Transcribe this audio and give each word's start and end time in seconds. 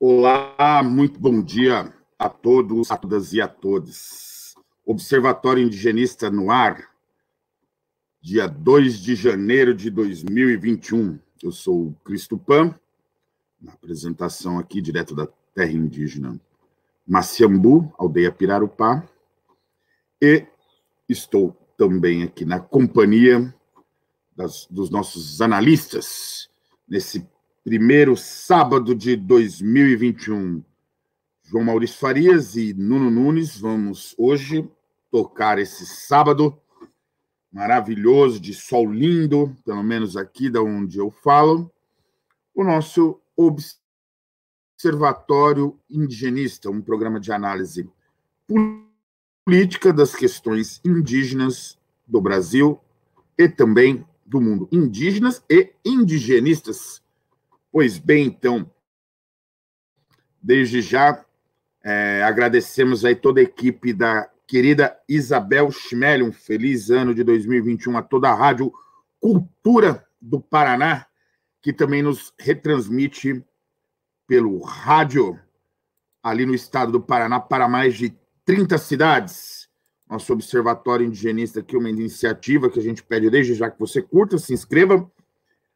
Olá, 0.00 0.82
muito 0.82 1.20
bom 1.20 1.42
dia 1.42 1.92
a 2.18 2.30
todos, 2.30 2.90
a 2.90 2.96
todas 2.96 3.34
e 3.34 3.42
a 3.42 3.48
todos. 3.48 4.54
Observatório 4.86 5.62
Indigenista 5.62 6.30
no 6.30 6.50
ar, 6.50 6.94
dia 8.22 8.46
2 8.46 9.00
de 9.00 9.14
janeiro 9.14 9.74
de 9.74 9.90
2021. 9.90 11.18
Eu 11.42 11.52
sou 11.52 11.88
o 11.88 11.94
Cristo 12.02 12.38
Pan, 12.38 12.74
na 13.60 13.74
apresentação 13.74 14.58
aqui, 14.58 14.80
direto 14.80 15.14
da 15.14 15.28
terra 15.54 15.72
indígena 15.72 16.40
Maciambu, 17.06 17.92
aldeia 17.98 18.32
Pirarupá, 18.32 19.06
e 20.22 20.46
estou 21.06 21.54
também 21.76 22.22
aqui 22.22 22.46
na 22.46 22.60
companhia 22.60 23.54
das, 24.38 24.68
dos 24.70 24.88
nossos 24.88 25.40
analistas, 25.40 26.48
nesse 26.88 27.28
primeiro 27.64 28.16
sábado 28.16 28.94
de 28.94 29.16
2021. 29.16 30.62
João 31.42 31.64
Maurício 31.64 31.98
Farias 31.98 32.54
e 32.54 32.72
Nuno 32.72 33.10
Nunes, 33.10 33.58
vamos 33.58 34.14
hoje 34.16 34.70
tocar 35.10 35.58
esse 35.58 35.84
sábado 35.84 36.56
maravilhoso, 37.50 38.38
de 38.38 38.54
sol 38.54 38.92
lindo, 38.92 39.56
pelo 39.64 39.82
menos 39.82 40.16
aqui 40.16 40.48
da 40.48 40.62
onde 40.62 40.98
eu 40.98 41.10
falo, 41.10 41.68
o 42.54 42.62
nosso 42.62 43.20
Observatório 44.76 45.76
Indigenista, 45.90 46.70
um 46.70 46.80
programa 46.80 47.18
de 47.18 47.32
análise 47.32 47.90
política 49.44 49.92
das 49.92 50.14
questões 50.14 50.80
indígenas 50.84 51.76
do 52.06 52.20
Brasil 52.20 52.78
e 53.36 53.48
também 53.48 54.06
do 54.28 54.40
mundo, 54.40 54.68
indígenas 54.70 55.42
e 55.50 55.72
indigenistas 55.84 57.02
Pois 57.70 57.98
bem, 57.98 58.26
então, 58.26 58.70
desde 60.42 60.80
já 60.80 61.24
é, 61.84 62.22
agradecemos 62.22 63.04
aí 63.04 63.14
toda 63.14 63.40
a 63.40 63.42
equipe 63.42 63.92
da 63.92 64.28
querida 64.46 64.98
Isabel 65.06 65.70
Schmelli, 65.70 66.22
um 66.22 66.32
feliz 66.32 66.90
ano 66.90 67.14
de 67.14 67.22
2021 67.22 67.98
a 67.98 68.02
toda 68.02 68.30
a 68.30 68.34
Rádio 68.34 68.72
Cultura 69.20 70.06
do 70.20 70.40
Paraná, 70.40 71.06
que 71.60 71.72
também 71.72 72.02
nos 72.02 72.32
retransmite 72.38 73.44
pelo 74.26 74.60
rádio 74.62 75.38
ali 76.22 76.46
no 76.46 76.54
estado 76.54 76.90
do 76.90 77.00
Paraná 77.00 77.38
para 77.38 77.68
mais 77.68 77.96
de 77.96 78.16
30 78.46 78.78
cidades. 78.78 79.57
Nosso 80.08 80.32
Observatório 80.32 81.06
Indigenista 81.06 81.60
aqui, 81.60 81.76
uma 81.76 81.90
iniciativa 81.90 82.70
que 82.70 82.78
a 82.78 82.82
gente 82.82 83.02
pede 83.02 83.28
desde 83.28 83.54
já 83.54 83.70
que 83.70 83.78
você 83.78 84.00
curta, 84.00 84.38
se 84.38 84.52
inscreva 84.52 85.10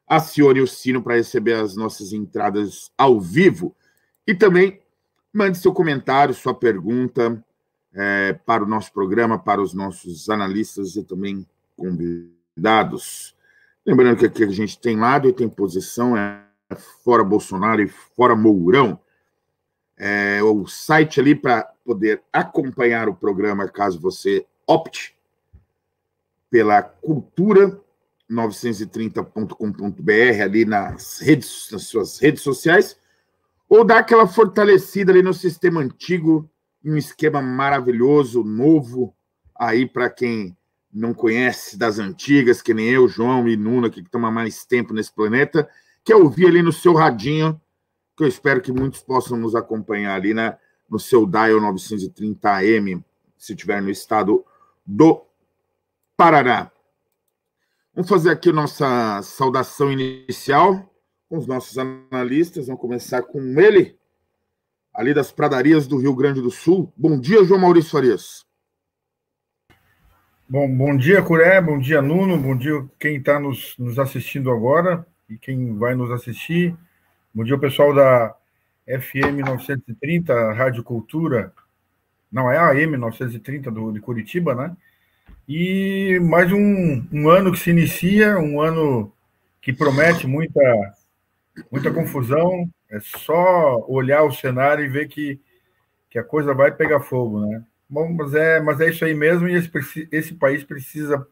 acione 0.07 0.61
o 0.61 0.67
sino 0.67 1.03
para 1.03 1.15
receber 1.15 1.55
as 1.55 1.75
nossas 1.75 2.13
entradas 2.13 2.91
ao 2.99 3.21
vivo 3.21 3.75
e 4.27 4.35
também 4.35 4.81
mande 5.33 5.59
seu 5.59 5.73
comentário, 5.73 6.35
sua 6.35 6.55
pergunta 6.55 7.43
é, 7.95 8.35
para 8.45 8.63
o 8.63 8.67
nosso 8.67 8.93
programa, 8.93 9.39
para 9.39 9.63
os 9.63 9.73
nossos 9.73 10.29
analistas 10.29 10.97
e 10.97 11.03
também 11.03 11.47
convidados. 11.77 13.35
Lembrando 13.87 14.19
que 14.19 14.27
aqui 14.27 14.45
a 14.45 14.51
gente 14.51 14.79
tem 14.79 14.97
lado 14.97 15.29
e 15.29 15.33
tem 15.33 15.49
posição, 15.49 16.17
é 16.17 16.45
fora 17.03 17.25
Bolsonaro 17.25 17.83
e 17.83 17.89
fora 17.89 18.37
Mourão. 18.37 19.01
É, 19.97 20.43
o 20.43 20.67
site 20.67 21.21
ali 21.21 21.35
para 21.35 21.71
poder 21.85 22.23
acompanhar 22.33 23.09
o 23.09 23.15
programa, 23.15 23.69
caso 23.69 24.01
você 24.01 24.47
opte 24.67 25.17
pela 26.51 26.83
cultura 26.83 27.81
930.com.br 28.31 30.43
ali 30.43 30.65
nas 30.65 31.21
redes, 31.21 31.69
nas 31.71 31.85
suas 31.85 32.19
redes 32.19 32.43
sociais, 32.43 32.97
ou 33.69 33.85
dar 33.85 33.99
aquela 33.99 34.27
fortalecida 34.27 35.13
ali 35.13 35.23
no 35.23 35.35
sistema 35.35 35.81
antigo, 35.81 36.51
um 36.85 36.97
esquema 36.97 37.41
maravilhoso, 37.41 38.43
novo, 38.43 39.15
aí 39.55 39.87
para 39.87 40.11
quem 40.11 40.57
não 40.93 41.15
conhece 41.15 41.79
das 41.79 41.99
antigas, 41.99 42.61
que 42.61 42.75
nem 42.75 42.89
eu, 42.89 43.09
João 43.09 43.49
e 43.49 43.57
Nuna, 43.57 43.89
que 43.89 44.01
estão 44.01 44.25
há 44.27 44.31
mais 44.31 44.65
tempo 44.65 44.93
nesse 44.93 45.13
planeta, 45.13 45.69
que 46.05 46.13
é 46.13 46.17
ouvir 46.17 46.49
ali 46.49 46.61
no 46.61 46.73
seu 46.73 46.93
radinho, 46.93 47.59
que 48.17 48.23
eu 48.23 48.29
espero 48.29 48.61
que 48.61 48.73
muitos 48.73 49.01
possam 49.01 49.37
nos 49.39 49.55
acompanhar 49.55 50.15
ali 50.15 50.35
na, 50.35 50.57
no 50.89 50.99
seu 50.99 51.27
dial 51.27 51.61
930 51.61 52.51
AM, 52.51 53.05
se 53.37 53.53
estiver 53.53 53.81
no 53.81 53.91
estado 53.91 54.45
do 54.85 55.25
Paraná. 56.17 56.71
Vamos 57.95 58.09
fazer 58.09 58.31
aqui 58.31 58.53
nossa 58.53 59.21
saudação 59.23 59.93
inicial 59.93 60.91
com 61.29 61.39
os 61.39 61.47
nossos 61.47 61.77
analistas. 61.79 62.67
Vamos 62.67 62.81
começar 62.81 63.23
com 63.23 63.41
ele, 63.61 63.99
ali 64.95 65.13
das 65.13 65.33
pradarias 65.33 65.87
do 65.87 65.99
Rio 65.99 66.15
Grande 66.15 66.41
do 66.41 66.51
Sul. 66.51 66.93
Bom 66.97 67.19
dia, 67.19 67.45
João 67.45 67.61
Maurício 67.61 67.91
Farias. 67.91 68.47
Bom, 70.49 70.69
bom 70.77 70.95
dia, 70.97 71.23
Curé, 71.23 71.61
bom 71.63 71.79
dia, 71.79 72.03
Nuno, 72.03 72.37
bom 72.37 72.55
dia 72.55 72.87
quem 73.01 73.17
está 73.17 73.41
nos, 73.41 73.75
nos 73.79 73.99
assistindo 73.99 74.51
agora 74.51 75.07
e 75.29 75.39
quem 75.39 75.79
vai 75.79 75.95
nos 75.95 76.11
assistir. 76.11 76.77
Bom 77.35 77.45
dia, 77.45 77.57
pessoal 77.57 77.95
da 77.95 78.37
FM 78.87 79.41
930, 79.43 80.53
Rádio 80.53 80.85
Cultura. 80.85 81.51
Não, 82.31 82.53
é 82.53 82.59
a 82.59 82.69
AM 82.73 82.99
930 82.99 83.71
do, 83.71 83.91
de 83.91 84.01
Curitiba, 84.01 84.55
né? 84.55 84.77
E 85.49 86.21
mais 86.21 86.53
um, 86.53 87.03
um 87.11 87.31
ano 87.31 87.51
que 87.51 87.59
se 87.59 87.71
inicia, 87.71 88.39
um 88.39 88.61
ano 88.61 89.11
que 89.63 89.73
promete 89.73 90.27
muita, 90.27 90.61
muita 91.71 91.91
confusão. 91.91 92.69
É 92.91 93.01
só 93.01 93.83
olhar 93.89 94.25
o 94.25 94.33
cenário 94.33 94.85
e 94.85 94.89
ver 94.89 95.09
que, 95.09 95.41
que 96.11 96.19
a 96.19 96.25
coisa 96.25 96.53
vai 96.53 96.71
pegar 96.71 97.01
fogo, 97.01 97.47
né? 97.47 97.65
Bom, 97.89 98.13
mas 98.13 98.35
é, 98.35 98.61
mas 98.61 98.79
é 98.79 98.91
isso 98.91 99.07
aí 99.07 99.15
mesmo, 99.15 99.49
e 99.49 99.55
esse, 99.55 100.07
esse 100.13 100.35
país 100.35 100.63
precisa 100.65 101.27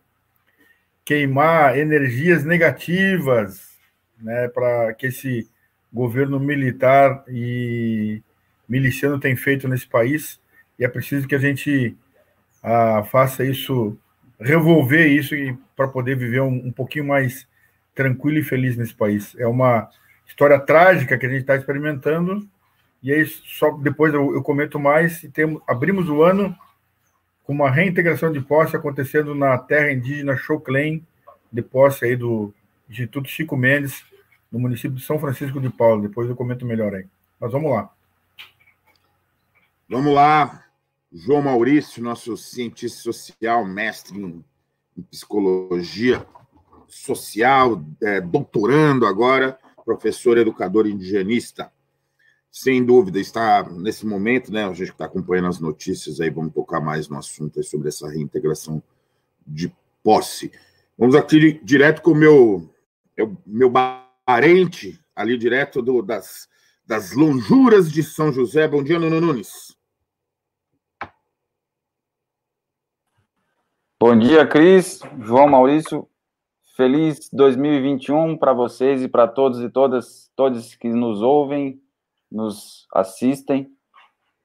queimar 1.05 1.77
energias 1.77 2.43
negativas 2.43 3.79
né, 4.19 4.49
para 4.49 4.95
que 4.95 5.09
esse 5.09 5.47
governo 5.93 6.39
militar 6.39 7.25
e 7.29 8.23
miliciano 8.69 9.19
tem 9.19 9.35
feito 9.35 9.67
nesse 9.67 9.87
país, 9.87 10.41
e 10.79 10.85
é 10.85 10.89
preciso 10.89 11.27
que 11.27 11.35
a 11.35 11.39
gente 11.39 11.97
ah, 12.63 13.03
faça 13.11 13.45
isso, 13.45 13.99
revolver 14.39 15.11
isso 15.11 15.35
para 15.77 15.89
poder 15.89 16.17
viver 16.17 16.41
um, 16.41 16.69
um, 16.69 16.73
pouquinho 16.73 17.07
mais 17.07 17.49
tranquilo 17.95 18.39
e 18.39 18.45
feliz 18.45 18.77
nesse 18.77 18.95
país. 18.95 19.35
É 19.39 19.47
uma 19.47 19.89
história 20.27 20.59
trágica 20.59 21.19
que 21.19 21.27
a 21.27 21.29
gente 21.29 21.41
está 21.41 21.57
experimentando, 21.57 22.49
e 23.03 23.13
aí 23.13 23.27
só 23.27 23.73
depois 23.73 24.15
eu, 24.15 24.35
eu 24.35 24.43
comento 24.43 24.79
mais, 24.79 25.23
e 25.25 25.29
temos, 25.29 25.61
abrimos 25.67 26.09
o 26.09 26.23
ano 26.23 26.57
com 27.43 27.53
uma 27.53 27.71
reintegração 27.71 28.31
de 28.31 28.41
posse 28.41 28.77
acontecendo 28.77 29.35
na 29.35 29.59
terra 29.59 29.91
indígena 29.91 30.37
Choclen, 30.37 31.05
de 31.53 31.63
posse 31.63 32.05
aí 32.05 32.15
do 32.15 32.55
Instituto 32.89 33.29
Chico 33.29 33.57
Mendes, 33.57 34.05
no 34.51 34.59
município 34.59 34.97
de 34.97 35.05
São 35.05 35.19
Francisco 35.19 35.61
de 35.61 35.71
Paulo. 35.71 36.03
Depois 36.03 36.29
eu 36.29 36.37
comento 36.37 36.67
melhor 36.67 36.95
aí. 36.95 37.07
Mas 37.39 37.53
vamos 37.53 37.71
lá. 37.71 37.93
Vamos 39.89 40.15
lá. 40.15 40.65
João 41.13 41.43
Maurício, 41.43 42.03
nosso 42.03 42.37
cientista 42.37 43.01
social, 43.01 43.65
mestre 43.65 44.19
em, 44.19 44.45
em 44.97 45.03
psicologia 45.03 46.25
social, 46.87 47.83
é, 48.03 48.21
doutorando 48.21 49.07
agora, 49.07 49.59
professor 49.85 50.39
educador 50.39 50.87
indigenista. 50.87 51.73
Sem 52.51 52.85
dúvida, 52.85 53.21
está 53.21 53.69
nesse 53.71 54.05
momento, 54.05 54.53
né? 54.53 54.65
A 54.65 54.73
gente 54.73 54.91
está 54.91 55.05
acompanhando 55.05 55.49
as 55.49 55.61
notícias 55.61 56.21
aí, 56.21 56.31
vamos 56.31 56.53
tocar 56.53 56.81
mais 56.81 57.09
no 57.09 57.17
assunto 57.17 57.63
sobre 57.63 57.89
essa 57.89 58.09
reintegração 58.09 58.83
de 59.47 59.73
posse. 60.03 60.51
Vamos 60.99 61.15
aqui 61.15 61.61
direto 61.63 62.03
com 62.03 62.11
o 62.11 62.15
meu, 62.15 62.69
meu 63.47 63.71
parente, 64.31 64.97
ali 65.17 65.37
direto 65.37 65.83
do, 65.83 66.03
das, 66.03 66.49
das 66.87 67.17
lonjuras 67.17 67.91
de 67.91 68.01
São 68.01 68.33
José. 68.33 68.69
Bom 68.69 68.81
dia, 68.81 68.97
Nuno 68.97 69.21
Nunes. 69.21 69.77
Bom 73.99 74.17
dia, 74.17 74.47
Cris, 74.47 75.01
João 75.19 75.49
Maurício. 75.49 76.09
Feliz 76.77 77.29
2021 77.33 78.39
para 78.39 78.53
vocês 78.53 79.03
e 79.03 79.09
para 79.09 79.27
todos 79.27 79.61
e 79.63 79.69
todas, 79.69 80.31
todos 80.37 80.77
que 80.77 80.89
nos 80.91 81.23
ouvem, 81.23 81.83
nos 82.31 82.87
assistem. 82.95 83.69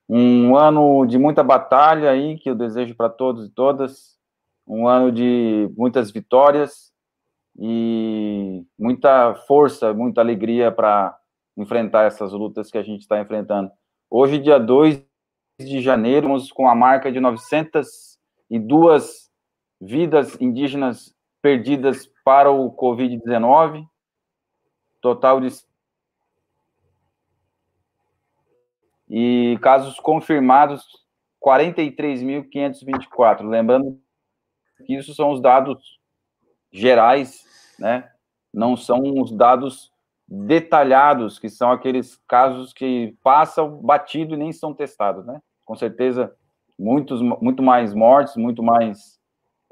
Um 0.09 0.57
ano 0.57 1.05
de 1.05 1.19
muita 1.19 1.43
batalha 1.43 2.09
aí 2.09 2.39
que 2.39 2.49
eu 2.49 2.55
desejo 2.55 2.95
para 2.95 3.07
todos 3.07 3.45
e 3.45 3.49
todas. 3.51 4.17
Um 4.67 4.87
ano 4.87 5.11
de 5.11 5.69
muitas 5.77 6.09
vitórias 6.09 6.84
e 7.57 8.63
muita 8.77 9.33
força, 9.47 9.93
muita 9.93 10.19
alegria 10.21 10.71
para 10.71 11.17
enfrentar 11.55 12.03
essas 12.03 12.33
lutas 12.33 12.69
que 12.69 12.77
a 12.77 12.83
gente 12.83 12.99
está 13.01 13.19
enfrentando. 13.19 13.71
Hoje, 14.09 14.39
dia 14.39 14.59
2 14.59 15.01
de 15.59 15.81
janeiro, 15.81 16.27
vamos 16.27 16.51
com 16.51 16.67
a 16.67 16.75
marca 16.75 17.09
de 17.11 17.19
902 17.19 19.31
vidas 19.79 20.39
indígenas 20.41 21.15
perdidas 21.41 22.07
para 22.23 22.51
o 22.51 22.75
Covid-19, 22.75 23.87
total 24.99 25.39
de. 25.39 25.47
E 29.07 29.59
casos 29.61 29.99
confirmados, 29.99 30.83
43.524. 31.39 33.47
Lembrando 33.47 34.01
que 34.85 34.95
isso 34.95 35.13
são 35.13 35.31
os 35.31 35.39
dados 35.39 35.99
gerais, 36.71 37.44
né? 37.79 38.09
Não 38.53 38.75
são 38.75 39.21
os 39.21 39.31
dados 39.31 39.91
detalhados, 40.27 41.37
que 41.37 41.49
são 41.49 41.71
aqueles 41.71 42.19
casos 42.27 42.73
que 42.73 43.15
passam 43.23 43.77
batido 43.77 44.33
e 44.33 44.37
nem 44.37 44.51
são 44.51 44.73
testados, 44.73 45.25
né? 45.25 45.41
Com 45.63 45.75
certeza, 45.75 46.33
muitos, 46.77 47.21
muito 47.21 47.61
mais 47.61 47.93
mortes, 47.93 48.35
muito 48.35 48.63
mais 48.63 49.19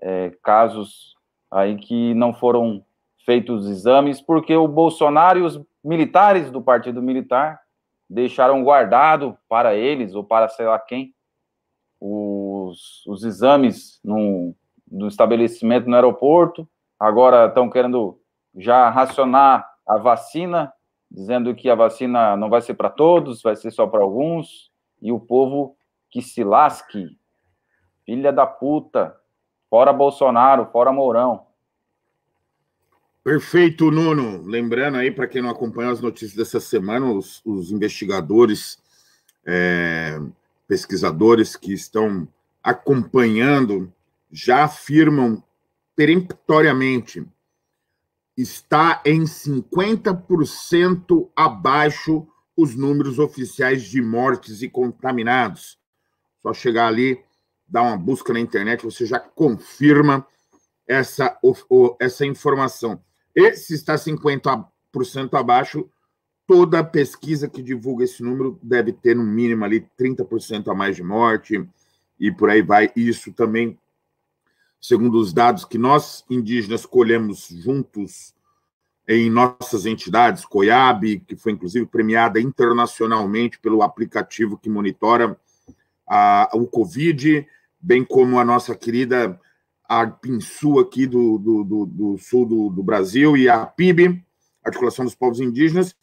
é, 0.01 0.31
casos 0.41 1.15
aí 1.49 1.77
que 1.77 2.13
não 2.13 2.33
foram 2.33 2.83
feitos 3.25 3.67
exames, 3.67 4.21
porque 4.21 4.55
o 4.55 4.67
Bolsonaro 4.67 5.39
e 5.39 5.43
os 5.43 5.61
militares 5.83 6.51
do 6.51 6.61
Partido 6.61 7.01
Militar 7.01 7.61
deixaram 8.09 8.63
guardado 8.63 9.37
para 9.47 9.75
eles, 9.75 10.13
ou 10.13 10.23
para 10.23 10.49
sei 10.49 10.65
lá 10.65 10.77
quem, 10.77 11.13
os, 11.99 13.05
os 13.07 13.23
exames 13.23 13.99
no, 14.03 14.53
no 14.91 15.07
estabelecimento 15.07 15.89
no 15.89 15.95
aeroporto, 15.95 16.67
agora 17.03 17.47
estão 17.47 17.69
querendo 17.69 18.17
já 18.55 18.89
racionar 18.89 19.69
a 19.85 19.97
vacina, 19.97 20.71
dizendo 21.11 21.53
que 21.53 21.69
a 21.69 21.75
vacina 21.75 22.37
não 22.37 22.49
vai 22.49 22.61
ser 22.61 22.75
para 22.75 22.89
todos, 22.89 23.41
vai 23.41 23.57
ser 23.57 23.71
só 23.71 23.85
para 23.85 24.01
alguns, 24.01 24.71
e 25.01 25.11
o 25.11 25.19
povo 25.19 25.75
que 26.09 26.21
se 26.21 26.45
lasque, 26.45 27.17
filha 28.05 28.31
da 28.31 28.45
puta, 28.47 29.17
fora 29.69 29.91
Bolsonaro, 29.91 30.67
fora 30.71 30.93
Mourão. 30.93 31.45
Perfeito, 33.21 33.91
Nuno. 33.91 34.41
Lembrando 34.45 34.97
aí, 34.97 35.11
para 35.11 35.27
quem 35.27 35.41
não 35.41 35.49
acompanhou 35.49 35.91
as 35.91 35.99
notícias 35.99 36.35
dessa 36.35 36.59
semana, 36.59 37.11
os, 37.11 37.41
os 37.45 37.69
investigadores, 37.69 38.81
é, 39.45 40.21
pesquisadores 40.67 41.57
que 41.57 41.73
estão 41.73 42.25
acompanhando 42.63 43.91
já 44.31 44.63
afirmam 44.63 45.43
peremptoriamente 45.95 47.25
está 48.35 49.01
em 49.05 49.23
50% 49.23 51.29
abaixo 51.35 52.27
os 52.55 52.75
números 52.75 53.19
oficiais 53.19 53.83
de 53.83 54.01
mortes 54.01 54.61
e 54.61 54.69
contaminados. 54.69 55.79
Só 56.41 56.53
chegar 56.53 56.87
ali, 56.87 57.23
dar 57.67 57.83
uma 57.83 57.97
busca 57.97 58.33
na 58.33 58.39
internet, 58.39 58.83
você 58.83 59.05
já 59.05 59.19
confirma 59.19 60.25
essa, 60.87 61.37
essa 61.99 62.25
informação. 62.25 63.01
E 63.35 63.55
se 63.55 63.73
está 63.73 63.95
50% 63.95 64.65
abaixo, 65.33 65.89
toda 66.45 66.83
pesquisa 66.83 67.47
que 67.47 67.63
divulga 67.63 68.03
esse 68.03 68.21
número 68.21 68.59
deve 68.61 68.91
ter 68.91 69.15
no 69.15 69.23
mínimo 69.23 69.63
ali 69.63 69.87
30% 69.99 70.69
a 70.69 70.75
mais 70.75 70.95
de 70.95 71.03
morte 71.03 71.67
e 72.19 72.31
por 72.31 72.49
aí 72.49 72.61
vai. 72.61 72.91
Isso 72.95 73.31
também 73.33 73.79
segundo 74.83 75.17
os 75.17 75.31
dados 75.31 75.63
que 75.63 75.77
nós 75.77 76.25
indígenas 76.29 76.85
colhemos 76.85 77.47
juntos 77.47 78.35
em 79.07 79.29
nossas 79.29 79.85
entidades, 79.85 80.45
COIAB, 80.45 81.21
que 81.21 81.37
foi 81.37 81.53
inclusive 81.53 81.85
premiada 81.85 82.39
internacionalmente 82.41 83.57
pelo 83.59 83.81
aplicativo 83.81 84.57
que 84.57 84.69
monitora 84.69 85.39
a, 86.05 86.49
o 86.53 86.67
Covid, 86.67 87.47
bem 87.79 88.03
como 88.03 88.37
a 88.37 88.43
nossa 88.43 88.75
querida 88.75 89.39
Arpinsu 89.87 90.79
aqui 90.79 91.07
do, 91.07 91.37
do, 91.37 91.63
do, 91.63 91.85
do 91.85 92.17
sul 92.17 92.45
do, 92.45 92.69
do, 92.69 92.83
Brasil 92.83 93.37
e 93.37 93.47
a 93.47 93.65
PIB, 93.65 94.21
Articulação 94.65 95.05
dos 95.05 95.15
Povos 95.15 95.39
Indígenas. 95.39 95.95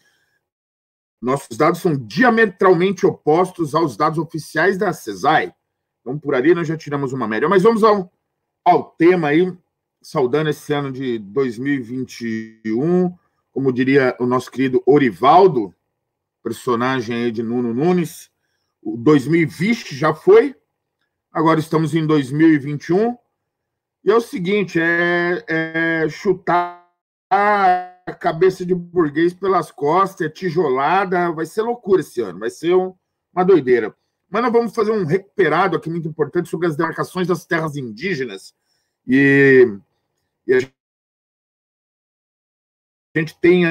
Nossos 1.20 1.54
dados 1.54 1.80
são 1.80 1.94
diametralmente 1.94 3.04
opostos 3.04 3.74
aos 3.74 3.94
dados 3.94 4.18
oficiais 4.18 4.78
da 4.78 4.90
CESAI. 4.90 5.54
Então, 6.00 6.18
por 6.18 6.34
ali 6.34 6.54
nós 6.54 6.66
já 6.66 6.78
tiramos 6.78 7.12
uma 7.12 7.28
média. 7.28 7.46
Mas 7.48 7.62
vamos 7.62 7.84
ao, 7.84 8.10
ao 8.64 8.84
tema 8.84 9.28
aí, 9.28 9.52
saudando 10.02 10.50
esse 10.50 10.72
ano 10.72 10.92
de 10.92 11.18
2021, 11.18 13.16
como 13.52 13.72
diria 13.72 14.16
o 14.18 14.26
nosso 14.26 14.50
querido 14.50 14.82
Orivaldo, 14.86 15.74
personagem 16.42 17.16
aí 17.16 17.32
de 17.32 17.42
Nuno 17.42 17.74
Nunes. 17.74 18.30
O 18.82 18.96
2020 18.96 19.94
já 19.94 20.14
foi, 20.14 20.54
agora 21.32 21.60
estamos 21.60 21.94
em 21.94 22.06
2021. 22.06 23.16
E 24.04 24.10
é 24.10 24.14
o 24.14 24.20
seguinte: 24.20 24.80
é, 24.80 25.44
é 25.46 26.08
chutar 26.08 26.88
a 27.30 27.94
cabeça 28.18 28.64
de 28.64 28.74
burguês 28.74 29.32
pelas 29.34 29.70
costas, 29.70 30.26
é 30.26 30.30
tijolada, 30.30 31.30
vai 31.32 31.46
ser 31.46 31.62
loucura 31.62 32.00
esse 32.00 32.20
ano, 32.20 32.40
vai 32.40 32.50
ser 32.50 32.74
um, 32.74 32.94
uma 33.32 33.44
doideira. 33.44 33.94
Mas 34.30 34.42
nós 34.42 34.52
vamos 34.52 34.74
fazer 34.74 34.92
um 34.92 35.04
recuperado 35.04 35.76
aqui 35.76 35.90
muito 35.90 36.06
importante 36.08 36.48
sobre 36.48 36.68
as 36.68 36.76
demarcações 36.76 37.26
das 37.26 37.44
terras 37.44 37.76
indígenas. 37.76 38.54
E, 39.06 39.66
e 40.46 40.54
a 40.54 40.60
gente 43.18 43.36
tem 43.40 43.64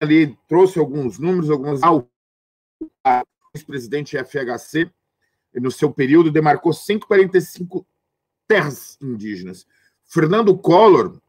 ali, 0.00 0.38
trouxe 0.48 0.78
alguns 0.78 1.18
números, 1.18 1.50
algumas. 1.50 1.80
O 1.82 2.06
ex-presidente 3.52 4.16
FHC, 4.16 4.88
no 5.54 5.72
seu 5.72 5.92
período, 5.92 6.30
demarcou 6.30 6.72
145 6.72 7.84
terras 8.46 8.96
indígenas. 9.02 9.66
Fernando 10.06 10.56
Collor, 10.56 11.20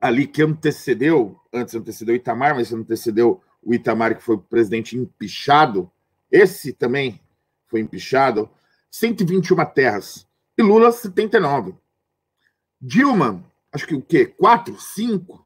ali 0.00 0.28
que 0.28 0.42
antecedeu, 0.42 1.40
antes 1.52 1.74
antecedeu 1.74 2.14
Itamar, 2.14 2.54
mas 2.54 2.72
antecedeu 2.72 3.42
o 3.60 3.74
Itamar, 3.74 4.16
que 4.16 4.22
foi 4.22 4.36
o 4.36 4.40
presidente 4.40 4.96
empichado, 4.96 5.90
esse 6.30 6.72
também 6.72 7.20
foi 7.74 7.80
empichado, 7.80 8.48
121 8.88 9.64
terras. 9.74 10.28
E 10.56 10.62
Lula, 10.62 10.92
79. 10.92 11.74
Dilma, 12.80 13.44
acho 13.72 13.84
que 13.84 13.96
o 13.96 14.00
quê? 14.00 14.26
Quatro? 14.26 14.78
Cinco? 14.78 15.44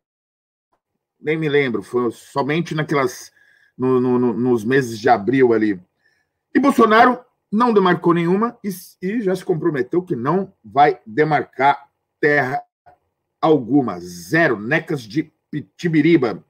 Nem 1.18 1.38
me 1.38 1.48
lembro. 1.48 1.82
Foi 1.82 2.10
somente 2.10 2.74
naquelas. 2.74 3.32
No, 3.78 3.98
no, 3.98 4.18
nos 4.34 4.62
meses 4.62 4.98
de 4.98 5.08
abril 5.08 5.54
ali. 5.54 5.80
E 6.52 6.58
Bolsonaro 6.58 7.24
não 7.50 7.72
demarcou 7.72 8.12
nenhuma 8.12 8.58
e, 8.62 8.68
e 9.00 9.22
já 9.22 9.34
se 9.34 9.44
comprometeu 9.44 10.02
que 10.02 10.16
não 10.16 10.52
vai 10.62 11.00
demarcar 11.06 11.88
terra 12.20 12.60
alguma. 13.40 13.98
Zero. 14.00 14.60
Necas 14.60 15.00
de 15.00 15.32
Pitibiriba. 15.50 16.44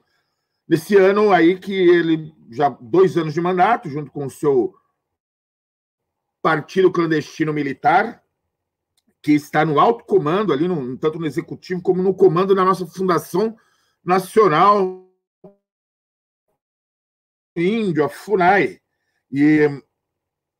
Nesse 0.69 0.97
ano 0.97 1.31
aí 1.31 1.57
que 1.57 1.73
ele 1.73 2.35
já 2.51 2.69
dois 2.69 3.17
anos 3.17 3.33
de 3.33 3.41
mandato, 3.41 3.89
junto 3.89 4.11
com 4.11 4.27
o 4.27 4.31
seu 4.31 4.75
partido 6.43 6.91
clandestino 6.91 7.53
militar, 7.53 8.23
que 9.23 9.33
está 9.33 9.65
no 9.65 9.81
alto 9.81 10.05
comando 10.05 10.53
ali, 10.53 10.69
no, 10.69 10.97
tanto 10.97 11.19
no 11.19 11.27
executivo 11.27 11.83
como 11.83 12.03
no 12.03 12.15
comando 12.15 12.55
da 12.55 12.65
nossa 12.65 12.87
Fundação 12.87 13.57
Nacional 14.05 15.09
Índio, 17.57 18.05
a 18.05 18.09
FUNAI. 18.09 18.81
E 19.31 19.83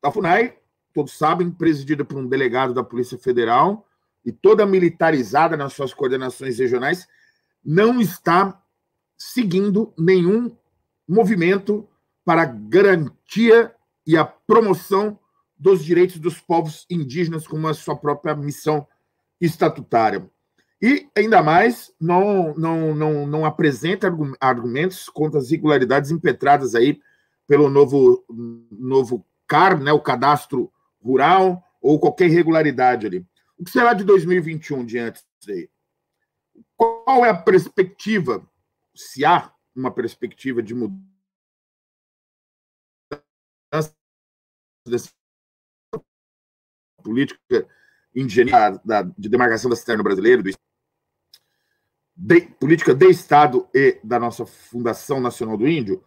a 0.03 0.11
FUNAI, 0.11 0.57
todos 0.93 1.17
sabem, 1.17 1.49
presidida 1.49 2.03
por 2.03 2.17
um 2.17 2.27
delegado 2.27 2.73
da 2.73 2.83
Polícia 2.83 3.17
Federal 3.17 3.87
e 4.25 4.31
toda 4.31 4.65
militarizada 4.65 5.55
nas 5.55 5.73
suas 5.73 5.93
coordenações 5.93 6.59
regionais, 6.59 7.07
não 7.63 8.01
está 8.01 8.61
seguindo 9.17 9.93
nenhum 9.97 10.55
movimento 11.07 11.87
para 12.23 12.45
garantia 12.45 13.73
e 14.05 14.17
a 14.17 14.25
promoção 14.25 15.18
dos 15.59 15.83
direitos 15.83 16.17
dos 16.19 16.39
povos 16.39 16.85
indígenas 16.89 17.45
como 17.45 17.67
a 17.67 17.73
sua 17.73 17.95
própria 17.97 18.33
missão 18.33 18.87
estatutária. 19.41 20.29
E, 20.81 21.09
ainda 21.15 21.43
mais, 21.43 21.93
não, 21.99 22.53
não, 22.55 22.95
não, 22.95 23.27
não 23.27 23.45
apresenta 23.45 24.07
argumentos 24.39 25.09
contra 25.09 25.37
as 25.37 25.47
irregularidades 25.47 26.09
impetradas 26.09 26.73
aí 26.73 27.01
pelo 27.45 27.69
novo, 27.69 28.23
novo 28.71 29.25
CAR, 29.45 29.77
né, 29.81 29.91
o 29.91 29.99
Cadastro 29.99 30.71
Rural, 31.01 31.61
ou 31.81 31.99
qualquer 31.99 32.27
irregularidade 32.27 33.05
ali. 33.05 33.25
O 33.57 33.65
que 33.65 33.71
será 33.71 33.93
de 33.93 34.05
2021 34.05 34.85
diante 34.85 35.21
disso 35.39 35.51
aí? 35.51 35.69
Qual 36.77 37.25
é 37.25 37.29
a 37.29 37.35
perspectiva, 37.35 38.47
se 38.95 39.25
há 39.25 39.51
uma 39.75 39.91
perspectiva 39.91 40.63
de 40.63 40.73
mudança 40.73 41.03
desse 44.87 45.18
política 47.03 47.67
engenharia 48.15 48.79
de 49.17 49.29
demarcação 49.29 49.69
da 49.69 49.75
cisterna 49.75 50.03
brasileira, 50.03 50.41
do, 50.41 50.51
de, 52.15 52.41
política 52.59 52.93
de 52.93 53.07
Estado 53.09 53.67
e 53.73 53.99
da 54.03 54.19
nossa 54.19 54.45
Fundação 54.45 55.19
Nacional 55.21 55.57
do 55.57 55.67
Índio, 55.67 56.03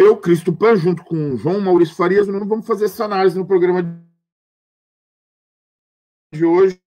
eu, 0.00 0.16
Cristo 0.16 0.50
Pan, 0.50 0.76
junto 0.76 1.04
com 1.04 1.36
João 1.36 1.60
Maurício 1.60 1.94
Farias, 1.94 2.26
não 2.26 2.48
vamos 2.48 2.66
fazer 2.66 2.86
essa 2.86 3.04
análise 3.04 3.38
no 3.38 3.46
programa 3.46 3.82
de 6.32 6.42
hoje. 6.42 6.80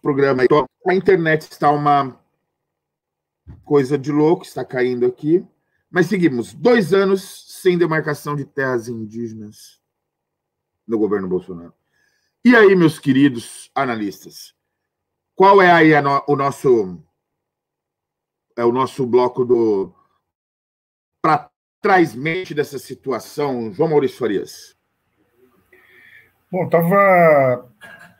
programa. 0.00 0.44
Então, 0.44 0.64
a 0.86 0.94
internet 0.94 1.50
está 1.50 1.72
uma 1.72 2.16
coisa 3.64 3.98
de 3.98 4.12
louco, 4.12 4.44
está 4.44 4.64
caindo 4.64 5.04
aqui. 5.04 5.44
Mas 5.90 6.06
seguimos. 6.06 6.54
Dois 6.54 6.94
anos 6.94 7.45
sem 7.56 7.78
demarcação 7.78 8.36
de 8.36 8.44
terras 8.44 8.88
indígenas 8.88 9.80
no 10.86 10.98
governo 10.98 11.28
Bolsonaro. 11.28 11.72
E 12.44 12.54
aí, 12.54 12.76
meus 12.76 12.98
queridos 12.98 13.70
analistas, 13.74 14.54
qual 15.34 15.60
é 15.60 15.70
aí 15.70 16.00
no, 16.00 16.22
o 16.28 16.36
nosso 16.36 17.02
é 18.56 18.64
o 18.64 18.72
nosso 18.72 19.06
bloco 19.06 19.44
do 19.44 19.92
para 21.20 21.50
trás 21.80 22.14
mente 22.14 22.54
dessa 22.54 22.78
situação, 22.78 23.72
João 23.72 23.90
Maurício 23.90 24.18
Farias? 24.18 24.76
Bom, 26.50 26.68
tava 26.68 27.68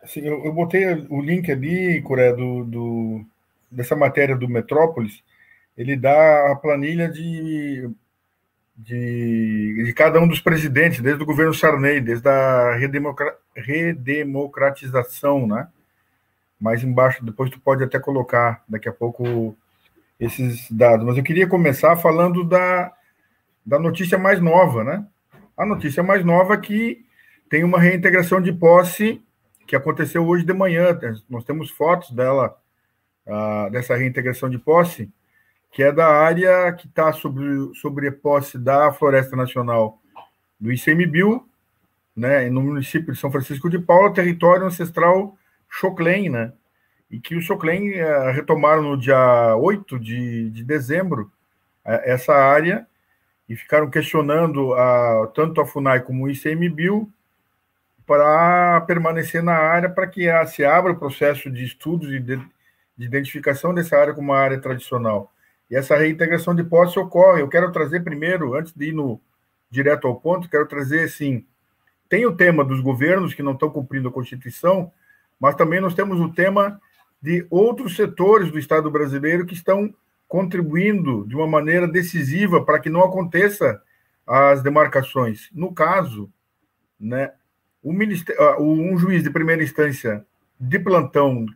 assim, 0.02 0.20
eu, 0.20 0.44
eu, 0.44 0.52
botei 0.52 0.86
o 1.08 1.20
link 1.20 1.50
ali, 1.50 2.02
Coré, 2.02 2.32
do, 2.32 2.64
do 2.64 3.24
dessa 3.70 3.94
matéria 3.94 4.36
do 4.36 4.48
Metrópolis. 4.48 5.22
Ele 5.76 5.96
dá 5.96 6.50
a 6.50 6.56
planilha 6.56 7.08
de 7.08 7.88
de, 8.76 9.84
de 9.84 9.92
cada 9.94 10.20
um 10.20 10.28
dos 10.28 10.40
presidentes, 10.40 11.00
desde 11.00 11.22
o 11.22 11.26
governo 11.26 11.54
Sarney, 11.54 12.00
desde 12.00 12.28
a 12.28 12.74
redemocra, 12.74 13.36
redemocratização, 13.54 15.46
né? 15.46 15.68
Mais 16.60 16.82
embaixo, 16.82 17.24
depois 17.24 17.50
tu 17.50 17.58
pode 17.60 17.82
até 17.82 17.98
colocar 17.98 18.62
daqui 18.68 18.88
a 18.88 18.92
pouco 18.92 19.56
esses 20.20 20.70
dados. 20.70 21.06
Mas 21.06 21.16
eu 21.16 21.24
queria 21.24 21.46
começar 21.46 21.96
falando 21.96 22.44
da, 22.44 22.92
da 23.64 23.78
notícia 23.78 24.18
mais 24.18 24.40
nova, 24.40 24.84
né? 24.84 25.06
A 25.56 25.64
notícia 25.64 26.02
mais 26.02 26.24
nova 26.24 26.54
é 26.54 26.58
que 26.58 27.04
tem 27.48 27.64
uma 27.64 27.80
reintegração 27.80 28.40
de 28.40 28.52
posse 28.52 29.22
que 29.66 29.74
aconteceu 29.74 30.26
hoje 30.26 30.44
de 30.44 30.52
manhã. 30.52 30.98
Nós 31.28 31.44
temos 31.44 31.70
fotos 31.70 32.10
dela, 32.10 32.56
uh, 33.26 33.70
dessa 33.70 33.96
reintegração 33.96 34.48
de 34.50 34.58
posse, 34.58 35.10
que 35.76 35.82
é 35.82 35.92
da 35.92 36.06
área 36.06 36.72
que 36.72 36.86
está 36.86 37.12
sobre, 37.12 37.74
sobre 37.74 38.10
posse 38.10 38.56
da 38.56 38.90
Floresta 38.94 39.36
Nacional 39.36 40.00
do 40.58 40.72
ICMBio, 40.72 41.46
né, 42.16 42.48
no 42.48 42.62
município 42.62 43.12
de 43.12 43.20
São 43.20 43.30
Francisco 43.30 43.68
de 43.68 43.78
Paula, 43.78 44.10
território 44.10 44.64
ancestral 44.64 45.36
Choclen, 45.68 46.30
né? 46.30 46.54
E 47.10 47.20
que 47.20 47.36
o 47.36 47.42
Choclen 47.42 47.90
uh, 47.90 48.32
retomaram 48.32 48.84
no 48.84 48.96
dia 48.96 49.54
8 49.54 50.00
de, 50.00 50.48
de 50.48 50.64
dezembro 50.64 51.30
uh, 51.84 52.00
essa 52.04 52.32
área 52.32 52.86
e 53.46 53.54
ficaram 53.54 53.90
questionando 53.90 54.72
uh, 54.72 55.26
tanto 55.34 55.60
a 55.60 55.66
FUNAI 55.66 56.00
como 56.00 56.24
o 56.24 56.30
ICMBio 56.30 57.06
para 58.06 58.80
permanecer 58.86 59.42
na 59.42 59.58
área 59.58 59.90
para 59.90 60.06
que 60.06 60.26
se 60.46 60.64
abra 60.64 60.92
o 60.92 60.98
processo 60.98 61.50
de 61.50 61.66
estudos 61.66 62.10
e 62.14 62.18
de, 62.18 62.38
de 62.96 63.04
identificação 63.04 63.74
dessa 63.74 63.98
área 63.98 64.14
como 64.14 64.32
uma 64.32 64.38
área 64.38 64.58
tradicional. 64.58 65.30
E 65.70 65.76
essa 65.76 65.96
reintegração 65.96 66.54
de 66.54 66.64
posse 66.64 66.98
ocorre. 66.98 67.42
Eu 67.42 67.48
quero 67.48 67.72
trazer 67.72 68.04
primeiro, 68.04 68.54
antes 68.54 68.72
de 68.72 68.86
ir 68.86 68.92
no 68.92 69.20
direto 69.70 70.06
ao 70.06 70.20
ponto, 70.20 70.48
quero 70.48 70.66
trazer 70.66 71.04
assim, 71.04 71.44
tem 72.08 72.24
o 72.24 72.36
tema 72.36 72.64
dos 72.64 72.80
governos 72.80 73.34
que 73.34 73.42
não 73.42 73.52
estão 73.52 73.68
cumprindo 73.68 74.08
a 74.08 74.12
Constituição, 74.12 74.92
mas 75.40 75.56
também 75.56 75.80
nós 75.80 75.94
temos 75.94 76.20
o 76.20 76.32
tema 76.32 76.80
de 77.20 77.46
outros 77.50 77.96
setores 77.96 78.50
do 78.50 78.58
Estado 78.58 78.90
brasileiro 78.90 79.44
que 79.44 79.54
estão 79.54 79.92
contribuindo 80.28 81.26
de 81.26 81.34
uma 81.34 81.46
maneira 81.46 81.86
decisiva 81.86 82.64
para 82.64 82.78
que 82.78 82.90
não 82.90 83.02
aconteça 83.02 83.82
as 84.26 84.62
demarcações. 84.62 85.48
No 85.52 85.72
caso, 85.72 86.30
né, 86.98 87.32
o 87.82 87.92
ministério, 87.92 88.60
um 88.60 88.96
juiz 88.98 89.22
de 89.22 89.30
primeira 89.30 89.62
instância 89.62 90.24
de 90.58 90.78
plantão 90.78 91.46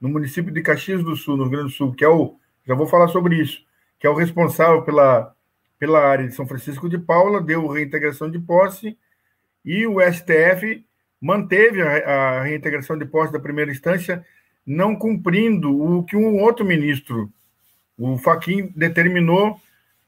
no 0.00 0.08
município 0.08 0.52
de 0.52 0.62
Caxias 0.62 1.02
do 1.02 1.14
Sul, 1.14 1.36
no 1.36 1.44
Rio 1.44 1.52
Grande 1.52 1.68
do 1.68 1.76
Sul, 1.76 1.92
que 1.92 2.04
é 2.04 2.08
o 2.08 2.36
já 2.66 2.74
vou 2.74 2.86
falar 2.86 3.08
sobre 3.08 3.36
isso, 3.36 3.64
que 3.98 4.06
é 4.06 4.10
o 4.10 4.14
responsável 4.14 4.82
pela, 4.82 5.34
pela 5.78 6.00
área 6.00 6.26
de 6.26 6.34
São 6.34 6.46
Francisco 6.46 6.88
de 6.88 6.98
Paula, 6.98 7.40
deu 7.40 7.66
reintegração 7.66 8.30
de 8.30 8.38
posse, 8.38 8.96
e 9.64 9.86
o 9.86 10.00
STF 10.00 10.84
manteve 11.20 11.82
a, 11.82 12.38
a 12.38 12.42
reintegração 12.42 12.98
de 12.98 13.04
posse 13.04 13.32
da 13.32 13.40
primeira 13.40 13.70
instância, 13.70 14.24
não 14.66 14.94
cumprindo 14.94 15.98
o 15.98 16.04
que 16.04 16.16
um 16.16 16.40
outro 16.40 16.64
ministro, 16.64 17.32
o 17.98 18.16
Faquim, 18.18 18.72
determinou 18.74 19.60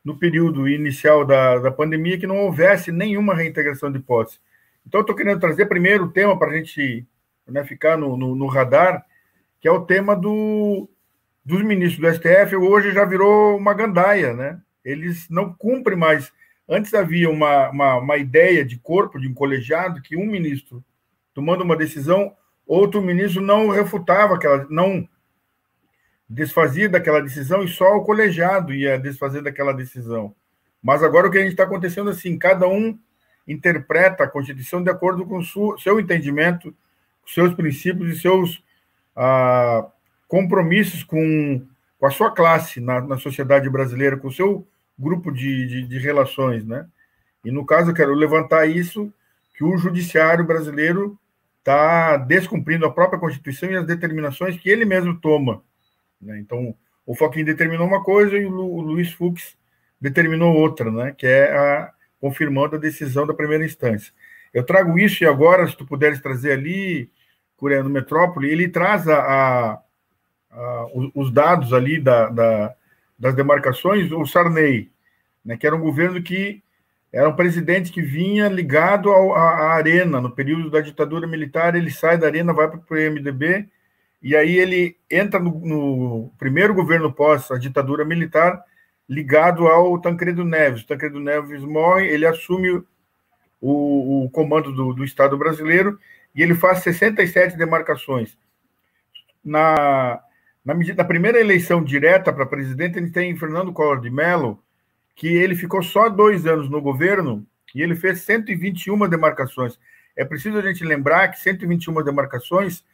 no 0.04 0.18
período 0.18 0.68
inicial 0.68 1.24
da, 1.24 1.58
da 1.58 1.70
pandemia 1.70 2.18
que 2.18 2.26
não 2.26 2.38
houvesse 2.38 2.92
nenhuma 2.92 3.34
reintegração 3.34 3.90
de 3.90 3.98
posse. 3.98 4.38
Então, 4.86 5.00
estou 5.00 5.16
querendo 5.16 5.40
trazer 5.40 5.66
primeiro 5.66 6.04
o 6.04 6.10
tema 6.10 6.38
para 6.38 6.50
a 6.50 6.56
gente 6.56 7.06
né, 7.48 7.64
ficar 7.64 7.96
no, 7.96 8.16
no, 8.16 8.34
no 8.34 8.46
radar, 8.46 9.04
que 9.60 9.66
é 9.66 9.72
o 9.72 9.80
tema 9.80 10.14
do, 10.14 10.88
dos 11.44 11.62
ministros 11.62 12.00
do 12.00 12.14
STF 12.14 12.56
hoje 12.56 12.92
já 12.92 13.04
virou 13.04 13.56
uma 13.56 13.74
gandaia, 13.74 14.32
né? 14.32 14.60
Eles 14.84 15.28
não 15.28 15.52
cumprem 15.52 15.96
mais. 15.96 16.32
Antes 16.68 16.94
havia 16.94 17.28
uma, 17.28 17.70
uma, 17.70 17.96
uma 17.96 18.16
ideia 18.16 18.64
de 18.64 18.78
corpo, 18.78 19.20
de 19.20 19.28
um 19.28 19.34
colegiado, 19.34 20.00
que 20.00 20.16
um 20.16 20.26
ministro 20.26 20.82
tomando 21.34 21.62
uma 21.62 21.76
decisão, 21.76 22.34
outro 22.66 23.02
ministro 23.02 23.42
não 23.42 23.68
refutava 23.68 24.36
aquela, 24.36 24.66
não 24.70 25.06
desfazia 26.28 26.88
daquela 26.88 27.20
decisão 27.20 27.62
e 27.62 27.68
só 27.68 27.96
o 27.96 28.04
colegiado 28.04 28.72
ia 28.72 28.98
desfazer 28.98 29.42
daquela 29.42 29.74
decisão. 29.74 30.34
Mas 30.82 31.02
agora 31.02 31.26
o 31.26 31.30
que 31.30 31.38
a 31.38 31.42
gente 31.42 31.50
está 31.50 31.64
acontecendo 31.64 32.08
assim, 32.08 32.38
cada 32.38 32.68
um 32.68 32.98
interpreta 33.46 34.24
a 34.24 34.28
Constituição 34.28 34.82
de 34.82 34.90
acordo 34.90 35.26
com 35.26 35.38
o 35.38 35.78
seu 35.78 36.00
entendimento, 36.00 36.74
seus 37.26 37.52
princípios 37.54 38.16
e 38.16 38.20
seus 38.20 38.62
ah, 39.16 39.86
compromissos 40.34 41.04
com, 41.04 41.64
com 41.96 42.06
a 42.06 42.10
sua 42.10 42.28
classe 42.28 42.80
na, 42.80 43.00
na 43.00 43.16
sociedade 43.16 43.70
brasileira, 43.70 44.16
com 44.16 44.26
o 44.26 44.32
seu 44.32 44.66
grupo 44.98 45.30
de, 45.30 45.64
de, 45.64 45.86
de 45.86 45.98
relações, 46.00 46.66
né? 46.66 46.88
E 47.44 47.52
no 47.52 47.64
caso, 47.64 47.92
eu 47.92 47.94
quero 47.94 48.12
levantar 48.12 48.66
isso, 48.66 49.14
que 49.56 49.62
o 49.62 49.76
judiciário 49.76 50.44
brasileiro 50.44 51.16
está 51.60 52.16
descumprindo 52.16 52.84
a 52.84 52.90
própria 52.90 53.20
Constituição 53.20 53.70
e 53.70 53.76
as 53.76 53.86
determinações 53.86 54.58
que 54.58 54.68
ele 54.68 54.84
mesmo 54.84 55.20
toma. 55.20 55.62
Né? 56.20 56.40
Então, 56.40 56.74
o 57.06 57.14
Foquinha 57.14 57.44
determinou 57.44 57.86
uma 57.86 58.02
coisa 58.02 58.36
e 58.36 58.44
o, 58.44 58.50
Lu, 58.50 58.74
o 58.74 58.80
Luiz 58.80 59.12
Fux 59.12 59.56
determinou 60.00 60.52
outra, 60.52 60.90
né? 60.90 61.14
que 61.16 61.28
é 61.28 61.56
a 61.56 61.92
confirmando 62.20 62.74
a 62.74 62.80
decisão 62.80 63.24
da 63.24 63.34
primeira 63.34 63.64
instância. 63.64 64.12
Eu 64.52 64.64
trago 64.64 64.98
isso 64.98 65.22
e 65.22 65.28
agora, 65.28 65.68
se 65.68 65.76
tu 65.76 65.86
puderes 65.86 66.20
trazer 66.20 66.50
ali, 66.50 67.08
Coreia 67.56 67.84
no 67.84 67.90
Metrópole, 67.90 68.50
ele 68.50 68.68
traz 68.68 69.06
a, 69.06 69.20
a, 69.20 69.82
uh, 70.54 71.10
os 71.14 71.32
dados 71.32 71.72
ali 71.72 72.00
da, 72.00 72.28
da, 72.28 72.74
das 73.18 73.34
demarcações, 73.34 74.10
o 74.12 74.24
Sarney, 74.26 74.90
né, 75.44 75.56
que 75.56 75.66
era 75.66 75.76
um 75.76 75.80
governo 75.80 76.22
que 76.22 76.62
era 77.12 77.28
um 77.28 77.36
presidente 77.36 77.92
que 77.92 78.02
vinha 78.02 78.48
ligado 78.48 79.10
ao, 79.10 79.34
à, 79.34 79.50
à, 79.50 79.74
arena. 79.74 80.20
No 80.20 80.30
período 80.30 80.68
da 80.68 80.80
ditadura 80.80 81.26
militar, 81.26 81.76
ele 81.76 81.90
sai 81.90 82.18
da 82.18 82.26
arena, 82.26 82.52
vai 82.52 82.66
para 82.68 82.78
o 82.78 82.82
PMDB, 82.82 83.68
e 84.20 84.34
aí 84.34 84.58
ele 84.58 84.96
entra 85.08 85.38
no, 85.38 85.60
no 85.60 86.32
primeiro 86.38 86.74
governo 86.74 87.12
pós 87.12 87.50
a 87.52 87.58
ditadura 87.58 88.04
militar, 88.04 88.60
ligado 89.08 89.68
ao 89.68 90.00
Tancredo 90.00 90.44
Neves. 90.44 90.82
O 90.82 90.86
Tancredo 90.86 91.20
Neves 91.20 91.62
morre, 91.62 92.08
ele 92.08 92.26
assume 92.26 92.82
o, 93.60 94.24
o 94.24 94.30
comando 94.30 94.72
do, 94.72 94.92
do 94.92 95.04
Estado 95.04 95.38
brasileiro 95.38 95.98
e 96.34 96.42
ele 96.42 96.54
faz 96.54 96.82
67 96.82 97.56
demarcações. 97.56 98.36
Na, 99.44 100.20
na, 100.64 100.74
medida, 100.74 101.02
na 101.02 101.08
primeira 101.08 101.38
eleição 101.38 101.82
direta 101.84 102.32
para 102.32 102.46
presidente, 102.46 102.98
ele 102.98 103.10
tem 103.10 103.36
Fernando 103.36 103.72
Collor 103.72 104.00
de 104.00 104.10
Mello, 104.10 104.62
que 105.14 105.28
ele 105.28 105.54
ficou 105.54 105.82
só 105.82 106.08
dois 106.08 106.46
anos 106.46 106.70
no 106.70 106.80
governo 106.80 107.46
e 107.74 107.82
ele 107.82 107.94
fez 107.94 108.22
121 108.22 109.08
demarcações. 109.08 109.78
É 110.16 110.24
preciso 110.24 110.58
a 110.58 110.62
gente 110.62 110.84
lembrar 110.84 111.28
que 111.28 111.40
121 111.40 112.02
demarcações 112.02 112.84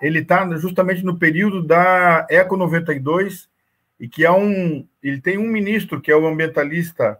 ele 0.00 0.20
está 0.20 0.48
justamente 0.56 1.04
no 1.04 1.18
período 1.18 1.62
da 1.62 2.26
Eco 2.30 2.56
92 2.56 3.48
e 3.98 4.08
que 4.08 4.24
é 4.24 4.30
um 4.30 4.86
ele 5.02 5.20
tem 5.20 5.38
um 5.38 5.46
ministro 5.46 6.00
que 6.00 6.10
é 6.10 6.16
o 6.16 6.26
ambientalista 6.26 7.18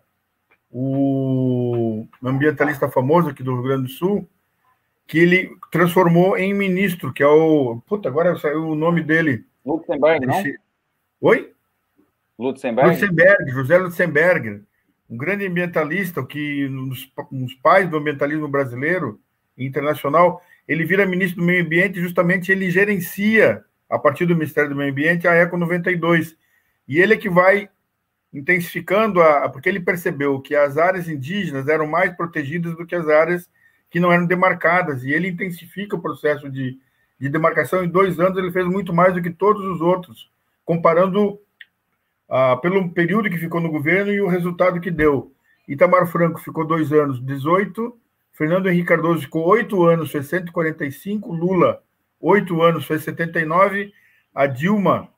o 0.71 2.07
ambientalista 2.23 2.89
famoso 2.89 3.29
aqui 3.29 3.43
do 3.43 3.55
Rio 3.55 3.63
Grande 3.63 3.83
do 3.85 3.89
Sul 3.89 4.29
que 5.07 5.19
ele 5.19 5.51
transformou 5.71 6.37
em 6.39 6.55
ministro 6.55 7.13
que 7.13 7.23
é 7.23 7.27
o 7.27 7.83
puta 7.87 8.09
agora 8.09 8.39
saiu 8.39 8.69
o 8.69 8.77
nome 8.77 9.03
dele 9.03 9.45
Lutzenberg, 9.65 10.27
não? 10.27 10.43
Oi? 11.21 11.53
Lutzenberg? 12.39 12.91
Lutzenberg, 12.91 13.51
José 13.51 13.79
Lutzenberg, 13.79 14.63
um 15.09 15.17
grande 15.17 15.47
ambientalista, 15.47 16.25
que 16.25 16.69
nos, 16.69 17.13
nos 17.31 17.55
pais 17.55 17.89
do 17.89 17.97
ambientalismo 17.97 18.49
brasileiro 18.49 19.21
e 19.57 19.65
internacional, 19.65 20.43
ele 20.67 20.85
vira 20.85 21.07
ministro 21.07 21.41
do 21.41 21.47
Meio 21.47 21.65
Ambiente 21.65 21.99
e 21.99 22.03
justamente 22.03 22.51
ele 22.51 22.71
gerencia, 22.71 23.65
a 23.89 23.99
partir 23.99 24.27
do 24.27 24.35
Ministério 24.35 24.71
do 24.71 24.77
Meio 24.77 24.91
Ambiente, 24.91 25.29
a 25.29 25.35
ECO 25.35 25.57
92. 25.57 26.37
E 26.89 26.99
ele 26.99 27.15
é 27.15 27.17
que 27.17 27.29
vai 27.29 27.69
intensificando, 28.33 29.21
a, 29.21 29.49
porque 29.49 29.69
ele 29.69 29.81
percebeu 29.81 30.41
que 30.41 30.57
as 30.57 30.79
áreas 30.79 31.09
indígenas 31.09 31.69
eram 31.69 31.87
mais 31.87 32.17
protegidas 32.17 32.75
do 32.77 32.87
que 32.87 32.95
as 32.95 33.07
áreas 33.07 33.49
que 33.91 34.01
não 34.01 34.11
eram 34.11 34.25
demarcadas, 34.25 35.05
e 35.05 35.13
ele 35.13 35.29
intensifica 35.29 35.95
o 35.95 36.01
processo 36.01 36.49
de 36.49 36.79
de 37.23 37.29
demarcação 37.29 37.85
em 37.85 37.89
dois 37.89 38.19
anos, 38.19 38.37
ele 38.37 38.51
fez 38.51 38.67
muito 38.67 38.93
mais 38.93 39.15
do 39.15 39.23
que 39.23 39.31
todos 39.31 39.65
os 39.65 39.81
outros, 39.81 40.29
comparando 40.65 41.39
ah, 42.29 42.57
pelo 42.57 42.91
período 42.91 43.31
que 43.31 43.39
ficou 43.39 43.61
no 43.61 43.71
governo 43.71 44.11
e 44.11 44.21
o 44.21 44.27
resultado 44.27 44.81
que 44.81 44.91
deu. 44.91 45.33
Itamar 45.69 46.09
Franco 46.09 46.41
ficou 46.41 46.67
dois 46.67 46.93
anos, 46.93 47.25
18. 47.25 47.97
Fernando 48.33 48.69
Henrique 48.69 48.89
Cardoso 48.89 49.21
ficou 49.21 49.47
oito 49.47 49.85
anos, 49.85 50.11
fez 50.11 50.27
145. 50.27 51.33
Lula, 51.33 51.81
oito 52.19 52.61
anos, 52.61 52.87
fez 52.87 53.05
79. 53.05 53.93
A 54.35 54.49
Dilma, 54.49 55.09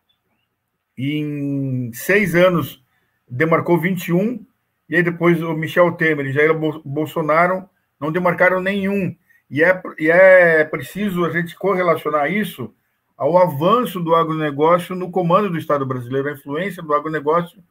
em 0.99 1.91
seis 1.95 2.35
anos, 2.35 2.85
demarcou 3.27 3.81
21. 3.81 4.45
E 4.91 4.97
aí 4.97 5.03
depois 5.03 5.43
o 5.43 5.55
Michel 5.55 5.93
Temer 5.93 6.27
e 6.27 6.33
Jair 6.35 6.53
Bolsonaro 6.85 7.67
não 7.99 8.13
demarcaram 8.13 8.61
nenhum. 8.61 9.17
E 9.51 9.63
é, 9.63 9.83
e 9.99 10.11
é 10.11 10.65
preciso 10.65 11.25
a 11.25 11.31
gente 11.31 11.55
correlacionar 11.55 12.31
isso 12.33 12.75
ao 13.17 13.39
avanço 13.39 14.01
do 14.01 14.15
agronegócio 14.15 14.95
no 14.95 15.11
comando 15.11 15.51
do 15.51 15.59
Estado 15.59 15.87
brasileiro, 15.87 16.29
a 16.29 16.33
influência 16.33 16.83
do 16.83 16.93
agronegócio 16.93 17.63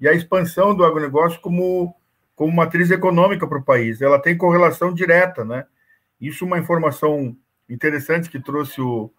e 0.00 0.08
a 0.08 0.12
expansão 0.12 0.74
do 0.74 0.84
agronegócio 0.84 1.40
como, 1.40 1.94
como 2.34 2.52
matriz 2.52 2.90
econômica 2.90 3.46
para 3.46 3.58
o 3.58 3.64
país. 3.64 4.00
Ela 4.00 4.18
tem 4.18 4.36
correlação 4.36 4.94
direta, 4.94 5.44
né? 5.44 5.66
Isso 6.20 6.44
é 6.44 6.46
uma 6.46 6.58
informação 6.58 7.36
interessante 7.68 8.30
que 8.30 8.40
trouxe 8.40 8.80
o, 8.80 9.10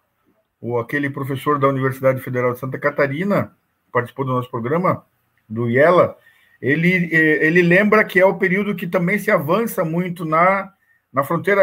o 0.60 0.78
aquele 0.78 1.10
professor 1.10 1.58
da 1.58 1.68
Universidade 1.68 2.20
Federal 2.20 2.52
de 2.52 2.58
Santa 2.58 2.78
Catarina, 2.78 3.56
participou 3.92 4.24
do 4.24 4.32
nosso 4.32 4.50
programa, 4.50 5.04
do 5.48 5.70
IELA, 5.70 6.16
ele, 6.60 7.08
ele 7.12 7.62
lembra 7.62 8.04
que 8.04 8.18
é 8.18 8.26
o 8.26 8.36
período 8.36 8.74
que 8.74 8.86
também 8.86 9.18
se 9.18 9.30
avança 9.30 9.84
muito 9.84 10.24
na, 10.24 10.72
na 11.12 11.24
fronteira 11.24 11.62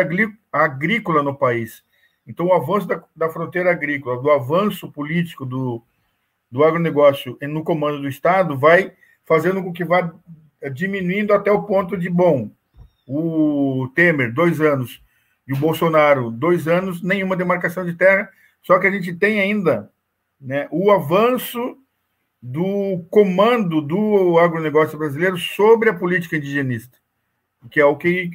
agrícola 0.51 1.23
no 1.23 1.35
país. 1.35 1.83
Então, 2.27 2.47
o 2.47 2.53
avanço 2.53 2.87
da, 2.87 3.03
da 3.15 3.29
fronteira 3.29 3.71
agrícola, 3.71 4.21
do 4.21 4.31
avanço 4.31 4.91
político 4.91 5.45
do, 5.45 5.81
do 6.49 6.63
agronegócio 6.63 7.37
no 7.41 7.63
comando 7.63 8.01
do 8.01 8.07
Estado, 8.07 8.57
vai 8.57 8.93
fazendo 9.25 9.61
com 9.61 9.73
que 9.73 9.83
vá 9.83 10.11
diminuindo 10.73 11.33
até 11.33 11.51
o 11.51 11.63
ponto 11.63 11.97
de, 11.97 12.09
bom, 12.09 12.49
o 13.07 13.89
Temer, 13.93 14.33
dois 14.33 14.59
anos, 14.59 15.01
e 15.47 15.53
o 15.53 15.57
Bolsonaro, 15.57 16.31
dois 16.31 16.67
anos, 16.67 17.03
nenhuma 17.03 17.35
demarcação 17.35 17.85
de 17.85 17.93
terra, 17.93 18.29
só 18.63 18.79
que 18.79 18.87
a 18.87 18.91
gente 18.91 19.13
tem 19.13 19.39
ainda 19.39 19.91
né, 20.41 20.67
o 20.71 20.91
avanço 20.91 21.77
do 22.41 23.05
comando 23.09 23.81
do 23.81 24.39
agronegócio 24.39 24.97
brasileiro 24.97 25.37
sobre 25.37 25.89
a 25.89 25.93
política 25.93 26.37
indigenista, 26.37 26.97
que 27.69 27.79
é 27.79 27.85
o 27.85 27.95
que, 27.95 28.31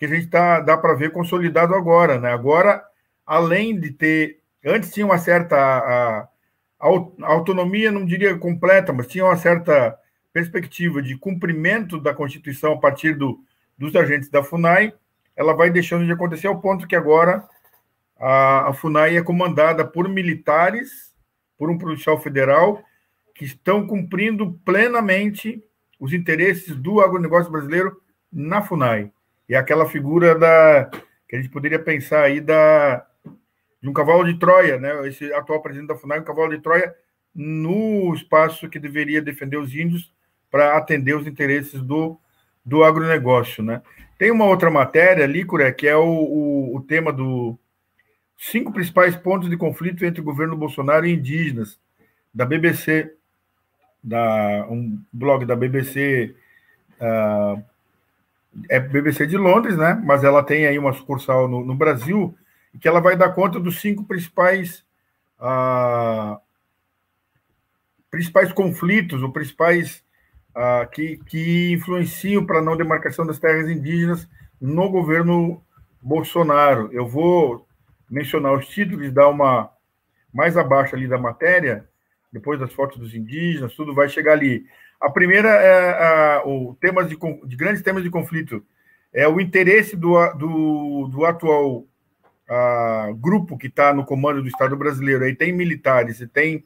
que 0.00 0.06
a 0.06 0.08
gente 0.08 0.28
tá, 0.28 0.60
dá 0.60 0.78
para 0.78 0.94
ver 0.94 1.12
consolidado 1.12 1.74
agora. 1.74 2.18
Né? 2.18 2.32
Agora, 2.32 2.82
além 3.26 3.78
de 3.78 3.92
ter. 3.92 4.40
Antes 4.64 4.92
tinha 4.92 5.06
uma 5.06 5.18
certa 5.18 5.56
a, 5.56 6.28
a 6.80 7.32
autonomia, 7.32 7.92
não 7.92 8.04
diria 8.04 8.36
completa, 8.36 8.92
mas 8.92 9.06
tinha 9.06 9.24
uma 9.24 9.36
certa 9.36 9.96
perspectiva 10.32 11.02
de 11.02 11.16
cumprimento 11.16 12.00
da 12.00 12.14
Constituição 12.14 12.72
a 12.72 12.78
partir 12.78 13.14
do, 13.14 13.40
dos 13.76 13.94
agentes 13.94 14.28
da 14.28 14.42
FUNAI, 14.42 14.92
ela 15.36 15.54
vai 15.54 15.70
deixando 15.70 16.06
de 16.06 16.12
acontecer 16.12 16.46
ao 16.46 16.60
ponto 16.60 16.86
que 16.86 16.96
agora 16.96 17.44
a, 18.18 18.68
a 18.68 18.72
FUNAI 18.72 19.16
é 19.16 19.22
comandada 19.22 19.84
por 19.84 20.08
militares, 20.08 21.14
por 21.58 21.70
um 21.70 21.78
policial 21.78 22.18
federal 22.20 22.82
que 23.34 23.44
estão 23.44 23.86
cumprindo 23.86 24.52
plenamente 24.64 25.62
os 25.98 26.12
interesses 26.12 26.76
do 26.76 27.00
agronegócio 27.00 27.50
brasileiro 27.50 28.00
na 28.32 28.62
FUNAI. 28.62 29.10
E 29.50 29.56
aquela 29.56 29.84
figura 29.84 30.38
da 30.38 30.88
que 31.28 31.34
a 31.34 31.42
gente 31.42 31.50
poderia 31.50 31.78
pensar 31.80 32.22
aí 32.22 32.40
da 32.40 33.04
de 33.82 33.88
um 33.88 33.92
cavalo 33.92 34.24
de 34.24 34.38
Troia, 34.38 34.78
né? 34.78 35.08
Esse 35.08 35.32
atual 35.32 35.60
presidente 35.60 35.88
da 35.88 35.96
FUNAI, 35.96 36.20
um 36.20 36.24
cavalo 36.24 36.50
de 36.50 36.62
Troia 36.62 36.94
no 37.34 38.14
espaço 38.14 38.68
que 38.68 38.78
deveria 38.78 39.20
defender 39.20 39.56
os 39.56 39.74
índios 39.74 40.14
para 40.52 40.76
atender 40.76 41.16
os 41.16 41.26
interesses 41.26 41.82
do, 41.82 42.16
do 42.64 42.84
agronegócio, 42.84 43.60
né? 43.60 43.82
Tem 44.16 44.30
uma 44.30 44.44
outra 44.44 44.70
matéria 44.70 45.26
Curé, 45.44 45.72
que 45.72 45.88
é 45.88 45.96
o, 45.96 46.06
o, 46.06 46.76
o 46.76 46.80
tema 46.82 47.12
do 47.12 47.58
cinco 48.36 48.72
principais 48.72 49.16
pontos 49.16 49.50
de 49.50 49.56
conflito 49.56 50.04
entre 50.04 50.20
o 50.20 50.24
governo 50.24 50.56
Bolsonaro 50.56 51.06
e 51.06 51.12
indígenas, 51.12 51.76
da 52.32 52.44
BBC 52.44 53.16
da 54.02 54.64
um 54.70 55.02
blog 55.12 55.44
da 55.44 55.56
BBC, 55.56 56.34
uh, 57.00 57.04
ah, 57.04 57.62
é 58.68 58.80
BBC 58.80 59.26
de 59.26 59.36
Londres, 59.36 59.76
né? 59.76 60.00
Mas 60.04 60.24
ela 60.24 60.42
tem 60.42 60.66
aí 60.66 60.78
uma 60.78 60.92
sucursal 60.92 61.48
no, 61.48 61.64
no 61.64 61.74
Brasil 61.74 62.36
que 62.80 62.86
ela 62.86 63.00
vai 63.00 63.16
dar 63.16 63.30
conta 63.30 63.58
dos 63.58 63.80
cinco 63.80 64.04
principais 64.04 64.84
uh, 65.40 66.40
principais 68.10 68.52
conflitos, 68.52 69.22
ou 69.22 69.32
principais 69.32 70.04
uh, 70.50 70.88
que, 70.90 71.18
que 71.26 71.72
influenciam 71.72 72.44
para 72.44 72.58
a 72.58 72.62
não 72.62 72.76
demarcação 72.76 73.26
das 73.26 73.38
terras 73.38 73.68
indígenas 73.68 74.28
no 74.60 74.90
governo 74.90 75.62
Bolsonaro. 76.02 76.90
Eu 76.92 77.06
vou 77.06 77.66
mencionar 78.10 78.52
os 78.52 78.66
títulos, 78.66 79.12
dar 79.12 79.28
uma 79.28 79.70
mais 80.32 80.56
abaixo 80.56 80.94
ali 80.94 81.08
da 81.08 81.18
matéria, 81.18 81.88
depois 82.32 82.58
das 82.58 82.72
fotos 82.72 82.98
dos 82.98 83.14
indígenas, 83.14 83.74
tudo 83.74 83.94
vai 83.94 84.08
chegar 84.08 84.32
ali. 84.32 84.64
A 85.00 85.08
primeira 85.08 85.48
é 85.48 86.36
a, 86.36 86.42
o 86.44 86.76
temas 86.80 87.08
de, 87.08 87.16
de, 87.46 87.56
grandes 87.56 87.82
temas 87.82 88.02
de 88.02 88.10
conflito 88.10 88.64
é 89.12 89.26
o 89.26 89.40
interesse 89.40 89.96
do, 89.96 90.14
do, 90.34 91.08
do 91.08 91.24
atual 91.24 91.86
a, 92.48 93.10
grupo 93.16 93.56
que 93.56 93.68
está 93.68 93.94
no 93.94 94.04
comando 94.04 94.42
do 94.42 94.48
Estado 94.48 94.76
brasileiro. 94.76 95.24
Aí 95.24 95.34
tem 95.34 95.52
militares 95.52 96.20
e 96.20 96.26
tem 96.26 96.64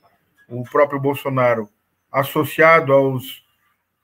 o 0.49 0.65
próprio 0.65 1.01
Bolsonaro 1.01 1.69
associado 2.11 2.93
aos, 2.93 3.45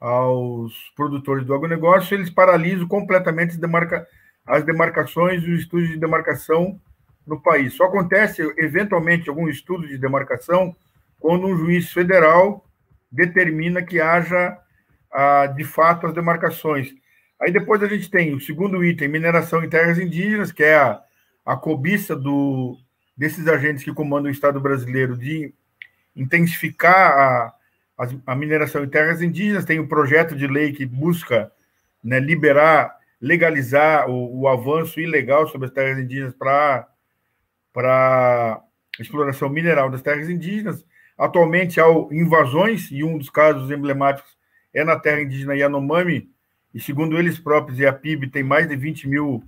aos 0.01 0.73
produtores 0.97 1.45
do 1.45 1.55
agronegócio, 1.55 2.15
eles 2.15 2.31
paralisam 2.31 2.89
completamente 2.89 3.51
as, 3.51 3.57
demarca, 3.57 4.07
as 4.47 4.65
demarcações 4.65 5.43
e 5.43 5.51
os 5.51 5.61
estudos 5.61 5.89
de 5.89 5.97
demarcação 5.97 6.81
no 7.27 7.41
país. 7.41 7.75
Só 7.75 7.85
acontece, 7.85 8.43
eventualmente, 8.59 9.29
algum 9.29 9.49
estudo 9.49 9.87
de 9.87 9.99
demarcação 9.99 10.75
quando 11.19 11.47
um 11.47 11.57
juiz 11.57 11.93
federal 11.93 12.65
determina 13.11 13.83
que 13.83 14.01
haja, 14.01 14.57
ah, 15.13 15.47
de 15.47 15.65
fato, 15.65 16.07
as 16.07 16.15
demarcações. 16.15 16.93
Aí 17.41 17.51
depois 17.51 17.83
a 17.83 17.89
gente 17.89 18.11
tem 18.11 18.35
o 18.35 18.41
segundo 18.41 18.85
item, 18.85 19.09
mineração 19.09 19.65
em 19.65 19.69
terras 19.69 19.99
indígenas, 19.99 20.53
que 20.53 20.63
é 20.63 20.77
a, 20.77 21.01
a 21.45 21.57
cobiça 21.57 22.15
do, 22.15 22.77
desses 23.17 23.49
agentes 23.49 23.83
que 23.83 23.93
comandam 23.93 24.29
o 24.29 24.33
Estado 24.33 24.61
brasileiro 24.61 25.17
de 25.17 25.53
intensificar 26.15 27.55
a, 27.99 28.09
a, 28.27 28.35
mineração 28.35 28.85
em 28.85 28.89
terras 28.89 29.23
indígenas. 29.23 29.65
Tem 29.65 29.79
o 29.79 29.89
projeto 29.89 30.37
de 30.37 30.47
lei 30.47 30.73
que 30.73 30.85
busca 30.85 31.51
né, 32.05 32.21
liberar, 32.21 32.95
legalizar 33.21 34.09
o, 34.09 34.41
o 34.41 34.49
avanço 34.49 35.01
ilegal 35.01 35.49
sobre 35.49 35.69
as 35.69 35.73
terras 35.73 35.99
indígenas 35.99 36.35
para 36.35 36.87
exploração 38.99 39.49
mineral 39.49 39.91
das 39.91 40.03
terras 40.03 40.29
indígenas. 40.29 40.85
Atualmente 41.21 41.79
há 41.79 41.85
invasões, 42.11 42.91
e 42.91 43.05
um 43.05 43.19
dos 43.19 43.29
casos 43.29 43.71
emblemáticos 43.71 44.35
é 44.73 44.83
na 44.83 44.99
terra 44.99 45.21
indígena 45.21 45.55
Yanomami, 45.55 46.31
e 46.73 46.81
segundo 46.81 47.19
eles 47.19 47.39
próprios, 47.39 47.79
e 47.79 47.85
a 47.85 47.93
PIB 47.93 48.31
tem 48.31 48.43
mais 48.43 48.67
de 48.67 48.75
20 48.75 49.07
mil 49.07 49.45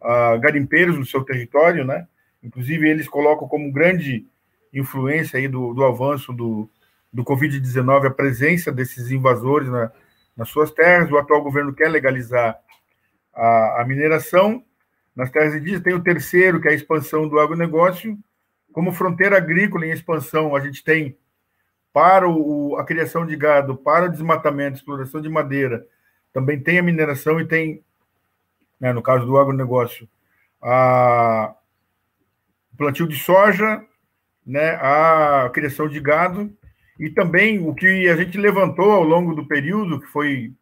uh, 0.00 0.38
garimpeiros 0.38 0.96
no 0.96 1.04
seu 1.04 1.24
território, 1.24 1.84
né? 1.84 2.06
Inclusive, 2.44 2.88
eles 2.88 3.08
colocam 3.08 3.48
como 3.48 3.72
grande 3.72 4.24
influência 4.72 5.36
aí 5.36 5.48
do, 5.48 5.74
do 5.74 5.84
avanço 5.84 6.32
do, 6.32 6.70
do 7.12 7.24
Covid-19 7.24 8.06
a 8.06 8.10
presença 8.10 8.70
desses 8.70 9.10
invasores 9.10 9.68
na, 9.68 9.90
nas 10.36 10.48
suas 10.48 10.70
terras. 10.70 11.10
O 11.10 11.18
atual 11.18 11.42
governo 11.42 11.74
quer 11.74 11.88
legalizar 11.88 12.56
a, 13.34 13.82
a 13.82 13.84
mineração 13.84 14.62
nas 15.16 15.28
terras 15.28 15.56
indígenas. 15.56 15.82
Tem 15.82 15.92
o 15.94 16.04
terceiro, 16.04 16.60
que 16.60 16.68
é 16.68 16.70
a 16.70 16.74
expansão 16.74 17.28
do 17.28 17.40
agronegócio, 17.40 18.16
como 18.76 18.92
fronteira 18.92 19.38
agrícola 19.38 19.86
em 19.86 19.90
expansão, 19.90 20.54
a 20.54 20.60
gente 20.60 20.84
tem 20.84 21.16
para 21.94 22.28
o, 22.28 22.76
a 22.76 22.84
criação 22.84 23.24
de 23.24 23.34
gado, 23.34 23.74
para 23.74 24.04
o 24.04 24.10
desmatamento, 24.10 24.76
exploração 24.76 25.18
de 25.18 25.30
madeira, 25.30 25.86
também 26.30 26.60
tem 26.60 26.78
a 26.78 26.82
mineração 26.82 27.40
e 27.40 27.46
tem, 27.46 27.82
né, 28.78 28.92
no 28.92 29.00
caso 29.00 29.24
do 29.24 29.38
agronegócio, 29.38 30.06
a 30.60 31.54
plantio 32.76 33.08
de 33.08 33.18
soja, 33.18 33.82
né, 34.46 34.72
a 34.74 35.48
criação 35.54 35.88
de 35.88 35.98
gado 35.98 36.54
e 37.00 37.08
também 37.08 37.66
o 37.66 37.74
que 37.74 38.10
a 38.10 38.16
gente 38.16 38.36
levantou 38.36 38.92
ao 38.92 39.02
longo 39.02 39.34
do 39.34 39.46
período, 39.46 40.02
que 40.02 40.06
foi 40.08 40.52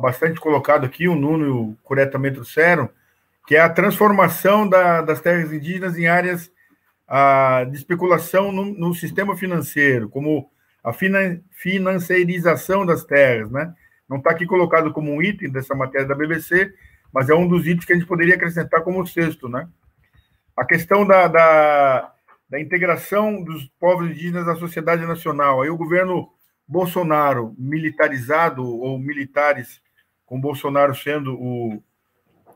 bastante 0.00 0.38
colocado 0.38 0.86
aqui, 0.86 1.08
o 1.08 1.16
Nuno 1.16 1.44
e 1.44 1.50
o 1.50 1.76
Curé 1.82 2.06
também 2.06 2.32
trouxeram, 2.32 2.88
que 3.48 3.56
é 3.56 3.60
a 3.60 3.68
transformação 3.68 4.68
da, 4.68 5.02
das 5.02 5.20
terras 5.20 5.52
indígenas 5.52 5.98
em 5.98 6.06
áreas 6.06 6.52
a, 7.10 7.64
de 7.64 7.76
especulação 7.76 8.52
no, 8.52 8.64
no, 8.64 8.94
sistema 8.94 9.36
financeiro, 9.36 10.08
como 10.08 10.50
a 10.82 10.92
finan, 10.92 11.40
financeirização 11.50 12.86
das 12.86 13.04
terras, 13.04 13.50
né? 13.50 13.74
Não 14.08 14.18
está 14.18 14.30
aqui 14.30 14.46
colocado 14.46 14.92
como 14.92 15.12
um 15.12 15.20
item 15.20 15.50
dessa 15.50 15.74
matéria 15.74 16.06
da 16.06 16.14
BBC, 16.14 16.72
mas 17.12 17.28
é 17.28 17.34
um 17.34 17.46
dos 17.46 17.66
itens 17.66 17.84
que 17.84 17.92
a 17.92 17.96
gente 17.96 18.08
poderia 18.08 18.36
acrescentar 18.36 18.82
como 18.82 19.06
sexto, 19.06 19.48
né? 19.48 19.68
a 20.60 20.64
questão 20.66 21.06
da, 21.06 21.26
da, 21.26 22.12
da 22.48 22.60
integração 22.60 23.42
dos 23.42 23.64
povos 23.80 24.10
indígenas 24.10 24.46
à 24.46 24.56
sociedade 24.56 25.06
nacional. 25.06 25.62
Aí 25.62 25.70
o 25.70 25.76
governo 25.76 26.28
Bolsonaro, 26.68 27.54
militarizado 27.58 28.62
ou 28.62 28.98
militares, 28.98 29.80
com 30.26 30.38
Bolsonaro 30.38 30.94
sendo 30.94 31.34
o, 31.34 31.82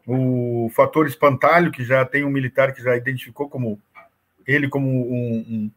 o 0.07 0.69
fator 0.71 1.07
espantalho, 1.07 1.73
que 1.73 1.83
já 1.83 2.05
tem 2.05 2.25
um 2.25 2.31
militar 2.31 2.75
que 2.75 2.83
já 2.83 2.95
identificou 2.95 3.49
como 3.49 3.81
ele 4.47 4.69
como 4.69 4.89
um, 4.89 5.37
um, 5.39 5.71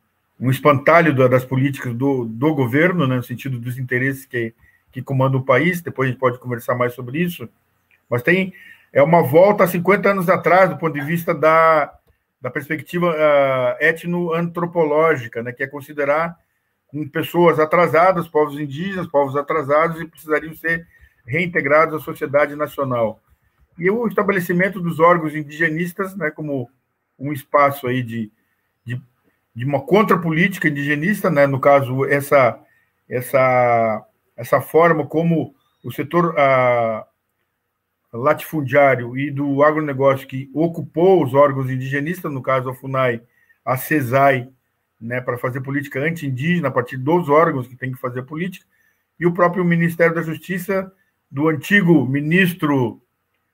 um 0.47 0.51
espantalho 0.51 1.13
das 1.29 1.45
políticas 1.45 1.93
do, 1.93 2.25
do 2.25 2.53
governo, 2.53 3.07
né, 3.07 3.15
no 3.15 3.23
sentido 3.23 3.59
dos 3.59 3.77
interesses 3.77 4.25
que, 4.25 4.53
que 4.91 5.01
comandam 5.01 5.39
o 5.39 5.45
país. 5.45 5.81
Depois 5.81 6.07
a 6.07 6.11
gente 6.11 6.19
pode 6.19 6.39
conversar 6.39 6.75
mais 6.75 6.93
sobre 6.93 7.19
isso. 7.19 7.49
Mas 8.09 8.21
tem 8.21 8.53
é 8.93 9.03
uma 9.03 9.21
volta 9.21 9.63
a 9.63 9.67
50 9.67 10.09
anos 10.09 10.29
atrás, 10.29 10.69
do 10.69 10.77
ponto 10.77 10.93
de 10.93 11.05
vista 11.05 11.33
da, 11.33 11.93
da 12.41 12.49
perspectiva 12.49 13.11
uh, 13.11 13.83
etnoantropológica, 13.83 15.43
né, 15.43 15.51
que 15.51 15.63
é 15.63 15.67
considerar 15.67 16.37
pessoas 17.11 17.59
atrasadas, 17.59 18.27
povos 18.27 18.59
indígenas, 18.59 19.07
povos 19.07 19.35
atrasados, 19.35 20.01
e 20.01 20.07
precisariam 20.07 20.55
ser 20.55 20.87
reintegrados 21.25 22.01
à 22.01 22.03
sociedade 22.03 22.55
nacional. 22.55 23.21
E 23.77 23.89
o 23.91 24.07
estabelecimento 24.07 24.79
dos 24.79 24.99
órgãos 24.99 25.35
indigenistas, 25.35 26.15
né, 26.15 26.31
como 26.31 26.69
um 27.19 27.33
espaço 27.33 27.87
aí 27.87 28.01
de, 28.01 28.31
de 29.57 29.65
uma 29.65 29.81
contrapolítica 29.81 30.67
indigenista, 30.67 31.31
né, 31.31 31.47
no 31.47 31.59
caso, 31.59 32.05
essa, 32.05 32.59
essa, 33.09 34.05
essa 34.35 34.61
forma 34.61 35.07
como 35.07 35.55
o 35.83 35.91
setor 35.91 36.35
uh, 36.35 37.03
latifundiário 38.13 39.17
e 39.17 39.31
do 39.31 39.63
agronegócio 39.63 40.27
que 40.27 40.47
ocupou 40.53 41.23
os 41.23 41.33
órgãos 41.33 41.71
indigenistas, 41.71 42.31
no 42.31 42.39
caso 42.39 42.69
a 42.69 42.75
FUNAI, 42.75 43.23
a 43.65 43.75
CESAI, 43.75 44.47
né, 45.01 45.21
para 45.21 45.39
fazer 45.39 45.61
política 45.61 46.01
anti-indígena 46.01 46.67
a 46.67 46.71
partir 46.71 46.97
dos 46.97 47.27
órgãos 47.27 47.67
que 47.67 47.75
tem 47.75 47.91
que 47.91 47.99
fazer 47.99 48.21
política, 48.21 48.63
e 49.19 49.25
o 49.25 49.33
próprio 49.33 49.65
Ministério 49.65 50.13
da 50.13 50.21
Justiça, 50.21 50.93
do 51.31 51.49
antigo 51.49 52.07
ministro 52.07 53.01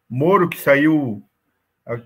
Moro, 0.09 0.49
que 0.49 0.59
saiu, 0.59 1.23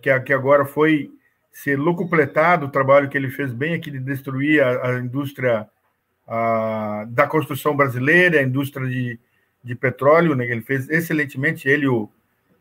que, 0.03 0.19
que 0.19 0.33
agora 0.33 0.65
foi 0.65 1.09
ser 1.57 1.75
locupletado 1.75 2.67
o 2.67 2.69
trabalho 2.69 3.09
que 3.09 3.17
ele 3.17 3.31
fez 3.31 3.51
bem 3.51 3.73
aqui 3.73 3.89
de 3.89 3.99
destruir 3.99 4.61
a, 4.61 4.91
a 4.91 4.99
indústria 4.99 5.67
a, 6.27 7.03
da 7.09 7.25
construção 7.25 7.75
brasileira, 7.75 8.39
a 8.39 8.43
indústria 8.43 8.87
de, 8.87 9.19
de 9.63 9.73
petróleo, 9.73 10.35
né, 10.35 10.45
que 10.45 10.51
ele 10.51 10.61
fez 10.61 10.87
excelentemente, 10.87 11.67
ele 11.67 11.87
o, 11.87 12.11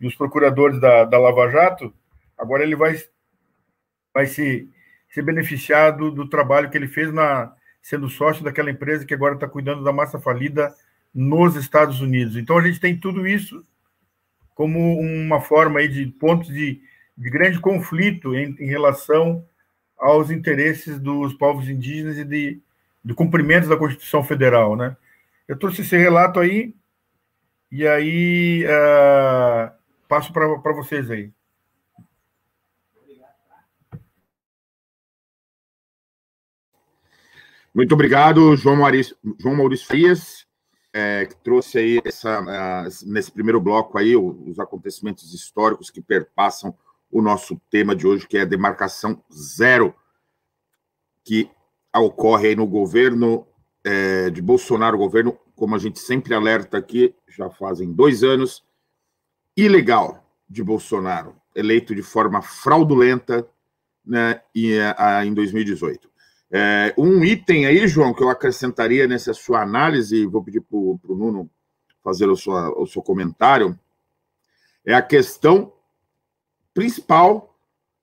e 0.00 0.06
os 0.06 0.14
procuradores 0.14 0.80
da, 0.80 1.04
da 1.04 1.18
Lava 1.18 1.50
Jato, 1.50 1.92
agora 2.38 2.62
ele 2.62 2.74
vai, 2.74 2.96
vai 4.14 4.24
se 4.24 4.66
ser 5.10 5.20
beneficiado 5.20 6.10
do 6.10 6.26
trabalho 6.26 6.70
que 6.70 6.78
ele 6.78 6.88
fez 6.88 7.12
na 7.12 7.52
sendo 7.82 8.08
sócio 8.08 8.42
daquela 8.42 8.70
empresa 8.70 9.04
que 9.04 9.12
agora 9.12 9.34
está 9.34 9.46
cuidando 9.46 9.84
da 9.84 9.92
massa 9.92 10.18
falida 10.18 10.74
nos 11.14 11.54
Estados 11.54 12.00
Unidos. 12.00 12.34
Então 12.34 12.56
a 12.56 12.62
gente 12.62 12.80
tem 12.80 12.96
tudo 12.96 13.26
isso 13.26 13.62
como 14.54 14.98
uma 14.98 15.38
forma 15.38 15.80
aí 15.80 15.86
de 15.86 16.06
pontos 16.06 16.48
de, 16.48 16.80
de 17.16 17.30
grande 17.30 17.58
conflito 17.60 18.34
em, 18.34 18.54
em, 18.58 18.66
relação 18.66 19.44
aos 19.98 20.30
interesses 20.30 20.98
dos 20.98 21.32
povos 21.34 21.68
indígenas 21.68 22.18
e 22.18 22.24
de, 22.24 22.60
de 23.04 23.14
cumprimento 23.14 23.68
da 23.68 23.76
Constituição 23.76 24.22
Federal, 24.22 24.76
né? 24.76 24.96
Eu 25.48 25.58
trouxe 25.58 25.82
esse 25.82 25.96
relato 25.96 26.40
aí 26.40 26.74
e 27.70 27.86
aí 27.86 28.64
uh, 28.64 29.72
passo 30.08 30.32
para 30.32 30.72
vocês 30.72 31.10
aí. 31.10 31.32
Muito 37.74 37.92
obrigado, 37.92 38.56
João 38.56 38.76
Maurício, 38.76 39.16
João 39.38 39.54
Maurício 39.54 39.86
Frias, 39.86 40.46
é, 40.94 41.26
que 41.26 41.36
trouxe 41.36 41.78
aí 41.78 42.00
essa, 42.06 42.40
uh, 42.40 43.12
nesse 43.12 43.30
primeiro 43.30 43.60
bloco 43.60 43.98
aí 43.98 44.16
os 44.16 44.58
acontecimentos 44.58 45.34
históricos 45.34 45.90
que 45.90 46.00
perpassam 46.00 46.74
o 47.10 47.22
nosso 47.22 47.60
tema 47.70 47.94
de 47.94 48.06
hoje, 48.06 48.26
que 48.26 48.36
é 48.36 48.42
a 48.42 48.46
demarcação 48.46 49.22
zero, 49.32 49.94
que 51.24 51.50
ocorre 51.94 52.48
aí 52.48 52.56
no 52.56 52.66
governo 52.66 53.46
é, 53.84 54.30
de 54.30 54.42
Bolsonaro, 54.42 54.98
governo, 54.98 55.38
como 55.54 55.74
a 55.74 55.78
gente 55.78 55.98
sempre 55.98 56.34
alerta 56.34 56.76
aqui, 56.76 57.14
já 57.28 57.48
fazem 57.48 57.92
dois 57.92 58.22
anos, 58.22 58.64
ilegal 59.56 60.24
de 60.48 60.62
Bolsonaro, 60.62 61.34
eleito 61.54 61.94
de 61.94 62.02
forma 62.02 62.42
fraudulenta 62.42 63.48
né, 64.04 64.40
em 65.24 65.32
2018. 65.32 66.08
É, 66.50 66.94
um 66.96 67.24
item 67.24 67.66
aí, 67.66 67.88
João, 67.88 68.14
que 68.14 68.22
eu 68.22 68.28
acrescentaria 68.28 69.06
nessa 69.06 69.34
sua 69.34 69.62
análise, 69.62 70.26
vou 70.26 70.44
pedir 70.44 70.60
para 70.60 70.76
o 70.76 71.00
Nuno 71.08 71.50
fazer 72.04 72.28
o, 72.28 72.36
sua, 72.36 72.70
o 72.78 72.86
seu 72.86 73.02
comentário, 73.02 73.76
é 74.84 74.94
a 74.94 75.02
questão 75.02 75.72
principal 76.76 77.58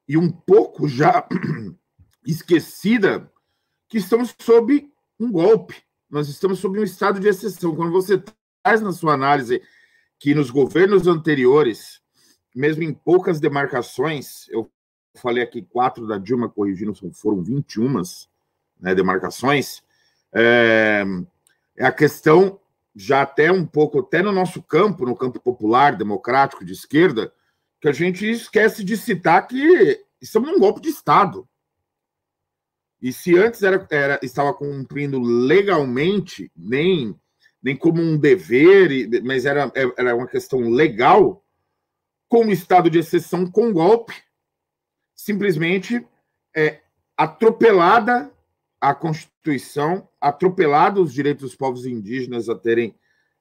e 0.09 0.17
um 0.17 0.31
pouco 0.31 0.87
já 0.87 1.27
esquecida, 2.25 3.31
que 3.87 3.99
estamos 3.99 4.33
sob 4.41 4.91
um 5.19 5.31
golpe. 5.31 5.75
Nós 6.09 6.27
estamos 6.27 6.57
sob 6.57 6.79
um 6.79 6.83
estado 6.83 7.19
de 7.19 7.27
exceção. 7.27 7.75
Quando 7.75 7.91
você 7.91 8.21
traz 8.63 8.81
na 8.81 8.91
sua 8.91 9.13
análise 9.13 9.61
que 10.17 10.33
nos 10.33 10.49
governos 10.49 11.05
anteriores, 11.05 12.01
mesmo 12.55 12.81
em 12.81 12.91
poucas 12.91 13.39
demarcações, 13.39 14.49
eu 14.49 14.67
falei 15.13 15.43
aqui 15.43 15.61
quatro 15.61 16.07
da 16.07 16.17
Dilma 16.17 16.49
corrigindo, 16.49 16.95
foram 17.13 17.43
21 17.43 18.01
né, 18.79 18.95
demarcações, 18.95 19.83
é, 20.33 21.03
a 21.79 21.91
questão 21.91 22.59
já 22.95 23.21
até 23.21 23.51
um 23.51 23.67
pouco, 23.67 23.99
até 23.99 24.23
no 24.23 24.31
nosso 24.31 24.63
campo, 24.63 25.05
no 25.05 25.15
campo 25.15 25.39
popular, 25.39 25.95
democrático, 25.95 26.65
de 26.65 26.73
esquerda, 26.73 27.31
que 27.83 27.89
a 27.89 27.91
gente 27.91 28.25
esquece 28.31 28.81
de 28.81 28.95
citar 28.95 29.45
que 29.45 30.01
estamos 30.21 30.49
num 30.49 30.57
golpe 30.57 30.79
de 30.79 30.87
Estado. 30.87 31.45
E 33.01 33.11
se 33.11 33.37
antes 33.37 33.61
era, 33.61 33.85
era 33.91 34.19
estava 34.23 34.53
cumprindo 34.53 35.19
legalmente, 35.19 36.49
nem, 36.55 37.13
nem 37.61 37.75
como 37.75 38.01
um 38.01 38.17
dever, 38.17 39.21
mas 39.21 39.45
era, 39.45 39.69
era 39.97 40.15
uma 40.15 40.27
questão 40.27 40.61
legal, 40.69 41.43
com 42.29 42.45
o 42.45 42.51
estado 42.53 42.89
de 42.89 42.99
exceção, 42.99 43.51
com 43.51 43.73
golpe, 43.73 44.15
simplesmente 45.13 46.07
é, 46.55 46.79
atropelada 47.17 48.31
a 48.79 48.95
Constituição, 48.95 50.07
atropelado 50.21 51.03
os 51.03 51.13
direitos 51.13 51.49
dos 51.49 51.55
povos 51.57 51.85
indígenas 51.85 52.47
a 52.47 52.55
terem 52.55 52.95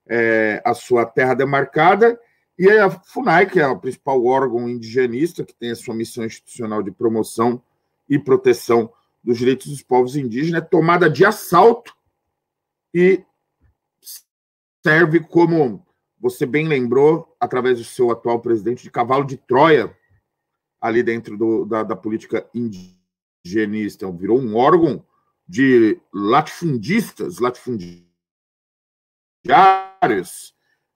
é, 0.04 0.60
a 0.64 0.74
sua 0.74 1.06
terra 1.06 1.34
demarcada, 1.34 2.18
e 2.58 2.68
a 2.68 2.90
FUNAI, 2.90 3.46
que 3.48 3.58
é 3.60 3.66
o 3.66 3.78
principal 3.78 4.24
órgão 4.24 4.68
indigenista, 4.68 5.44
que 5.44 5.54
tem 5.54 5.70
a 5.70 5.76
sua 5.76 5.94
missão 5.94 6.24
institucional 6.24 6.82
de 6.82 6.90
promoção 6.90 7.62
e 8.08 8.18
proteção 8.18 8.92
dos 9.22 9.38
direitos 9.38 9.68
dos 9.68 9.82
povos 9.82 10.16
indígenas, 10.16 10.62
é 10.62 10.64
tomada 10.64 11.08
de 11.08 11.24
assalto 11.24 11.94
e 12.92 13.24
serve 14.84 15.20
como, 15.20 15.86
você 16.18 16.44
bem 16.44 16.66
lembrou, 16.68 17.34
através 17.40 17.78
do 17.78 17.84
seu 17.84 18.10
atual 18.10 18.40
presidente, 18.40 18.82
de 18.82 18.90
cavalo 18.90 19.24
de 19.24 19.36
Troia, 19.36 19.96
ali 20.80 21.02
dentro 21.02 21.38
do, 21.38 21.64
da, 21.64 21.84
da 21.84 21.96
política 21.96 22.48
indigenista. 22.52 24.04
Então, 24.04 24.16
virou 24.16 24.40
um 24.40 24.56
órgão 24.56 25.06
de 25.46 26.00
latifundistas, 26.12 27.38
latifundiários, 27.38 28.12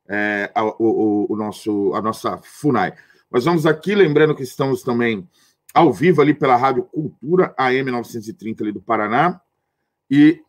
é, 0.09 0.51
o, 0.79 1.33
o, 1.33 1.37
nosso, 1.37 1.95
a 1.95 2.03
nossa 2.03 2.38
FUNAI. 2.38 2.95
Mas 3.31 3.45
vamos 3.45 3.66
aqui, 3.66 3.95
lembrando 3.95 4.35
que 4.35 4.42
estamos 4.42 4.83
também 4.83 5.29
ao 5.75 5.92
vivo 5.92 6.23
ali 6.23 6.33
pela 6.33 6.57
Rádio 6.57 6.85
Cultura, 6.85 7.53
AM 7.57 7.90
930 7.90 8.64
ali 8.64 8.73
do 8.73 8.81
Paraná, 8.81 9.38
e 10.11 10.40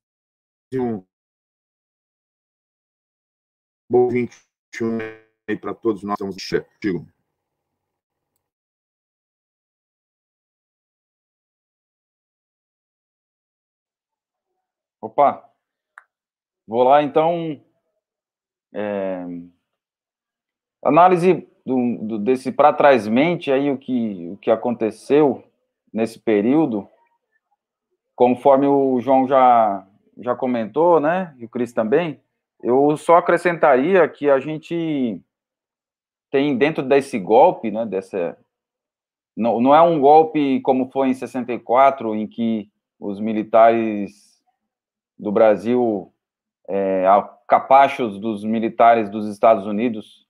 e 0.71 0.77
um 0.77 1.03
bom 3.89 4.09
21 4.09 4.99
aí 5.49 5.57
para 5.57 5.73
todos 5.73 6.03
nós. 6.03 6.19
Estamos 6.19 6.37
Opa, 15.01 15.51
vou 16.67 16.83
lá 16.83 17.01
então. 17.01 17.59
É, 18.71 19.25
análise 20.85 21.47
do, 21.65 21.97
do, 21.97 22.19
desse 22.19 22.51
para 22.51 22.71
trás 22.71 23.07
mente 23.07 23.51
aí 23.51 23.71
o 23.71 23.77
que, 23.77 24.29
o 24.31 24.37
que 24.37 24.51
aconteceu 24.51 25.43
nesse 25.91 26.19
período, 26.19 26.87
conforme 28.15 28.67
o 28.67 28.99
João 29.01 29.27
já, 29.27 29.85
já 30.19 30.35
comentou, 30.35 30.99
né, 30.99 31.33
e 31.37 31.45
o 31.45 31.49
Cris 31.49 31.73
também, 31.73 32.19
eu 32.61 32.95
só 32.97 33.17
acrescentaria 33.17 34.07
que 34.07 34.29
a 34.29 34.39
gente 34.39 35.19
tem 36.29 36.57
dentro 36.57 36.83
desse 36.83 37.17
golpe, 37.17 37.71
né, 37.71 37.85
dessa 37.85 38.37
não, 39.35 39.59
não 39.59 39.75
é 39.75 39.81
um 39.81 39.99
golpe 39.99 40.61
como 40.61 40.89
foi 40.91 41.09
em 41.09 41.13
64, 41.13 42.15
em 42.15 42.25
que 42.25 42.69
os 42.99 43.19
militares 43.19 44.41
do 45.19 45.31
Brasil, 45.31 46.13
é, 46.69 47.05
capachos 47.47 48.17
dos 48.17 48.43
militares 48.43 49.09
dos 49.09 49.27
Estados 49.27 49.65
Unidos, 49.65 50.24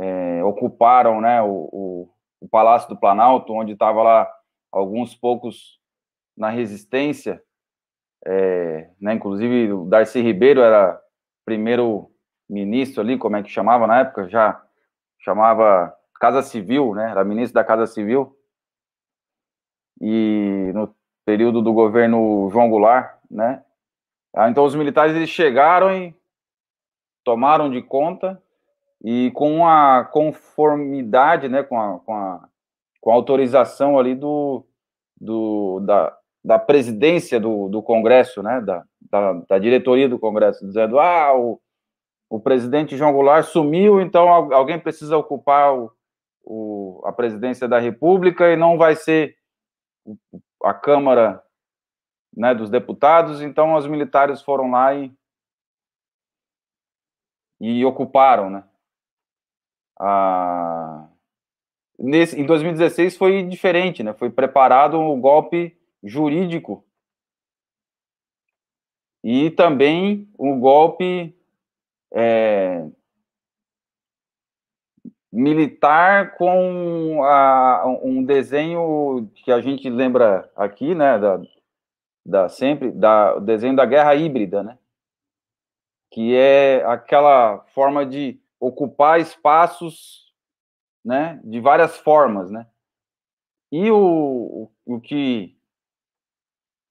é, 0.00 0.42
ocuparam 0.42 1.20
né, 1.20 1.42
o, 1.42 1.68
o, 1.72 2.14
o, 2.40 2.48
Palácio 2.48 2.88
do 2.88 2.96
Planalto, 2.96 3.52
onde 3.52 3.72
estava 3.72 4.02
lá 4.02 4.32
alguns 4.72 5.14
poucos 5.14 5.78
na 6.36 6.48
resistência, 6.48 7.42
é, 8.24 8.90
né, 9.00 9.12
inclusive 9.14 9.72
o 9.72 9.84
Darcy 9.84 10.20
Ribeiro 10.20 10.60
era 10.60 10.98
primeiro 11.44 12.10
ministro 12.48 13.02
ali, 13.02 13.18
como 13.18 13.36
é 13.36 13.42
que 13.42 13.50
chamava 13.50 13.86
na 13.86 14.00
época, 14.00 14.28
já 14.28 14.62
chamava 15.18 15.94
Casa 16.18 16.42
Civil, 16.42 16.94
né, 16.94 17.10
era 17.10 17.24
ministro 17.24 17.54
da 17.54 17.64
Casa 17.64 17.86
Civil, 17.86 18.34
e 20.00 20.70
no 20.74 20.94
período 21.26 21.60
do 21.60 21.74
governo 21.74 22.48
João 22.50 22.70
Goulart, 22.70 23.18
né, 23.30 23.62
ah, 24.34 24.48
então 24.48 24.64
os 24.64 24.74
militares 24.74 25.14
eles 25.14 25.28
chegaram 25.28 25.94
e 25.94 26.16
tomaram 27.22 27.68
de 27.68 27.82
conta 27.82 28.40
e 29.02 29.30
com 29.32 29.66
a 29.66 30.04
conformidade, 30.04 31.48
né, 31.48 31.62
com 31.62 31.80
a, 31.80 31.98
com 32.00 32.14
a, 32.14 32.48
com 33.00 33.10
a 33.10 33.14
autorização 33.14 33.98
ali 33.98 34.14
do, 34.14 34.64
do, 35.18 35.80
da, 35.80 36.16
da 36.44 36.58
presidência 36.58 37.40
do, 37.40 37.68
do 37.68 37.82
Congresso, 37.82 38.42
né, 38.42 38.60
da, 38.60 38.84
da, 39.10 39.32
da 39.48 39.58
diretoria 39.58 40.08
do 40.08 40.18
Congresso, 40.18 40.66
dizendo, 40.66 40.98
ah, 40.98 41.34
o, 41.34 41.60
o 42.28 42.38
presidente 42.38 42.96
João 42.96 43.12
Goulart 43.12 43.46
sumiu, 43.46 44.00
então 44.00 44.28
alguém 44.28 44.78
precisa 44.78 45.16
ocupar 45.16 45.74
o, 45.74 45.90
o, 46.44 47.02
a 47.04 47.12
presidência 47.12 47.66
da 47.66 47.78
República 47.78 48.50
e 48.50 48.56
não 48.56 48.76
vai 48.76 48.96
ser 48.96 49.34
a 50.62 50.74
Câmara 50.74 51.42
né, 52.36 52.54
dos 52.54 52.68
Deputados, 52.68 53.40
então 53.40 53.74
os 53.74 53.86
militares 53.86 54.42
foram 54.42 54.70
lá 54.70 54.94
e, 54.94 55.12
e 57.58 57.84
ocuparam, 57.84 58.50
né, 58.50 58.64
ah, 60.02 61.06
nesse, 61.98 62.40
em 62.40 62.46
2016 62.46 63.18
foi 63.18 63.42
diferente, 63.42 64.02
né? 64.02 64.14
Foi 64.14 64.30
preparado 64.30 64.98
um 64.98 65.20
golpe 65.20 65.76
jurídico 66.02 66.82
e 69.22 69.50
também 69.50 70.26
um 70.38 70.58
golpe 70.58 71.36
é, 72.14 72.86
militar 75.30 76.34
com 76.36 77.22
a, 77.22 77.84
um 78.02 78.24
desenho 78.24 79.30
que 79.34 79.52
a 79.52 79.60
gente 79.60 79.90
lembra 79.90 80.50
aqui, 80.56 80.94
né? 80.94 81.18
Da, 81.18 81.42
da 82.24 82.48
sempre 82.48 82.90
da 82.90 83.36
o 83.36 83.40
desenho 83.40 83.76
da 83.76 83.84
guerra 83.84 84.14
híbrida, 84.14 84.62
né? 84.62 84.78
Que 86.10 86.34
é 86.34 86.82
aquela 86.86 87.58
forma 87.74 88.06
de 88.06 88.39
ocupar 88.60 89.18
espaços, 89.18 90.32
né, 91.02 91.40
de 91.42 91.58
várias 91.60 91.96
formas, 91.96 92.50
né? 92.50 92.66
E 93.72 93.90
o, 93.90 94.70
o 94.84 95.00
que 95.00 95.56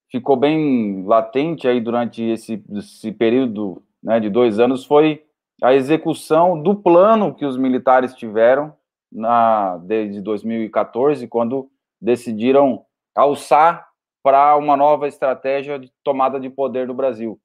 ficou 0.09 0.35
bem 0.35 1.05
latente 1.05 1.67
aí 1.67 1.79
durante 1.79 2.23
esse, 2.23 2.63
esse 2.71 3.11
período 3.11 3.83
né, 4.01 4.19
de 4.19 4.29
dois 4.29 4.59
anos 4.59 4.83
foi 4.85 5.25
a 5.61 5.73
execução 5.73 6.61
do 6.61 6.75
plano 6.75 7.35
que 7.35 7.45
os 7.45 7.57
militares 7.57 8.15
tiveram 8.15 8.75
na, 9.11 9.77
desde 9.77 10.21
2014, 10.21 11.27
quando 11.27 11.69
decidiram 12.01 12.85
alçar 13.13 13.89
para 14.23 14.55
uma 14.55 14.77
nova 14.77 15.07
estratégia 15.07 15.77
de 15.77 15.91
tomada 16.03 16.39
de 16.39 16.49
poder 16.49 16.87
do 16.87 16.93
Brasil, 16.93 17.39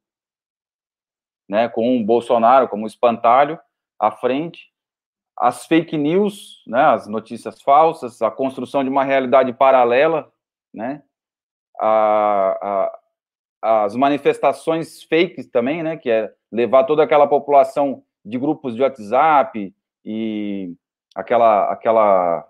né, 1.48 1.68
com 1.68 2.00
o 2.00 2.04
Bolsonaro 2.04 2.68
como 2.68 2.86
espantalho 2.86 3.58
à 4.06 4.10
frente, 4.10 4.72
as 5.36 5.66
fake 5.66 5.96
news, 5.96 6.62
né, 6.66 6.80
as 6.80 7.06
notícias 7.06 7.60
falsas, 7.60 8.22
a 8.22 8.30
construção 8.30 8.84
de 8.84 8.90
uma 8.90 9.04
realidade 9.04 9.52
paralela, 9.52 10.30
né, 10.72 11.02
a, 11.80 12.90
a, 13.62 13.84
as 13.84 13.96
manifestações 13.96 15.02
fakes 15.02 15.48
também, 15.48 15.82
né, 15.82 15.96
que 15.96 16.10
é 16.10 16.32
levar 16.52 16.84
toda 16.84 17.02
aquela 17.02 17.26
população 17.26 18.02
de 18.24 18.38
grupos 18.38 18.74
de 18.74 18.82
WhatsApp 18.82 19.74
e 20.04 20.74
aquela 21.14 21.72
aquela 21.72 22.48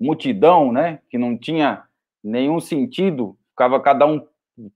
multidão, 0.00 0.72
né, 0.72 1.00
que 1.08 1.18
não 1.18 1.36
tinha 1.36 1.84
nenhum 2.22 2.58
sentido, 2.58 3.36
ficava 3.50 3.80
cada 3.80 4.06
um 4.06 4.26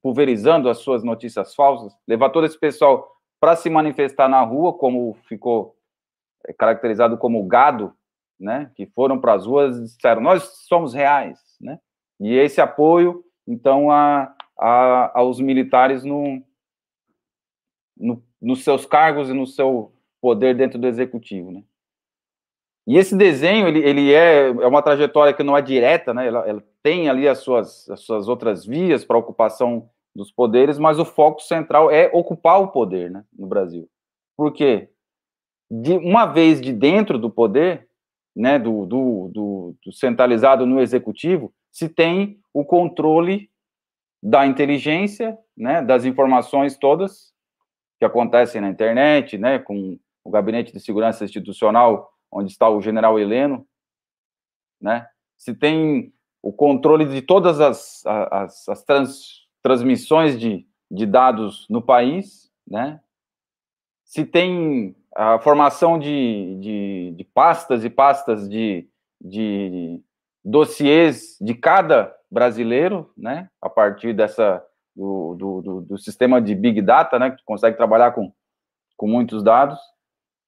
pulverizando 0.02 0.68
as 0.68 0.78
suas 0.78 1.02
notícias 1.02 1.54
falsas, 1.54 1.96
levar 2.06 2.30
todo 2.30 2.44
esse 2.44 2.58
pessoal 2.58 3.10
para 3.40 3.56
se 3.56 3.70
manifestar 3.70 4.28
na 4.28 4.42
rua, 4.42 4.72
como 4.72 5.16
ficou 5.28 5.77
caracterizado 6.58 7.16
como 7.18 7.46
gado, 7.46 7.92
né, 8.38 8.70
que 8.74 8.86
foram 8.86 9.20
para 9.20 9.34
as 9.34 9.46
ruas 9.46 9.76
e 9.76 9.82
disseram, 9.82 10.22
nós 10.22 10.44
somos 10.68 10.94
reais, 10.94 11.38
né, 11.60 11.78
e 12.20 12.34
esse 12.34 12.60
apoio, 12.60 13.24
então, 13.46 13.90
a, 13.90 14.34
a 14.58 15.18
aos 15.18 15.40
militares 15.40 16.04
no, 16.04 16.42
no, 17.96 18.22
nos 18.40 18.62
seus 18.62 18.84
cargos 18.84 19.30
e 19.30 19.32
no 19.32 19.46
seu 19.46 19.92
poder 20.20 20.54
dentro 20.56 20.78
do 20.78 20.86
executivo, 20.86 21.50
né. 21.50 21.62
E 22.86 22.96
esse 22.96 23.14
desenho, 23.14 23.68
ele, 23.68 23.80
ele 23.80 24.14
é, 24.14 24.48
é 24.48 24.66
uma 24.66 24.82
trajetória 24.82 25.34
que 25.34 25.42
não 25.42 25.56
é 25.56 25.60
direta, 25.60 26.14
né, 26.14 26.26
ela, 26.26 26.48
ela 26.48 26.64
tem 26.82 27.08
ali 27.08 27.28
as 27.28 27.38
suas, 27.38 27.88
as 27.90 28.00
suas 28.00 28.28
outras 28.28 28.64
vias 28.64 29.04
para 29.04 29.18
ocupação 29.18 29.90
dos 30.14 30.32
poderes, 30.32 30.78
mas 30.78 30.98
o 30.98 31.04
foco 31.04 31.40
central 31.40 31.90
é 31.90 32.10
ocupar 32.12 32.60
o 32.60 32.68
poder, 32.68 33.10
né, 33.10 33.24
no 33.36 33.46
Brasil. 33.46 33.88
Por 34.36 34.52
quê? 34.52 34.90
De 35.70 35.92
uma 35.92 36.26
vez 36.26 36.60
de 36.60 36.72
dentro 36.72 37.18
do 37.18 37.30
poder, 37.30 37.88
né, 38.34 38.58
do, 38.58 38.86
do, 38.86 39.30
do, 39.32 39.76
do 39.84 39.92
centralizado 39.92 40.64
no 40.64 40.80
executivo, 40.80 41.52
se 41.70 41.88
tem 41.88 42.40
o 42.52 42.64
controle 42.64 43.50
da 44.22 44.46
inteligência, 44.46 45.38
né, 45.56 45.82
das 45.82 46.04
informações 46.04 46.76
todas 46.76 47.32
que 47.98 48.04
acontecem 48.04 48.60
na 48.60 48.68
internet, 48.68 49.36
né, 49.36 49.58
com 49.58 49.98
o 50.24 50.30
gabinete 50.30 50.72
de 50.72 50.80
segurança 50.80 51.24
institucional, 51.24 52.12
onde 52.30 52.50
está 52.50 52.68
o 52.68 52.80
general 52.80 53.18
Heleno, 53.18 53.66
né, 54.80 55.06
se 55.36 55.54
tem 55.54 56.12
o 56.42 56.52
controle 56.52 57.04
de 57.04 57.20
todas 57.22 57.60
as, 57.60 58.04
as, 58.06 58.68
as 58.68 58.84
trans, 58.84 59.48
transmissões 59.62 60.38
de, 60.38 60.66
de 60.90 61.06
dados 61.06 61.66
no 61.68 61.82
país, 61.82 62.50
né, 62.66 63.00
se 64.04 64.24
tem 64.24 64.96
a 65.18 65.36
formação 65.40 65.98
de, 65.98 66.56
de, 66.60 67.14
de 67.16 67.24
pastas 67.24 67.84
e 67.84 67.90
pastas 67.90 68.48
de, 68.48 68.88
de 69.20 70.00
dossiês 70.44 71.36
de 71.40 71.54
cada 71.54 72.14
brasileiro, 72.30 73.10
né, 73.16 73.50
a 73.60 73.68
partir 73.68 74.12
dessa 74.12 74.64
do, 74.94 75.34
do, 75.34 75.80
do, 75.80 75.98
sistema 75.98 76.40
de 76.40 76.54
Big 76.54 76.80
Data, 76.80 77.18
né, 77.18 77.32
que 77.32 77.42
consegue 77.44 77.76
trabalhar 77.76 78.12
com, 78.12 78.32
com 78.96 79.08
muitos 79.08 79.42
dados, 79.42 79.78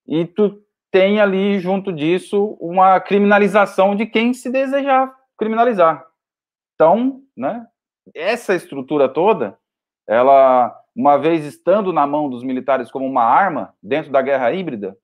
e 0.07 0.25
tu 0.25 0.63
tem 0.93 1.21
ali, 1.21 1.59
junto 1.59 1.93
disso, 1.93 2.57
uma 2.61 3.01
criminalização 3.01 3.97
de 3.97 4.07
quem 4.07 4.33
se 4.33 4.51
desejar 4.51 5.13
criminalizar. 5.37 6.07
Então, 6.75 7.23
né, 7.37 7.67
essa 8.15 8.55
estrutura 8.55 9.09
toda, 9.09 9.59
ela 10.07 10.80
uma 11.01 11.17
vez 11.17 11.47
estando 11.47 11.95
na 11.95 12.07
mão 12.07 12.29
dos 12.29 12.43
militares 12.45 12.91
como 12.91 13.07
uma 13.07 13.25
arma 13.25 13.75
dentro 13.83 14.13
da 14.13 14.21
guerra 14.21 14.53
híbrida, 14.53 14.99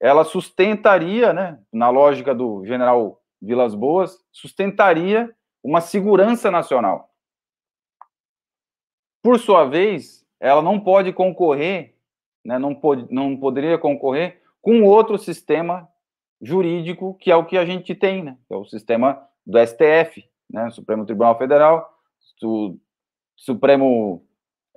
ela 0.00 0.24
sustentaria, 0.24 1.32
né, 1.32 1.60
na 1.72 1.90
lógica 1.90 2.34
do 2.34 2.66
general 2.66 3.22
Vilas 3.40 3.72
Boas, 3.72 4.18
sustentaria 4.32 5.32
uma 5.62 5.80
segurança 5.80 6.50
nacional. 6.50 7.14
Por 9.22 9.38
sua 9.38 9.64
vez, 9.64 10.26
ela 10.40 10.60
não 10.60 10.80
pode 10.80 11.12
concorrer, 11.12 11.94
né, 12.44 12.58
não, 12.58 12.74
pode, 12.74 13.06
não 13.08 13.36
poderia 13.36 13.78
concorrer 13.78 14.42
com 14.60 14.82
outro 14.82 15.16
sistema 15.18 15.88
jurídico 16.42 17.14
que 17.14 17.30
é 17.30 17.36
o 17.36 17.46
que 17.46 17.56
a 17.56 17.64
gente 17.64 17.94
tem, 17.94 18.24
né, 18.24 18.36
que 18.48 18.54
é 18.54 18.56
o 18.56 18.64
sistema 18.64 19.24
do 19.46 19.56
STF, 19.64 20.28
né, 20.50 20.68
Supremo 20.70 21.06
Tribunal 21.06 21.38
Federal, 21.38 21.96
Supremo 23.36 24.27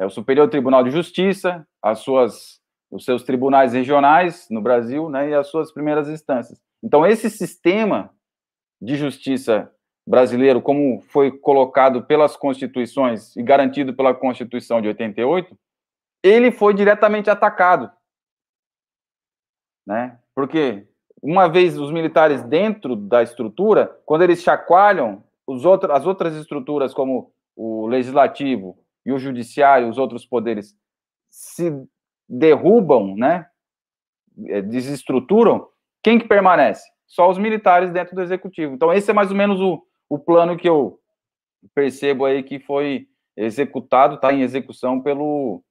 é 0.01 0.05
o 0.05 0.09
Superior 0.09 0.49
Tribunal 0.49 0.83
de 0.83 0.89
Justiça, 0.89 1.63
as 1.79 1.99
suas, 1.99 2.59
os 2.89 3.05
seus 3.05 3.21
tribunais 3.21 3.73
regionais 3.73 4.47
no 4.49 4.59
Brasil, 4.59 5.07
né, 5.07 5.29
e 5.29 5.35
as 5.35 5.45
suas 5.45 5.71
primeiras 5.71 6.09
instâncias. 6.09 6.59
Então, 6.83 7.05
esse 7.05 7.29
sistema 7.29 8.09
de 8.81 8.95
justiça 8.95 9.71
brasileiro, 10.07 10.59
como 10.59 11.01
foi 11.01 11.29
colocado 11.29 12.01
pelas 12.03 12.35
constituições 12.35 13.35
e 13.35 13.43
garantido 13.43 13.93
pela 13.93 14.11
Constituição 14.11 14.81
de 14.81 14.87
88, 14.87 15.55
ele 16.23 16.51
foi 16.51 16.73
diretamente 16.73 17.29
atacado. 17.29 17.91
Né? 19.85 20.17
Porque, 20.33 20.87
uma 21.21 21.47
vez 21.47 21.77
os 21.77 21.91
militares 21.91 22.41
dentro 22.41 22.95
da 22.95 23.21
estrutura, 23.21 24.01
quando 24.03 24.23
eles 24.23 24.41
chacoalham 24.41 25.23
os 25.45 25.63
outros, 25.63 25.91
as 25.93 26.07
outras 26.07 26.33
estruturas, 26.33 26.91
como 26.91 27.31
o 27.55 27.85
legislativo 27.85 28.81
e 29.05 29.11
o 29.11 29.17
judiciário, 29.17 29.89
os 29.89 29.97
outros 29.97 30.25
poderes, 30.25 30.75
se 31.29 31.71
derrubam, 32.27 33.15
né? 33.15 33.47
É, 34.47 34.61
desestruturam, 34.61 35.67
quem 36.01 36.17
que 36.17 36.27
permanece? 36.27 36.89
Só 37.05 37.29
os 37.29 37.37
militares 37.37 37.91
dentro 37.91 38.15
do 38.15 38.21
executivo. 38.21 38.73
Então, 38.73 38.93
esse 38.93 39.11
é 39.11 39.13
mais 39.13 39.29
ou 39.29 39.35
menos 39.35 39.59
o, 39.59 39.85
o 40.09 40.17
plano 40.17 40.57
que 40.57 40.67
eu 40.67 40.99
percebo 41.75 42.25
aí 42.25 42.41
que 42.41 42.59
foi 42.59 43.07
executado, 43.35 44.15
está 44.15 44.31
em 44.33 44.41
execução 44.41 45.01
pelo, 45.01 45.63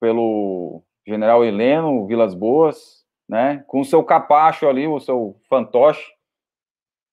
pelo 0.00 0.82
general 1.06 1.44
Heleno 1.44 2.06
Vilas 2.06 2.34
Boas, 2.34 3.04
né, 3.28 3.64
com 3.66 3.80
o 3.80 3.84
seu 3.84 4.04
capacho 4.04 4.68
ali, 4.68 4.86
o 4.86 5.00
seu 5.00 5.40
fantoche 5.48 6.12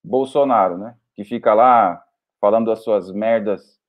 Bolsonaro, 0.03 0.77
né, 0.77 0.97
que 1.15 1.23
fica 1.23 1.53
lá 1.53 2.03
falando 2.39 2.71
as 2.71 2.83
suas 2.83 3.11
merdas 3.11 3.79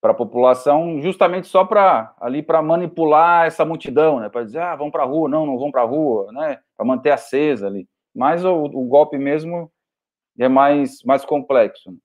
para 0.00 0.12
a 0.12 0.14
população, 0.14 1.00
justamente 1.02 1.48
só 1.48 1.64
para 1.64 2.14
ali 2.20 2.42
para 2.42 2.62
manipular 2.62 3.46
essa 3.46 3.64
multidão, 3.64 4.20
né, 4.20 4.28
para 4.28 4.44
dizer, 4.44 4.60
ah, 4.60 4.76
vão 4.76 4.90
para 4.90 5.02
a 5.02 5.06
rua, 5.06 5.28
não, 5.28 5.44
não 5.44 5.58
vão 5.58 5.70
para 5.70 5.82
a 5.82 5.86
rua, 5.86 6.30
né, 6.32 6.58
para 6.76 6.86
manter 6.86 7.10
acesa 7.10 7.66
ali. 7.66 7.88
Mas 8.14 8.44
o, 8.44 8.64
o, 8.64 8.84
golpe 8.84 9.18
mesmo 9.18 9.70
é 10.38 10.48
mais 10.48 11.02
mais 11.04 11.24
complexo. 11.24 11.96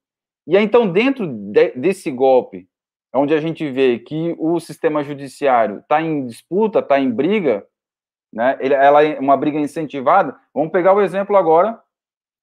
E 0.45 0.57
aí, 0.57 0.63
então, 0.63 0.91
dentro 0.91 1.27
de, 1.27 1.71
desse 1.71 2.11
golpe 2.11 2.67
onde 3.13 3.33
a 3.33 3.39
gente 3.39 3.69
vê 3.69 3.99
que 3.99 4.35
o 4.39 4.59
sistema 4.59 5.03
judiciário 5.03 5.79
está 5.79 6.01
em 6.01 6.25
disputa, 6.25 6.79
está 6.79 6.99
em 6.99 7.11
briga, 7.11 7.65
né? 8.33 8.57
Ele, 8.59 8.73
ela 8.73 9.03
é 9.03 9.19
uma 9.19 9.37
briga 9.37 9.59
incentivada. 9.59 10.35
Vamos 10.53 10.71
pegar 10.71 10.93
o 10.93 11.01
exemplo 11.01 11.37
agora 11.37 11.79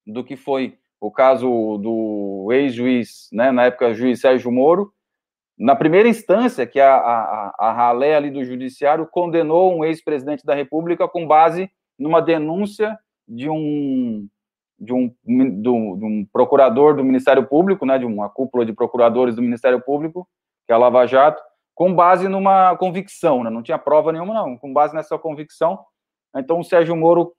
do 0.06 0.22
que 0.22 0.36
foi 0.36 0.78
o 1.00 1.10
caso 1.10 1.48
do 1.78 2.48
ex-juiz, 2.52 3.28
né? 3.32 3.50
Na 3.50 3.64
época, 3.64 3.92
juiz 3.92 4.20
Sérgio 4.20 4.52
Moro. 4.52 4.92
Na 5.60 5.76
primeira 5.76 6.08
instância, 6.08 6.66
que 6.66 6.80
a, 6.80 6.96
a, 6.96 7.54
a 7.58 7.72
ralé 7.72 8.16
ali 8.16 8.30
do 8.30 8.42
judiciário 8.42 9.06
condenou 9.06 9.76
um 9.76 9.84
ex-presidente 9.84 10.42
da 10.42 10.54
República 10.54 11.06
com 11.06 11.26
base 11.26 11.70
numa 11.98 12.22
denúncia 12.22 12.98
de 13.28 13.50
um 13.50 14.26
de 14.78 14.94
um, 14.94 15.14
de 15.26 15.68
um, 15.68 15.98
de 15.98 16.04
um 16.06 16.26
procurador 16.32 16.96
do 16.96 17.04
Ministério 17.04 17.46
Público, 17.46 17.84
né, 17.84 17.98
de 17.98 18.06
uma 18.06 18.30
cúpula 18.30 18.64
de 18.64 18.72
procuradores 18.72 19.36
do 19.36 19.42
Ministério 19.42 19.78
Público, 19.78 20.26
que 20.66 20.72
é 20.72 20.74
a 20.74 20.78
Lava 20.78 21.06
Jato, 21.06 21.42
com 21.74 21.94
base 21.94 22.26
numa 22.26 22.74
convicção, 22.78 23.44
né? 23.44 23.50
não 23.50 23.62
tinha 23.62 23.76
prova 23.76 24.10
nenhuma, 24.10 24.32
não, 24.32 24.56
com 24.56 24.72
base 24.72 24.94
nessa 24.94 25.18
convicção. 25.18 25.78
Então, 26.34 26.60
o 26.60 26.64
Sérgio 26.64 26.96
Moro 26.96 27.34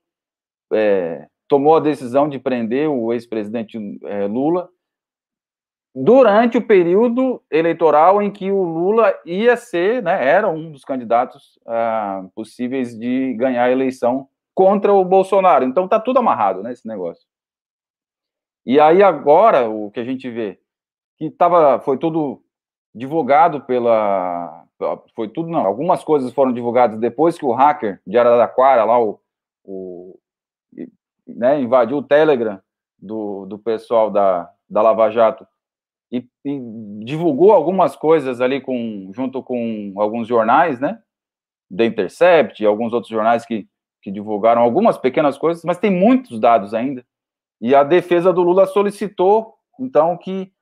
é, 0.72 1.26
tomou 1.48 1.74
a 1.74 1.80
decisão 1.80 2.28
de 2.28 2.38
prender 2.38 2.88
o 2.88 3.12
ex-presidente 3.12 3.76
é, 4.04 4.26
Lula 4.28 4.68
durante 5.94 6.56
o 6.56 6.66
período 6.66 7.42
eleitoral 7.50 8.22
em 8.22 8.30
que 8.30 8.50
o 8.50 8.62
Lula 8.62 9.14
ia 9.26 9.56
ser, 9.56 10.02
né, 10.02 10.26
era 10.26 10.48
um 10.48 10.72
dos 10.72 10.84
candidatos 10.84 11.58
ah, 11.66 12.24
possíveis 12.34 12.98
de 12.98 13.34
ganhar 13.34 13.64
a 13.64 13.70
eleição 13.70 14.28
contra 14.54 14.92
o 14.92 15.04
Bolsonaro. 15.04 15.64
Então, 15.64 15.86
tá 15.86 16.00
tudo 16.00 16.18
amarrado, 16.18 16.62
né, 16.62 16.72
esse 16.72 16.86
negócio. 16.86 17.26
E 18.64 18.80
aí 18.80 19.02
agora 19.02 19.68
o 19.68 19.90
que 19.90 20.00
a 20.00 20.04
gente 20.04 20.30
vê 20.30 20.58
que 21.18 21.30
tava, 21.30 21.80
foi 21.80 21.98
tudo 21.98 22.42
divulgado 22.94 23.60
pela. 23.62 24.64
Foi 25.14 25.28
tudo, 25.28 25.48
não. 25.48 25.64
Algumas 25.64 26.02
coisas 26.02 26.32
foram 26.32 26.52
divulgadas 26.52 26.98
depois 26.98 27.38
que 27.38 27.44
o 27.44 27.52
hacker 27.52 28.00
de 28.04 28.18
Araraquara, 28.18 28.84
lá, 28.84 29.00
o, 29.00 29.20
o 29.64 30.18
né, 31.26 31.60
invadiu 31.60 31.98
o 31.98 32.02
Telegram 32.02 32.60
do, 32.98 33.46
do 33.46 33.58
pessoal 33.58 34.10
da, 34.10 34.50
da 34.68 34.82
Lava 34.82 35.10
Jato 35.10 35.46
e, 36.12 36.26
e, 36.44 37.04
divulgou 37.04 37.52
algumas 37.52 37.96
coisas 37.96 38.40
ali 38.40 38.60
com, 38.60 39.10
junto 39.14 39.42
com 39.42 39.94
alguns 39.96 40.28
jornais, 40.28 40.78
né? 40.78 41.00
The 41.74 41.86
Intercept 41.86 42.62
e 42.62 42.66
alguns 42.66 42.92
outros 42.92 43.10
jornais 43.10 43.46
que, 43.46 43.66
que 44.02 44.10
divulgaram 44.10 44.60
algumas 44.60 44.98
pequenas 44.98 45.38
coisas, 45.38 45.64
mas 45.64 45.78
tem 45.78 45.90
muitos 45.90 46.38
dados 46.38 46.74
ainda. 46.74 47.04
E 47.60 47.74
a 47.74 47.82
defesa 47.82 48.32
do 48.32 48.42
Lula 48.42 48.66
solicitou, 48.66 49.54
então, 49.80 50.18
que 50.18 50.52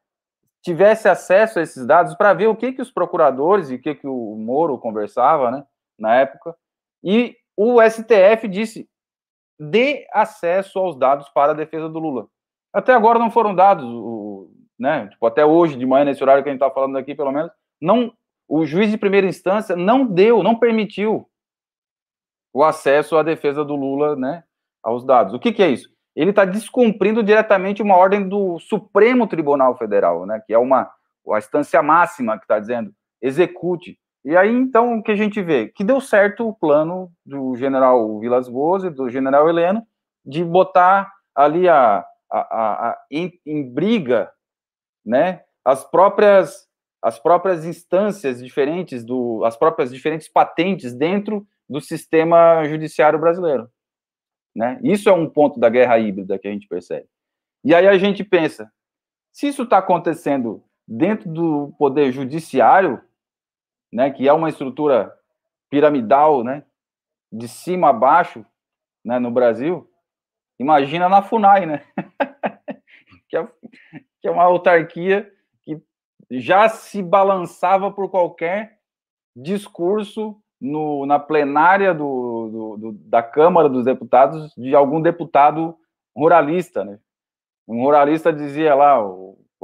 tivesse 0.62 1.08
acesso 1.08 1.58
a 1.58 1.62
esses 1.62 1.84
dados 1.86 2.14
para 2.14 2.32
ver 2.32 2.46
o 2.46 2.54
que, 2.54 2.72
que 2.72 2.82
os 2.82 2.90
procuradores 2.90 3.70
e 3.70 3.74
o 3.74 3.80
que, 3.80 3.94
que 3.94 4.06
o 4.06 4.36
Moro 4.36 4.78
conversava, 4.78 5.50
né, 5.50 5.64
na 5.98 6.14
época. 6.14 6.54
E 7.02 7.34
o 7.56 7.80
STF 7.82 8.46
disse: 8.48 8.88
dê 9.58 10.06
acesso 10.12 10.78
aos 10.78 10.96
dados 10.96 11.28
para 11.30 11.52
a 11.52 11.54
defesa 11.54 11.88
do 11.88 11.98
Lula. 11.98 12.28
Até 12.72 12.94
agora 12.94 13.18
não 13.18 13.30
foram 13.30 13.54
dados, 13.54 13.84
né? 14.80 15.06
Tipo, 15.08 15.26
até 15.26 15.44
hoje, 15.44 15.76
de 15.76 15.86
manhã, 15.86 16.06
nesse 16.06 16.22
horário 16.22 16.42
que 16.42 16.48
a 16.48 16.52
gente 16.52 16.62
está 16.62 16.72
falando 16.74 16.96
aqui, 16.96 17.14
pelo 17.14 17.30
menos, 17.30 17.52
não, 17.80 18.12
o 18.48 18.64
juiz 18.64 18.90
de 18.90 18.98
primeira 18.98 19.26
instância 19.26 19.76
não 19.76 20.04
deu, 20.04 20.42
não 20.42 20.58
permitiu 20.58 21.28
o 22.52 22.64
acesso 22.64 23.16
à 23.16 23.22
defesa 23.22 23.64
do 23.64 23.76
Lula, 23.76 24.16
né, 24.16 24.42
aos 24.82 25.04
dados. 25.04 25.34
O 25.34 25.38
que, 25.38 25.52
que 25.52 25.62
é 25.62 25.68
isso? 25.68 25.88
ele 26.14 26.30
está 26.30 26.44
descumprindo 26.44 27.22
diretamente 27.22 27.82
uma 27.82 27.96
ordem 27.96 28.28
do 28.28 28.58
Supremo 28.58 29.26
Tribunal 29.26 29.76
Federal, 29.76 30.26
né, 30.26 30.42
que 30.44 30.52
é 30.52 30.58
uma 30.58 30.90
a 31.32 31.38
instância 31.38 31.80
máxima 31.82 32.36
que 32.38 32.44
está 32.44 32.58
dizendo 32.58 32.92
execute. 33.22 33.98
E 34.24 34.36
aí, 34.36 34.52
então, 34.52 34.98
o 34.98 35.02
que 35.02 35.12
a 35.12 35.16
gente 35.16 35.40
vê? 35.40 35.68
Que 35.68 35.84
deu 35.84 36.00
certo 36.00 36.48
o 36.48 36.54
plano 36.54 37.10
do 37.24 37.54
general 37.54 38.18
Vilas 38.18 38.48
Boas 38.48 38.82
e 38.82 38.90
do 38.90 39.08
general 39.08 39.48
Heleno 39.48 39.86
de 40.24 40.44
botar 40.44 41.12
ali 41.34 41.68
a, 41.68 42.04
a, 42.30 42.38
a, 42.38 42.90
a 42.90 42.98
em, 43.10 43.32
em, 43.46 43.72
briga 43.72 44.30
né, 45.04 45.42
as 45.64 45.84
próprias 45.84 46.68
as 47.02 47.18
próprias 47.18 47.64
instâncias 47.64 48.42
diferentes 48.42 49.02
do 49.02 49.42
as 49.44 49.56
próprias 49.56 49.90
diferentes 49.90 50.28
patentes 50.28 50.92
dentro 50.92 51.46
do 51.68 51.80
sistema 51.80 52.64
judiciário 52.64 53.18
brasileiro. 53.18 53.70
Né? 54.54 54.78
Isso 54.82 55.08
é 55.08 55.12
um 55.12 55.28
ponto 55.28 55.58
da 55.58 55.68
guerra 55.68 55.98
híbrida 55.98 56.38
que 56.38 56.48
a 56.48 56.50
gente 56.50 56.66
percebe. 56.68 57.08
E 57.64 57.74
aí 57.74 57.86
a 57.86 57.96
gente 57.96 58.24
pensa, 58.24 58.70
se 59.32 59.48
isso 59.48 59.62
está 59.62 59.78
acontecendo 59.78 60.62
dentro 60.86 61.30
do 61.30 61.72
poder 61.78 62.10
judiciário, 62.10 63.00
né, 63.92 64.10
que 64.10 64.28
é 64.28 64.32
uma 64.32 64.48
estrutura 64.48 65.16
piramidal, 65.70 66.42
né, 66.42 66.64
de 67.32 67.46
cima 67.46 67.90
a 67.90 67.92
baixo, 67.92 68.44
né, 69.04 69.18
no 69.18 69.30
Brasil, 69.30 69.88
imagina 70.58 71.08
na 71.08 71.22
Funai, 71.22 71.66
né, 71.66 71.84
que, 73.28 73.36
é, 73.36 73.48
que 74.20 74.28
é 74.28 74.30
uma 74.30 74.44
autarquia 74.44 75.30
que 75.62 75.80
já 76.30 76.68
se 76.68 77.02
balançava 77.02 77.90
por 77.90 78.10
qualquer 78.10 78.78
discurso 79.34 80.36
no, 80.60 81.06
na 81.06 81.18
plenária 81.18 81.94
do, 81.94 82.48
do, 82.50 82.76
do, 82.76 82.92
da 83.08 83.22
Câmara 83.22 83.68
dos 83.68 83.84
Deputados 83.84 84.52
de 84.56 84.74
algum 84.74 85.00
deputado 85.00 85.76
ruralista, 86.14 86.84
né? 86.84 86.98
Um 87.66 87.82
ruralista 87.82 88.32
dizia 88.32 88.74
lá, 88.74 88.98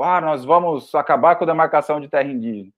ah, 0.00 0.20
nós 0.20 0.44
vamos 0.44 0.94
acabar 0.94 1.36
com 1.36 1.44
a 1.44 1.46
demarcação 1.46 2.00
de 2.00 2.09
terra 2.09 2.28
indígena. 2.28 2.70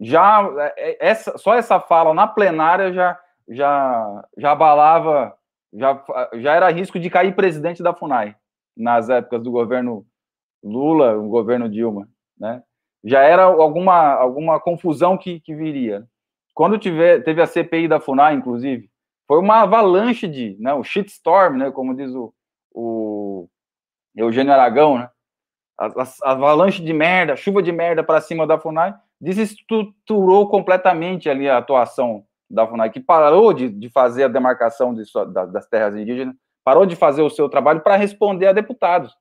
Já 0.00 0.48
é, 0.58 0.74
é, 0.76 1.08
essa, 1.08 1.36
só 1.38 1.54
essa 1.54 1.80
fala 1.80 2.14
na 2.14 2.26
plenária 2.26 2.92
já 2.92 3.18
já 3.48 4.24
já 4.36 4.52
abalava, 4.52 5.34
já 5.72 6.04
já 6.34 6.54
era 6.54 6.70
risco 6.70 7.00
de 7.00 7.08
cair 7.08 7.34
presidente 7.34 7.82
da 7.82 7.94
Funai 7.94 8.36
nas 8.76 9.08
épocas 9.08 9.42
do 9.42 9.50
governo 9.50 10.06
Lula, 10.62 11.16
o 11.16 11.28
governo 11.28 11.68
Dilma, 11.68 12.08
né? 12.38 12.62
Já 13.04 13.22
era 13.22 13.44
alguma 13.44 14.14
alguma 14.14 14.60
confusão 14.60 15.16
que, 15.16 15.40
que 15.40 15.54
viria. 15.54 16.06
Quando 16.54 16.78
tiver, 16.78 17.22
teve 17.22 17.40
a 17.40 17.46
CPI 17.46 17.86
da 17.86 18.00
FUNAI, 18.00 18.34
inclusive, 18.34 18.90
foi 19.28 19.38
uma 19.38 19.60
avalanche 19.60 20.26
de, 20.26 20.56
né, 20.58 20.74
o 20.74 20.82
shitstorm, 20.82 21.56
né, 21.56 21.70
como 21.70 21.94
diz 21.94 22.12
o, 22.14 22.34
o 22.74 23.48
Eugênio 24.16 24.52
Aragão, 24.52 24.98
né, 24.98 25.08
a, 25.78 25.86
a, 25.86 26.32
avalanche 26.32 26.82
de 26.82 26.92
merda, 26.92 27.36
chuva 27.36 27.62
de 27.62 27.70
merda 27.70 28.02
para 28.02 28.20
cima 28.20 28.46
da 28.46 28.58
FUNAI, 28.58 28.92
desestruturou 29.20 30.48
completamente 30.48 31.28
ali 31.28 31.48
a 31.48 31.58
atuação 31.58 32.24
da 32.50 32.66
FUNAI, 32.66 32.90
que 32.90 33.00
parou 33.00 33.52
de, 33.52 33.68
de 33.68 33.88
fazer 33.90 34.24
a 34.24 34.28
demarcação 34.28 34.94
de, 34.94 35.04
da, 35.32 35.44
das 35.44 35.68
terras 35.68 35.94
indígenas, 35.94 36.34
parou 36.64 36.86
de 36.86 36.96
fazer 36.96 37.22
o 37.22 37.30
seu 37.30 37.48
trabalho 37.48 37.82
para 37.82 37.96
responder 37.96 38.46
a 38.48 38.52
deputados, 38.52 39.14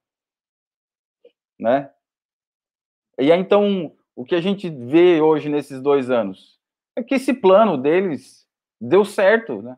né? 1.60 1.89
E 3.20 3.32
aí, 3.32 3.39
então, 3.39 3.91
o 4.16 4.24
que 4.24 4.36
a 4.36 4.41
gente 4.41 4.70
vê 4.70 5.22
hoje 5.22 5.49
nesses 5.49 5.82
dois 5.82 6.10
anos? 6.10 6.58
é 6.97 7.03
que 7.03 7.14
esse 7.14 7.32
plano 7.32 7.78
deles 7.78 8.47
deu 8.82 9.05
certo, 9.05 9.62
né? 9.62 9.78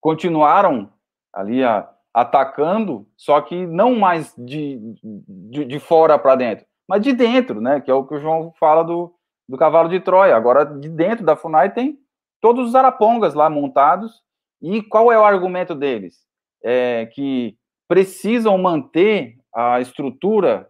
Continuaram 0.00 0.90
ali 1.30 1.62
a, 1.62 1.88
atacando, 2.14 3.06
só 3.16 3.40
que 3.42 3.66
não 3.66 3.94
mais 3.94 4.34
de, 4.38 4.80
de, 5.04 5.66
de 5.66 5.78
fora 5.78 6.18
para 6.18 6.36
dentro, 6.36 6.64
mas 6.88 7.02
de 7.02 7.12
dentro, 7.12 7.60
né? 7.60 7.80
Que 7.80 7.90
é 7.90 7.94
o 7.94 8.06
que 8.06 8.14
o 8.14 8.18
João 8.18 8.50
fala 8.58 8.82
do, 8.82 9.14
do 9.46 9.58
cavalo 9.58 9.90
de 9.90 10.00
Troia. 10.00 10.34
Agora, 10.34 10.64
de 10.64 10.88
dentro 10.88 11.24
da 11.24 11.36
FUNAI 11.36 11.74
tem 11.74 11.98
todos 12.40 12.68
os 12.68 12.74
arapongas 12.74 13.34
lá 13.34 13.50
montados. 13.50 14.22
E 14.62 14.82
qual 14.82 15.12
é 15.12 15.18
o 15.18 15.24
argumento 15.24 15.74
deles? 15.74 16.26
É 16.64 17.06
que 17.12 17.56
precisam 17.86 18.56
manter 18.56 19.38
a 19.54 19.80
estrutura 19.80 20.68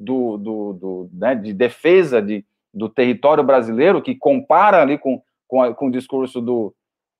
do, 0.00 0.38
do, 0.38 0.72
do 0.72 1.10
né, 1.12 1.34
de 1.34 1.52
defesa 1.52 2.22
de, 2.22 2.44
do 2.72 2.88
território 2.88 3.44
brasileiro, 3.44 4.00
que 4.00 4.14
compara 4.14 4.80
ali 4.80 4.96
com, 4.96 5.22
com, 5.46 5.74
com 5.74 5.88
o 5.88 5.92
discurso 5.92 6.40
do, 6.40 6.74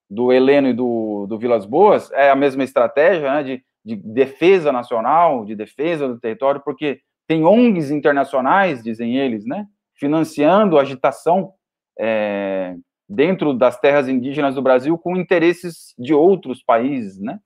do 0.08 0.32
Heleno 0.32 0.68
e 0.68 0.72
do, 0.72 1.26
do 1.28 1.38
Vilas 1.38 1.66
Boas, 1.66 2.10
é 2.12 2.30
a 2.30 2.36
mesma 2.36 2.64
estratégia 2.64 3.34
né, 3.34 3.42
de, 3.42 3.64
de 3.84 3.96
defesa 3.96 4.72
nacional, 4.72 5.44
de 5.44 5.54
defesa 5.54 6.08
do 6.08 6.18
território, 6.18 6.62
porque 6.64 7.00
tem 7.28 7.44
ONGs 7.44 7.90
internacionais, 7.90 8.82
dizem 8.82 9.16
eles, 9.18 9.44
né, 9.44 9.66
financiando 9.94 10.78
agitação 10.78 11.52
é, 11.98 12.74
dentro 13.06 13.52
das 13.52 13.78
terras 13.78 14.08
indígenas 14.08 14.54
do 14.54 14.62
Brasil 14.62 14.96
com 14.96 15.16
interesses 15.16 15.94
de 15.98 16.14
outros 16.14 16.62
países, 16.62 17.20
né? 17.20 17.38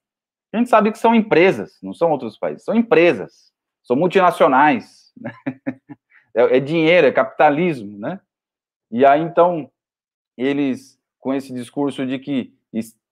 A 0.52 0.58
gente 0.58 0.70
sabe 0.70 0.92
que 0.92 0.98
são 0.98 1.12
empresas, 1.12 1.78
não 1.82 1.92
são 1.92 2.12
outros 2.12 2.38
países, 2.38 2.64
são 2.64 2.76
empresas, 2.76 3.52
são 3.82 3.96
multinacionais, 3.96 5.03
né? 5.20 5.32
é, 6.34 6.56
é 6.56 6.60
dinheiro, 6.60 7.06
é 7.06 7.12
capitalismo, 7.12 7.98
né? 7.98 8.20
E 8.90 9.04
aí, 9.04 9.20
então, 9.20 9.70
eles, 10.36 10.98
com 11.18 11.32
esse 11.32 11.52
discurso 11.52 12.06
de 12.06 12.18
que 12.18 12.52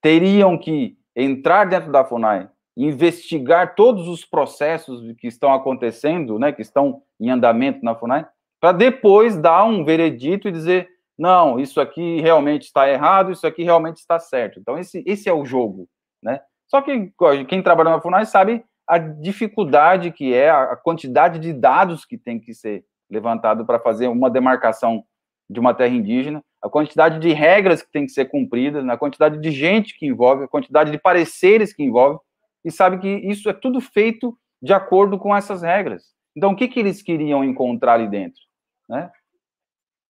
teriam 0.00 0.58
que 0.58 0.98
entrar 1.14 1.64
dentro 1.64 1.92
da 1.92 2.04
FUNAI, 2.04 2.48
investigar 2.76 3.74
todos 3.74 4.08
os 4.08 4.24
processos 4.24 5.00
que 5.16 5.28
estão 5.28 5.52
acontecendo, 5.52 6.38
né, 6.38 6.52
que 6.52 6.62
estão 6.62 7.02
em 7.20 7.30
andamento 7.30 7.84
na 7.84 7.94
FUNAI, 7.94 8.26
para 8.60 8.72
depois 8.72 9.36
dar 9.36 9.64
um 9.64 9.84
veredito 9.84 10.48
e 10.48 10.52
dizer, 10.52 10.88
não, 11.18 11.60
isso 11.60 11.80
aqui 11.80 12.20
realmente 12.20 12.62
está 12.62 12.88
errado, 12.88 13.30
isso 13.30 13.46
aqui 13.46 13.62
realmente 13.62 13.98
está 13.98 14.18
certo. 14.18 14.58
Então, 14.58 14.78
esse, 14.78 15.02
esse 15.06 15.28
é 15.28 15.32
o 15.32 15.44
jogo, 15.44 15.88
né? 16.22 16.40
Só 16.66 16.80
que 16.80 17.12
quem 17.48 17.62
trabalha 17.62 17.90
na 17.90 18.00
FUNAI 18.00 18.24
sabe 18.24 18.64
a 18.88 18.98
dificuldade 18.98 20.10
que 20.10 20.34
é, 20.34 20.50
a 20.50 20.76
quantidade 20.76 21.38
de 21.38 21.52
dados 21.52 22.04
que 22.04 22.18
tem 22.18 22.38
que 22.38 22.54
ser 22.54 22.84
levantado 23.10 23.64
para 23.64 23.78
fazer 23.78 24.08
uma 24.08 24.30
demarcação 24.30 25.04
de 25.48 25.60
uma 25.60 25.74
terra 25.74 25.94
indígena, 25.94 26.42
a 26.62 26.68
quantidade 26.68 27.18
de 27.18 27.32
regras 27.32 27.82
que 27.82 27.90
tem 27.90 28.06
que 28.06 28.12
ser 28.12 28.26
cumpridas, 28.26 28.86
a 28.88 28.96
quantidade 28.96 29.38
de 29.38 29.50
gente 29.50 29.98
que 29.98 30.06
envolve, 30.06 30.44
a 30.44 30.48
quantidade 30.48 30.90
de 30.90 30.98
pareceres 30.98 31.72
que 31.72 31.82
envolve, 31.82 32.18
e 32.64 32.70
sabe 32.70 32.98
que 32.98 33.08
isso 33.08 33.48
é 33.50 33.52
tudo 33.52 33.80
feito 33.80 34.36
de 34.62 34.72
acordo 34.72 35.18
com 35.18 35.34
essas 35.34 35.62
regras. 35.62 36.04
Então, 36.36 36.52
o 36.52 36.56
que, 36.56 36.68
que 36.68 36.80
eles 36.80 37.02
queriam 37.02 37.44
encontrar 37.44 37.94
ali 37.94 38.08
dentro? 38.08 38.40
Né? 38.88 39.10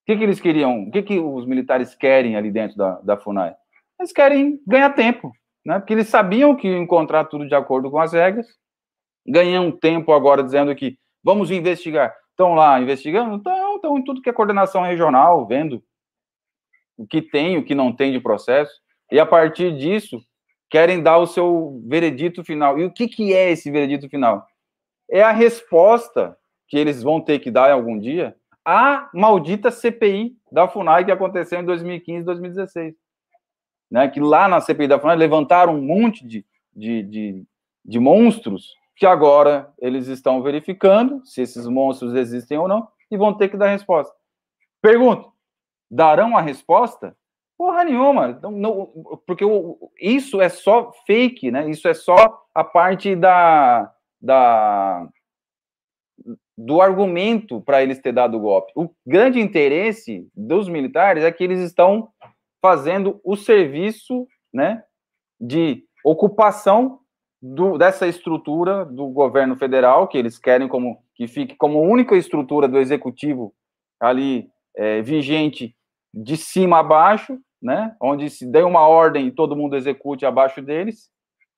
O 0.03 0.07
que, 0.07 0.17
que 0.17 0.25
eles 0.25 0.41
queriam? 0.41 0.85
O 0.85 0.91
que, 0.91 1.03
que 1.03 1.19
os 1.19 1.47
militares 1.47 1.95
querem 1.95 2.37
ali 2.37 2.51
dentro 2.51 2.77
da, 2.77 3.01
da 3.01 3.17
FUNAI? 3.17 3.55
Eles 3.99 4.13
querem 4.13 4.61
ganhar 4.67 4.91
tempo, 4.91 5.33
né? 5.65 5.79
Porque 5.79 5.93
eles 5.93 6.09
sabiam 6.09 6.55
que 6.55 6.69
encontrar 6.69 7.25
tudo 7.25 7.47
de 7.47 7.55
acordo 7.55 7.91
com 7.91 7.99
as 7.99 8.13
regras. 8.13 8.47
Ganham 9.27 9.71
tempo 9.71 10.13
agora 10.13 10.43
dizendo 10.43 10.75
que 10.75 10.99
vamos 11.23 11.51
investigar. 11.51 12.15
Estão 12.31 12.55
lá 12.55 12.81
investigando? 12.81 13.37
Estão, 13.37 13.99
em 13.99 14.05
tudo 14.05 14.23
que 14.23 14.31
é 14.31 14.33
coordenação 14.33 14.83
regional, 14.83 15.47
vendo 15.47 15.83
o 16.97 17.07
que 17.07 17.23
tem, 17.23 17.57
o 17.57 17.65
que 17.65 17.75
não 17.75 17.95
tem 17.95 18.13
de 18.13 18.21
processo. 18.21 18.73
E 19.11 19.21
a 19.21 19.27
partir 19.27 19.77
disso, 19.77 20.21
querem 20.71 21.03
dar 21.03 21.19
o 21.19 21.27
seu 21.27 21.81
veredito 21.87 22.43
final. 22.43 22.79
E 22.79 22.85
o 22.85 22.91
que, 22.91 23.07
que 23.07 23.33
é 23.33 23.51
esse 23.51 23.71
veredito 23.71 24.09
final? 24.09 24.47
É 25.11 25.23
a 25.23 25.31
resposta 25.31 26.37
que 26.67 26.79
eles 26.79 27.03
vão 27.03 27.21
ter 27.21 27.39
que 27.39 27.51
dar 27.51 27.71
algum 27.71 27.99
dia 27.99 28.35
a 28.65 29.11
maldita 29.13 29.71
CPI 29.71 30.37
da 30.51 30.69
FUNAI 30.69 31.05
que 31.05 31.11
aconteceu 31.11 31.61
em 31.61 31.65
2015 31.65 32.25
2016. 32.25 32.95
Né, 33.93 34.09
que 34.09 34.19
lá 34.19 34.49
na 34.49 34.59
CPI 34.59 34.89
da 34.89 34.99
FUNAI 34.99 35.17
levantaram 35.17 35.75
um 35.75 35.83
monte 35.83 36.27
de, 36.27 36.47
de, 36.75 37.03
de, 37.03 37.45
de 37.85 37.99
monstros 38.01 38.75
que 38.97 39.05
agora 39.05 39.71
eles 39.79 40.09
estão 40.09 40.43
verificando 40.43 41.21
se 41.27 41.43
esses 41.43 41.67
monstros 41.67 42.15
existem 42.15 42.57
ou 42.57 42.67
não 42.67 42.89
e 43.11 43.19
vão 43.19 43.35
ter 43.35 43.51
que 43.51 43.57
dar 43.59 43.69
resposta. 43.69 44.15
Pergunto, 44.81 45.31
darão 45.91 46.35
a 46.35 46.41
resposta? 46.41 47.15
Porra 47.59 47.85
nenhuma, 47.85 48.41
não, 48.43 48.51
não, 48.51 49.21
porque 49.27 49.45
o, 49.45 49.91
isso 50.01 50.41
é 50.41 50.49
só 50.49 50.91
fake, 51.07 51.51
né? 51.51 51.69
Isso 51.69 51.87
é 51.87 51.93
só 51.93 52.43
a 52.55 52.65
parte 52.65 53.15
da, 53.15 53.93
da 54.19 55.07
do 56.57 56.81
argumento 56.81 57.61
para 57.61 57.83
eles 57.83 57.99
ter 57.99 58.13
dado 58.13 58.39
o 58.39 58.41
golpe. 58.41 58.73
O 58.75 58.91
grande 59.07 59.39
interesse 59.39 60.27
dos 60.35 60.67
militares 60.67 61.25
é 61.25 61.31
que 61.31 61.45
eles 61.45 61.61
estão 61.61 62.09
fazendo 62.63 63.21
o 63.25 63.37
serviço, 63.37 64.27
né, 64.55 64.85
de 65.41 65.85
ocupação 66.05 67.01
do, 67.43 67.77
dessa 67.77 68.07
estrutura 68.07 68.85
do 68.85 69.09
governo 69.09 69.57
federal 69.57 70.07
que 70.07 70.17
eles 70.17 70.39
querem 70.39 70.69
como 70.69 71.03
que 71.17 71.27
fique 71.27 71.57
como 71.57 71.81
única 71.81 72.17
estrutura 72.17 72.69
do 72.69 72.79
executivo 72.79 73.53
ali 74.01 74.49
é, 74.77 75.03
vigente 75.03 75.75
de 76.15 76.37
cima 76.37 76.79
a 76.79 76.83
baixo, 76.83 77.39
né, 77.61 77.97
onde 78.01 78.31
se 78.31 78.47
dê 78.47 78.63
uma 78.63 78.87
ordem 78.87 79.27
e 79.27 79.33
todo 79.33 79.57
mundo 79.57 79.77
execute 79.77 80.25
abaixo 80.25 80.63
deles, 80.63 81.11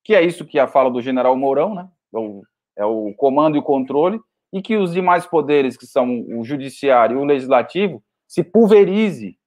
que 0.03 0.15
é 0.15 0.23
isso 0.23 0.45
que 0.45 0.57
é 0.57 0.61
a 0.61 0.67
fala 0.67 0.89
do 0.89 1.01
General 1.01 1.35
Mourão, 1.37 1.75
né, 1.75 1.87
é 2.13 2.17
o, 2.17 2.43
é 2.77 2.85
o 2.85 3.13
comando 3.13 3.57
e 3.57 3.61
controle 3.61 4.19
e 4.51 4.61
que 4.61 4.77
os 4.77 4.93
demais 4.93 5.25
poderes, 5.25 5.77
que 5.77 5.85
são 5.85 6.25
o 6.29 6.43
judiciário 6.43 7.17
e 7.17 7.21
o 7.21 7.25
legislativo, 7.25 8.03
se 8.27 8.43
pulverize, 8.43 9.37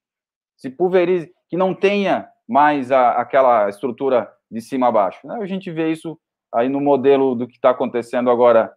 se 0.59 0.69
pulverize, 0.69 1.33
que 1.49 1.57
não 1.57 1.73
tenha 1.73 2.29
mais 2.47 2.93
a, 2.93 3.13
aquela 3.13 3.69
estrutura 3.69 4.31
de 4.51 4.61
cima 4.61 4.89
a 4.89 4.93
baixo. 4.93 5.27
Né? 5.27 5.39
A 5.41 5.47
gente 5.47 5.71
vê 5.71 5.91
isso 5.91 6.19
aí 6.53 6.69
no 6.69 6.81
modelo 6.81 7.35
do 7.35 7.47
que 7.47 7.55
está 7.55 7.71
acontecendo 7.71 8.31
agora 8.31 8.73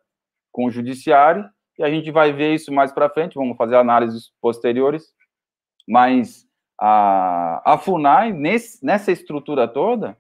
com 0.52 0.66
o 0.66 0.72
judiciário, 0.72 1.50
e 1.80 1.84
a 1.84 1.90
gente 1.90 2.12
vai 2.12 2.32
ver 2.32 2.54
isso 2.54 2.72
mais 2.72 2.92
para 2.92 3.10
frente, 3.10 3.36
vamos 3.36 3.58
fazer 3.58 3.76
análises 3.76 4.32
posteriores, 4.42 5.14
mas 5.88 6.46
a, 6.80 7.74
a 7.74 7.78
FUNAI, 7.78 8.34
nesse, 8.34 8.86
nessa 8.86 9.12
estrutura 9.12 9.68
toda, 9.68 10.18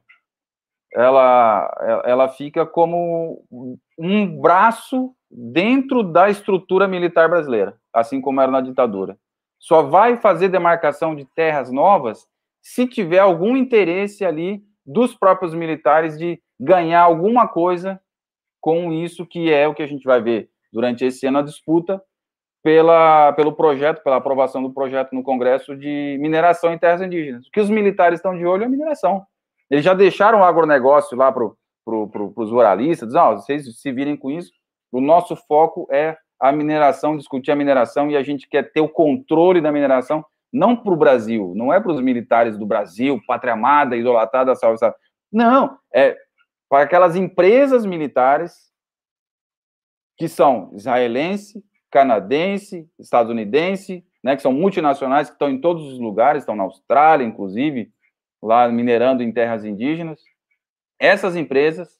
ela, 0.93 2.01
ela 2.05 2.29
fica 2.29 2.65
como 2.65 3.43
um 3.97 4.41
braço 4.41 5.15
dentro 5.29 6.03
da 6.03 6.29
estrutura 6.29 6.87
militar 6.87 7.29
brasileira, 7.29 7.77
assim 7.93 8.19
como 8.19 8.41
era 8.41 8.51
na 8.51 8.61
ditadura. 8.61 9.17
Só 9.61 9.83
vai 9.83 10.17
fazer 10.17 10.49
demarcação 10.49 11.15
de 11.15 11.23
terras 11.23 11.71
novas 11.71 12.27
se 12.63 12.87
tiver 12.87 13.19
algum 13.19 13.55
interesse 13.55 14.25
ali 14.25 14.63
dos 14.83 15.15
próprios 15.15 15.53
militares 15.53 16.17
de 16.17 16.41
ganhar 16.59 17.01
alguma 17.01 17.47
coisa 17.47 18.01
com 18.59 18.91
isso, 18.91 19.25
que 19.25 19.53
é 19.53 19.67
o 19.67 19.73
que 19.73 19.83
a 19.83 19.87
gente 19.87 20.03
vai 20.03 20.19
ver 20.19 20.49
durante 20.73 21.05
esse 21.05 21.27
ano 21.27 21.37
a 21.37 21.43
disputa 21.43 22.01
pela, 22.63 23.33
pelo 23.33 23.53
projeto, 23.53 24.03
pela 24.03 24.17
aprovação 24.17 24.63
do 24.63 24.73
projeto 24.73 25.13
no 25.13 25.23
Congresso 25.23 25.75
de 25.77 26.17
mineração 26.19 26.73
em 26.73 26.77
terras 26.77 27.01
indígenas. 27.01 27.45
O 27.47 27.51
que 27.51 27.59
os 27.59 27.69
militares 27.69 28.19
estão 28.19 28.35
de 28.35 28.45
olho 28.45 28.63
é 28.63 28.65
a 28.65 28.69
mineração. 28.69 29.23
Eles 29.69 29.85
já 29.85 29.93
deixaram 29.93 30.39
o 30.39 30.43
agronegócio 30.43 31.15
lá 31.15 31.31
para 31.31 31.49
pro, 31.85 32.07
pro, 32.09 32.33
os 32.35 32.51
ruralistas, 32.51 33.13
não, 33.13 33.37
vocês 33.37 33.79
se 33.79 33.91
virem 33.91 34.17
com 34.17 34.31
isso, 34.31 34.51
o 34.91 34.99
nosso 34.99 35.35
foco 35.35 35.87
é 35.91 36.17
a 36.41 36.51
mineração, 36.51 37.15
discutir 37.15 37.51
a 37.51 37.55
mineração 37.55 38.09
e 38.09 38.17
a 38.17 38.23
gente 38.23 38.49
quer 38.49 38.71
ter 38.71 38.81
o 38.81 38.89
controle 38.89 39.61
da 39.61 39.71
mineração, 39.71 40.25
não 40.51 40.75
para 40.75 40.91
o 40.91 40.97
Brasil, 40.97 41.53
não 41.55 41.71
é 41.71 41.79
para 41.79 41.91
os 41.91 42.01
militares 42.01 42.57
do 42.57 42.65
Brasil, 42.65 43.21
pátria 43.27 43.53
amada, 43.53 43.95
idolatrada, 43.95 44.55
salve, 44.55 44.79
salve. 44.79 44.95
Não, 45.31 45.77
é 45.93 46.17
para 46.67 46.83
aquelas 46.83 47.15
empresas 47.15 47.85
militares 47.85 48.71
que 50.17 50.27
são 50.27 50.71
israelense, 50.73 51.63
canadense, 51.91 52.89
estadunidense, 52.97 54.03
né, 54.23 54.35
que 54.35 54.41
são 54.41 54.53
multinacionais, 54.53 55.29
que 55.29 55.35
estão 55.35 55.49
em 55.49 55.61
todos 55.61 55.83
os 55.85 55.99
lugares, 55.99 56.41
estão 56.41 56.55
na 56.55 56.63
Austrália, 56.63 57.25
inclusive, 57.25 57.91
lá 58.41 58.67
minerando 58.67 59.21
em 59.21 59.31
terras 59.31 59.63
indígenas. 59.63 60.21
Essas 60.97 61.35
empresas 61.35 61.99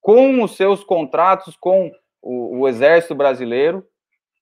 com 0.00 0.42
os 0.42 0.56
seus 0.56 0.82
contratos 0.84 1.56
com 1.56 1.92
o, 2.22 2.60
o 2.60 2.68
Exército 2.68 3.14
Brasileiro, 3.14 3.84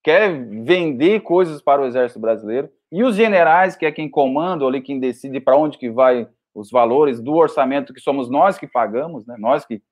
quer 0.02 0.30
vender 0.62 1.20
coisas 1.20 1.60
para 1.60 1.82
o 1.82 1.86
Exército 1.86 2.20
Brasileiro, 2.20 2.70
e 2.90 3.02
os 3.02 3.16
generais, 3.16 3.76
que 3.76 3.84
é 3.84 3.92
quem 3.92 4.08
comanda 4.08 4.64
ali, 4.64 4.80
quem 4.80 5.00
decide 5.00 5.40
para 5.40 5.56
onde 5.56 5.78
que 5.78 5.90
vai 5.90 6.28
os 6.54 6.70
valores 6.70 7.20
do 7.20 7.34
orçamento 7.34 7.92
que 7.92 8.00
somos 8.00 8.30
nós 8.30 8.56
que 8.56 8.66
pagamos, 8.66 9.26
né? 9.26 9.36
nós 9.38 9.66
que, 9.66 9.82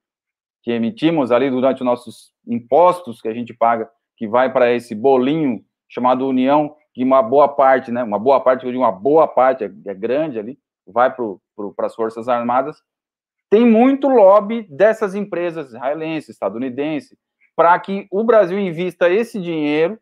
que 0.62 0.70
emitimos 0.70 1.30
ali 1.30 1.51
durante 1.51 1.78
os 1.82 1.85
nossos 1.85 2.32
impostos 2.47 3.20
que 3.20 3.28
a 3.28 3.35
gente 3.35 3.53
paga, 3.53 3.91
que 4.16 4.26
vai 4.26 4.53
para 4.53 4.72
esse 4.72 4.95
bolinho 4.95 5.64
chamado 5.89 6.26
União, 6.26 6.74
que 6.95 7.03
uma 7.03 7.22
boa 7.22 7.49
parte, 7.49 7.91
né, 7.91 8.03
uma 8.03 8.18
boa 8.18 8.41
parte, 8.41 8.64
digo 8.64 8.78
uma 8.78 8.93
boa 8.93 9.26
parte, 9.26 9.64
é, 9.64 9.70
é 9.87 9.95
grande 9.95 10.39
ali, 10.39 10.59
vai 10.87 11.12
para 11.14 11.87
as 11.87 11.95
Forças 11.95 12.28
Armadas, 12.28 12.80
tem 13.51 13.66
muito 13.66 14.09
lobby 14.09 14.62
dessas 14.70 15.14
empresas 15.14 15.68
israelenses, 15.68 16.30
estadunidenses, 16.30 17.18
para 17.57 17.78
que 17.78 18.07
o 18.11 18.24
Brasil 18.24 18.59
invista 18.59 19.09
esse 19.09 19.40
dinheiro 19.40 19.98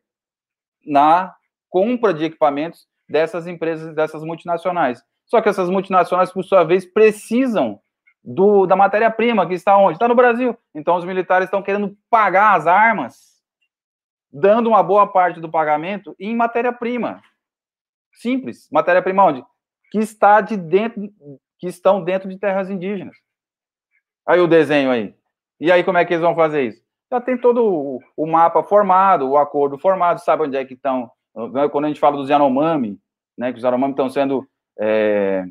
na 0.85 1.35
compra 1.69 2.13
de 2.13 2.25
equipamentos 2.25 2.87
dessas 3.09 3.47
empresas, 3.47 3.95
dessas 3.95 4.23
multinacionais. 4.23 5.03
Só 5.27 5.41
que 5.41 5.49
essas 5.49 5.71
multinacionais, 5.71 6.33
por 6.33 6.45
sua 6.45 6.65
vez, 6.65 6.85
precisam 6.85 7.81
do, 8.23 8.67
da 8.67 8.77
matéria-prima 8.77 9.47
que 9.47 9.55
está 9.55 9.77
onde? 9.77 9.95
Está 9.95 10.09
no 10.09 10.15
Brasil. 10.15 10.57
Então, 10.75 10.97
os 10.97 11.05
militares 11.05 11.47
estão 11.47 11.63
querendo 11.63 11.97
pagar 12.11 12.55
as 12.55 12.67
armas, 12.67 13.43
dando 14.33 14.69
uma 14.69 14.83
boa 14.83 15.07
parte 15.07 15.41
do 15.41 15.51
pagamento 15.51 16.15
em 16.19 16.35
matéria-prima. 16.35 17.23
Simples. 18.13 18.69
Matéria-prima 18.71 19.25
onde? 19.25 19.45
Que 19.91 19.99
está 19.99 20.41
de 20.41 20.57
dentro, 20.57 21.03
que 21.59 21.67
estão 21.67 22.03
dentro 22.03 22.29
de 22.29 22.39
terras 22.39 22.71
indígenas. 22.71 23.17
Aí 24.27 24.41
o 24.41 24.47
desenho 24.47 24.91
aí. 24.91 25.15
E 25.61 25.71
aí, 25.71 25.85
como 25.85 25.99
é 25.99 26.05
que 26.05 26.13
eles 26.13 26.23
vão 26.23 26.35
fazer 26.35 26.63
isso? 26.67 26.83
Já 27.13 27.21
tem 27.21 27.37
todo 27.37 28.01
o, 28.17 28.27
mapa 28.27 28.63
formado, 28.63 29.29
o 29.29 29.37
acordo 29.37 29.77
formado, 29.77 30.21
sabe 30.21 30.45
onde 30.45 30.57
é 30.57 30.65
que 30.65 30.73
estão. 30.73 31.11
Quando 31.71 31.85
a 31.85 31.89
gente 31.89 32.01
fala 32.01 32.17
dos 32.17 32.31
Yanomami, 32.31 32.99
né, 33.37 33.53
que 33.53 33.59
os 33.59 33.63
Yanomami 33.63 33.93
estão 33.93 34.09
sendo 34.09 34.49
é, 34.81 35.45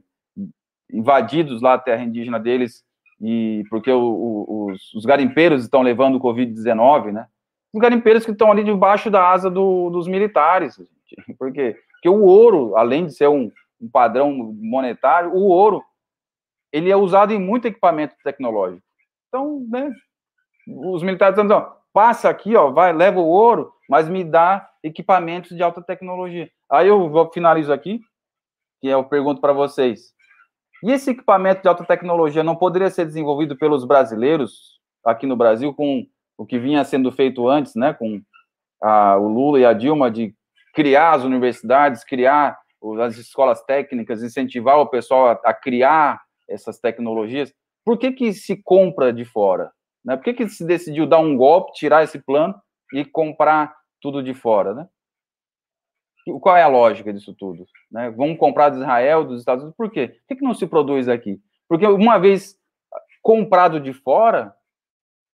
invadidos 0.92 1.62
lá 1.62 1.76
a 1.76 1.78
terra 1.78 2.02
indígena 2.02 2.40
deles, 2.40 2.84
e 3.22 3.64
porque 3.70 3.92
o, 3.92 4.02
o, 4.02 4.72
os, 4.72 4.92
os, 4.96 5.06
garimpeiros 5.06 5.62
estão 5.62 5.84
levando 5.84 6.16
o 6.16 6.20
Covid-19, 6.20 7.12
né? 7.12 7.28
Os 7.72 7.80
garimpeiros 7.80 8.26
que 8.26 8.32
estão 8.32 8.52
ali 8.52 8.64
debaixo 8.64 9.12
da 9.12 9.30
asa 9.30 9.48
do, 9.48 9.92
dos 9.92 10.08
militares. 10.08 10.78
Gente. 10.78 11.34
Por 11.38 11.54
quê? 11.54 11.78
Porque 11.92 12.10
o 12.10 12.24
ouro, 12.24 12.76
além 12.76 13.06
de 13.06 13.14
ser 13.14 13.30
um, 13.30 13.52
um 13.80 13.88
padrão 13.88 14.34
monetário, 14.60 15.32
o 15.32 15.44
ouro 15.44 15.84
ele 16.74 16.90
é 16.90 16.96
usado 16.96 17.32
em 17.34 17.40
muito 17.40 17.68
equipamento 17.68 18.16
tecnológico. 18.24 18.82
Então, 19.28 19.64
né, 19.70 19.92
os 20.68 21.04
militares 21.04 21.38
estão 21.38 21.48
dizendo, 21.48 21.72
passa 21.94 22.30
aqui, 22.30 22.56
ó, 22.56 22.72
vai, 22.72 22.94
leva 22.94 23.20
o 23.20 23.28
ouro, 23.28 23.72
mas 23.90 24.08
me 24.08 24.24
dá 24.24 24.70
equipamentos 24.84 25.56
de 25.56 25.64
alta 25.64 25.82
tecnologia. 25.82 26.50
Aí 26.70 26.88
eu 26.88 27.10
vou 27.10 27.32
finalizo 27.32 27.72
aqui, 27.72 28.00
que 28.80 28.88
eu 28.88 29.04
pergunto 29.04 29.42
para 29.42 29.54
vocês. 29.54 30.14
E 30.84 30.92
esse 30.92 31.12
equipamento 31.12 31.62
de 31.62 31.68
alta 31.68 31.84
tecnologia 31.84 32.44
não 32.44 32.56
poderia 32.56 32.90
ser 32.90 33.06
desenvolvido 33.06 33.56
pelos 33.56 33.86
brasileiros 33.86 34.80
aqui 35.06 35.28
no 35.28 35.36
Brasil 35.36 35.74
com 35.74 36.06
o 36.38 36.46
que 36.46 36.58
vinha 36.58 36.84
sendo 36.84 37.12
feito 37.12 37.48
antes, 37.48 37.76
né, 37.76 37.94
com 37.94 38.22
a, 38.82 39.16
o 39.18 39.28
Lula 39.28 39.60
e 39.60 39.66
a 39.66 39.74
Dilma 39.74 40.10
de 40.10 40.34
criar 40.74 41.12
as 41.12 41.24
universidades, 41.24 42.04
criar 42.04 42.58
as 43.04 43.18
escolas 43.18 43.64
técnicas, 43.64 44.24
incentivar 44.24 44.80
o 44.80 44.88
pessoal 44.88 45.28
a, 45.28 45.32
a 45.46 45.54
criar 45.54 46.20
essas 46.50 46.80
tecnologias. 46.80 47.54
Por 47.86 47.98
que 47.98 48.12
que 48.12 48.34
se 48.34 48.62
compra 48.64 49.14
de 49.14 49.24
fora? 49.24 49.72
Né? 50.04 50.16
Por 50.16 50.24
que 50.24 50.34
que 50.34 50.50
se 50.50 50.66
decidiu 50.66 51.06
dar 51.06 51.20
um 51.20 51.36
golpe, 51.38 51.74
tirar 51.74 52.04
esse 52.04 52.20
plano 52.20 52.56
e 52.94 53.06
comprar 53.06 53.76
tudo 54.02 54.24
de 54.24 54.34
fora, 54.34 54.74
né? 54.74 54.88
Qual 56.40 56.56
é 56.56 56.62
a 56.62 56.68
lógica 56.68 57.12
disso 57.12 57.34
tudo? 57.34 57.66
Né? 57.92 58.12
Vamos 58.12 58.38
comprar 58.38 58.70
de 58.70 58.78
Israel, 58.78 59.24
dos 59.24 59.40
Estados 59.40 59.64
Unidos, 59.64 59.78
por 59.78 59.90
quê? 59.90 60.08
Por 60.08 60.28
que, 60.28 60.36
que 60.36 60.44
não 60.44 60.54
se 60.54 60.68
produz 60.68 61.08
aqui? 61.08 61.40
Porque 61.68 61.86
uma 61.88 62.20
vez 62.20 62.56
comprado 63.22 63.80
de 63.80 63.94
fora, 63.94 64.54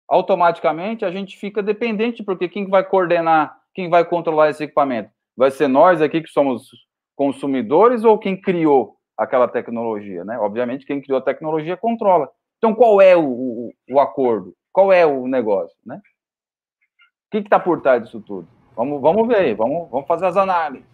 automaticamente 0.09 1.05
a 1.05 1.11
gente 1.11 1.37
fica 1.39 1.63
dependente, 1.63 2.23
porque 2.23 2.49
quem 2.49 2.69
vai 2.69 2.85
coordenar, 2.85 3.57
quem 3.75 3.89
vai 3.89 4.05
controlar 4.05 4.51
esse 4.51 4.65
equipamento? 4.65 5.11
Vai 5.37 5.51
ser 5.51 5.69
nós 5.69 6.03
aqui 6.03 6.21
que 6.21 6.29
somos 6.29 6.69
consumidores 7.17 8.05
ou 8.05 8.19
quem 8.19 8.41
criou 8.41 8.97
aquela 9.17 9.49
tecnologia, 9.49 10.25
né? 10.25 10.39
Obviamente, 10.39 10.87
quem 10.87 11.01
criou 11.01 11.19
a 11.19 11.23
tecnologia 11.23 11.77
controla. 11.77 12.31
Então, 12.65 12.77
qual 12.77 13.01
é 13.01 13.17
o, 13.17 13.25
o, 13.25 13.75
o 13.91 13.99
acordo? 13.99 14.55
Qual 14.73 14.93
é 14.93 15.05
o 15.05 15.27
negócio, 15.27 15.77
né? 15.85 15.97
O 15.97 17.31
que 17.33 17.39
está 17.39 17.59
por 17.59 17.81
trás 17.81 18.05
disso 18.05 18.21
tudo? 18.21 18.47
Vamos, 18.77 19.03
vamos 19.03 19.27
ver, 19.27 19.57
vamos, 19.57 19.91
vamos 19.91 20.07
fazer 20.07 20.27
as 20.27 20.37
análises. 20.37 20.87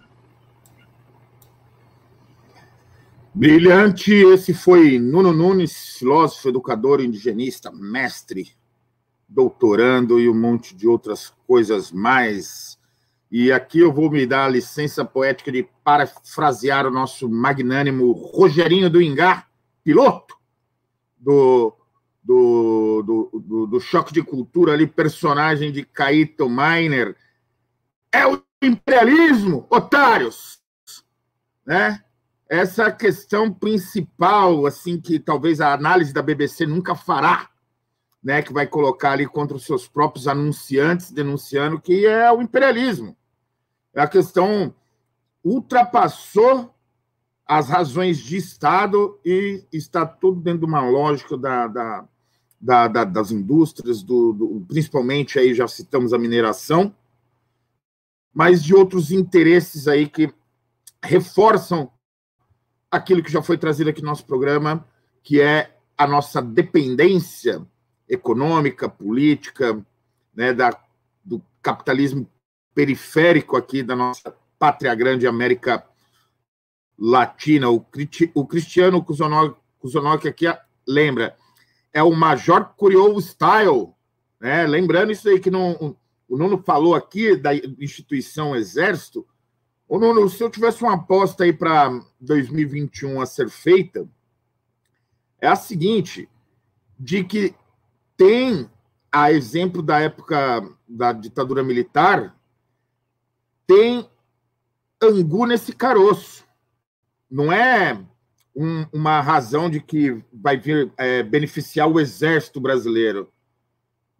Brilhante, 3.34 4.14
esse 4.14 4.54
foi 4.54 4.98
Nuno 4.98 5.30
Nunes, 5.34 5.98
filósofo, 5.98 6.48
educador, 6.48 7.02
indigenista, 7.02 7.70
mestre, 7.70 8.48
doutorando 9.28 10.18
e 10.18 10.26
um 10.26 10.34
monte 10.34 10.74
de 10.74 10.88
outras 10.88 11.34
coisas 11.46 11.92
mais. 11.92 12.78
E 13.30 13.52
aqui 13.52 13.80
eu 13.80 13.92
vou 13.92 14.10
me 14.10 14.24
dar 14.24 14.46
a 14.46 14.48
licença 14.48 15.04
poética 15.04 15.52
de 15.52 15.68
parafrasear 15.84 16.86
o 16.86 16.90
nosso 16.90 17.28
magnânimo 17.28 18.10
Rogerinho 18.12 18.88
do 18.88 19.02
Ingá, 19.02 19.46
piloto 19.84 20.37
do, 21.18 21.74
do, 22.22 23.02
do, 23.02 23.40
do, 23.40 23.66
do 23.66 23.80
Choque 23.80 24.12
de 24.12 24.22
Cultura 24.22 24.72
ali, 24.72 24.86
personagem 24.86 25.72
de 25.72 25.84
Caíto 25.84 26.48
Miner, 26.48 27.16
é 28.12 28.26
o 28.26 28.42
imperialismo, 28.62 29.66
otários, 29.70 30.60
né? 31.66 32.02
Essa 32.48 32.84
é 32.84 32.92
questão 32.92 33.52
principal, 33.52 34.64
assim, 34.64 34.98
que 34.98 35.18
talvez 35.18 35.60
a 35.60 35.74
análise 35.74 36.14
da 36.14 36.22
BBC 36.22 36.66
nunca 36.66 36.94
fará, 36.94 37.50
né? 38.22 38.42
Que 38.42 38.52
vai 38.52 38.66
colocar 38.66 39.12
ali 39.12 39.26
contra 39.26 39.56
os 39.56 39.66
seus 39.66 39.86
próprios 39.86 40.26
anunciantes, 40.26 41.10
denunciando 41.10 41.80
que 41.80 42.06
é 42.06 42.32
o 42.32 42.40
imperialismo. 42.40 43.14
A 43.94 44.06
questão 44.06 44.74
ultrapassou 45.44 46.74
as 47.48 47.70
razões 47.70 48.18
de 48.18 48.36
Estado 48.36 49.18
e 49.24 49.64
está 49.72 50.04
tudo 50.04 50.38
dentro 50.38 50.60
de 50.60 50.66
uma 50.66 50.82
lógica 50.82 51.34
da, 51.34 51.66
da, 51.66 52.08
da, 52.60 52.88
da 52.88 53.04
das 53.04 53.30
indústrias, 53.30 54.02
do, 54.02 54.34
do, 54.34 54.64
principalmente 54.68 55.38
aí 55.38 55.54
já 55.54 55.66
citamos 55.66 56.12
a 56.12 56.18
mineração, 56.18 56.94
mas 58.34 58.62
de 58.62 58.74
outros 58.74 59.10
interesses 59.10 59.88
aí 59.88 60.06
que 60.06 60.30
reforçam 61.02 61.90
aquilo 62.90 63.22
que 63.22 63.32
já 63.32 63.42
foi 63.42 63.56
trazido 63.56 63.88
aqui 63.88 64.02
no 64.02 64.08
nosso 64.08 64.26
programa, 64.26 64.86
que 65.22 65.40
é 65.40 65.74
a 65.96 66.06
nossa 66.06 66.42
dependência 66.42 67.66
econômica, 68.06 68.90
política, 68.90 69.82
né, 70.34 70.52
da, 70.52 70.78
do 71.24 71.42
capitalismo 71.62 72.28
periférico 72.74 73.56
aqui 73.56 73.82
da 73.82 73.96
nossa 73.96 74.34
pátria 74.58 74.94
grande 74.94 75.26
América 75.26 75.87
Latina. 76.98 77.70
O, 77.70 77.86
o 78.34 78.46
Cristiano 78.46 79.04
Kuzonoki 79.04 80.28
aqui 80.28 80.46
lembra, 80.86 81.36
é 81.92 82.02
o 82.02 82.14
Major 82.14 82.64
Curiou 82.76 83.18
Style, 83.20 83.88
né? 84.40 84.66
lembrando 84.66 85.12
isso 85.12 85.28
aí 85.28 85.38
que 85.38 85.50
não 85.50 85.96
o 86.28 86.36
Nuno 86.36 86.62
falou 86.62 86.94
aqui 86.94 87.34
da 87.34 87.54
instituição 87.54 88.54
Exército. 88.54 89.26
Ô, 89.88 89.98
Nuno, 89.98 90.28
se 90.28 90.42
eu 90.42 90.50
tivesse 90.50 90.82
uma 90.82 90.94
aposta 90.94 91.44
aí 91.44 91.52
para 91.52 91.88
2021 92.20 93.20
a 93.20 93.26
ser 93.26 93.48
feita, 93.48 94.06
é 95.40 95.48
a 95.48 95.56
seguinte: 95.56 96.28
de 97.00 97.24
que 97.24 97.54
tem, 98.14 98.70
a 99.10 99.32
exemplo 99.32 99.82
da 99.82 100.00
época 100.00 100.68
da 100.86 101.12
ditadura 101.12 101.62
militar, 101.62 102.36
tem 103.66 104.06
angu 105.02 105.46
nesse 105.46 105.72
caroço. 105.72 106.46
Não 107.30 107.52
é 107.52 107.98
um, 108.54 108.86
uma 108.92 109.20
razão 109.20 109.68
de 109.68 109.80
que 109.80 110.22
vai 110.32 110.56
vir 110.56 110.92
é, 110.96 111.22
beneficiar 111.22 111.88
o 111.88 112.00
exército 112.00 112.60
brasileiro 112.60 113.32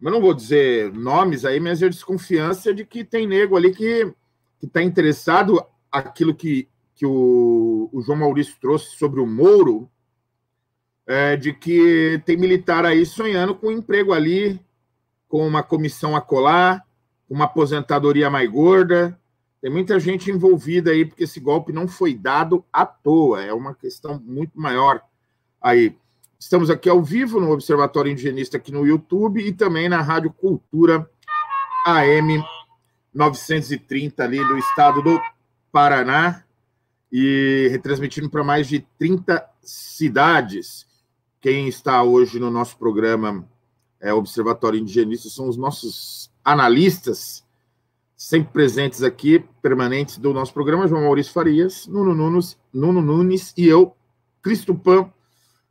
eu 0.00 0.12
não 0.12 0.20
vou 0.20 0.32
dizer 0.32 0.92
nomes 0.92 1.44
aí, 1.44 1.58
mas 1.58 1.82
a 1.82 1.88
desconfiança 1.88 2.72
de 2.72 2.84
que 2.84 3.04
tem 3.04 3.26
nego 3.26 3.56
ali 3.56 3.74
que 3.74 4.12
está 4.62 4.80
interessado 4.80 5.60
aquilo 5.90 6.34
que, 6.34 6.68
que 6.94 7.04
o, 7.04 7.90
o, 7.92 8.00
João 8.00 8.18
Maurício 8.18 8.54
trouxe 8.60 8.96
sobre 8.96 9.20
o 9.20 9.26
Moro, 9.26 9.90
é, 11.04 11.36
de 11.36 11.52
que 11.52 12.22
tem 12.24 12.36
militar 12.36 12.84
aí 12.84 13.04
sonhando 13.04 13.54
com 13.54 13.68
um 13.68 13.72
emprego 13.72 14.12
ali, 14.12 14.60
com 15.26 15.46
uma 15.46 15.64
comissão 15.64 16.14
a 16.14 16.20
colar, 16.20 16.86
uma 17.28 17.46
aposentadoria 17.46 18.30
mais 18.30 18.48
gorda. 18.48 19.17
Tem 19.60 19.70
muita 19.70 19.98
gente 19.98 20.30
envolvida 20.30 20.90
aí, 20.90 21.04
porque 21.04 21.24
esse 21.24 21.40
golpe 21.40 21.72
não 21.72 21.88
foi 21.88 22.14
dado 22.14 22.64
à 22.72 22.86
toa, 22.86 23.42
é 23.42 23.52
uma 23.52 23.74
questão 23.74 24.22
muito 24.24 24.58
maior 24.58 25.02
aí. 25.60 25.96
Estamos 26.38 26.70
aqui 26.70 26.88
ao 26.88 27.02
vivo 27.02 27.40
no 27.40 27.50
Observatório 27.50 28.12
Indigenista 28.12 28.56
aqui 28.56 28.70
no 28.70 28.86
YouTube 28.86 29.44
e 29.44 29.52
também 29.52 29.88
na 29.88 30.00
Rádio 30.00 30.32
Cultura 30.32 31.10
AM 31.84 32.40
930 33.12 34.22
ali 34.22 34.38
do 34.38 34.56
estado 34.56 35.02
do 35.02 35.20
Paraná 35.72 36.44
e 37.10 37.66
retransmitindo 37.72 38.30
para 38.30 38.44
mais 38.44 38.68
de 38.68 38.86
30 38.96 39.44
cidades. 39.60 40.86
Quem 41.40 41.66
está 41.66 42.04
hoje 42.04 42.38
no 42.38 42.52
nosso 42.52 42.78
programa 42.78 43.44
é 44.00 44.14
Observatório 44.14 44.78
Indigenista 44.78 45.28
são 45.28 45.48
os 45.48 45.56
nossos 45.56 46.30
analistas 46.44 47.44
sempre 48.18 48.52
presentes 48.52 49.04
aqui, 49.04 49.38
permanentes 49.62 50.18
do 50.18 50.34
nosso 50.34 50.52
programa, 50.52 50.88
João 50.88 51.02
Maurício 51.02 51.32
Farias, 51.32 51.86
Nuno 51.86 52.12
Nunes, 52.12 52.58
Nuno 52.74 53.00
Nunes 53.00 53.54
e 53.56 53.64
eu, 53.64 53.94
Cristo 54.42 54.74
Pan, 54.74 55.08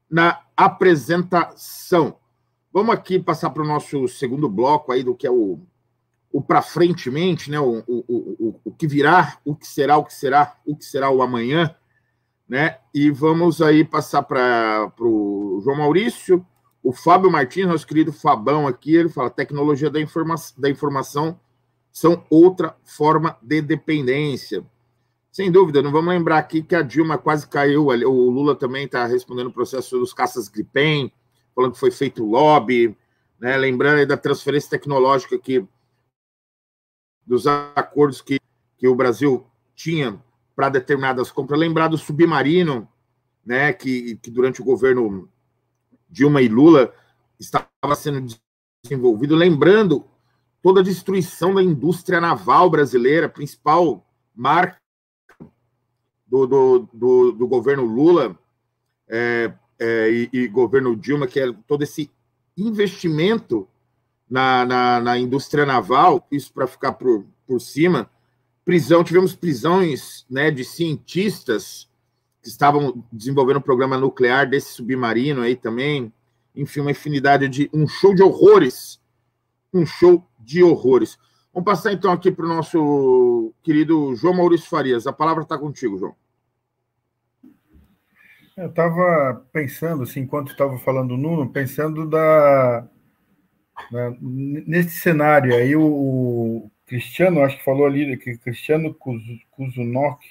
na 0.09 0.39
apresentação. 0.55 2.15
Vamos 2.71 2.95
aqui 2.95 3.19
passar 3.19 3.49
para 3.49 3.63
o 3.63 3.67
nosso 3.67 4.07
segundo 4.07 4.47
bloco 4.47 4.93
aí 4.93 5.03
do 5.03 5.13
que 5.13 5.27
é 5.27 5.31
o, 5.31 5.59
o 6.31 6.41
para 6.41 6.61
frentemente, 6.61 7.51
né? 7.51 7.59
O, 7.59 7.83
o, 7.85 8.05
o, 8.07 8.61
o 8.63 8.71
que 8.71 8.87
virá, 8.87 9.37
o 9.43 9.53
que 9.53 9.67
será, 9.67 9.97
o 9.97 10.05
que 10.05 10.13
será, 10.13 10.55
o 10.65 10.73
que 10.73 10.85
será 10.85 11.09
o 11.09 11.21
amanhã, 11.21 11.75
né? 12.47 12.77
E 12.93 13.11
vamos 13.11 13.61
aí 13.61 13.83
passar 13.83 14.23
para 14.23 14.89
o 15.01 15.59
João 15.61 15.79
Maurício, 15.79 16.45
o 16.81 16.93
Fábio 16.93 17.29
Martins, 17.29 17.67
nosso 17.67 17.85
querido 17.85 18.13
Fabão 18.13 18.65
aqui, 18.65 18.95
ele 18.95 19.09
fala: 19.09 19.29
tecnologia 19.29 19.89
da, 19.89 19.99
informa 19.99 20.35
da 20.57 20.69
informação 20.69 21.37
são 21.97 22.23
outra 22.29 22.77
forma 22.83 23.39
de 23.41 23.59
dependência. 23.59 24.63
Sem 25.31 25.51
dúvida, 25.51 25.81
não 25.81 25.91
vamos 25.91 26.13
lembrar 26.13 26.37
aqui 26.37 26.61
que 26.61 26.75
a 26.75 26.83
Dilma 26.83 27.17
quase 27.17 27.47
caiu, 27.47 27.87
o 27.87 28.29
Lula 28.29 28.55
também 28.55 28.85
está 28.85 29.07
respondendo 29.07 29.47
o 29.47 29.51
processo 29.51 29.97
dos 29.97 30.13
caças 30.13 30.47
Gripen, 30.47 31.11
falando 31.55 31.73
que 31.73 31.79
foi 31.79 31.89
feito 31.89 32.23
lobby, 32.23 32.95
né? 33.39 33.57
lembrando 33.57 34.05
da 34.05 34.15
transferência 34.15 34.69
tecnológica 34.69 35.39
que 35.39 35.65
dos 37.25 37.47
acordos 37.47 38.21
que, 38.21 38.39
que 38.77 38.87
o 38.87 38.93
Brasil 38.93 39.47
tinha 39.73 40.21
para 40.55 40.69
determinadas 40.69 41.31
compras, 41.31 41.59
lembrar 41.59 41.87
do 41.87 41.97
submarino, 41.97 42.87
né, 43.43 43.73
que, 43.73 44.17
que 44.17 44.29
durante 44.29 44.61
o 44.61 44.65
governo 44.65 45.27
Dilma 46.07 46.43
e 46.43 46.47
Lula 46.47 46.93
estava 47.39 47.95
sendo 47.95 48.27
desenvolvido, 48.83 49.35
lembrando 49.35 50.07
toda 50.67 50.81
a 50.81 50.83
destruição 50.83 51.55
da 51.55 51.63
indústria 51.63 52.19
naval 52.19 52.69
brasileira, 52.69 53.29
principal 53.29 54.05
marca 54.35 54.77
do, 56.27 56.45
do, 56.45 56.89
do, 56.91 57.31
do 57.31 57.47
governo 57.47 57.85
Lula 57.85 58.37
é, 59.07 59.53
é, 59.79 60.11
e, 60.11 60.29
e, 60.33 60.47
governo 60.49 60.93
Dilma, 60.93 61.25
que 61.25 61.39
é 61.39 61.53
todo 61.65 61.83
esse 61.83 62.11
investimento 62.57 63.65
na, 64.29 64.65
na, 64.65 64.99
na 64.99 65.17
indústria 65.17 65.65
naval, 65.65 66.27
isso 66.29 66.51
para 66.51 66.67
ficar 66.67 66.91
por, 66.91 67.25
por 67.47 67.61
cima. 67.61 68.11
Prisão, 68.65 69.05
tivemos 69.05 69.33
prisões 69.33 70.25
né, 70.29 70.51
de 70.51 70.65
cientistas 70.65 71.89
que 72.41 72.49
estavam 72.49 73.05
desenvolvendo 73.09 73.59
um 73.59 73.61
programa 73.61 73.97
nuclear 73.97 74.49
desse 74.49 74.73
submarino 74.73 75.43
aí 75.43 75.55
também. 75.55 76.11
Enfim, 76.53 76.81
uma 76.81 76.91
infinidade 76.91 77.47
de. 77.47 77.69
um 77.73 77.87
show 77.87 78.13
de 78.13 78.21
horrores. 78.21 78.99
Um 79.73 79.85
show 79.85 80.26
de 80.47 80.63
horrores. 80.63 81.19
Vamos 81.53 81.65
passar 81.65 81.91
então 81.91 82.09
aqui 82.11 82.31
para 82.31 82.45
o 82.45 82.47
nosso 82.47 83.53
querido 83.61 84.15
João 84.15 84.33
Maurício 84.33 84.69
Farias. 84.69 85.05
A 85.05 85.11
palavra 85.11 85.43
está 85.43 85.57
contigo, 85.57 85.97
João. 85.97 86.15
Eu 88.55 88.69
estava 88.69 89.45
pensando, 89.51 90.03
assim, 90.03 90.21
enquanto 90.21 90.51
estava 90.51 90.77
falando 90.79 91.11
o 91.11 91.17
Nuno, 91.17 91.49
pensando 91.49 92.09
da, 92.09 92.87
da, 93.91 94.15
nesse 94.21 94.97
cenário 94.99 95.53
aí, 95.53 95.75
o, 95.75 96.71
Cristiano, 96.87 97.43
acho 97.43 97.57
que 97.57 97.65
falou 97.65 97.85
ali, 97.85 98.15
que 98.15 98.37
Cristiano 98.37 98.95
Kuzunok, 99.51 100.25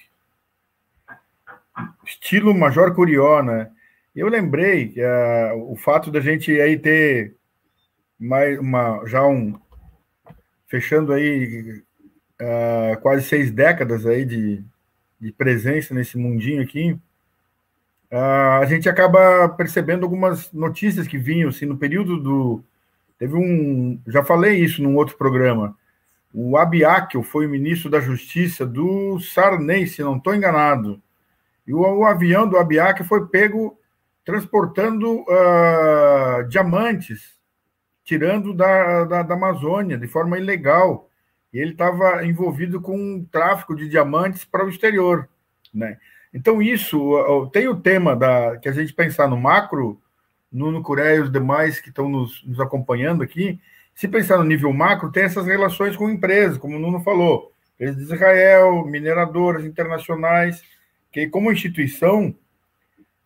estilo 2.04 2.54
Major 2.54 2.94
Curió, 2.94 3.42
né? 3.42 3.70
Eu 4.14 4.28
lembrei 4.28 4.88
que 4.88 5.00
uh, 5.02 5.70
o 5.70 5.76
fato 5.76 6.10
da 6.10 6.20
gente 6.20 6.58
aí 6.58 6.78
ter 6.78 7.36
mais 8.18 8.58
uma, 8.58 9.04
já 9.06 9.26
um, 9.26 9.60
fechando 10.66 11.12
aí 11.12 11.82
uh, 12.40 13.00
quase 13.00 13.26
seis 13.26 13.50
décadas 13.50 14.06
aí 14.06 14.24
de, 14.24 14.64
de 15.20 15.32
presença 15.32 15.94
nesse 15.94 16.18
mundinho 16.18 16.62
aqui, 16.62 16.92
uh, 18.12 18.60
a 18.60 18.66
gente 18.66 18.88
acaba 18.88 19.48
percebendo 19.50 20.04
algumas 20.04 20.52
notícias 20.52 21.06
que 21.06 21.18
vinham 21.18 21.48
assim, 21.48 21.66
no 21.66 21.76
período 21.76 22.18
do. 22.20 22.64
Teve 23.18 23.34
um. 23.34 24.00
Já 24.06 24.22
falei 24.22 24.58
isso 24.62 24.82
num 24.82 24.96
outro 24.96 25.16
programa. 25.16 25.76
O 26.34 26.58
Abiakel 26.58 27.22
foi 27.22 27.46
o 27.46 27.50
ministro 27.50 27.88
da 27.88 27.98
Justiça 27.98 28.66
do 28.66 29.18
Sarney, 29.20 29.86
se 29.86 30.02
não 30.02 30.18
estou 30.18 30.34
enganado. 30.34 31.00
E 31.66 31.72
o, 31.72 31.80
o, 31.80 32.04
avião 32.04 32.46
do 32.46 32.58
Abiakel 32.58 33.06
foi 33.06 33.26
pego 33.26 33.78
transportando 34.22 35.22
uh, 35.22 36.46
diamantes 36.48 37.35
tirando 38.06 38.54
da, 38.54 39.04
da, 39.04 39.22
da 39.24 39.34
Amazônia 39.34 39.98
de 39.98 40.06
forma 40.06 40.38
ilegal. 40.38 41.10
E 41.52 41.58
ele 41.58 41.72
estava 41.72 42.24
envolvido 42.24 42.80
com 42.80 42.96
um 42.96 43.24
tráfico 43.24 43.74
de 43.74 43.88
diamantes 43.88 44.44
para 44.44 44.64
o 44.64 44.68
exterior. 44.68 45.28
Né? 45.74 45.98
Então, 46.32 46.62
isso 46.62 47.50
tem 47.52 47.66
o 47.66 47.80
tema 47.80 48.14
da 48.14 48.56
que 48.58 48.68
a 48.68 48.72
gente 48.72 48.94
pensar 48.94 49.28
no 49.28 49.36
macro, 49.36 50.00
Nuno 50.52 50.82
Curé 50.82 51.16
e 51.16 51.20
os 51.20 51.32
demais 51.32 51.80
que 51.80 51.88
estão 51.88 52.08
nos, 52.08 52.44
nos 52.44 52.60
acompanhando 52.60 53.22
aqui. 53.22 53.60
Se 53.92 54.06
pensar 54.06 54.38
no 54.38 54.44
nível 54.44 54.72
macro, 54.72 55.10
tem 55.10 55.24
essas 55.24 55.46
relações 55.46 55.96
com 55.96 56.08
empresas, 56.08 56.58
como 56.58 56.76
o 56.76 56.78
Nuno 56.78 57.00
falou, 57.00 57.50
empresas 57.74 57.96
de 57.96 58.02
Israel, 58.04 58.84
mineradoras 58.86 59.64
internacionais, 59.64 60.62
que 61.10 61.26
como 61.26 61.50
instituição, 61.50 62.32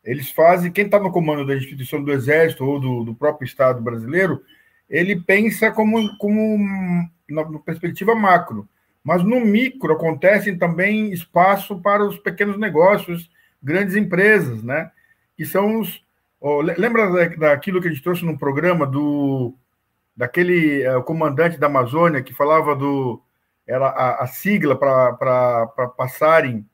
eles 0.03 0.31
fazem, 0.31 0.73
quem 0.73 0.87
está 0.87 0.99
no 0.99 1.13
comando 1.13 1.45
da 1.45 1.57
instituição 1.57 2.03
do 2.03 2.13
Exército 2.13 2.65
ou 2.65 2.81
do, 2.81 3.05
do 3.05 3.15
próprio 3.15 3.45
Estado 3.45 3.83
brasileiro, 3.83 4.43
ele 4.91 5.21
pensa 5.21 5.71
como, 5.71 6.19
como 6.19 7.09
na, 7.29 7.45
perspectiva 7.61 8.15
macro, 8.15 8.69
mas 9.03 9.23
no 9.23 9.41
micro 9.41 9.93
acontecem 9.93 10.59
também 10.59 11.13
espaço 11.13 11.81
para 11.81 12.05
os 12.05 12.19
pequenos 12.19 12.59
negócios, 12.59 13.31
grandes 13.63 13.95
empresas, 13.95 14.63
né? 14.63 14.91
Que 15.37 15.47
são 15.47 15.81
os. 15.81 16.05
Oh, 16.41 16.61
lembra 16.61 17.29
daquilo 17.37 17.81
que 17.81 17.89
a 17.89 17.91
gente 17.91 18.03
trouxe 18.03 18.25
no 18.25 18.37
programa 18.37 18.87
do 18.87 19.55
daquele 20.17 20.87
uh, 20.89 21.03
comandante 21.03 21.59
da 21.59 21.67
Amazônia 21.67 22.23
que 22.23 22.35
falava 22.35 22.75
do 22.75 23.23
era 23.67 23.87
a, 23.87 24.25
a 24.25 24.27
sigla 24.27 24.77
para 24.77 25.67
passarem 25.97 26.67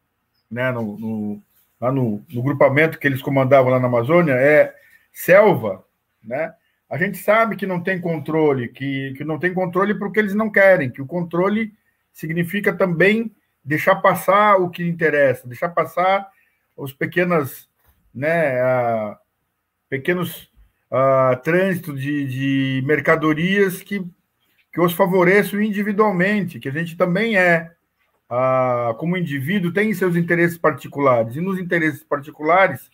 né, 0.51 0.71
no, 0.71 0.99
no, 0.99 1.43
lá 1.81 1.93
no, 1.93 2.25
no 2.33 2.43
grupamento 2.43 2.99
que 2.99 3.07
eles 3.07 3.21
comandavam 3.21 3.71
lá 3.71 3.79
na 3.79 3.87
Amazônia 3.87 4.33
é 4.33 4.75
selva, 5.13 5.85
né? 6.23 6.55
A 6.89 6.97
gente 6.97 7.19
sabe 7.19 7.57
que 7.57 7.67
não 7.67 7.83
tem 7.83 8.01
controle, 8.01 8.69
que, 8.69 9.13
que 9.17 9.25
não 9.25 9.39
tem 9.39 9.53
controle 9.53 9.95
porque 9.95 10.21
eles 10.21 10.35
não 10.35 10.51
querem, 10.51 10.91
que 10.91 11.03
o 11.03 11.07
controle 11.07 11.75
significa 12.13 12.73
também 12.73 13.35
deixar 13.65 13.97
passar 13.97 14.57
o 14.57 14.71
que 14.71 14.87
interessa, 14.87 15.49
deixar 15.49 15.71
passar 15.71 16.29
os 16.77 16.93
pequenas, 16.93 17.69
né, 18.15 18.63
uh, 18.63 19.17
pequenos 19.89 20.49
uh, 20.91 21.37
trânsitos 21.43 22.01
de, 22.01 22.27
de 22.27 22.87
mercadorias 22.87 23.83
que, 23.83 24.07
que 24.73 24.81
os 24.81 24.93
favoreçam 24.93 25.61
individualmente, 25.61 26.61
que 26.61 26.69
a 26.69 26.73
gente 26.73 26.97
também 26.97 27.37
é, 27.37 27.73
uh, 28.31 28.95
como 28.95 29.17
indivíduo, 29.17 29.73
tem 29.73 29.93
seus 29.93 30.15
interesses 30.15 30.57
particulares, 30.57 31.35
e 31.35 31.41
nos 31.41 31.59
interesses 31.59 32.05
particulares 32.05 32.89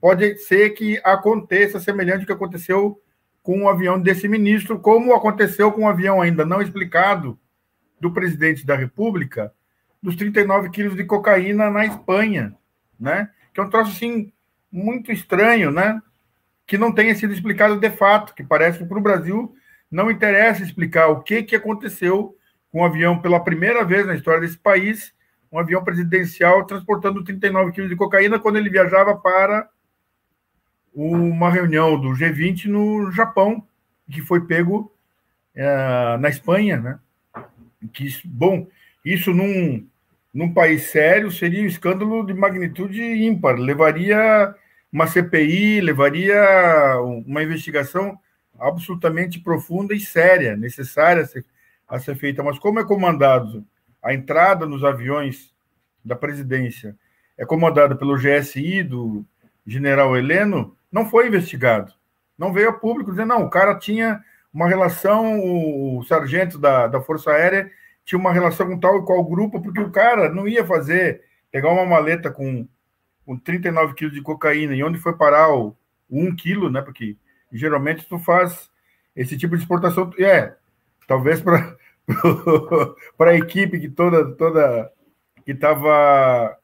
pode 0.00 0.36
ser 0.38 0.70
que 0.70 1.00
aconteça 1.02 1.80
semelhante 1.80 2.20
ao 2.20 2.26
que 2.26 2.32
aconteceu 2.32 3.01
com 3.42 3.62
o 3.62 3.68
avião 3.68 4.00
desse 4.00 4.28
ministro, 4.28 4.78
como 4.78 5.14
aconteceu 5.14 5.72
com 5.72 5.82
o 5.82 5.88
avião 5.88 6.20
ainda 6.20 6.44
não 6.44 6.62
explicado 6.62 7.38
do 8.00 8.12
presidente 8.12 8.64
da 8.64 8.76
República, 8.76 9.52
dos 10.02 10.16
39 10.16 10.70
quilos 10.70 10.96
de 10.96 11.04
cocaína 11.04 11.70
na 11.70 11.84
Espanha, 11.84 12.56
né? 12.98 13.30
Que 13.52 13.60
é 13.60 13.62
um 13.62 13.70
troço, 13.70 13.92
assim, 13.92 14.32
muito 14.70 15.12
estranho, 15.12 15.70
né? 15.70 16.00
Que 16.66 16.78
não 16.78 16.92
tenha 16.92 17.14
sido 17.14 17.32
explicado 17.32 17.78
de 17.78 17.90
fato, 17.90 18.34
que 18.34 18.42
parece 18.42 18.78
que 18.78 18.84
para 18.84 18.98
o 18.98 19.02
Brasil 19.02 19.54
não 19.90 20.10
interessa 20.10 20.62
explicar 20.62 21.08
o 21.08 21.22
que, 21.22 21.42
que 21.42 21.54
aconteceu 21.56 22.36
com 22.70 22.80
o 22.80 22.84
avião 22.84 23.20
pela 23.20 23.38
primeira 23.38 23.84
vez 23.84 24.06
na 24.06 24.14
história 24.14 24.40
desse 24.40 24.58
país, 24.58 25.12
um 25.52 25.58
avião 25.58 25.84
presidencial 25.84 26.64
transportando 26.64 27.22
39 27.22 27.72
quilos 27.72 27.90
de 27.90 27.96
cocaína 27.96 28.38
quando 28.38 28.56
ele 28.56 28.70
viajava 28.70 29.14
para 29.14 29.68
uma 30.94 31.50
reunião 31.50 31.98
do 32.00 32.10
G20 32.10 32.66
no 32.66 33.10
Japão, 33.10 33.66
que 34.10 34.20
foi 34.20 34.46
pego 34.46 34.92
é, 35.54 36.16
na 36.18 36.28
Espanha, 36.28 36.78
né? 36.78 36.98
Que, 37.92 38.08
bom, 38.24 38.66
isso 39.04 39.32
num, 39.32 39.86
num 40.32 40.52
país 40.52 40.90
sério 40.90 41.30
seria 41.30 41.62
um 41.62 41.66
escândalo 41.66 42.24
de 42.24 42.34
magnitude 42.34 43.02
ímpar, 43.02 43.56
levaria 43.56 44.54
uma 44.92 45.06
CPI, 45.06 45.80
levaria 45.80 47.00
uma 47.26 47.42
investigação 47.42 48.18
absolutamente 48.58 49.40
profunda 49.40 49.94
e 49.94 50.00
séria, 50.00 50.56
necessária 50.56 51.22
a 51.22 51.26
ser, 51.26 51.44
a 51.88 51.98
ser 51.98 52.14
feita. 52.16 52.42
Mas 52.42 52.58
como 52.58 52.78
é 52.78 52.84
comandado 52.84 53.64
a 54.02 54.12
entrada 54.12 54.66
nos 54.66 54.84
aviões 54.84 55.52
da 56.04 56.14
presidência 56.14 56.96
é 57.38 57.46
comandada 57.46 57.94
pelo 57.96 58.16
GSI 58.16 58.82
do 58.82 59.24
general 59.66 60.16
Heleno, 60.16 60.76
não 60.92 61.08
foi 61.08 61.26
investigado. 61.26 61.92
Não 62.36 62.52
veio 62.52 62.68
a 62.68 62.72
público 62.72 63.10
dizer, 63.10 63.24
não, 63.24 63.44
o 63.44 63.50
cara 63.50 63.78
tinha 63.78 64.22
uma 64.52 64.68
relação, 64.68 65.40
o, 65.40 66.04
sargento 66.04 66.58
da, 66.58 66.86
da 66.86 67.00
Força 67.00 67.30
Aérea 67.30 67.70
tinha 68.04 68.18
uma 68.18 68.32
relação 68.32 68.66
com 68.66 68.78
tal 68.78 68.98
e 68.98 69.06
qual 69.06 69.24
grupo, 69.24 69.62
porque 69.62 69.80
o 69.80 69.90
cara 69.90 70.28
não 70.28 70.46
ia 70.46 70.64
fazer, 70.64 71.22
pegar 71.50 71.70
uma 71.70 71.86
maleta 71.86 72.30
com, 72.30 72.68
com 73.24 73.38
39 73.38 73.94
quilos 73.94 74.12
de 74.12 74.20
cocaína, 74.20 74.74
e 74.74 74.82
onde 74.82 74.98
foi 74.98 75.16
parar 75.16 75.54
o, 75.54 75.76
o 76.10 76.20
1 76.20 76.36
quilo, 76.36 76.68
né? 76.70 76.82
Porque 76.82 77.16
geralmente 77.52 78.06
tu 78.06 78.18
faz 78.18 78.70
esse 79.14 79.38
tipo 79.38 79.56
de 79.56 79.62
exportação, 79.62 80.10
é, 80.18 80.54
talvez 81.06 81.40
para 81.40 81.76
a 83.30 83.34
equipe 83.34 83.78
que 83.78 83.88
toda 83.88 84.34
toda 84.34 84.90
que 85.44 85.52
estava 85.52 86.58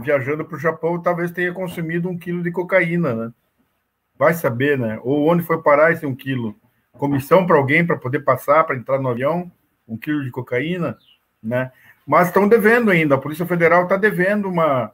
viajando 0.00 0.44
para 0.44 0.56
o 0.56 0.60
Japão 0.60 1.02
talvez 1.02 1.30
tenha 1.30 1.52
consumido 1.52 2.08
um 2.08 2.16
quilo 2.16 2.42
de 2.42 2.50
cocaína, 2.50 3.14
né? 3.14 3.32
Vai 4.16 4.34
saber, 4.34 4.78
né? 4.78 4.98
Ou 5.02 5.28
onde 5.28 5.42
foi 5.42 5.60
parar 5.60 5.92
esse 5.92 6.06
um 6.06 6.14
quilo? 6.14 6.56
Comissão 6.92 7.46
para 7.46 7.56
alguém 7.56 7.84
para 7.84 7.96
poder 7.96 8.20
passar, 8.20 8.64
para 8.64 8.76
entrar 8.76 9.00
no 9.00 9.08
avião, 9.08 9.50
um 9.86 9.96
quilo 9.96 10.22
de 10.22 10.30
cocaína, 10.30 10.96
né? 11.42 11.72
Mas 12.06 12.28
estão 12.28 12.48
devendo 12.48 12.90
ainda. 12.90 13.16
A 13.16 13.20
Polícia 13.20 13.46
Federal 13.46 13.84
está 13.84 13.96
devendo 13.96 14.48
uma, 14.48 14.92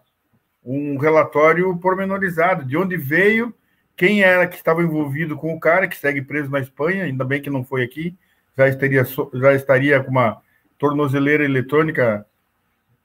um 0.64 0.96
relatório 0.96 1.76
pormenorizado 1.78 2.64
de 2.64 2.76
onde 2.76 2.96
veio, 2.96 3.54
quem 3.96 4.22
era 4.22 4.46
que 4.46 4.56
estava 4.56 4.82
envolvido 4.82 5.36
com 5.36 5.54
o 5.54 5.60
cara 5.60 5.86
que 5.86 5.96
segue 5.96 6.22
preso 6.22 6.50
na 6.50 6.60
Espanha. 6.60 7.04
Ainda 7.04 7.24
bem 7.24 7.42
que 7.42 7.50
não 7.50 7.64
foi 7.64 7.82
aqui, 7.82 8.16
já 8.56 8.68
estaria 8.68 9.04
já 9.04 9.54
estaria 9.54 10.02
com 10.02 10.10
uma 10.10 10.40
tornozeleira 10.78 11.44
eletrônica 11.44 12.24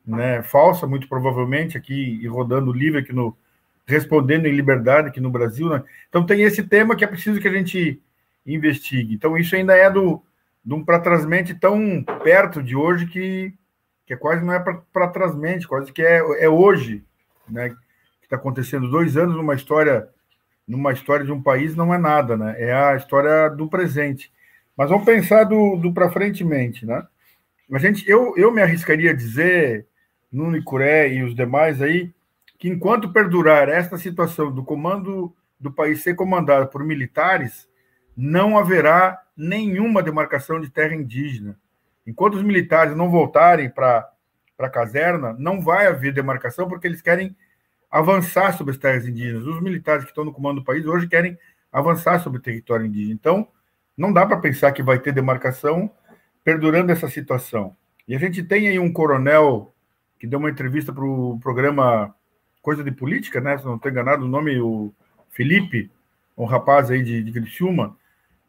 né, 0.06 0.42
falsa, 0.44 0.88
muito 0.88 1.10
provavelmente, 1.10 1.78
aqui 1.78 2.20
e 2.22 2.28
rodando 2.28 2.72
livre 2.72 3.02
aqui 3.02 3.12
no 3.12 3.36
respondendo 3.88 4.46
em 4.46 4.56
liberdade 4.56 5.08
aqui 5.08 5.20
no 5.20 5.30
Brasil. 5.30 5.70
Né? 5.70 5.84
Então 6.10 6.26
tem 6.26 6.42
esse 6.42 6.64
tema 6.64 6.96
que 6.96 7.04
é 7.04 7.08
preciso 7.08 7.40
que 7.40 7.48
a 7.48 7.54
gente 7.54 8.02
investigue. 8.46 9.14
Então 9.14 9.38
isso 9.38 9.56
ainda 9.56 9.76
é 9.76 9.90
do 9.90 10.22
de 10.64 10.74
um 10.74 10.84
para 10.84 11.00
trasmente 11.00 11.54
tão 11.54 12.04
perto 12.24 12.64
de 12.64 12.76
hoje 12.76 13.06
que, 13.06 13.54
que 14.06 14.14
é 14.14 14.18
quase 14.18 14.44
não 14.44 14.52
é 14.52 14.60
para 14.60 15.08
trasmente, 15.10 15.68
quase 15.68 15.94
que 15.94 16.02
é, 16.02 16.18
é 16.44 16.50
hoje, 16.50 17.04
né? 17.48 17.70
Que 17.70 18.26
está 18.26 18.36
acontecendo 18.36 18.90
dois 18.90 19.16
anos 19.16 19.36
numa 19.36 19.54
história 19.54 20.10
numa 20.68 20.92
história 20.92 21.24
de 21.24 21.32
um 21.32 21.42
país 21.42 21.76
não 21.76 21.94
é 21.94 22.00
nada, 22.00 22.36
né? 22.36 22.56
É 22.58 22.74
a 22.74 22.96
história 22.96 23.50
do 23.50 23.70
presente. 23.70 24.32
Mas 24.76 24.90
vamos 24.90 25.06
pensar 25.06 25.44
do, 25.44 25.76
do 25.78 25.94
para 25.94 26.10
frentemente, 26.10 26.86
né? 26.86 27.06
A 27.72 27.78
gente, 27.78 28.08
eu, 28.10 28.36
eu 28.36 28.52
me 28.52 28.62
arriscaria 28.62 29.12
a 29.12 29.16
dizer 29.16 29.86
Nuno 30.32 30.62
Curé 30.64 31.14
e 31.14 31.24
os 31.24 31.36
demais 31.36 31.82
aí, 31.82 32.12
que 32.58 32.70
enquanto 32.70 33.12
perdurar 33.12 33.70
esta 33.70 33.98
situação 33.98 34.52
do 34.52 34.64
comando 34.64 35.36
do 35.60 35.72
país 35.72 36.02
ser 36.04 36.16
comandado 36.16 36.68
por 36.68 36.84
militares, 36.84 37.68
não 38.16 38.58
haverá 38.58 39.22
nenhuma 39.36 40.02
demarcação 40.02 40.60
de 40.60 40.70
terra 40.70 40.96
indígena. 40.96 41.58
Enquanto 42.06 42.36
os 42.36 42.44
militares 42.44 42.96
não 42.96 43.10
voltarem 43.10 43.70
para 43.70 44.10
a 44.60 44.70
caserna, 44.70 45.36
não 45.38 45.62
vai 45.62 45.88
haver 45.88 46.14
demarcação, 46.14 46.68
porque 46.68 46.88
eles 46.88 47.02
querem 47.02 47.36
avançar 47.90 48.56
sobre 48.58 48.72
as 48.72 48.78
terras 48.78 49.08
indígenas. 49.08 49.46
Os 49.46 49.62
militares 49.62 50.04
que 50.04 50.12
estão 50.12 50.26
no 50.26 50.34
comando 50.34 50.60
do 50.60 50.66
país 50.66 50.86
hoje 50.86 51.08
querem 51.08 51.38
avançar 51.72 52.20
sobre 52.20 52.40
o 52.40 52.42
território 52.42 52.86
indígena. 52.86 53.14
Então, 53.14 53.48
não 53.98 54.14
dá 54.14 54.26
para 54.26 54.38
pensar 54.38 54.72
que 54.72 54.84
vai 54.84 55.00
ter 55.00 55.12
demarcação 55.12 55.92
perdurando 56.44 56.92
essa 56.92 57.08
situação. 57.10 57.76
E 58.08 58.16
a 58.16 58.20
gente 58.20 58.44
tem 58.44 58.68
aí 58.68 58.78
um 58.78 58.94
coronel 58.94 59.74
que 60.20 60.28
deu 60.28 60.40
uma 60.40 60.50
entrevista 60.50 60.94
para 60.94 61.04
o 61.04 61.40
programa 61.40 62.14
Coisa 62.66 62.84
de 62.84 62.90
Política, 62.90 63.40
né? 63.40 63.56
Se 63.60 63.64
não 63.64 63.76
estou 63.76 63.92
enganado, 63.92 64.26
o 64.26 64.28
nome 64.28 64.60
o 64.60 64.92
Felipe, 65.30 65.92
um 66.36 66.46
rapaz 66.46 66.90
aí 66.90 67.04
de, 67.04 67.22
de 67.22 67.32
Criciúma, 67.32 67.96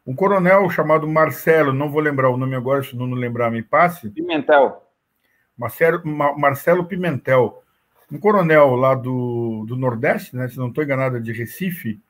um 0.06 0.14
coronel 0.14 0.70
chamado 0.70 1.06
Marcelo, 1.06 1.70
não 1.70 1.90
vou 1.90 2.00
lembrar 2.00 2.30
o 2.30 2.36
nome 2.38 2.54
agora, 2.54 2.82
se 2.82 2.96
não 2.96 3.04
lembrar, 3.10 3.50
me 3.50 3.62
passe. 3.62 4.08
Pimentel. 4.08 4.82
Marcelo, 5.54 6.00
Marcelo 6.06 6.86
Pimentel, 6.86 7.62
um 8.10 8.18
coronel 8.18 8.74
lá 8.74 8.94
do, 8.94 9.66
do 9.68 9.76
Nordeste, 9.76 10.34
né? 10.34 10.48
Se 10.48 10.56
não 10.56 10.68
estou 10.68 10.82
enganado, 10.82 11.20
de 11.20 11.32
Recife, 11.32 12.00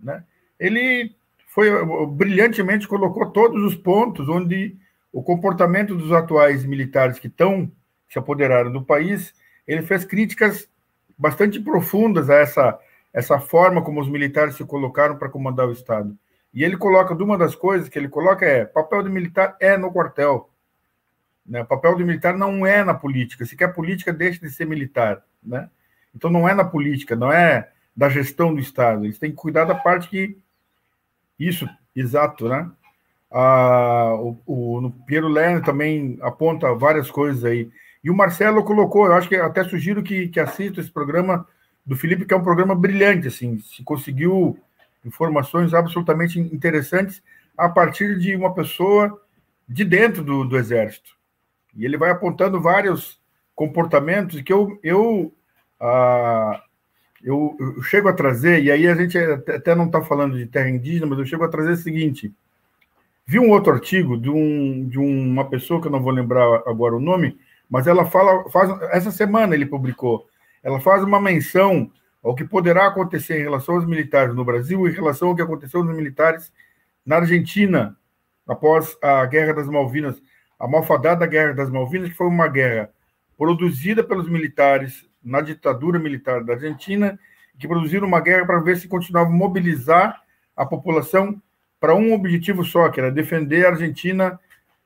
né? 0.00 0.24
Ele 0.58 1.14
foi 1.46 1.70
brilhantemente 2.08 2.88
colocou 2.88 3.30
todos 3.30 3.62
os 3.62 3.76
pontos 3.76 4.28
onde 4.28 4.76
o 5.12 5.22
comportamento 5.22 5.94
dos 5.94 6.10
atuais 6.10 6.64
militares 6.64 7.20
que 7.20 7.28
estão 7.28 7.70
se 8.08 8.18
apoderaram 8.18 8.72
do 8.72 8.82
país, 8.82 9.32
ele 9.68 9.82
fez 9.82 10.04
críticas 10.04 10.68
bastante 11.16 11.60
profundas 11.60 12.28
a 12.30 12.36
essa, 12.36 12.78
essa 13.12 13.38
forma 13.38 13.82
como 13.82 14.00
os 14.00 14.08
militares 14.08 14.56
se 14.56 14.64
colocaram 14.64 15.16
para 15.16 15.28
comandar 15.28 15.68
o 15.68 15.72
Estado. 15.72 16.16
E 16.52 16.62
ele 16.62 16.76
coloca, 16.76 17.14
de 17.14 17.22
uma 17.22 17.36
das 17.36 17.54
coisas 17.54 17.88
que 17.88 17.98
ele 17.98 18.08
coloca 18.08 18.46
é: 18.46 18.64
papel 18.64 19.02
do 19.02 19.10
militar 19.10 19.56
é 19.60 19.76
no 19.76 19.92
quartel. 19.92 20.48
Né? 21.44 21.62
O 21.62 21.66
papel 21.66 21.96
do 21.96 22.06
militar 22.06 22.36
não 22.36 22.64
é 22.64 22.84
na 22.84 22.94
política. 22.94 23.44
Se 23.44 23.56
quer 23.56 23.74
política, 23.74 24.12
deixa 24.12 24.40
de 24.40 24.50
ser 24.50 24.64
militar. 24.64 25.22
Né? 25.42 25.68
Então 26.14 26.30
não 26.30 26.48
é 26.48 26.54
na 26.54 26.64
política, 26.64 27.16
não 27.16 27.32
é 27.32 27.70
da 27.96 28.08
gestão 28.08 28.54
do 28.54 28.60
Estado. 28.60 29.04
Eles 29.04 29.18
têm 29.18 29.30
que 29.30 29.36
cuidar 29.36 29.64
da 29.64 29.74
parte 29.74 30.08
que. 30.08 30.38
Isso, 31.38 31.68
exato, 31.94 32.48
né? 32.48 32.70
Ah, 33.30 34.14
o, 34.14 34.38
o 34.46 34.90
Piero 35.04 35.26
Lerner 35.26 35.64
também 35.64 36.16
aponta 36.22 36.72
várias 36.72 37.10
coisas 37.10 37.44
aí. 37.44 37.68
E 38.04 38.10
o 38.10 38.14
Marcelo 38.14 38.62
colocou, 38.62 39.06
eu 39.06 39.14
acho 39.14 39.28
que 39.28 39.34
até 39.34 39.64
sugiro 39.64 40.02
que, 40.02 40.28
que 40.28 40.38
assista 40.38 40.78
esse 40.78 40.90
programa 40.90 41.48
do 41.86 41.96
Felipe, 41.96 42.26
que 42.26 42.34
é 42.34 42.36
um 42.36 42.44
programa 42.44 42.74
brilhante, 42.74 43.28
assim, 43.28 43.58
se 43.58 43.82
conseguiu 43.82 44.58
informações 45.04 45.72
absolutamente 45.72 46.38
interessantes 46.38 47.22
a 47.56 47.68
partir 47.68 48.18
de 48.18 48.36
uma 48.36 48.52
pessoa 48.52 49.20
de 49.66 49.84
dentro 49.84 50.22
do, 50.22 50.44
do 50.44 50.58
Exército. 50.58 51.16
E 51.74 51.84
ele 51.84 51.96
vai 51.96 52.10
apontando 52.10 52.60
vários 52.60 53.18
comportamentos 53.54 54.40
que 54.42 54.52
eu, 54.52 54.78
eu, 54.82 55.32
ah, 55.80 56.62
eu, 57.22 57.56
eu, 57.58 57.82
chego 57.82 58.08
a 58.08 58.12
trazer, 58.12 58.62
e 58.62 58.70
aí 58.70 58.86
a 58.86 58.94
gente 58.94 59.16
até 59.18 59.74
não 59.74 59.86
está 59.86 60.02
falando 60.02 60.36
de 60.36 60.46
terra 60.46 60.68
indígena, 60.68 61.06
mas 61.06 61.18
eu 61.18 61.26
chego 61.26 61.44
a 61.44 61.48
trazer 61.48 61.72
o 61.72 61.76
seguinte: 61.76 62.32
vi 63.26 63.38
um 63.38 63.50
outro 63.50 63.72
artigo 63.72 64.18
de, 64.18 64.30
um, 64.30 64.86
de 64.88 64.98
uma 64.98 65.48
pessoa 65.48 65.80
que 65.80 65.86
eu 65.86 65.92
não 65.92 66.02
vou 66.02 66.12
lembrar 66.12 66.62
agora 66.66 66.94
o 66.94 67.00
nome, 67.00 67.38
mas 67.68 67.86
ela 67.86 68.06
fala, 68.06 68.48
faz, 68.50 68.70
essa 68.92 69.10
semana 69.10 69.54
ele 69.54 69.66
publicou, 69.66 70.26
ela 70.62 70.80
faz 70.80 71.02
uma 71.02 71.20
menção 71.20 71.90
ao 72.22 72.34
que 72.34 72.44
poderá 72.44 72.86
acontecer 72.86 73.38
em 73.38 73.42
relação 73.42 73.74
aos 73.74 73.86
militares 73.86 74.34
no 74.34 74.44
Brasil, 74.44 74.88
em 74.88 74.92
relação 74.92 75.28
ao 75.28 75.36
que 75.36 75.42
aconteceu 75.42 75.84
nos 75.84 75.94
militares 75.94 76.52
na 77.04 77.16
Argentina 77.16 77.96
após 78.46 78.96
a 79.02 79.26
Guerra 79.26 79.54
das 79.54 79.68
Malvinas, 79.68 80.22
a 80.58 80.66
malfadada 80.66 81.26
Guerra 81.26 81.52
das 81.52 81.70
Malvinas, 81.70 82.08
que 82.08 82.14
foi 82.14 82.26
uma 82.26 82.48
guerra 82.48 82.90
produzida 83.36 84.02
pelos 84.02 84.28
militares 84.28 85.06
na 85.22 85.40
ditadura 85.40 85.98
militar 85.98 86.42
da 86.44 86.54
Argentina, 86.54 87.18
que 87.58 87.68
produziram 87.68 88.06
uma 88.06 88.20
guerra 88.20 88.46
para 88.46 88.60
ver 88.60 88.76
se 88.76 88.88
continuavam 88.88 89.32
a 89.32 89.36
mobilizar 89.36 90.22
a 90.56 90.64
população 90.64 91.40
para 91.80 91.94
um 91.94 92.12
objetivo 92.14 92.64
só, 92.64 92.88
que 92.88 93.00
era 93.00 93.10
defender 93.10 93.66
a 93.66 93.70
Argentina 93.70 94.38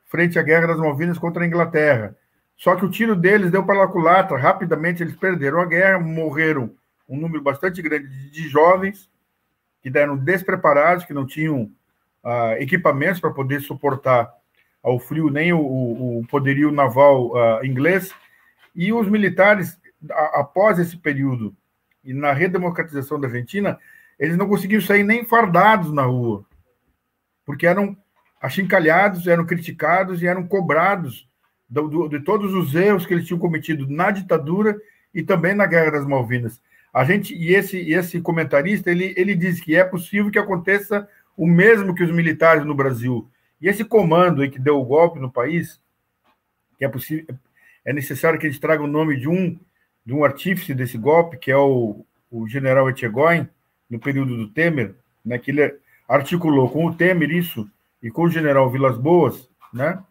frente 0.06 0.38
à 0.38 0.42
Guerra 0.42 0.68
das 0.68 0.78
Malvinas 0.78 1.18
contra 1.18 1.44
a 1.44 1.46
Inglaterra. 1.46 2.16
Só 2.58 2.74
que 2.74 2.84
o 2.84 2.90
tiro 2.90 3.14
deles 3.14 3.52
deu 3.52 3.64
para 3.64 3.84
a 3.84 3.88
culatra, 3.88 4.36
rapidamente 4.36 5.00
eles 5.00 5.14
perderam 5.14 5.60
a 5.60 5.64
guerra, 5.64 6.00
morreram 6.00 6.74
um 7.08 7.16
número 7.16 7.40
bastante 7.40 7.80
grande 7.80 8.08
de 8.30 8.48
jovens 8.48 9.08
que 9.80 9.88
deram 9.88 10.16
despreparados, 10.16 11.04
que 11.04 11.14
não 11.14 11.24
tinham 11.24 11.70
uh, 12.24 12.52
equipamentos 12.58 13.20
para 13.20 13.30
poder 13.30 13.60
suportar 13.60 14.28
ao 14.82 14.98
frio 14.98 15.30
nem 15.30 15.52
o, 15.52 15.60
o, 15.60 16.26
poderio 16.28 16.72
naval 16.72 17.30
uh, 17.30 17.64
inglês. 17.64 18.12
E 18.74 18.92
os 18.92 19.08
militares, 19.08 19.78
a, 20.10 20.40
após 20.40 20.80
esse 20.80 20.96
período 20.96 21.54
e 22.02 22.12
na 22.12 22.32
redemocratização 22.32 23.20
da 23.20 23.28
Argentina, 23.28 23.78
eles 24.18 24.36
não 24.36 24.48
conseguiam 24.48 24.80
sair 24.80 25.04
nem 25.04 25.24
fardados 25.24 25.92
na 25.92 26.02
rua, 26.02 26.44
porque 27.46 27.68
eram 27.68 27.96
achincalhados, 28.42 29.28
eram 29.28 29.46
criticados 29.46 30.22
e 30.22 30.26
eram 30.26 30.44
cobrados 30.46 31.27
do, 31.68 31.88
do, 31.88 32.08
de 32.08 32.20
todos 32.20 32.54
os 32.54 32.74
erros 32.74 33.04
que 33.04 33.14
eles 33.14 33.26
tinham 33.26 33.38
cometido 33.38 33.86
na 33.88 34.10
ditadura 34.10 34.76
e 35.14 35.22
também 35.22 35.54
na 35.54 35.66
Guerra 35.66 35.92
das 35.92 36.06
Malvinas. 36.06 36.60
A 36.92 37.04
gente 37.04 37.34
e 37.34 37.54
esse 37.54 37.78
esse 37.92 38.20
comentarista 38.20 38.90
ele, 38.90 39.12
ele 39.16 39.34
diz 39.34 39.60
que 39.60 39.76
é 39.76 39.84
possível 39.84 40.30
que 40.30 40.38
aconteça 40.38 41.08
o 41.36 41.46
mesmo 41.46 41.94
que 41.94 42.02
os 42.02 42.10
militares 42.10 42.64
no 42.64 42.74
Brasil. 42.74 43.28
E 43.60 43.68
esse 43.68 43.84
comando 43.84 44.42
aí 44.42 44.50
que 44.50 44.58
deu 44.58 44.80
o 44.80 44.84
golpe 44.84 45.20
no 45.20 45.30
país, 45.30 45.80
que 46.78 46.84
é 46.84 46.88
possível, 46.88 47.26
é 47.84 47.92
necessário 47.92 48.38
que 48.38 48.46
eles 48.46 48.58
tragam 48.58 48.86
o 48.86 48.90
nome 48.90 49.16
de 49.16 49.28
um 49.28 49.58
de 50.04 50.14
um 50.14 50.24
artífice 50.24 50.72
desse 50.74 50.96
golpe, 50.96 51.36
que 51.36 51.50
é 51.50 51.56
o, 51.56 52.02
o 52.30 52.48
general 52.48 52.88
Etchegóin, 52.88 53.46
no 53.90 53.98
período 53.98 54.38
do 54.38 54.48
Temer, 54.48 54.94
né, 55.22 55.38
que 55.38 55.50
ele 55.50 55.76
articulou 56.08 56.70
com 56.70 56.86
o 56.86 56.94
Temer 56.94 57.30
isso 57.30 57.70
e 58.02 58.10
com 58.10 58.22
o 58.22 58.30
general 58.30 58.70
Vilas 58.70 58.96
Boas, 58.96 59.50
né? 59.72 60.02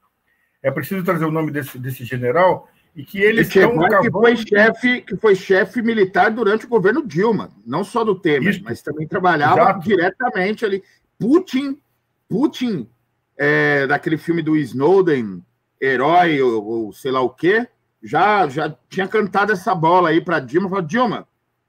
É 0.62 0.72
preciso 0.72 1.04
trazer 1.04 1.26
o 1.26 1.32
nome 1.32 1.52
desse, 1.52 1.78
desse 1.78 2.04
general 2.04 2.70
e 2.96 3.06
que 3.06 3.20
eles 3.20 3.48
estão 3.48 3.78
cavando... 3.78 4.02
que 4.02 4.12
foi 4.12 4.36
chefe 4.36 5.02
que 5.02 5.16
foi 5.16 5.36
chefe 5.36 5.82
militar 5.84 6.32
durante 6.32 6.66
o 6.66 6.70
governo 6.70 7.06
Dilma, 7.06 7.52
não 7.66 7.84
só 7.84 8.04
do 8.04 8.20
Temer, 8.20 8.50
Isso. 8.50 8.64
mas 8.64 8.82
também 8.82 9.08
trabalhava 9.08 9.62
Exato. 9.62 9.80
diretamente 9.82 10.66
ali. 10.66 10.84
Putin, 11.20 11.80
Putin 12.28 12.90
é, 13.38 13.86
daquele 13.86 14.18
filme 14.18 14.42
do 14.42 14.58
Snowden, 14.58 15.44
herói 15.80 16.42
ou, 16.42 16.66
ou 16.66 16.94
sei 16.94 17.12
lá 17.12 17.22
o 17.22 17.30
quê, 17.30 17.68
já, 18.02 18.48
já 18.48 18.76
tinha 18.90 19.08
cantado 19.08 19.52
essa 19.52 19.76
bola 19.76 20.10
aí 20.10 20.20
para 20.20 20.40
Dilma. 20.40 20.68
Falou, 20.68 20.84
Dilma, 20.84 21.28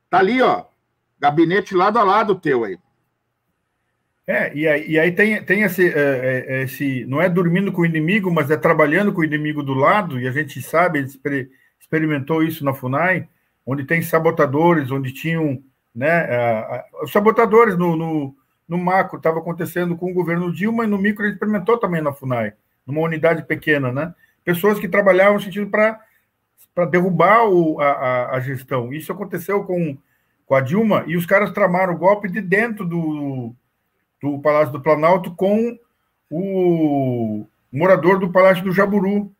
tá 0.08 0.18
ali, 0.18 0.40
ó, 0.40 0.64
gabinete 1.18 1.74
lado 1.74 1.98
a 1.98 2.02
lado 2.02 2.34
teu 2.34 2.64
aí. 2.64 2.78
É, 4.28 4.54
e 4.54 4.68
aí, 4.68 4.90
e 4.90 4.98
aí 4.98 5.10
tem, 5.10 5.42
tem 5.42 5.62
esse, 5.62 5.88
é, 5.88 5.90
é, 5.98 6.44
é, 6.48 6.62
esse. 6.64 7.06
Não 7.06 7.18
é 7.18 7.30
dormindo 7.30 7.72
com 7.72 7.80
o 7.80 7.86
inimigo, 7.86 8.30
mas 8.30 8.50
é 8.50 8.58
trabalhando 8.58 9.10
com 9.10 9.22
o 9.22 9.24
inimigo 9.24 9.62
do 9.62 9.72
lado, 9.72 10.20
e 10.20 10.28
a 10.28 10.30
gente 10.30 10.60
sabe, 10.60 10.98
ele 10.98 11.50
experimentou 11.80 12.42
isso 12.42 12.62
na 12.62 12.74
FUNAI, 12.74 13.26
onde 13.64 13.84
tem 13.84 14.02
sabotadores, 14.02 14.90
onde 14.90 15.14
tinham. 15.14 15.62
Né, 15.94 16.28
os 17.02 17.10
sabotadores 17.10 17.76
no, 17.76 17.96
no, 17.96 18.36
no 18.68 18.76
macro 18.76 19.16
estava 19.16 19.38
acontecendo 19.38 19.96
com 19.96 20.10
o 20.10 20.14
governo 20.14 20.52
Dilma, 20.52 20.84
e 20.84 20.86
no 20.86 20.98
micro 20.98 21.24
ele 21.24 21.32
experimentou 21.32 21.78
também 21.78 22.02
na 22.02 22.12
FUNAI, 22.12 22.52
numa 22.86 23.00
unidade 23.00 23.46
pequena, 23.46 23.90
né? 23.90 24.14
Pessoas 24.44 24.78
que 24.78 24.88
trabalhavam 24.88 25.34
no 25.36 25.40
sentido 25.40 25.70
para 25.70 26.84
derrubar 26.84 27.48
o, 27.48 27.80
a, 27.80 28.36
a, 28.36 28.40
gestão. 28.40 28.92
Isso 28.92 29.10
aconteceu 29.10 29.64
com, 29.64 29.96
com 30.44 30.54
a 30.54 30.60
Dilma, 30.60 31.04
e 31.06 31.16
os 31.16 31.24
caras 31.24 31.50
tramaram 31.50 31.94
o 31.94 31.98
golpe 31.98 32.28
de 32.28 32.42
dentro 32.42 32.84
do 32.84 33.54
do 34.22 34.38
Palácio 34.40 34.72
do 34.72 34.80
Planalto 34.80 35.34
com 35.34 35.78
o 36.30 37.46
morador 37.72 38.18
do 38.18 38.30
Palácio 38.30 38.64
do 38.64 38.72
Jaburu. 38.72 39.32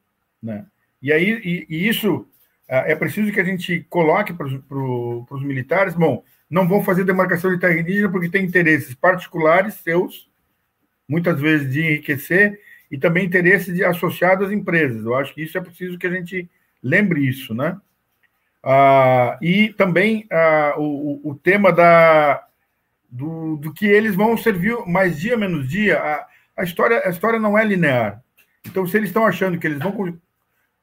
Né? 0.43 0.67
E 1.03 1.13
aí, 1.13 1.31
e, 1.45 1.67
e 1.69 1.89
isso 1.89 2.27
é 2.69 2.95
preciso 2.95 3.33
que 3.33 3.41
a 3.41 3.45
gente 3.45 3.87
coloque 3.89 4.33
para 4.33 4.47
os 4.47 5.43
militares, 5.43 5.95
bom, 5.95 6.23
não 6.51 6.69
vão 6.69 6.85
fazer 6.85 7.05
demarcação 7.05 7.51
de 7.51 7.59
terra 7.59 7.79
indígena 7.79 8.11
porque 8.11 8.29
tem 8.29 8.45
interesses 8.45 8.95
particulares 8.95 9.75
seus, 9.75 10.29
muitas 11.09 11.41
vezes 11.41 11.73
de 11.73 11.81
enriquecer, 11.81 12.61
e 12.91 12.99
também 12.99 13.25
interesses 13.25 13.75
de, 13.75 13.85
associados 13.85 14.49
às 14.49 14.53
empresas. 14.53 15.05
Eu 15.05 15.15
acho 15.15 15.35
que 15.35 15.43
isso 15.43 15.57
é 15.57 15.61
preciso 15.61 15.99
que 15.99 16.07
a 16.07 16.11
gente 16.11 16.49
lembre 16.83 17.27
isso, 17.27 17.55
né? 17.55 17.79
Ah, 18.63 19.39
e 19.41 19.71
também 19.75 20.27
ah, 20.31 20.75
o, 20.77 21.31
o 21.31 21.35
tema 21.35 21.73
da, 21.73 22.47
do, 23.09 23.57
do 23.57 23.73
que 23.73 23.87
eles 23.87 24.15
vão 24.15 24.37
servir 24.37 24.77
mais 24.87 25.19
dia 25.19 25.37
menos 25.37 25.69
dia. 25.69 25.99
A, 25.99 26.27
a, 26.59 26.65
história, 26.65 27.03
a 27.05 27.11
história 27.11 27.39
não 27.39 27.57
é 27.57 27.65
linear. 27.65 28.23
Então, 28.67 28.87
se 28.87 28.97
eles 28.97 29.09
estão 29.09 29.25
achando 29.25 29.59
que 29.59 29.67
eles 29.67 29.79
vão 29.79 29.93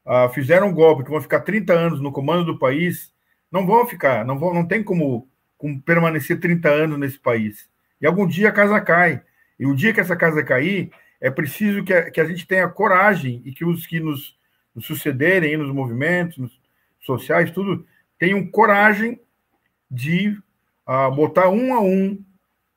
uh, 0.06 0.30
fizeram 0.34 0.70
um 0.70 0.74
golpe, 0.74 1.04
que 1.04 1.10
vão 1.10 1.22
ficar 1.22 1.42
30 1.42 1.74
anos 1.74 2.02
no 2.02 2.12
comando 2.12 2.46
do 2.46 2.60
país, 2.60 3.14
não 3.52 3.66
vão 3.66 3.86
ficar, 3.86 4.26
não, 4.26 4.40
vão, 4.40 4.54
não 4.54 4.68
tem 4.68 4.84
como, 4.84 5.28
como 5.58 5.82
permanecer 5.82 6.40
30 6.40 6.70
anos 6.70 7.00
nesse 7.00 7.20
país. 7.20 7.70
E 8.02 8.08
algum 8.08 8.26
dia 8.26 8.50
a 8.50 8.54
casa 8.54 8.82
cai. 8.82 9.22
E 9.60 9.66
o 9.66 9.76
dia 9.76 9.94
que 9.94 10.02
essa 10.02 10.16
casa 10.16 10.44
cair, 10.44 10.92
é 11.22 11.30
preciso 11.30 11.84
que 11.84 11.94
a, 11.94 12.12
que 12.12 12.20
a 12.20 12.26
gente 12.26 12.46
tenha 12.46 12.68
coragem 12.68 13.42
e 13.46 13.52
que 13.54 13.64
os 13.64 13.88
que 13.88 14.00
nos, 14.00 14.38
nos 14.74 14.86
sucederem 14.86 15.56
nos 15.58 15.74
movimentos 15.74 16.38
nos 16.38 16.60
sociais, 17.00 17.52
tudo, 17.52 17.86
tenham 18.18 18.46
coragem 18.48 19.20
de 19.90 20.38
a 20.86 21.10
botar 21.10 21.50
um 21.50 21.74
a 21.74 21.82
um, 21.82 22.24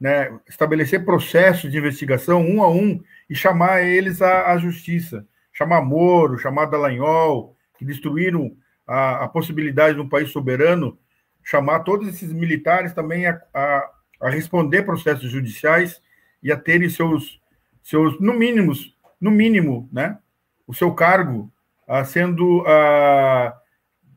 né, 0.01 0.39
estabelecer 0.49 1.05
processos 1.05 1.71
de 1.71 1.79
investigação 1.79 2.41
um 2.41 2.63
a 2.63 2.71
um 2.71 3.03
e 3.29 3.35
chamar 3.35 3.83
eles 3.83 4.23
à, 4.23 4.53
à 4.53 4.59
justiça. 4.59 5.27
Chamar 5.53 5.83
Moro, 5.83 6.39
chamar 6.39 6.67
Dallagnol, 6.67 7.57
que 7.77 7.85
destruíram 7.85 8.57
a, 8.87 9.25
a 9.25 9.29
possibilidade 9.29 9.97
de 9.97 10.01
um 10.01 10.09
país 10.09 10.31
soberano, 10.31 10.99
chamar 11.43 11.81
todos 11.81 12.09
esses 12.09 12.33
militares 12.33 12.93
também 12.93 13.27
a, 13.27 13.41
a, 13.53 13.91
a 14.23 14.31
responder 14.31 14.83
processos 14.85 15.31
judiciais 15.31 16.01
e 16.43 16.53
a 16.53 16.57
terem 16.57 16.89
seus, 16.89 17.41
seus 17.83 18.21
no 18.21 18.33
mínimo, 18.35 18.73
no 19.21 19.31
mínimo, 19.31 19.89
né, 19.93 20.19
o 20.67 20.73
seu 20.73 20.93
cargo 20.95 21.53
a, 21.87 22.05
sendo 22.05 22.63
a, 22.67 23.57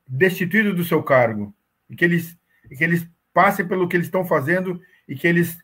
destituído 0.07 0.73
do 0.73 0.83
seu 0.83 1.01
cargo 1.01 1.53
e 1.89 1.95
que 1.95 2.05
eles, 2.05 2.37
que 2.77 2.83
eles 2.83 3.07
passem 3.33 3.67
pelo 3.67 3.87
que 3.87 3.95
eles 3.95 4.07
estão 4.07 4.25
fazendo 4.25 4.79
e 5.07 5.15
que 5.15 5.27
eles 5.27 5.57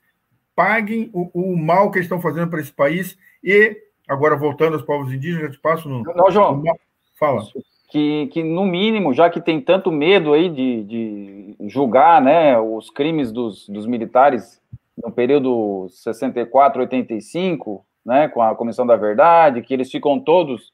paguem 0.55 1.09
o, 1.13 1.29
o 1.33 1.57
mal 1.57 1.91
que 1.91 1.99
eles 1.99 2.05
estão 2.05 2.19
fazendo 2.19 2.49
para 2.49 2.59
esse 2.59 2.71
país. 2.71 3.17
E, 3.43 3.77
agora 4.07 4.35
voltando 4.35 4.73
aos 4.73 4.83
povos 4.83 5.13
indígenas, 5.13 5.51
te 5.51 5.59
passo 5.59 5.87
no. 5.87 6.03
Não, 6.03 6.31
João. 6.31 6.57
No... 6.57 6.79
Fala. 7.19 7.43
Que, 7.89 8.27
que, 8.27 8.43
no 8.43 8.65
mínimo, 8.65 9.13
já 9.13 9.29
que 9.29 9.39
tem 9.39 9.61
tanto 9.61 9.91
medo 9.91 10.33
aí 10.33 10.49
de, 10.49 10.83
de 10.83 11.55
julgar 11.67 12.21
né, 12.21 12.59
os 12.59 12.89
crimes 12.89 13.31
dos, 13.31 13.67
dos 13.69 13.85
militares 13.85 14.61
no 14.97 15.11
período 15.11 15.87
64, 15.89 16.81
85, 16.81 17.85
né, 18.05 18.27
com 18.27 18.41
a 18.41 18.55
Comissão 18.55 18.85
da 18.85 18.95
Verdade, 18.95 19.61
que 19.61 19.73
eles 19.73 19.89
ficam 19.89 20.19
todos 20.19 20.73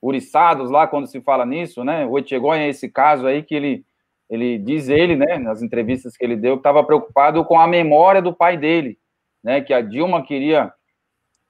uriçados 0.00 0.68
lá 0.70 0.86
quando 0.86 1.06
se 1.06 1.20
fala 1.20 1.46
nisso, 1.46 1.84
né? 1.84 2.04
O 2.04 2.18
Etchegoyen 2.18 2.64
é 2.64 2.68
esse 2.68 2.88
caso 2.88 3.26
aí 3.26 3.42
que 3.42 3.54
ele 3.54 3.84
ele 4.32 4.56
diz 4.56 4.88
ele, 4.88 5.14
né, 5.14 5.36
nas 5.36 5.60
entrevistas 5.60 6.16
que 6.16 6.24
ele 6.24 6.36
deu, 6.36 6.54
que 6.54 6.60
estava 6.60 6.82
preocupado 6.82 7.44
com 7.44 7.60
a 7.60 7.66
memória 7.66 8.22
do 8.22 8.34
pai 8.34 8.56
dele, 8.56 8.98
né, 9.44 9.60
que 9.60 9.74
a 9.74 9.82
Dilma 9.82 10.24
queria 10.24 10.72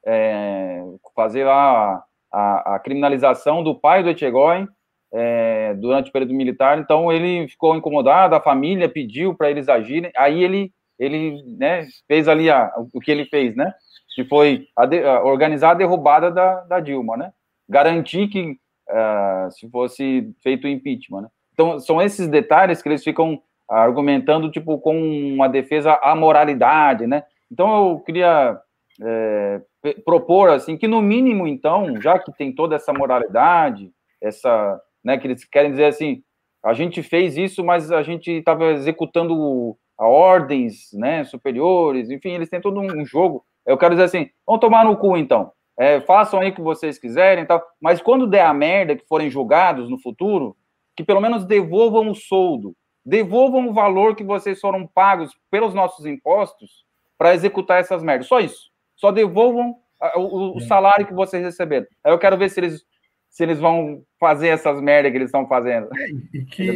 é, 0.04 0.82
fazer 1.14 1.44
lá 1.44 2.02
a, 2.32 2.74
a, 2.74 2.78
criminalização 2.80 3.62
do 3.62 3.78
pai 3.78 4.02
do 4.02 4.10
Etchegóin 4.10 4.66
é, 5.12 5.74
durante 5.74 6.10
o 6.10 6.12
período 6.12 6.34
militar, 6.34 6.76
então 6.76 7.12
ele 7.12 7.46
ficou 7.46 7.76
incomodado, 7.76 8.34
a 8.34 8.40
família 8.40 8.88
pediu 8.88 9.32
para 9.32 9.48
eles 9.48 9.68
agirem, 9.68 10.10
aí 10.16 10.42
ele, 10.42 10.72
ele 10.98 11.40
né, 11.56 11.86
fez 12.08 12.26
ali 12.26 12.50
a, 12.50 12.72
o 12.92 12.98
que 12.98 13.12
ele 13.12 13.26
fez, 13.26 13.54
né, 13.54 13.72
que 14.12 14.24
foi 14.24 14.66
a 14.76 14.86
de, 14.86 15.04
a 15.04 15.22
organizar 15.22 15.70
a 15.70 15.74
derrubada 15.74 16.32
da, 16.32 16.62
da 16.62 16.80
Dilma, 16.80 17.16
né, 17.16 17.32
garantir 17.68 18.26
que 18.26 18.58
uh, 18.90 19.52
se 19.52 19.70
fosse 19.70 20.34
feito 20.42 20.64
o 20.64 20.68
impeachment, 20.68 21.22
né. 21.22 21.28
Então, 21.52 21.78
são 21.80 22.00
esses 22.00 22.28
detalhes 22.28 22.80
que 22.80 22.88
eles 22.88 23.04
ficam 23.04 23.40
argumentando, 23.68 24.50
tipo, 24.50 24.78
com 24.78 24.96
uma 25.34 25.48
defesa 25.48 25.98
à 26.02 26.14
moralidade, 26.14 27.06
né? 27.06 27.24
Então, 27.50 27.90
eu 27.90 28.00
queria 28.00 28.58
é, 29.00 29.60
propor, 30.04 30.50
assim, 30.50 30.76
que 30.76 30.86
no 30.86 31.00
mínimo, 31.00 31.46
então, 31.46 32.00
já 32.00 32.18
que 32.18 32.32
tem 32.32 32.54
toda 32.54 32.76
essa 32.76 32.92
moralidade, 32.92 33.90
essa, 34.20 34.80
né, 35.04 35.18
que 35.18 35.26
eles 35.26 35.44
querem 35.44 35.70
dizer 35.70 35.86
assim, 35.86 36.22
a 36.64 36.72
gente 36.72 37.02
fez 37.02 37.36
isso, 37.36 37.64
mas 37.64 37.90
a 37.90 38.02
gente 38.02 38.30
estava 38.30 38.72
executando 38.72 39.76
a 39.98 40.06
ordens, 40.06 40.90
né, 40.92 41.24
superiores, 41.24 42.10
enfim, 42.10 42.30
eles 42.30 42.48
têm 42.48 42.60
todo 42.60 42.80
um 42.80 43.04
jogo. 43.04 43.44
Eu 43.66 43.76
quero 43.76 43.94
dizer 43.94 44.04
assim, 44.04 44.30
vamos 44.46 44.60
tomar 44.60 44.84
no 44.84 44.96
cu, 44.96 45.16
então. 45.16 45.52
É, 45.78 46.00
façam 46.02 46.40
aí 46.40 46.50
o 46.50 46.54
que 46.54 46.60
vocês 46.60 46.98
quiserem, 46.98 47.46
tal, 47.46 47.62
mas 47.80 48.00
quando 48.00 48.26
der 48.26 48.44
a 48.44 48.52
merda 48.52 48.94
que 48.94 49.06
forem 49.06 49.30
julgados 49.30 49.88
no 49.88 49.98
futuro, 49.98 50.56
que 50.96 51.04
pelo 51.04 51.20
menos 51.20 51.44
devolvam 51.44 52.10
o 52.10 52.14
soldo, 52.14 52.74
devolvam 53.04 53.68
o 53.68 53.72
valor 53.72 54.14
que 54.14 54.24
vocês 54.24 54.60
foram 54.60 54.86
pagos 54.86 55.32
pelos 55.50 55.74
nossos 55.74 56.06
impostos 56.06 56.84
para 57.18 57.34
executar 57.34 57.80
essas 57.80 58.02
merdas. 58.02 58.26
Só 58.26 58.40
isso. 58.40 58.70
Só 58.96 59.10
devolvam 59.10 59.76
o, 60.16 60.56
o 60.56 60.60
salário 60.60 61.06
que 61.06 61.14
vocês 61.14 61.42
receberam. 61.42 61.86
Aí 62.04 62.12
eu 62.12 62.18
quero 62.18 62.36
ver 62.36 62.50
se 62.50 62.60
eles, 62.60 62.84
se 63.28 63.42
eles 63.42 63.58
vão 63.58 64.04
fazer 64.18 64.48
essas 64.48 64.80
merdas 64.80 65.10
que 65.10 65.18
eles 65.18 65.28
estão 65.28 65.46
fazendo. 65.46 65.88
É, 65.96 66.08
e 66.34 66.44
que, 66.44 66.72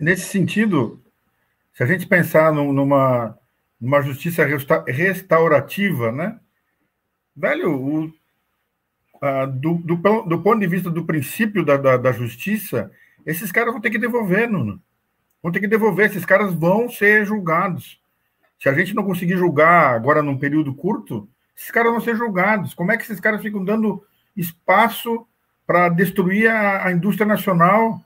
nesse 0.00 0.26
sentido, 0.26 1.02
se 1.72 1.82
a 1.82 1.86
gente 1.86 2.06
pensar 2.06 2.52
numa, 2.52 3.38
numa 3.80 4.02
justiça 4.02 4.44
restaurativa, 4.86 6.12
né? 6.12 6.38
Velho, 7.34 7.72
o, 7.72 8.12
a, 9.22 9.46
do, 9.46 9.74
do, 9.74 9.96
do, 9.96 10.42
ponto 10.42 10.60
de 10.60 10.66
vista 10.66 10.90
do 10.90 11.04
princípio 11.04 11.64
da, 11.64 11.76
da, 11.76 11.96
da 11.96 12.12
justiça, 12.12 12.90
esses 13.26 13.52
caras 13.52 13.72
vão 13.72 13.80
ter 13.80 13.90
que 13.90 13.98
devolver, 13.98 14.48
Nuno. 14.50 14.80
Vão 15.42 15.50
ter 15.50 15.60
que 15.60 15.66
devolver, 15.66 16.06
esses 16.06 16.24
caras 16.24 16.52
vão 16.52 16.88
ser 16.88 17.24
julgados. 17.24 18.00
Se 18.58 18.68
a 18.68 18.74
gente 18.74 18.94
não 18.94 19.04
conseguir 19.04 19.36
julgar 19.36 19.94
agora 19.94 20.22
num 20.22 20.38
período 20.38 20.74
curto, 20.74 21.28
esses 21.56 21.70
caras 21.70 21.92
vão 21.92 22.00
ser 22.00 22.16
julgados. 22.16 22.74
Como 22.74 22.92
é 22.92 22.96
que 22.96 23.04
esses 23.04 23.20
caras 23.20 23.40
ficam 23.40 23.64
dando 23.64 24.04
espaço 24.36 25.26
para 25.66 25.88
destruir 25.88 26.50
a, 26.50 26.86
a, 26.86 26.92
indústria 26.92 27.26
nacional? 27.26 28.00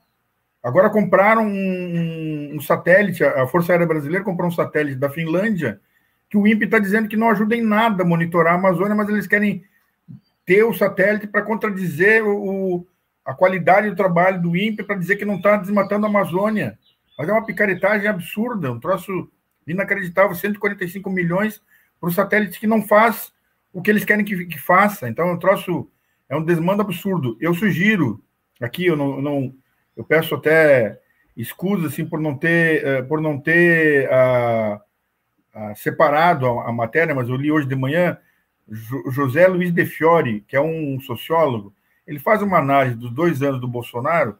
Agora 0.62 0.90
compraram 0.90 1.46
um, 1.46 2.52
um, 2.54 2.60
satélite, 2.60 3.24
a 3.24 3.46
Força 3.46 3.72
Aérea 3.72 3.86
Brasileira 3.86 4.24
comprou 4.24 4.48
um 4.48 4.52
satélite 4.52 4.96
da 4.96 5.10
Finlândia, 5.10 5.80
que 6.30 6.38
o 6.38 6.46
INPE 6.46 6.64
está 6.64 6.78
dizendo 6.78 7.08
que 7.08 7.16
não 7.16 7.30
ajuda 7.30 7.54
em 7.54 7.62
nada 7.62 8.02
a 8.02 8.06
monitorar 8.06 8.54
a 8.54 8.56
Amazônia, 8.56 8.94
mas 8.94 9.08
eles 9.08 9.26
querem 9.26 9.64
ter 10.46 10.62
o 10.64 10.72
satélite 10.72 11.26
para 11.26 11.42
contradizer 11.42 12.24
o, 12.24 12.86
a 13.24 13.34
qualidade 13.34 13.88
do 13.88 13.96
trabalho 13.96 14.40
do 14.40 14.56
INPE 14.56 14.84
para 14.84 14.96
dizer 14.96 15.16
que 15.16 15.24
não 15.24 15.36
está 15.36 15.56
desmatando 15.56 16.06
a 16.06 16.08
Amazônia. 16.08 16.78
Mas 17.16 17.28
é 17.28 17.32
uma 17.32 17.46
picaretagem 17.46 18.08
absurda, 18.08 18.72
um 18.72 18.80
troço 18.80 19.30
inacreditável, 19.66 20.34
145 20.34 21.08
milhões 21.10 21.62
para 22.00 22.08
um 22.08 22.12
satélite 22.12 22.60
que 22.60 22.66
não 22.66 22.82
faz 22.82 23.32
o 23.72 23.80
que 23.80 23.90
eles 23.90 24.04
querem 24.04 24.24
que, 24.24 24.46
que 24.46 24.58
faça. 24.58 25.08
Então, 25.08 25.28
é 25.28 25.32
um 25.32 25.38
troço, 25.38 25.90
é 26.28 26.36
um 26.36 26.44
desmando 26.44 26.82
absurdo. 26.82 27.36
Eu 27.40 27.54
sugiro, 27.54 28.22
aqui 28.60 28.86
eu 28.86 28.96
não, 28.96 29.20
não 29.22 29.54
eu 29.96 30.04
peço 30.04 30.34
até 30.34 31.00
escusas 31.36 31.92
assim, 31.92 32.04
por 32.04 32.20
não 32.20 32.36
ter, 32.36 32.84
eh, 32.86 33.02
por 33.02 33.20
não 33.20 33.40
ter 33.40 34.08
uh, 34.08 34.76
uh, 34.76 35.76
separado 35.76 36.46
a, 36.46 36.68
a, 36.68 36.72
matéria, 36.72 37.14
mas 37.14 37.28
eu 37.28 37.36
li 37.36 37.50
hoje 37.50 37.66
de 37.66 37.74
manhã, 37.74 38.16
José 39.10 39.46
Luiz 39.48 39.72
de 39.72 39.84
Fiore, 39.84 40.42
que 40.46 40.56
é 40.56 40.60
um 40.60 41.00
sociólogo, 41.00 41.74
ele 42.06 42.18
faz 42.18 42.42
uma 42.42 42.58
análise 42.58 42.96
dos 42.96 43.10
dois 43.10 43.42
anos 43.42 43.60
do 43.60 43.68
Bolsonaro 43.68 44.38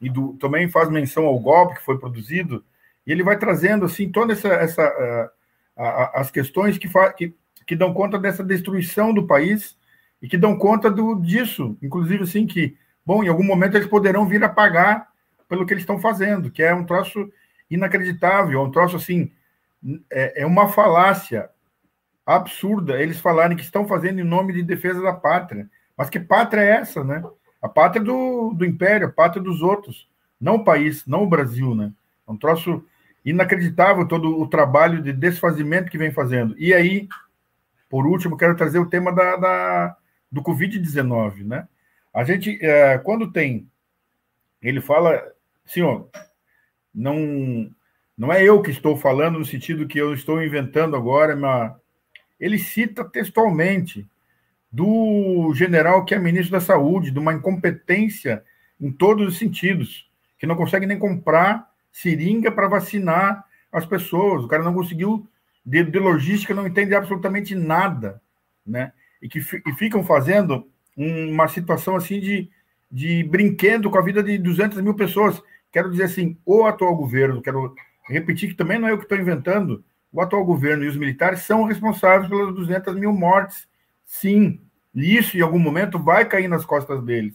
e 0.00 0.08
do, 0.08 0.34
também 0.34 0.68
faz 0.68 0.88
menção 0.88 1.26
ao 1.26 1.38
golpe 1.38 1.76
que 1.76 1.84
foi 1.84 1.98
produzido, 1.98 2.64
e 3.06 3.12
ele 3.12 3.22
vai 3.22 3.38
trazendo 3.38 3.84
assim 3.84 4.10
toda 4.10 4.32
essa, 4.32 4.48
essa 4.48 4.82
uh, 4.82 5.82
uh, 5.82 6.10
as 6.14 6.30
questões 6.30 6.78
que, 6.78 6.88
que, 7.16 7.34
que 7.66 7.76
dão 7.76 7.92
conta 7.92 8.18
dessa 8.18 8.42
destruição 8.42 9.12
do 9.12 9.26
país 9.26 9.76
e 10.20 10.28
que 10.28 10.36
dão 10.36 10.56
conta 10.56 10.90
do, 10.90 11.16
disso, 11.16 11.76
inclusive 11.82 12.24
assim 12.24 12.46
que, 12.46 12.76
bom, 13.04 13.22
em 13.22 13.28
algum 13.28 13.44
momento 13.44 13.76
eles 13.76 13.88
poderão 13.88 14.26
vir 14.26 14.42
a 14.44 14.48
pagar 14.48 15.08
pelo 15.48 15.66
que 15.66 15.74
eles 15.74 15.82
estão 15.82 15.98
fazendo, 15.98 16.50
que 16.50 16.62
é 16.62 16.74
um 16.74 16.84
troço 16.84 17.30
inacreditável, 17.68 18.60
é 18.60 18.62
um 18.62 18.70
troço 18.70 18.96
assim, 18.96 19.30
é, 20.10 20.42
é 20.42 20.46
uma 20.46 20.68
falácia 20.68 21.50
absurda 22.24 23.02
eles 23.02 23.20
falarem 23.20 23.56
que 23.56 23.64
estão 23.64 23.86
fazendo 23.86 24.20
em 24.20 24.24
nome 24.24 24.52
de 24.52 24.62
defesa 24.62 25.02
da 25.02 25.12
pátria. 25.12 25.68
Mas 25.96 26.10
que 26.10 26.18
pátria 26.18 26.60
é 26.60 26.70
essa, 26.70 27.04
né? 27.04 27.22
A 27.60 27.68
pátria 27.68 28.02
do, 28.02 28.52
do 28.54 28.64
império, 28.64 29.06
a 29.06 29.12
pátria 29.12 29.42
dos 29.42 29.62
outros, 29.62 30.08
não 30.40 30.56
o 30.56 30.64
país, 30.64 31.06
não 31.06 31.22
o 31.22 31.28
Brasil, 31.28 31.74
né? 31.74 31.92
É 32.26 32.32
um 32.32 32.36
troço 32.36 32.84
inacreditável 33.24 34.06
todo 34.06 34.40
o 34.40 34.46
trabalho 34.48 35.00
de 35.00 35.12
desfazimento 35.12 35.90
que 35.90 35.98
vem 35.98 36.10
fazendo. 36.10 36.56
E 36.58 36.74
aí, 36.74 37.08
por 37.88 38.06
último, 38.06 38.36
quero 38.36 38.56
trazer 38.56 38.78
o 38.78 38.88
tema 38.88 39.12
da, 39.12 39.36
da 39.36 39.96
do 40.30 40.42
Covid-19, 40.42 41.44
né? 41.44 41.68
A 42.12 42.24
gente, 42.24 42.58
é, 42.64 42.98
quando 42.98 43.30
tem, 43.30 43.68
ele 44.62 44.80
fala, 44.80 45.22
senhor, 45.64 46.08
não, 46.94 47.70
não 48.16 48.32
é 48.32 48.42
eu 48.42 48.62
que 48.62 48.70
estou 48.70 48.96
falando 48.96 49.38
no 49.38 49.44
sentido 49.44 49.86
que 49.86 49.98
eu 49.98 50.14
estou 50.14 50.42
inventando 50.42 50.96
agora, 50.96 51.36
mas 51.36 51.72
ele 52.40 52.58
cita 52.58 53.04
textualmente 53.04 54.06
do 54.72 55.52
general 55.54 56.04
que 56.04 56.14
é 56.14 56.18
ministro 56.18 56.52
da 56.52 56.60
Saúde, 56.60 57.10
de 57.10 57.18
uma 57.18 57.34
incompetência 57.34 58.42
em 58.80 58.90
todos 58.90 59.28
os 59.28 59.38
sentidos, 59.38 60.10
que 60.38 60.46
não 60.46 60.56
consegue 60.56 60.86
nem 60.86 60.98
comprar 60.98 61.68
seringa 61.92 62.50
para 62.50 62.68
vacinar 62.68 63.44
as 63.70 63.84
pessoas. 63.84 64.44
O 64.44 64.48
cara 64.48 64.62
não 64.62 64.72
conseguiu, 64.72 65.28
de, 65.64 65.84
de, 65.84 65.98
logística, 65.98 66.54
não 66.54 66.66
entende 66.66 66.94
absolutamente 66.94 67.54
nada, 67.54 68.20
né? 68.66 68.92
E 69.20 69.28
que 69.28 69.38
e 69.38 69.72
ficam 69.74 70.02
fazendo 70.02 70.66
uma 70.96 71.46
situação 71.48 71.94
assim 71.94 72.18
de, 72.18 72.50
de 72.90 73.22
brinquedo 73.24 73.90
com 73.90 73.98
a 73.98 74.02
vida 74.02 74.22
de 74.22 74.38
200 74.38 74.80
mil 74.80 74.94
pessoas. 74.94 75.40
Quero 75.70 75.90
dizer 75.90 76.04
assim, 76.04 76.36
o 76.44 76.64
atual 76.64 76.96
governo, 76.96 77.42
quero 77.42 77.74
repetir 78.08 78.48
que 78.48 78.54
também 78.54 78.78
não 78.78 78.88
é 78.88 78.92
eu 78.92 78.98
que 78.98 79.04
estou 79.04 79.18
inventando, 79.18 79.84
o 80.12 80.20
atual 80.20 80.44
governo 80.44 80.84
e 80.84 80.88
os 80.88 80.96
militares 80.96 81.40
são 81.40 81.64
responsáveis 81.64 82.28
pelas 82.28 82.54
200 82.54 82.94
mil 82.96 83.12
mortes, 83.12 83.66
sim. 84.04 84.60
Isso, 84.94 85.36
em 85.36 85.40
algum 85.40 85.58
momento, 85.58 85.98
vai 85.98 86.24
cair 86.24 86.48
nas 86.48 86.64
costas 86.64 87.02
deles. 87.02 87.34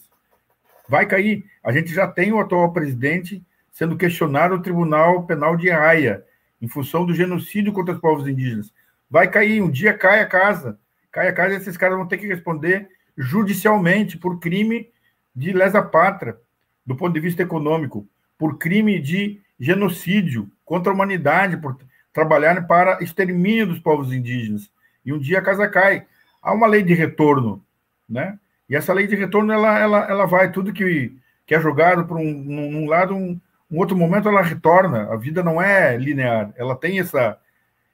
Vai 0.87 1.05
cair. 1.05 1.45
A 1.63 1.71
gente 1.71 1.93
já 1.93 2.07
tem 2.07 2.31
o 2.31 2.39
atual 2.39 2.71
presidente 2.71 3.43
sendo 3.71 3.97
questionado 3.97 4.55
no 4.55 4.61
Tribunal 4.61 5.25
Penal 5.25 5.55
de 5.55 5.69
Haia, 5.69 6.23
em 6.61 6.67
função 6.67 7.05
do 7.05 7.13
genocídio 7.13 7.71
contra 7.71 7.93
os 7.93 7.99
povos 7.99 8.27
indígenas. 8.27 8.73
Vai 9.09 9.29
cair, 9.29 9.61
um 9.61 9.69
dia 9.69 9.93
cai 9.93 10.19
a 10.19 10.25
casa. 10.25 10.79
Cai 11.11 11.27
a 11.27 11.33
casa 11.33 11.53
e 11.53 11.57
esses 11.57 11.77
caras 11.77 11.97
vão 11.97 12.07
ter 12.07 12.17
que 12.17 12.27
responder 12.27 12.89
judicialmente 13.17 14.17
por 14.17 14.39
crime 14.39 14.89
de 15.35 15.53
lesa 15.53 15.81
pátria, 15.81 16.37
do 16.85 16.95
ponto 16.95 17.13
de 17.13 17.19
vista 17.19 17.43
econômico, 17.43 18.07
por 18.37 18.57
crime 18.57 18.99
de 18.99 19.39
genocídio 19.59 20.49
contra 20.65 20.91
a 20.91 20.95
humanidade, 20.95 21.57
por 21.57 21.77
trabalharem 22.13 22.65
para 22.65 23.01
extermínio 23.03 23.67
dos 23.67 23.79
povos 23.79 24.11
indígenas. 24.11 24.71
E 25.05 25.13
um 25.13 25.19
dia 25.19 25.39
a 25.39 25.43
casa 25.43 25.67
cai. 25.67 26.05
Há 26.41 26.53
uma 26.53 26.67
lei 26.67 26.83
de 26.83 26.93
retorno, 26.93 27.63
né? 28.07 28.39
E 28.69 28.75
essa 28.75 28.93
lei 28.93 29.07
de 29.07 29.15
retorno, 29.15 29.51
ela, 29.51 29.79
ela, 29.79 30.09
ela 30.09 30.25
vai, 30.25 30.51
tudo 30.51 30.73
que, 30.73 31.15
que 31.45 31.55
é 31.55 31.59
jogado 31.59 32.05
para 32.05 32.17
um, 32.17 32.33
num 32.33 32.85
lado, 32.87 33.15
um, 33.15 33.39
um 33.71 33.77
outro 33.77 33.95
momento 33.95 34.27
ela 34.27 34.41
retorna. 34.41 35.11
A 35.11 35.15
vida 35.15 35.43
não 35.43 35.61
é 35.61 35.97
linear, 35.97 36.53
ela 36.55 36.75
tem 36.75 36.99
essa... 36.99 37.37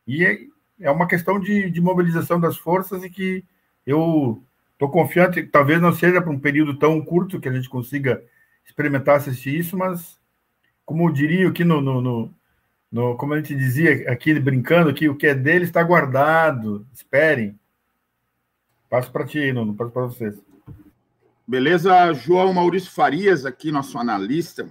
E 0.06 0.26
é, 0.26 0.40
é 0.82 0.92
uma 0.92 1.08
questão 1.08 1.40
de, 1.40 1.70
de 1.70 1.82
mobilização 1.82 2.40
das 2.40 2.58
forças 2.58 3.04
e 3.04 3.10
que 3.10 3.44
eu 3.86 4.44
estou 4.74 4.90
confiante, 4.90 5.44
talvez 5.44 5.82
não 5.82 5.94
seja 5.94 6.22
para 6.22 6.32
um 6.32 6.40
período 6.40 6.78
tão 6.78 7.00
curto 7.02 7.40
que 7.40 7.48
a 7.48 7.54
gente 7.54 7.70
consiga 7.70 8.24
experimentar 8.66 9.18
assistir 9.18 9.58
isso, 9.58 9.78
mas 9.78 10.20
como 10.86 11.08
eu 11.08 11.14
diria 11.14 11.48
aqui 11.48 11.64
no, 11.64 11.82
no, 11.82 12.02
no 12.02 12.34
no, 12.94 13.18
como 13.18 13.34
a 13.34 13.38
gente 13.38 13.56
dizia 13.56 14.12
aqui, 14.12 14.40
brincando, 14.40 14.94
que 14.94 15.10
o 15.10 15.16
que 15.16 15.26
é 15.26 15.34
dele 15.34 15.66
está 15.66 15.82
guardado. 15.82 16.86
Esperem. 16.94 17.60
Passo 18.94 19.12
para 19.12 19.26
ti, 19.26 19.52
Nuno, 19.52 19.74
passo 19.74 19.90
para 19.90 20.06
vocês. 20.06 20.36
Beleza, 21.48 22.14
João 22.14 22.54
Maurício 22.54 22.92
Farias, 22.92 23.44
aqui, 23.44 23.72
nosso 23.72 23.98
analista, 23.98 24.70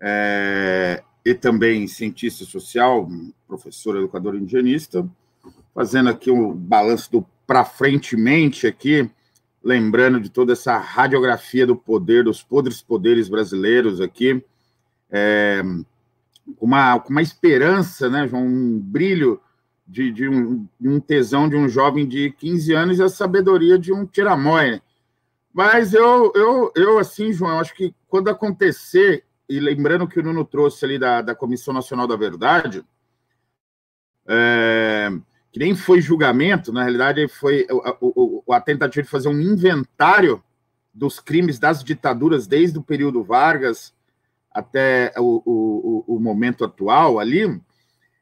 é, 0.00 1.04
e 1.22 1.34
também 1.34 1.86
cientista 1.86 2.46
social, 2.46 3.06
professor, 3.46 3.98
educador 3.98 4.34
indigenista, 4.34 5.06
fazendo 5.74 6.08
aqui 6.08 6.30
o 6.30 6.52
um 6.52 6.54
balanço 6.54 7.12
do 7.12 7.26
para 7.46 7.66
frente 7.66 8.16
mente 8.16 8.66
aqui, 8.66 9.10
lembrando 9.62 10.18
de 10.20 10.30
toda 10.30 10.54
essa 10.54 10.78
radiografia 10.78 11.66
do 11.66 11.76
poder, 11.76 12.24
dos 12.24 12.42
podres 12.42 12.80
poderes 12.80 13.28
brasileiros 13.28 14.00
aqui. 14.00 14.42
É, 15.10 15.62
uma, 16.58 16.94
uma 17.06 17.20
esperança, 17.20 18.08
né, 18.08 18.26
João, 18.26 18.46
um 18.46 18.78
brilho 18.78 19.38
de, 19.88 20.12
de, 20.12 20.28
um, 20.28 20.68
de 20.78 20.88
um 20.88 21.00
tesão 21.00 21.48
de 21.48 21.56
um 21.56 21.66
jovem 21.66 22.06
de 22.06 22.30
15 22.32 22.74
anos 22.74 22.98
e 22.98 23.02
a 23.02 23.08
sabedoria 23.08 23.78
de 23.78 23.90
um 23.90 24.04
tiramói. 24.04 24.82
Mas 25.52 25.94
eu, 25.94 26.30
eu, 26.34 26.70
eu, 26.76 26.98
assim, 26.98 27.32
João, 27.32 27.58
acho 27.58 27.74
que 27.74 27.94
quando 28.06 28.28
acontecer, 28.28 29.24
e 29.48 29.58
lembrando 29.58 30.06
que 30.06 30.20
o 30.20 30.22
Nuno 30.22 30.44
trouxe 30.44 30.84
ali 30.84 30.98
da, 30.98 31.22
da 31.22 31.34
Comissão 31.34 31.72
Nacional 31.72 32.06
da 32.06 32.16
Verdade, 32.16 32.84
é, 34.28 35.08
que 35.50 35.58
nem 35.58 35.74
foi 35.74 36.02
julgamento, 36.02 36.70
na 36.70 36.82
realidade 36.82 37.26
foi 37.26 37.66
o, 37.70 38.42
o, 38.46 38.52
a 38.52 38.60
tentativa 38.60 39.02
de 39.02 39.10
fazer 39.10 39.28
um 39.28 39.40
inventário 39.40 40.44
dos 40.92 41.18
crimes 41.18 41.58
das 41.58 41.82
ditaduras 41.82 42.46
desde 42.46 42.78
o 42.78 42.82
período 42.82 43.24
Vargas 43.24 43.94
até 44.52 45.14
o, 45.16 45.42
o, 45.46 46.16
o 46.16 46.20
momento 46.20 46.64
atual 46.64 47.18
ali, 47.18 47.58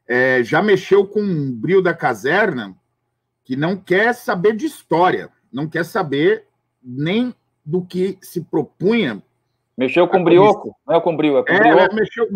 é, 0.07 0.43
já 0.43 0.61
mexeu 0.61 1.05
com 1.05 1.21
um 1.21 1.51
brilho 1.51 1.81
da 1.81 1.93
caserna 1.93 2.75
que 3.43 3.55
não 3.55 3.75
quer 3.75 4.13
saber 4.13 4.55
de 4.55 4.65
história, 4.65 5.29
não 5.51 5.67
quer 5.67 5.85
saber 5.85 6.45
nem 6.83 7.33
do 7.65 7.83
que 7.83 8.17
se 8.21 8.41
propunha. 8.41 9.21
Mexeu 9.77 10.07
com 10.07 10.23
brioco, 10.23 10.75
não 10.87 10.95
é 10.95 11.01
com 11.01 11.15
brio, 11.15 11.37
é 11.37 11.43
com 11.43 11.53
é, 11.53 11.85
é 11.85 11.93
mexeu, 11.93 12.27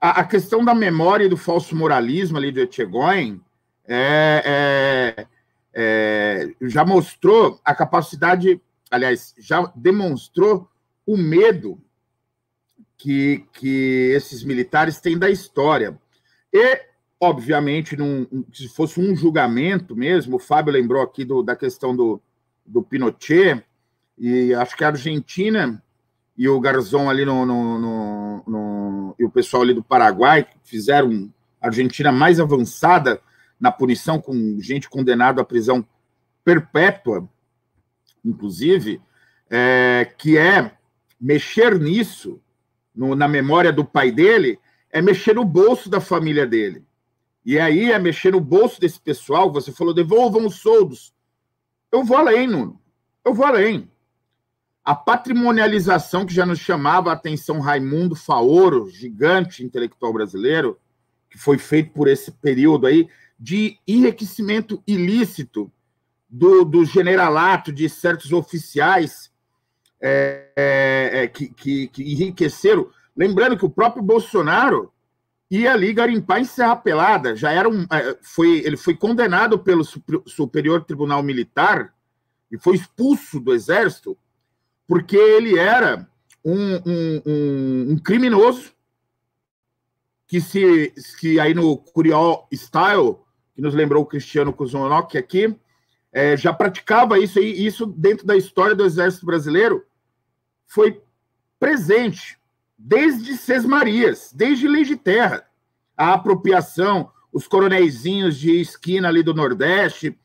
a, 0.00 0.20
a, 0.20 0.24
questão 0.24 0.64
da 0.64 0.74
memória 0.74 1.24
e 1.24 1.28
do 1.28 1.36
falso 1.36 1.74
moralismo 1.74 2.38
ali 2.38 2.52
de 2.52 2.60
Etchegóin 2.60 3.40
é, 3.86 5.16
é, 5.16 5.26
é, 5.74 6.54
já 6.62 6.84
mostrou 6.84 7.58
a 7.64 7.74
capacidade, 7.74 8.60
aliás, 8.90 9.34
já 9.38 9.72
demonstrou 9.74 10.68
o 11.06 11.16
medo 11.16 11.80
que, 12.96 13.44
que 13.52 14.12
esses 14.14 14.44
militares 14.44 15.00
têm 15.00 15.18
da 15.18 15.30
história. 15.30 15.98
E, 16.52 16.87
obviamente, 17.20 17.96
num, 17.96 18.26
se 18.52 18.68
fosse 18.68 19.00
um 19.00 19.14
julgamento 19.14 19.96
mesmo, 19.96 20.36
o 20.36 20.40
Fábio 20.40 20.72
lembrou 20.72 21.02
aqui 21.02 21.24
do, 21.24 21.42
da 21.42 21.56
questão 21.56 21.94
do, 21.94 22.20
do 22.64 22.82
Pinochet, 22.82 23.62
e 24.16 24.54
acho 24.54 24.76
que 24.76 24.84
a 24.84 24.88
Argentina 24.88 25.82
e 26.36 26.48
o 26.48 26.60
Garzão 26.60 27.10
ali 27.10 27.24
no, 27.24 27.44
no, 27.44 27.78
no, 27.78 28.44
no, 28.46 29.14
e 29.18 29.24
o 29.24 29.30
pessoal 29.30 29.62
ali 29.62 29.74
do 29.74 29.82
Paraguai 29.82 30.46
fizeram 30.62 31.32
a 31.60 31.66
Argentina 31.66 32.12
mais 32.12 32.38
avançada 32.38 33.20
na 33.58 33.72
punição, 33.72 34.20
com 34.20 34.58
gente 34.60 34.88
condenada 34.88 35.42
à 35.42 35.44
prisão 35.44 35.84
perpétua, 36.44 37.28
inclusive, 38.24 39.00
é, 39.50 40.12
que 40.16 40.38
é 40.38 40.72
mexer 41.20 41.78
nisso 41.78 42.40
no, 42.94 43.16
na 43.16 43.26
memória 43.26 43.72
do 43.72 43.84
pai 43.84 44.12
dele, 44.12 44.60
é 44.90 45.02
mexer 45.02 45.34
no 45.34 45.44
bolso 45.44 45.90
da 45.90 46.00
família 46.00 46.46
dele. 46.46 46.84
E 47.48 47.58
aí 47.58 47.90
é 47.90 47.98
mexer 47.98 48.32
no 48.32 48.42
bolso 48.42 48.78
desse 48.78 49.00
pessoal. 49.00 49.50
Você 49.50 49.72
falou, 49.72 49.94
devolvam 49.94 50.44
os 50.44 50.56
soldos. 50.56 51.14
Eu 51.90 52.04
vou 52.04 52.18
além, 52.18 52.46
Nuno. 52.46 52.78
Eu 53.24 53.32
vou 53.32 53.46
além. 53.46 53.90
A 54.84 54.94
patrimonialização 54.94 56.26
que 56.26 56.34
já 56.34 56.44
nos 56.44 56.58
chamava 56.58 57.08
a 57.08 57.14
atenção 57.14 57.58
Raimundo 57.58 58.14
Faoro, 58.14 58.90
gigante 58.90 59.64
intelectual 59.64 60.12
brasileiro, 60.12 60.78
que 61.30 61.38
foi 61.38 61.56
feito 61.56 61.90
por 61.94 62.06
esse 62.06 62.30
período 62.32 62.86
aí, 62.86 63.08
de 63.40 63.78
enriquecimento 63.88 64.82
ilícito 64.86 65.72
do, 66.28 66.66
do 66.66 66.84
generalato 66.84 67.72
de 67.72 67.88
certos 67.88 68.30
oficiais 68.30 69.32
é, 70.02 70.50
é, 70.54 71.10
é, 71.22 71.26
que, 71.28 71.48
que, 71.48 71.88
que, 71.88 72.12
enriqueceram. 72.12 72.90
Lembrando 73.16 73.56
que 73.56 73.64
o 73.64 73.70
próprio 73.70 74.02
Bolsonaro 74.02 74.92
ia 75.50 75.72
ali 75.72 75.92
garimpar 75.92 76.40
em 76.40 76.44
Serra 76.44 76.76
Pelada, 76.76 77.34
já 77.34 77.50
era 77.50 77.68
um, 77.68 77.82
é, 77.90 78.18
foi, 78.22 78.58
ele 78.58 78.76
foi 78.76 78.94
condenado 78.94 79.58
pelo 79.58 79.82
Superior 80.26 80.84
Tribunal 80.84 81.22
Militar 81.22 81.94
e 82.50 82.58
foi 82.58 82.76
expulso 82.76 83.40
do 83.40 83.54
Exército 83.54 84.16
porque 84.86 85.16
ele 85.16 85.58
era 85.58 86.08
um, 86.44 86.74
um, 86.74 87.22
um, 87.26 87.86
um 87.92 87.98
criminoso 87.98 88.72
que 90.26 90.40
se 90.40 90.92
que 91.18 91.40
aí 91.40 91.54
no 91.54 91.78
Curió 91.78 92.46
Style, 92.52 93.16
que 93.54 93.62
nos 93.62 93.74
lembrou 93.74 94.02
o 94.02 94.06
Cristiano 94.06 94.52
Kuzunok 94.52 95.16
aqui, 95.16 95.58
é, 96.12 96.36
já 96.36 96.52
praticava 96.52 97.18
isso 97.18 97.38
aí, 97.38 97.66
isso 97.66 97.86
dentro 97.86 98.26
da 98.26 98.36
história 98.36 98.74
do 98.74 98.84
Exército 98.84 99.24
Brasileiro 99.24 99.84
foi 100.66 101.02
presente 101.58 102.37
desde 102.78 103.36
Sesmarias, 103.36 104.32
desde 104.32 104.68
Lei 104.68 104.84
de 104.84 104.96
Terra, 104.96 105.44
a 105.96 106.14
apropriação, 106.14 107.10
os 107.32 107.48
coronéisinhos 107.48 108.38
de 108.38 108.60
esquina 108.60 109.08
ali 109.08 109.22
do 109.22 109.34
Nordeste, 109.34 110.16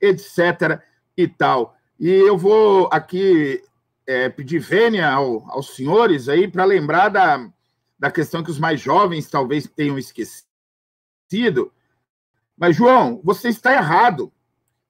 etc. 0.00 0.80
e 1.16 1.28
tal. 1.28 1.76
E 1.98 2.08
eu 2.10 2.36
vou 2.36 2.88
aqui 2.90 3.62
é, 4.06 4.28
pedir 4.28 4.58
vênia 4.58 5.08
ao, 5.08 5.48
aos 5.50 5.76
senhores 5.76 6.28
aí 6.28 6.48
para 6.48 6.64
lembrar 6.64 7.10
da, 7.10 7.48
da 7.96 8.10
questão 8.10 8.42
que 8.42 8.50
os 8.50 8.58
mais 8.58 8.80
jovens 8.80 9.30
talvez 9.30 9.68
tenham 9.68 9.96
esquecido. 9.96 11.72
Mas, 12.56 12.74
João, 12.74 13.20
você 13.22 13.48
está 13.48 13.72
errado 13.72 14.32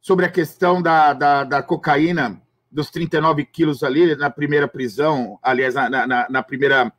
sobre 0.01 0.25
a 0.25 0.31
questão 0.31 0.81
da, 0.81 1.13
da, 1.13 1.45
da 1.45 1.63
cocaína 1.63 2.41
dos 2.73 2.91
39 2.91 3.45
quilos 3.45 3.83
ali 3.83 4.17
na 4.17 4.31
primeira 4.31 4.67
prisão, 4.67 5.39
aliás, 5.43 5.75
na, 5.75 5.91
na, 5.91 6.29
na 6.31 6.43
primeira 6.43 6.93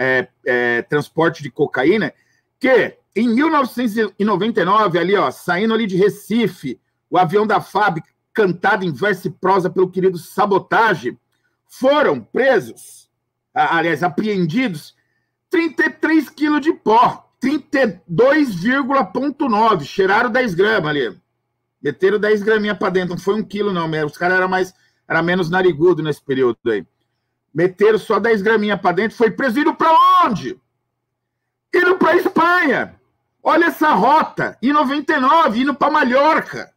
é, 0.00 0.26
é, 0.46 0.82
transporte 0.82 1.42
de 1.42 1.50
cocaína, 1.50 2.14
que 2.58 2.96
em 3.14 3.28
1999, 3.28 4.98
ali, 4.98 5.14
ó, 5.14 5.30
saindo 5.30 5.74
ali 5.74 5.86
de 5.86 5.96
Recife, 5.96 6.80
o 7.10 7.18
avião 7.18 7.46
da 7.46 7.60
FAB, 7.60 7.98
cantado 8.32 8.82
em 8.82 8.92
verso 8.92 9.28
e 9.28 9.30
prosa 9.30 9.68
pelo 9.68 9.90
querido 9.90 10.16
Sabotage, 10.16 11.18
foram 11.66 12.18
presos, 12.18 13.10
aliás, 13.52 14.02
apreendidos, 14.02 14.96
33 15.50 16.30
quilos 16.30 16.62
de 16.62 16.72
pó, 16.72 17.30
32,9, 17.44 19.84
cheiraram 19.84 20.30
10 20.30 20.54
gramas 20.54 20.90
ali. 20.90 21.14
Meteram 21.82 22.18
10 22.18 22.42
graminhas 22.42 22.78
para 22.78 22.88
dentro, 22.88 23.10
não 23.10 23.18
foi 23.18 23.34
um 23.34 23.42
quilo, 23.42 23.70
não. 23.72 23.90
Os 24.06 24.16
caras 24.16 24.38
eram 24.38 24.48
mais, 24.48 24.72
era 25.06 25.22
menos 25.22 25.50
narigudo 25.50 26.02
nesse 26.02 26.22
período 26.22 26.56
aí. 26.66 26.86
Meteram 27.52 27.98
só 27.98 28.18
10 28.18 28.42
graminhas 28.42 28.80
para 28.80 28.92
dentro, 28.96 29.16
foi 29.16 29.30
preso. 29.30 29.58
Indo 29.58 29.74
para 29.74 29.92
onde? 30.24 30.60
Indo 31.74 31.96
para 31.98 32.16
Espanha. 32.16 33.00
Olha 33.42 33.66
essa 33.66 33.90
rota, 33.92 34.58
em 34.62 34.72
99, 34.72 35.60
indo 35.60 35.74
para 35.74 35.90
Mallorca. 35.90 36.72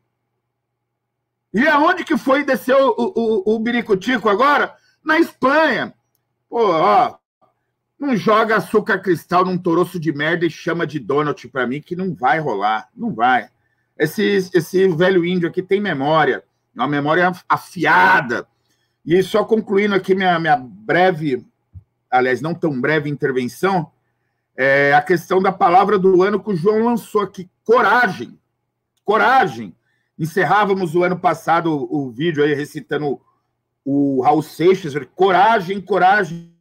E 1.54 1.68
aonde 1.68 2.04
que 2.04 2.18
foi 2.18 2.44
descer 2.44 2.76
o, 2.76 2.90
o, 2.98 3.14
o, 3.16 3.56
o 3.56 3.60
Biricutico 3.60 4.30
agora? 4.30 4.74
Na 5.04 5.20
Espanha. 5.20 5.94
Pô, 6.50 6.72
ó, 6.72 7.16
não 8.00 8.16
joga 8.16 8.58
açúcar 8.58 9.00
cristal 9.00 9.46
num 9.46 9.58
toroço 9.58 10.00
de 10.00 10.12
merda 10.12 10.46
e 10.46 10.50
chama 10.50 10.88
de 10.88 11.00
Donald 11.00 11.48
para 11.50 11.68
mim, 11.68 11.82
que 11.82 11.96
não 11.96 12.14
vai 12.14 12.40
rolar. 12.40 12.90
Não 12.96 13.14
vai. 13.14 13.50
Esse, 13.98 14.50
esse 14.54 14.88
velho 14.90 15.24
índio 15.24 15.48
aqui 15.48 15.62
tem 15.62 15.80
memória, 15.80 16.44
uma 16.76 16.88
memória 16.88 17.32
afiada. 17.48 18.48
E 19.06 19.22
só 19.22 19.44
concluindo 19.44 19.96
aqui 19.96 20.16
minha, 20.16 20.40
minha 20.40 20.56
breve, 20.58 21.46
aliás, 22.10 22.42
não 22.42 22.54
tão 22.54 22.80
breve 22.80 23.10
intervenção, 23.10 23.92
é 24.56 24.94
a 24.94 25.02
questão 25.02 25.42
da 25.42 25.52
palavra 25.52 25.98
do 25.98 26.22
ano 26.22 26.42
que 26.42 26.52
o 26.52 26.56
João 26.56 26.86
lançou 26.86 27.22
aqui: 27.22 27.50
coragem. 27.66 28.38
Coragem. 29.04 29.76
Encerrávamos 30.18 30.96
o 30.96 31.04
ano 31.04 31.20
passado 31.20 31.72
o, 31.72 32.08
o 32.08 32.12
vídeo 32.12 32.44
aí 32.44 32.54
recitando 32.54 33.20
o 33.84 34.22
Raul 34.22 34.42
Seixas: 34.42 34.94
coragem, 35.16 35.82
coragem. 35.82 36.54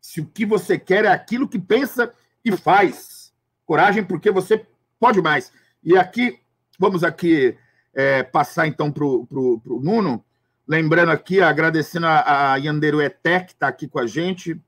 Se 0.00 0.20
o 0.20 0.26
que 0.26 0.44
você 0.44 0.78
quer 0.78 1.04
é 1.04 1.08
aquilo 1.08 1.48
que 1.48 1.58
pensa 1.58 2.12
e 2.44 2.56
faz. 2.56 3.32
Coragem, 3.64 4.02
porque 4.02 4.30
você 4.30 4.66
pode 4.98 5.20
mais. 5.20 5.52
E 5.84 5.96
aqui, 5.96 6.40
vamos 6.78 7.04
aqui 7.04 7.56
é, 7.94 8.22
passar 8.22 8.66
então 8.66 8.90
para 8.90 9.04
o 9.04 9.80
Nuno, 9.82 10.24
lembrando 10.68 11.10
aqui, 11.10 11.40
agradecendo 11.40 12.06
a, 12.06 12.52
a 12.52 12.56
Yanderu 12.56 13.00
Eté, 13.00 13.40
que 13.40 13.52
está 13.52 13.66
aqui 13.66 13.88
com 13.88 13.98
a 13.98 14.06
gente, 14.06 14.60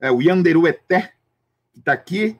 é, 0.00 0.10
o 0.10 0.22
Yanderu 0.22 0.66
Eté, 0.66 1.12
que 1.72 1.80
está 1.80 1.92
aqui. 1.92 2.38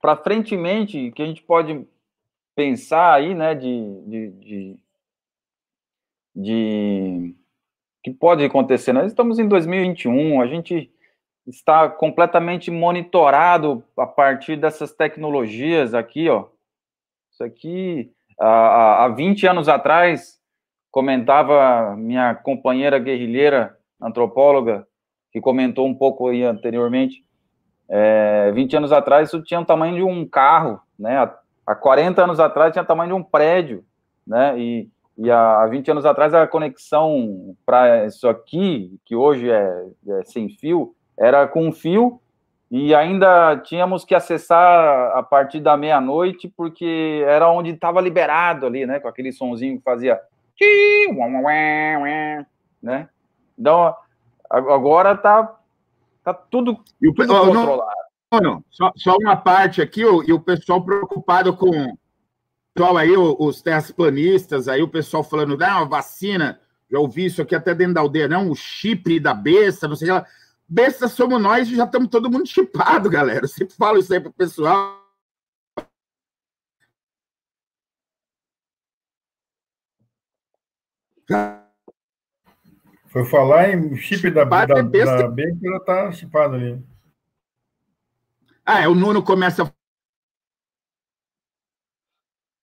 Para 0.00 0.16
frentemente, 0.16 1.12
que 1.12 1.22
a 1.22 1.26
gente 1.26 1.42
pode 1.42 1.86
pensar 2.56 3.14
aí, 3.14 3.34
né, 3.34 3.54
de, 3.54 4.02
de, 4.06 4.30
de 4.30 4.80
de 6.34 7.34
que 8.02 8.10
pode 8.10 8.44
acontecer. 8.44 8.92
Nós 8.92 9.06
estamos 9.06 9.38
em 9.38 9.46
2021, 9.46 10.40
a 10.40 10.46
gente 10.46 10.90
está 11.46 11.88
completamente 11.88 12.70
monitorado 12.70 13.82
a 13.96 14.06
partir 14.06 14.56
dessas 14.56 14.92
tecnologias 14.92 15.94
aqui, 15.94 16.28
ó. 16.28 16.46
Isso 17.30 17.42
aqui, 17.42 18.12
há, 18.38 19.04
há 19.04 19.08
20 19.08 19.46
anos 19.46 19.68
atrás, 19.68 20.40
comentava 20.90 21.96
minha 21.96 22.34
companheira 22.34 22.98
guerrilheira, 22.98 23.76
antropóloga, 24.00 24.86
que 25.32 25.40
comentou 25.40 25.86
um 25.86 25.94
pouco 25.94 26.28
aí 26.28 26.44
anteriormente, 26.44 27.24
é, 27.88 28.50
20 28.52 28.76
anos 28.76 28.92
atrás 28.92 29.28
isso 29.28 29.42
tinha 29.42 29.60
o 29.60 29.64
tamanho 29.64 29.96
de 29.96 30.02
um 30.02 30.26
carro, 30.26 30.80
né? 30.98 31.30
Há 31.66 31.74
40 31.74 32.24
anos 32.24 32.40
atrás 32.40 32.72
tinha 32.72 32.82
o 32.82 32.86
tamanho 32.86 33.14
de 33.14 33.20
um 33.20 33.22
prédio, 33.22 33.84
né? 34.26 34.58
E 34.58 34.90
e 35.16 35.30
há 35.30 35.66
20 35.66 35.90
anos 35.90 36.06
atrás, 36.06 36.32
a 36.32 36.46
conexão 36.46 37.54
para 37.66 38.06
isso 38.06 38.28
aqui, 38.28 38.98
que 39.04 39.14
hoje 39.14 39.50
é, 39.50 39.86
é, 40.08 40.24
sem 40.24 40.48
fio, 40.48 40.94
era 41.22 41.46
com 41.46 41.70
fio 41.70 42.20
e 42.68 42.92
ainda 42.94 43.56
tínhamos 43.58 44.04
que 44.04 44.14
acessar 44.14 45.16
a 45.16 45.22
partir 45.22 45.60
da 45.60 45.76
meia-noite, 45.76 46.52
porque 46.56 47.22
era 47.26 47.48
onde 47.48 47.70
estava 47.70 48.00
liberado 48.00 48.66
ali, 48.66 48.84
né? 48.84 48.98
Com 48.98 49.06
aquele 49.06 49.30
sonzinho 49.30 49.78
que 49.78 49.84
fazia. 49.84 50.20
Né? 52.82 53.08
Então, 53.56 53.94
agora 54.50 55.16
tá, 55.16 55.54
tá 56.24 56.34
tudo, 56.34 56.78
e 57.00 57.08
o, 57.08 57.14
tudo 57.14 57.28
controlado. 57.28 58.02
Não, 58.32 58.40
não, 58.40 58.64
só, 58.70 58.90
só 58.96 59.16
uma 59.20 59.36
parte 59.36 59.80
aqui, 59.80 60.00
e 60.00 60.32
o 60.32 60.40
pessoal 60.40 60.82
preocupado 60.82 61.54
com 61.54 61.94
pessoal 62.74 62.96
aí, 62.96 63.14
os 63.14 63.60
terraplanistas, 63.60 64.66
aí 64.66 64.82
o 64.82 64.88
pessoal 64.88 65.22
falando, 65.22 65.56
não, 65.58 65.88
vacina, 65.88 66.58
já 66.90 66.98
ouvi 66.98 67.26
isso 67.26 67.42
aqui 67.42 67.54
até 67.54 67.74
dentro 67.74 67.94
da 67.94 68.00
aldeia, 68.00 68.26
não, 68.26 68.50
o 68.50 68.56
chip 68.56 69.20
da 69.20 69.34
besta, 69.34 69.86
não 69.86 69.94
sei 69.94 70.10
o 70.10 70.14
que 70.14 70.20
lá. 70.20 70.26
Besta 70.72 71.06
somos 71.06 71.38
nós 71.38 71.68
e 71.68 71.76
já 71.76 71.84
estamos 71.84 72.08
todo 72.08 72.30
mundo 72.30 72.48
chipado, 72.48 73.10
galera. 73.10 73.44
Eu 73.44 73.48
sempre 73.48 73.74
falo 73.74 73.98
isso 73.98 74.10
aí 74.10 74.18
pro 74.18 74.32
pessoal. 74.32 75.06
Foi 83.08 83.22
falar 83.26 83.68
em 83.68 83.94
chip 83.98 84.30
da, 84.30 84.44
da, 84.44 84.78
é 84.78 84.82
besta. 84.82 85.18
da 85.18 85.28
B 85.28 85.54
que 85.60 85.68
já 85.68 85.80
tá 85.80 86.10
chipado 86.10 86.54
ali. 86.54 86.82
Ah, 88.64 88.80
é, 88.80 88.88
o 88.88 88.94
Nuno 88.94 89.22
começa 89.22 89.64
a 89.64 89.72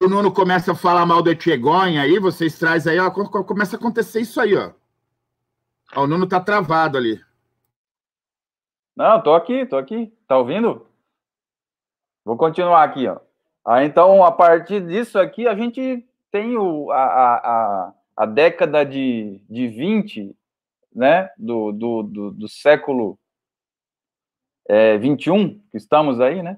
o 0.01 0.07
Nuno 0.07 0.31
começa 0.31 0.71
a 0.71 0.75
falar 0.75 1.05
mal 1.05 1.21
do 1.21 1.29
Etchegonha 1.29 2.01
aí, 2.01 2.17
vocês 2.17 2.57
trazem 2.57 2.93
aí, 2.93 2.99
ó, 2.99 3.11
começa 3.11 3.75
a 3.75 3.79
acontecer 3.79 4.21
isso 4.21 4.41
aí, 4.41 4.55
ó. 4.55 4.71
ó 5.93 6.05
o 6.05 6.07
Nuno 6.07 6.25
tá 6.25 6.39
travado 6.39 6.97
ali. 6.97 7.28
Não, 8.99 9.21
tô 9.21 9.33
aqui, 9.33 9.65
tô 9.65 9.77
aqui. 9.77 10.13
Tá 10.27 10.37
ouvindo? 10.37 10.85
Vou 12.25 12.35
continuar 12.35 12.83
aqui, 12.83 13.07
ó. 13.07 13.17
Ah, 13.65 13.85
então, 13.85 14.25
a 14.25 14.31
partir 14.31 14.85
disso 14.85 15.17
aqui, 15.17 15.47
a 15.47 15.55
gente 15.55 16.05
tem 16.29 16.57
o, 16.57 16.91
a, 16.91 17.05
a, 17.05 17.93
a 18.17 18.25
década 18.25 18.83
de, 18.83 19.41
de 19.49 19.69
20, 19.69 20.35
né, 20.93 21.29
do, 21.37 21.71
do, 21.71 22.03
do, 22.03 22.31
do 22.31 22.49
século 22.49 23.17
é, 24.67 24.97
21, 24.97 25.57
que 25.71 25.77
estamos 25.77 26.19
aí, 26.19 26.43
né, 26.43 26.57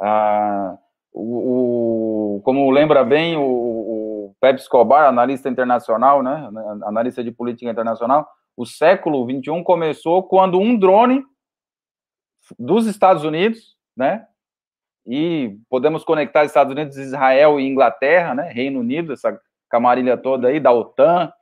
ah, 0.00 0.78
o, 1.12 2.36
o, 2.36 2.40
como 2.42 2.70
lembra 2.70 3.02
bem 3.02 3.36
o, 3.36 3.42
o 3.42 4.34
Pepe 4.40 4.60
Escobar, 4.60 5.08
analista 5.08 5.48
internacional, 5.48 6.22
né, 6.22 6.48
analista 6.84 7.24
de 7.24 7.32
política 7.32 7.68
internacional, 7.68 8.28
o 8.56 8.64
século 8.64 9.26
21 9.26 9.64
começou 9.64 10.22
quando 10.22 10.56
um 10.60 10.78
drone 10.78 11.24
dos 12.58 12.86
Estados 12.86 13.24
Unidos, 13.24 13.76
né, 13.96 14.26
e 15.06 15.58
podemos 15.68 16.04
conectar 16.04 16.44
Estados 16.44 16.72
Unidos, 16.72 16.96
Israel 16.96 17.58
e 17.58 17.66
Inglaterra, 17.66 18.34
né, 18.34 18.50
Reino 18.50 18.80
Unido, 18.80 19.12
essa 19.12 19.40
camarilha 19.68 20.16
toda 20.16 20.48
aí, 20.48 20.60
da 20.60 20.72
OTAN, 20.72 21.32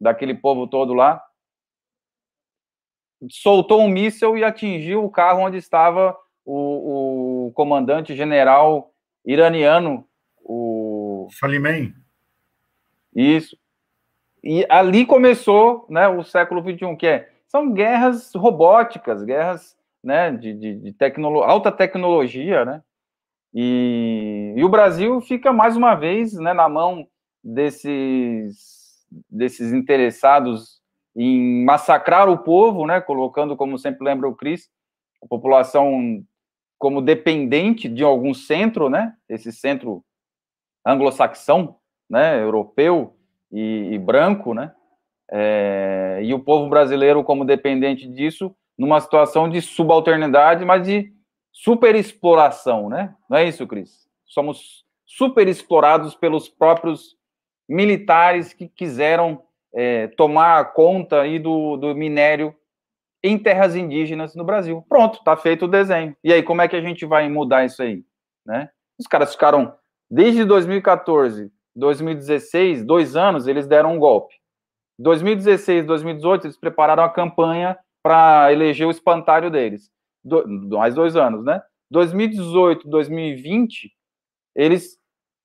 daquele 0.00 0.34
povo 0.34 0.66
todo 0.66 0.94
lá, 0.94 1.22
soltou 3.30 3.80
um 3.80 3.88
míssil 3.88 4.36
e 4.36 4.44
atingiu 4.44 5.04
o 5.04 5.10
carro 5.10 5.42
onde 5.42 5.56
estava 5.56 6.16
o, 6.44 7.46
o 7.46 7.52
comandante 7.52 8.14
general 8.16 8.92
iraniano, 9.24 10.06
o... 10.40 11.28
Salimem. 11.38 11.94
Isso. 13.14 13.56
E 14.42 14.66
ali 14.68 15.06
começou 15.06 15.86
né, 15.88 16.08
o 16.08 16.24
século 16.24 16.60
XXI, 16.60 16.96
que 16.96 17.06
é, 17.06 17.30
são 17.46 17.72
guerras 17.72 18.34
robóticas, 18.34 19.22
guerras 19.22 19.76
né, 20.02 20.32
de, 20.32 20.54
de, 20.54 20.74
de 20.76 20.92
tecnolo 20.92 21.42
alta 21.42 21.70
tecnologia, 21.70 22.64
né? 22.64 22.82
E, 23.54 24.54
e, 24.56 24.64
o 24.64 24.68
Brasil 24.68 25.20
fica 25.20 25.52
mais 25.52 25.76
uma 25.76 25.94
vez 25.94 26.32
né, 26.32 26.54
na 26.54 26.68
mão 26.70 27.06
desses, 27.44 29.06
desses 29.30 29.72
interessados 29.74 30.80
em 31.14 31.62
massacrar 31.64 32.30
o 32.30 32.38
povo, 32.38 32.86
né, 32.86 33.00
colocando, 33.00 33.56
como 33.56 33.78
sempre 33.78 34.04
lembra 34.04 34.26
o 34.26 34.34
Cris, 34.34 34.70
a 35.22 35.26
população 35.26 36.24
como 36.78 37.02
dependente 37.02 37.88
de 37.88 38.02
algum 38.02 38.32
centro, 38.32 38.88
né, 38.88 39.14
esse 39.28 39.52
centro 39.52 40.02
anglo-saxão, 40.84 41.76
né, 42.08 42.42
europeu 42.42 43.14
e, 43.52 43.90
e 43.92 43.98
branco, 43.98 44.54
né, 44.54 44.74
é, 45.30 46.20
e 46.22 46.32
o 46.32 46.40
povo 46.40 46.68
brasileiro 46.70 47.22
como 47.22 47.44
dependente 47.44 48.08
disso, 48.08 48.54
numa 48.78 49.00
situação 49.00 49.48
de 49.48 49.60
subalternidade, 49.60 50.64
mas 50.64 50.86
de 50.86 51.12
superexploração, 51.52 52.88
né? 52.88 53.14
Não 53.28 53.36
é 53.36 53.44
isso, 53.44 53.66
Cris? 53.66 54.08
Somos 54.26 54.84
superexplorados 55.06 56.14
pelos 56.14 56.48
próprios 56.48 57.16
militares 57.68 58.52
que 58.52 58.68
quiseram 58.68 59.42
é, 59.74 60.08
tomar 60.08 60.72
conta 60.72 61.20
aí 61.20 61.38
do, 61.38 61.76
do 61.76 61.94
minério 61.94 62.54
em 63.22 63.38
terras 63.38 63.76
indígenas 63.76 64.34
no 64.34 64.44
Brasil. 64.44 64.84
Pronto, 64.88 65.18
está 65.18 65.36
feito 65.36 65.66
o 65.66 65.68
desenho. 65.68 66.16
E 66.24 66.32
aí, 66.32 66.42
como 66.42 66.62
é 66.62 66.68
que 66.68 66.76
a 66.76 66.80
gente 66.80 67.06
vai 67.06 67.28
mudar 67.28 67.64
isso 67.64 67.82
aí? 67.82 68.04
Né? 68.44 68.68
Os 68.98 69.06
caras 69.06 69.32
ficaram, 69.32 69.74
desde 70.10 70.44
2014, 70.44 71.50
2016, 71.76 72.84
dois 72.84 73.16
anos, 73.16 73.46
eles 73.46 73.66
deram 73.66 73.94
um 73.94 73.98
golpe. 73.98 74.34
2016, 74.98 75.86
2018, 75.86 76.46
eles 76.46 76.56
prepararam 76.56 77.04
a 77.04 77.10
campanha 77.10 77.78
para 78.02 78.52
eleger 78.52 78.86
o 78.86 78.90
espantalho 78.90 79.50
deles 79.50 79.90
do, 80.24 80.46
mais 80.76 80.94
dois 80.94 81.16
anos, 81.16 81.44
né? 81.44 81.62
2018, 81.90 82.88
2020, 82.88 83.92
eles 84.54 84.98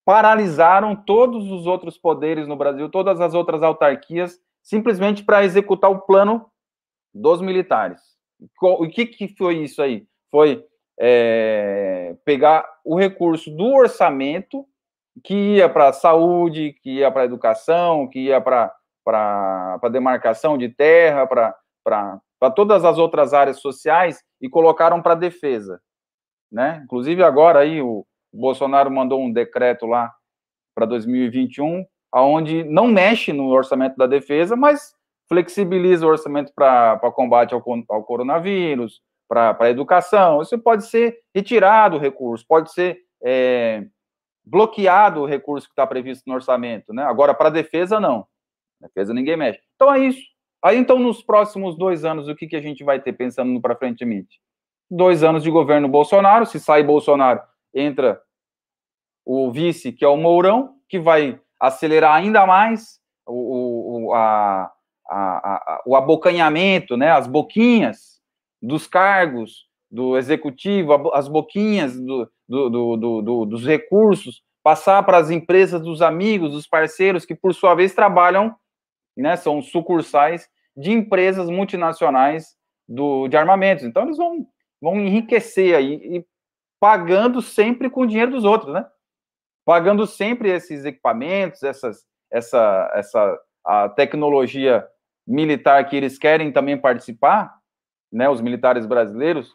paralisaram 0.05 0.95
todos 0.95 1.51
os 1.51 1.67
outros 1.67 1.97
poderes 1.97 2.47
no 2.47 2.55
Brasil, 2.55 2.89
todas 2.89 3.19
as 3.19 3.33
outras 3.33 3.61
autarquias, 3.61 4.39
simplesmente 4.63 5.23
para 5.23 5.43
executar 5.43 5.91
o 5.91 5.99
plano 5.99 6.49
dos 7.13 7.41
militares. 7.41 8.01
O 8.61 8.87
que, 8.87 9.05
que 9.05 9.27
foi 9.27 9.57
isso 9.57 9.81
aí? 9.81 10.07
Foi 10.31 10.63
é, 10.99 12.15
pegar 12.23 12.65
o 12.85 12.97
recurso 12.97 13.51
do 13.51 13.65
orçamento 13.65 14.65
que 15.23 15.55
ia 15.55 15.67
para 15.67 15.89
a 15.89 15.93
saúde, 15.93 16.73
que 16.81 16.99
ia 16.99 17.11
para 17.11 17.23
a 17.23 17.25
educação, 17.25 18.07
que 18.07 18.19
ia 18.19 18.39
para 18.39 18.73
a 19.05 19.89
demarcação 19.89 20.57
de 20.57 20.69
terra, 20.69 21.27
para 21.27 22.21
para 22.39 22.51
todas 22.51 22.85
as 22.85 22.97
outras 22.97 23.33
áreas 23.33 23.59
sociais 23.59 24.23
e 24.41 24.49
colocaram 24.49 25.01
para 25.01 25.15
defesa, 25.15 25.81
né? 26.51 26.81
Inclusive 26.83 27.23
agora 27.23 27.59
aí 27.59 27.81
o 27.81 28.05
Bolsonaro 28.31 28.91
mandou 28.91 29.21
um 29.21 29.31
decreto 29.31 29.85
lá 29.85 30.13
para 30.75 30.85
2021, 30.85 31.85
aonde 32.11 32.63
não 32.63 32.87
mexe 32.87 33.33
no 33.33 33.47
orçamento 33.49 33.97
da 33.97 34.05
defesa, 34.05 34.55
mas 34.55 34.95
flexibiliza 35.27 36.05
o 36.05 36.09
orçamento 36.09 36.53
para 36.53 36.99
combate 37.11 37.53
ao, 37.53 37.63
ao 37.89 38.03
coronavírus, 38.03 39.01
para 39.27 39.57
a 39.59 39.69
educação. 39.69 40.41
Isso 40.41 40.57
pode 40.59 40.87
ser 40.87 41.19
retirado 41.35 41.97
o 41.97 41.99
recurso, 41.99 42.45
pode 42.47 42.71
ser 42.71 42.99
é, 43.23 43.85
bloqueado 44.45 45.21
o 45.21 45.25
recurso 45.25 45.67
que 45.67 45.73
está 45.73 45.85
previsto 45.85 46.23
no 46.27 46.35
orçamento, 46.35 46.93
né? 46.93 47.03
Agora, 47.03 47.33
para 47.33 47.49
defesa, 47.49 47.99
não. 47.99 48.25
Defesa 48.79 49.13
ninguém 49.13 49.35
mexe. 49.35 49.59
Então 49.75 49.93
é 49.93 49.99
isso. 49.99 50.21
Aí, 50.63 50.77
então, 50.77 50.99
nos 50.99 51.21
próximos 51.21 51.77
dois 51.77 52.03
anos, 52.03 52.27
o 52.27 52.35
que, 52.35 52.47
que 52.47 52.55
a 52.55 52.61
gente 52.61 52.83
vai 52.83 52.99
ter 52.99 53.13
pensando 53.13 53.51
no 53.51 53.61
para 53.61 53.75
frente 53.75 54.03
MIT? 54.03 54.39
Dois 54.89 55.23
anos 55.23 55.43
de 55.43 55.51
governo 55.51 55.87
Bolsonaro, 55.87 56.45
se 56.45 56.59
sai 56.59 56.83
Bolsonaro, 56.83 57.41
entra 57.73 58.21
o 59.25 59.51
vice, 59.51 59.91
que 59.91 60.05
é 60.05 60.07
o 60.07 60.17
Mourão, 60.17 60.75
que 60.87 60.99
vai 60.99 61.39
acelerar 61.59 62.15
ainda 62.15 62.45
mais 62.45 62.99
o, 63.25 64.07
o, 64.07 64.13
a, 64.13 64.71
a, 65.09 65.17
a, 65.17 65.83
o 65.85 65.95
abocanhamento, 65.95 66.95
né, 66.95 67.11
as 67.11 67.27
boquinhas 67.27 68.21
dos 68.61 68.87
cargos 68.87 69.67
do 69.91 70.17
executivo, 70.17 71.13
as 71.13 71.27
boquinhas 71.27 71.99
do, 71.99 72.29
do, 72.47 72.97
do, 73.21 73.45
dos 73.45 73.65
recursos, 73.65 74.41
passar 74.63 75.03
para 75.03 75.17
as 75.17 75.29
empresas 75.29 75.81
dos 75.81 76.01
amigos, 76.01 76.51
dos 76.51 76.67
parceiros, 76.67 77.25
que 77.25 77.35
por 77.35 77.53
sua 77.53 77.75
vez 77.75 77.93
trabalham 77.93 78.55
né, 79.21 79.35
são 79.35 79.61
sucursais 79.61 80.49
de 80.75 80.91
empresas 80.91 81.49
multinacionais 81.49 82.55
do, 82.87 83.27
de 83.27 83.35
armamentos. 83.35 83.83
Então, 83.83 84.03
eles 84.03 84.17
vão, 84.17 84.47
vão 84.81 84.99
enriquecer 84.99 85.75
aí, 85.75 86.23
pagando 86.79 87.41
sempre 87.41 87.89
com 87.89 88.01
o 88.01 88.07
dinheiro 88.07 88.31
dos 88.31 88.43
outros, 88.43 88.73
né? 88.73 88.85
Pagando 89.65 90.05
sempre 90.05 90.49
esses 90.49 90.85
equipamentos, 90.85 91.63
essas, 91.63 92.05
essa, 92.31 92.91
essa 92.93 93.39
a 93.65 93.89
tecnologia 93.89 94.87
militar 95.27 95.83
que 95.89 95.95
eles 95.95 96.17
querem 96.17 96.51
também 96.51 96.77
participar, 96.77 97.57
né? 98.11 98.29
Os 98.29 98.39
militares 98.39 98.85
brasileiros. 98.85 99.53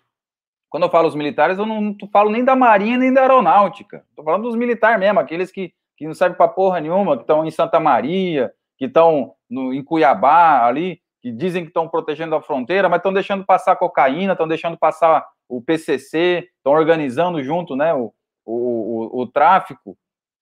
Quando 0.69 0.85
eu 0.85 0.91
falo 0.91 1.09
os 1.09 1.15
militares, 1.15 1.59
eu 1.59 1.67
não, 1.67 1.81
não 1.81 2.09
falo 2.11 2.31
nem 2.31 2.45
da 2.45 2.57
Marinha 2.57 2.99
nem 2.99 3.13
da 3.13 3.23
Aeronáutica. 3.23 4.05
Estou 4.11 4.25
falando 4.25 4.43
dos 4.43 4.57
militares 4.57 4.99
mesmo, 4.99 5.21
aqueles 5.21 5.51
que, 5.51 5.73
que 5.97 6.07
não 6.07 6.15
servem 6.15 6.37
para 6.37 6.49
porra 6.49 6.81
nenhuma, 6.81 7.17
que 7.17 7.23
estão 7.23 7.45
em 7.45 7.51
Santa 7.51 7.79
Maria, 7.79 8.53
que 8.77 8.87
estão 8.87 9.35
em 9.73 9.83
Cuiabá 9.83 10.65
ali, 10.67 11.01
que 11.21 11.31
dizem 11.31 11.63
que 11.63 11.69
estão 11.69 11.89
protegendo 11.89 12.35
a 12.35 12.43
fronteira, 12.43 12.89
mas 12.89 12.99
estão 12.99 13.13
deixando 13.13 13.45
passar 13.45 13.77
cocaína, 13.77 14.33
estão 14.33 14.49
deixando 14.49 14.77
passar 14.77 15.25
o 15.49 15.63
PCC, 15.63 16.49
estão 16.57 16.73
organizando 16.73 17.43
junto, 17.43 17.77
né, 17.77 17.95
o, 17.95 18.13
o, 18.45 18.55
o, 18.55 19.21
o 19.21 19.27
tráfico, 19.27 19.97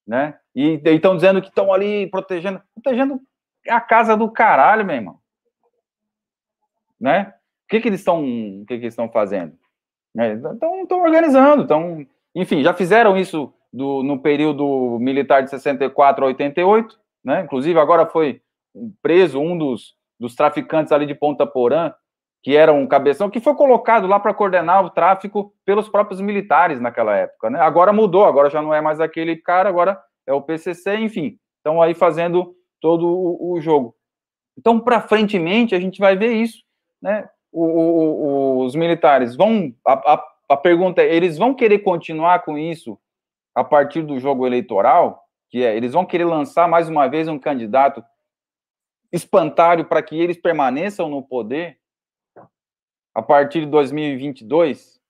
né, 0.06 0.38
e 0.54 0.80
estão 0.84 1.14
dizendo 1.14 1.42
que 1.42 1.48
estão 1.48 1.72
ali 1.72 2.06
protegendo, 2.08 2.62
protegendo 2.74 3.20
a 3.68 3.80
casa 3.80 4.16
do 4.16 4.30
caralho, 4.30 4.84
meu 4.84 4.96
irmão, 4.96 5.18
né? 6.98 7.34
O 7.64 7.68
que 7.70 7.80
que 7.80 7.88
eles 7.88 8.00
estão, 8.00 8.22
que 8.66 8.78
que 8.78 8.86
estão 8.86 9.08
fazendo? 9.08 9.56
Estão, 10.16 10.82
estão 10.82 11.02
organizando, 11.02 11.62
estão, 11.62 12.04
enfim, 12.34 12.62
já 12.62 12.74
fizeram 12.74 13.16
isso 13.16 13.52
do, 13.72 14.02
no 14.02 14.18
período 14.18 14.98
militar 14.98 15.42
de 15.42 15.50
64 15.50 16.24
a 16.24 16.28
88, 16.28 16.98
né? 17.24 17.42
Inclusive, 17.42 17.78
agora 17.78 18.06
foi 18.06 18.42
preso 19.02 19.40
um 19.40 19.56
dos, 19.56 19.94
dos 20.18 20.34
traficantes 20.34 20.92
ali 20.92 21.06
de 21.06 21.14
Ponta 21.14 21.46
Porã, 21.46 21.92
que 22.42 22.56
era 22.56 22.72
um 22.72 22.86
cabeção, 22.86 23.28
que 23.28 23.40
foi 23.40 23.54
colocado 23.54 24.06
lá 24.06 24.18
para 24.18 24.32
coordenar 24.32 24.84
o 24.84 24.90
tráfico 24.90 25.52
pelos 25.64 25.88
próprios 25.88 26.20
militares 26.20 26.80
naquela 26.80 27.14
época. 27.16 27.50
Né? 27.50 27.60
Agora 27.60 27.92
mudou, 27.92 28.24
agora 28.24 28.48
já 28.48 28.62
não 28.62 28.72
é 28.72 28.80
mais 28.80 29.00
aquele 29.00 29.36
cara, 29.36 29.68
agora 29.68 30.00
é 30.26 30.32
o 30.32 30.40
PCC, 30.40 30.96
enfim. 30.96 31.38
Estão 31.58 31.82
aí 31.82 31.94
fazendo 31.94 32.54
todo 32.80 33.06
o, 33.06 33.52
o 33.52 33.60
jogo. 33.60 33.94
Então, 34.58 34.80
para 34.80 35.00
frentemente, 35.00 35.74
a 35.74 35.80
gente 35.80 36.00
vai 36.00 36.16
ver 36.16 36.32
isso. 36.32 36.62
Né? 37.00 37.28
O, 37.52 37.64
o, 37.64 38.64
os 38.64 38.74
militares 38.74 39.36
vão. 39.36 39.74
A, 39.86 40.14
a, 40.14 40.24
a 40.50 40.56
pergunta 40.56 41.02
é: 41.02 41.14
eles 41.14 41.36
vão 41.36 41.54
querer 41.54 41.80
continuar 41.80 42.42
com 42.42 42.56
isso 42.56 42.98
a 43.54 43.62
partir 43.62 44.02
do 44.02 44.18
jogo 44.18 44.46
eleitoral? 44.46 45.26
que 45.50 45.64
é, 45.64 45.76
eles 45.76 45.92
vão 45.92 46.06
querer 46.06 46.24
lançar 46.24 46.68
mais 46.68 46.88
uma 46.88 47.08
vez 47.08 47.28
um 47.28 47.38
candidato 47.38 48.02
espantalho 49.12 49.84
para 49.84 50.02
que 50.02 50.18
eles 50.18 50.36
permaneçam 50.36 51.08
no 51.08 51.22
poder 51.22 51.78
a 53.14 53.22
partir 53.22 53.60
de 53.60 53.66
2022? 53.66 55.00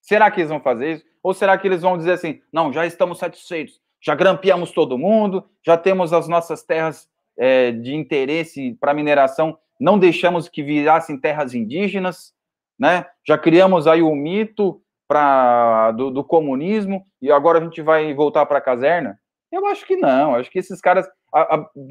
Será 0.00 0.30
que 0.30 0.40
eles 0.40 0.50
vão 0.50 0.60
fazer 0.60 0.94
isso? 0.94 1.04
Ou 1.22 1.34
será 1.34 1.56
que 1.58 1.66
eles 1.66 1.82
vão 1.82 1.98
dizer 1.98 2.12
assim, 2.12 2.40
não, 2.52 2.72
já 2.72 2.86
estamos 2.86 3.18
satisfeitos, 3.18 3.80
já 4.00 4.14
grampeamos 4.14 4.72
todo 4.72 4.98
mundo, 4.98 5.44
já 5.64 5.76
temos 5.76 6.12
as 6.12 6.26
nossas 6.26 6.62
terras 6.62 7.08
é, 7.36 7.70
de 7.72 7.94
interesse 7.94 8.76
para 8.80 8.94
mineração, 8.94 9.58
não 9.78 9.98
deixamos 9.98 10.48
que 10.48 10.62
virassem 10.62 11.18
terras 11.18 11.54
indígenas, 11.54 12.34
né? 12.78 13.06
Já 13.26 13.36
criamos 13.36 13.86
aí 13.86 14.02
o 14.02 14.14
mito 14.14 14.82
pra, 15.06 15.90
do, 15.92 16.10
do 16.10 16.24
comunismo 16.24 17.04
e 17.20 17.30
agora 17.30 17.58
a 17.58 17.62
gente 17.62 17.82
vai 17.82 18.12
voltar 18.14 18.46
para 18.46 18.58
a 18.58 18.62
caserna? 18.62 19.18
Eu 19.50 19.66
acho 19.66 19.86
que 19.86 19.96
não. 19.96 20.34
Acho 20.34 20.50
que 20.50 20.58
esses 20.58 20.80
caras, 20.80 21.08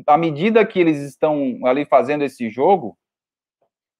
à 0.07 0.18
medida 0.18 0.65
que 0.65 0.80
eles 0.80 0.99
estão 1.02 1.60
ali 1.65 1.86
fazendo 1.86 2.23
esse 2.23 2.49
jogo, 2.49 2.98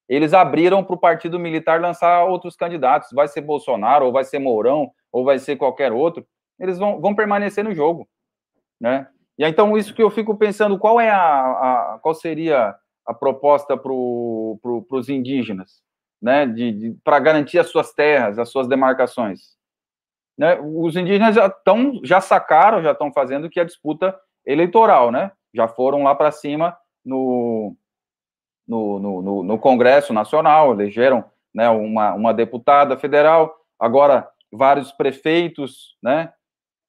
eles 0.08 0.34
abriram 0.34 0.84
para 0.84 0.96
o 0.96 1.00
partido 1.00 1.38
militar 1.38 1.80
lançar 1.80 2.24
outros 2.24 2.56
candidatos. 2.56 3.10
Vai 3.14 3.28
ser 3.28 3.42
Bolsonaro, 3.42 4.06
ou 4.06 4.12
vai 4.12 4.24
ser 4.24 4.40
Mourão, 4.40 4.92
ou 5.12 5.24
vai 5.24 5.38
ser 5.38 5.56
qualquer 5.56 5.92
outro. 5.92 6.26
Eles 6.60 6.80
vão, 6.80 7.00
vão 7.00 7.14
permanecer 7.14 7.64
no 7.64 7.74
jogo, 7.74 8.10
né? 8.82 9.08
E 9.38 9.46
então 9.46 9.78
isso 9.78 9.94
que 9.94 10.04
eu 10.04 10.10
fico 10.10 10.36
pensando, 10.36 10.80
qual 10.80 11.00
é 11.00 11.10
a, 11.10 11.16
a 11.96 12.00
qual 12.02 12.14
seria 12.14 12.76
a 13.06 13.14
proposta 13.14 13.78
para 13.78 13.84
pro, 13.84 14.86
os 14.92 15.10
indígenas, 15.10 15.82
né? 16.22 16.46
De, 16.48 16.72
de 16.72 16.92
para 17.04 17.20
garantir 17.20 17.60
as 17.60 17.70
suas 17.70 17.94
terras, 17.94 18.40
as 18.40 18.50
suas 18.50 18.68
demarcações. 18.68 19.59
Né? 20.40 20.58
Os 20.62 20.96
indígenas 20.96 21.36
já 21.36 21.48
estão, 21.48 22.00
já 22.02 22.22
sacaram, 22.22 22.82
já 22.82 22.94
estão 22.94 23.12
fazendo 23.12 23.50
que 23.50 23.60
a 23.60 23.66
disputa 23.66 24.18
eleitoral, 24.46 25.12
né? 25.12 25.34
Já 25.54 25.68
foram 25.68 26.04
lá 26.04 26.16
para 26.16 26.32
cima 26.32 26.78
no, 27.04 27.76
no, 28.66 29.00
no, 29.00 29.44
no, 29.44 29.60
Congresso 29.60 30.14
Nacional, 30.14 30.72
elegeram 30.72 31.26
né, 31.54 31.68
uma, 31.70 32.14
uma 32.14 32.34
deputada 32.34 32.98
federal, 32.98 33.54
agora 33.78 34.30
vários 34.50 34.94
prefeitos, 34.94 35.98
né? 36.02 36.32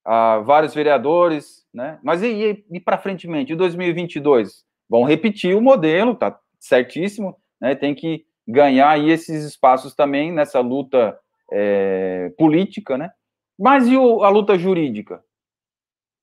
uh, 0.07 0.43
vários 0.45 0.73
vereadores, 0.73 1.65
né? 1.73 1.99
Mas 2.01 2.23
e, 2.23 2.27
e, 2.27 2.65
e 2.71 2.79
para 2.79 2.97
frente, 2.97 3.27
em 3.27 3.55
2022, 3.55 4.63
vão 4.89 5.03
repetir 5.03 5.55
o 5.57 5.61
modelo, 5.61 6.15
tá 6.15 6.39
certíssimo, 6.57 7.35
né? 7.59 7.75
Tem 7.75 7.93
que 7.93 8.25
ganhar 8.47 8.91
aí 8.91 9.09
esses 9.09 9.43
espaços 9.43 9.93
também 9.93 10.31
nessa 10.31 10.59
luta 10.59 11.17
é, 11.51 12.31
política, 12.37 12.97
né? 12.97 13.11
Mas 13.57 13.87
e 13.87 13.95
o, 13.97 14.23
a 14.23 14.29
luta 14.29 14.57
jurídica? 14.57 15.23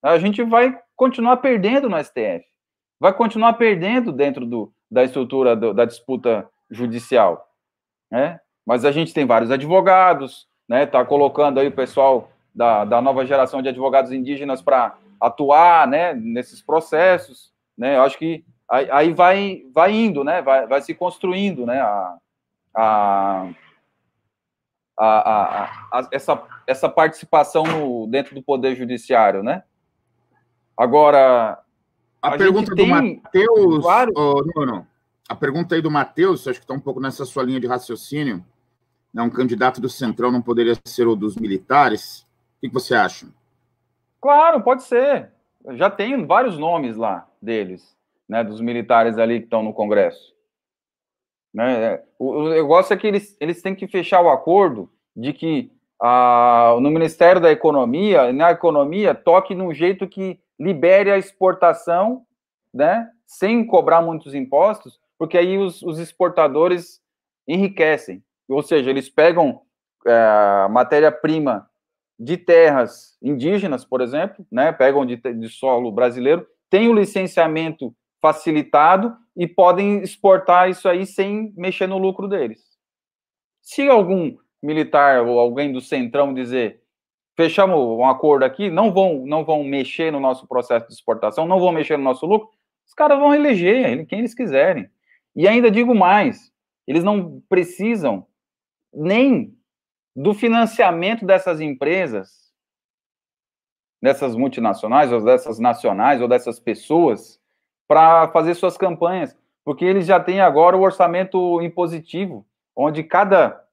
A 0.02 0.18
gente 0.18 0.42
vai 0.42 0.78
continuar 0.96 1.38
perdendo 1.38 1.88
no 1.88 2.02
STF, 2.02 2.44
vai 3.00 3.12
continuar 3.12 3.55
perdendo 3.55 4.12
dentro 4.12 4.46
do, 4.46 4.72
da 4.90 5.05
estrutura 5.05 5.56
do, 5.56 5.74
da 5.74 5.84
disputa 5.84 6.48
judicial, 6.70 7.48
né? 8.10 8.40
Mas 8.66 8.84
a 8.84 8.92
gente 8.92 9.14
tem 9.14 9.26
vários 9.26 9.50
advogados, 9.50 10.46
né? 10.68 10.86
Tá 10.86 11.05
colocando 11.05 11.59
aí 11.59 11.68
o 11.68 11.72
pessoal 11.72 12.30
da, 12.55 12.84
da 12.84 13.00
nova 13.00 13.24
geração 13.24 13.62
de 13.62 13.68
advogados 13.68 14.12
indígenas 14.12 14.60
para 14.60 14.96
atuar 15.20 15.86
né, 15.86 16.12
nesses 16.14 16.60
processos. 16.60 17.52
Né? 17.76 17.96
Eu 17.96 18.02
acho 18.02 18.18
que 18.18 18.44
aí, 18.68 18.90
aí 18.90 19.12
vai, 19.12 19.62
vai 19.72 19.92
indo, 19.92 20.24
né? 20.24 20.42
vai, 20.42 20.66
vai 20.66 20.80
se 20.82 20.94
construindo 20.94 21.64
né? 21.64 21.80
a, 21.80 22.16
a, 22.74 23.48
a, 24.98 25.64
a, 25.92 26.08
essa, 26.10 26.42
essa 26.66 26.88
participação 26.88 27.64
no, 27.64 28.06
dentro 28.06 28.34
do 28.34 28.42
Poder 28.42 28.74
Judiciário. 28.74 29.42
Né? 29.42 29.62
Agora. 30.76 31.58
A, 32.20 32.28
a 32.28 32.36
pergunta 32.36 32.74
do 32.74 32.86
Matheus. 32.86 33.84
Vários... 33.84 34.14
Oh, 34.16 34.42
não, 34.54 34.66
não. 34.66 34.86
A 35.28 35.34
pergunta 35.34 35.74
aí 35.74 35.82
do 35.82 35.90
Matheus, 35.90 36.48
acho 36.48 36.58
que 36.58 36.64
está 36.64 36.74
um 36.74 36.80
pouco 36.80 37.00
nessa 37.00 37.24
sua 37.24 37.42
linha 37.42 37.60
de 37.60 37.66
raciocínio. 37.66 38.44
Né, 39.12 39.22
um 39.22 39.30
candidato 39.30 39.80
do 39.80 39.88
Centrão 39.88 40.30
não 40.30 40.42
poderia 40.42 40.74
ser 40.86 41.06
o 41.06 41.14
dos 41.14 41.36
militares. 41.36 42.26
O 42.56 42.60
que 42.60 42.68
você 42.68 42.94
acha? 42.94 43.26
Claro, 44.20 44.62
pode 44.62 44.82
ser. 44.82 45.30
Já 45.72 45.90
tem 45.90 46.26
vários 46.26 46.58
nomes 46.58 46.96
lá 46.96 47.28
deles, 47.40 47.96
né, 48.28 48.42
dos 48.42 48.60
militares 48.60 49.18
ali 49.18 49.38
que 49.38 49.44
estão 49.44 49.62
no 49.62 49.72
Congresso. 49.72 50.34
Né? 51.59 52.01
O, 52.20 52.51
negócio 52.51 52.94
é 52.94 52.97
que 52.97 53.05
eles, 53.05 53.36
eles 53.40 53.60
têm 53.60 53.74
que 53.74 53.89
fechar 53.89 54.20
o 54.20 54.30
acordo 54.30 54.89
de 55.16 55.32
que 55.32 55.72
ah, 56.01 56.76
no 56.80 56.89
Ministério 56.89 57.43
da 57.43 57.51
Economia, 57.51 58.32
na 58.32 58.52
economia, 58.52 59.12
toque 59.12 59.56
num 59.56 59.74
jeito 59.74 60.06
que 60.06 60.39
libere 60.56 61.10
a 61.10 61.18
exportação, 61.18 62.22
né, 62.72 63.09
sem 63.26 63.66
cobrar 63.66 64.01
muitos 64.01 64.36
impostos, 64.36 65.01
porque 65.18 65.36
aí 65.36 65.59
os, 65.59 65.82
os 65.82 65.98
exportadores 65.98 67.01
enriquecem. 67.48 68.22
Ou 68.48 68.62
seja, 68.62 68.89
eles 68.89 69.09
pegam 69.09 69.62
é, 70.06 70.68
matéria-prima 70.70 71.68
de 72.16 72.36
terras 72.36 73.18
indígenas, 73.20 73.85
por 73.85 74.01
exemplo, 74.01 74.47
né, 74.48 74.70
pegam 74.70 75.05
de, 75.05 75.16
de 75.16 75.48
solo 75.48 75.90
brasileiro, 75.90 76.47
têm 76.70 76.89
o 76.89 76.94
licenciamento 76.94 77.93
facilitado 78.20 79.16
e 79.36 79.47
podem 79.47 80.03
exportar 80.03 80.69
isso 80.69 80.89
aí 80.89 81.07
sem 81.07 81.53
mexer 81.57 81.86
no 81.86 81.99
lucro 81.99 82.27
deles. 82.27 82.61
Se 83.62 83.89
algum 83.89 84.36
militar 84.62 85.24
ou 85.24 85.39
alguém 85.39 85.73
do 85.73 85.81
centrão 85.81 86.35
dizer 86.35 86.82
fechamos 87.36 87.78
um 87.78 88.05
acordo 88.05 88.45
aqui, 88.45 88.69
não 88.69 88.93
vão 88.93 89.24
não 89.24 89.45
vão 89.45 89.62
mexer 89.62 90.11
no 90.11 90.19
nosso 90.19 90.47
processo 90.49 90.89
de 90.89 90.95
exportação, 90.95 91.47
não 91.47 91.61
vão 91.61 91.70
mexer 91.70 91.97
no 91.97 92.03
nosso 92.03 92.27
lucro, 92.27 92.51
os 92.85 92.95
caras 92.95 93.19
vão 93.19 93.32
eleger 93.32 94.05
quem 94.07 94.19
eles 94.19 94.35
quiserem. 94.35 94.90
E 95.36 95.47
ainda 95.47 95.70
digo 95.70 95.95
mais, 95.95 96.53
eles 96.85 97.05
não 97.05 97.40
precisam 97.49 98.27
nem 98.93 99.57
do 100.16 100.35
financiamento 100.35 101.24
dessas 101.24 101.61
empresas, 101.61 102.53
dessas 104.03 104.35
multinacionais, 104.35 105.12
ou 105.12 105.23
dessas 105.23 105.61
nacionais, 105.61 106.20
ou 106.20 106.27
dessas 106.27 106.59
pessoas, 106.59 107.40
para 107.89 108.28
fazer 108.28 108.55
suas 108.55 108.77
campanhas, 108.77 109.36
porque 109.65 109.85
eles 109.85 110.06
já 110.06 110.20
têm 110.20 110.40
agora 110.40 110.77
o 110.77 110.82
orçamento 110.82 111.60
impositivo, 111.62 112.47
onde 112.77 113.02
cada 113.02 113.65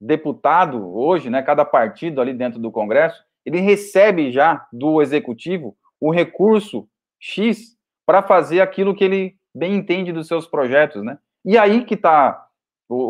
deputado 0.00 0.96
hoje, 0.96 1.28
né, 1.28 1.42
cada 1.42 1.64
partido 1.64 2.20
ali 2.20 2.32
dentro 2.32 2.60
do 2.60 2.70
Congresso, 2.70 3.24
ele 3.44 3.60
recebe 3.60 4.30
já 4.30 4.66
do 4.72 5.02
executivo 5.02 5.76
o 6.00 6.10
recurso 6.10 6.88
X 7.20 7.76
para 8.06 8.22
fazer 8.22 8.60
aquilo 8.60 8.94
que 8.94 9.04
ele 9.04 9.36
bem 9.54 9.74
entende 9.74 10.12
dos 10.12 10.26
seus 10.26 10.46
projetos, 10.46 11.02
né? 11.02 11.18
E 11.44 11.56
aí 11.56 11.84
que 11.84 11.94
está 11.94 12.48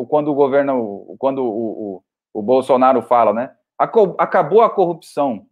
quando 0.08 0.28
o 0.28 0.34
governo, 0.34 1.16
quando 1.18 1.44
o, 1.44 1.96
o, 1.96 2.04
o 2.32 2.42
Bolsonaro 2.42 3.02
fala, 3.02 3.32
né? 3.32 3.54
Acabou 3.78 4.62
a 4.62 4.70
corrupção 4.70 5.46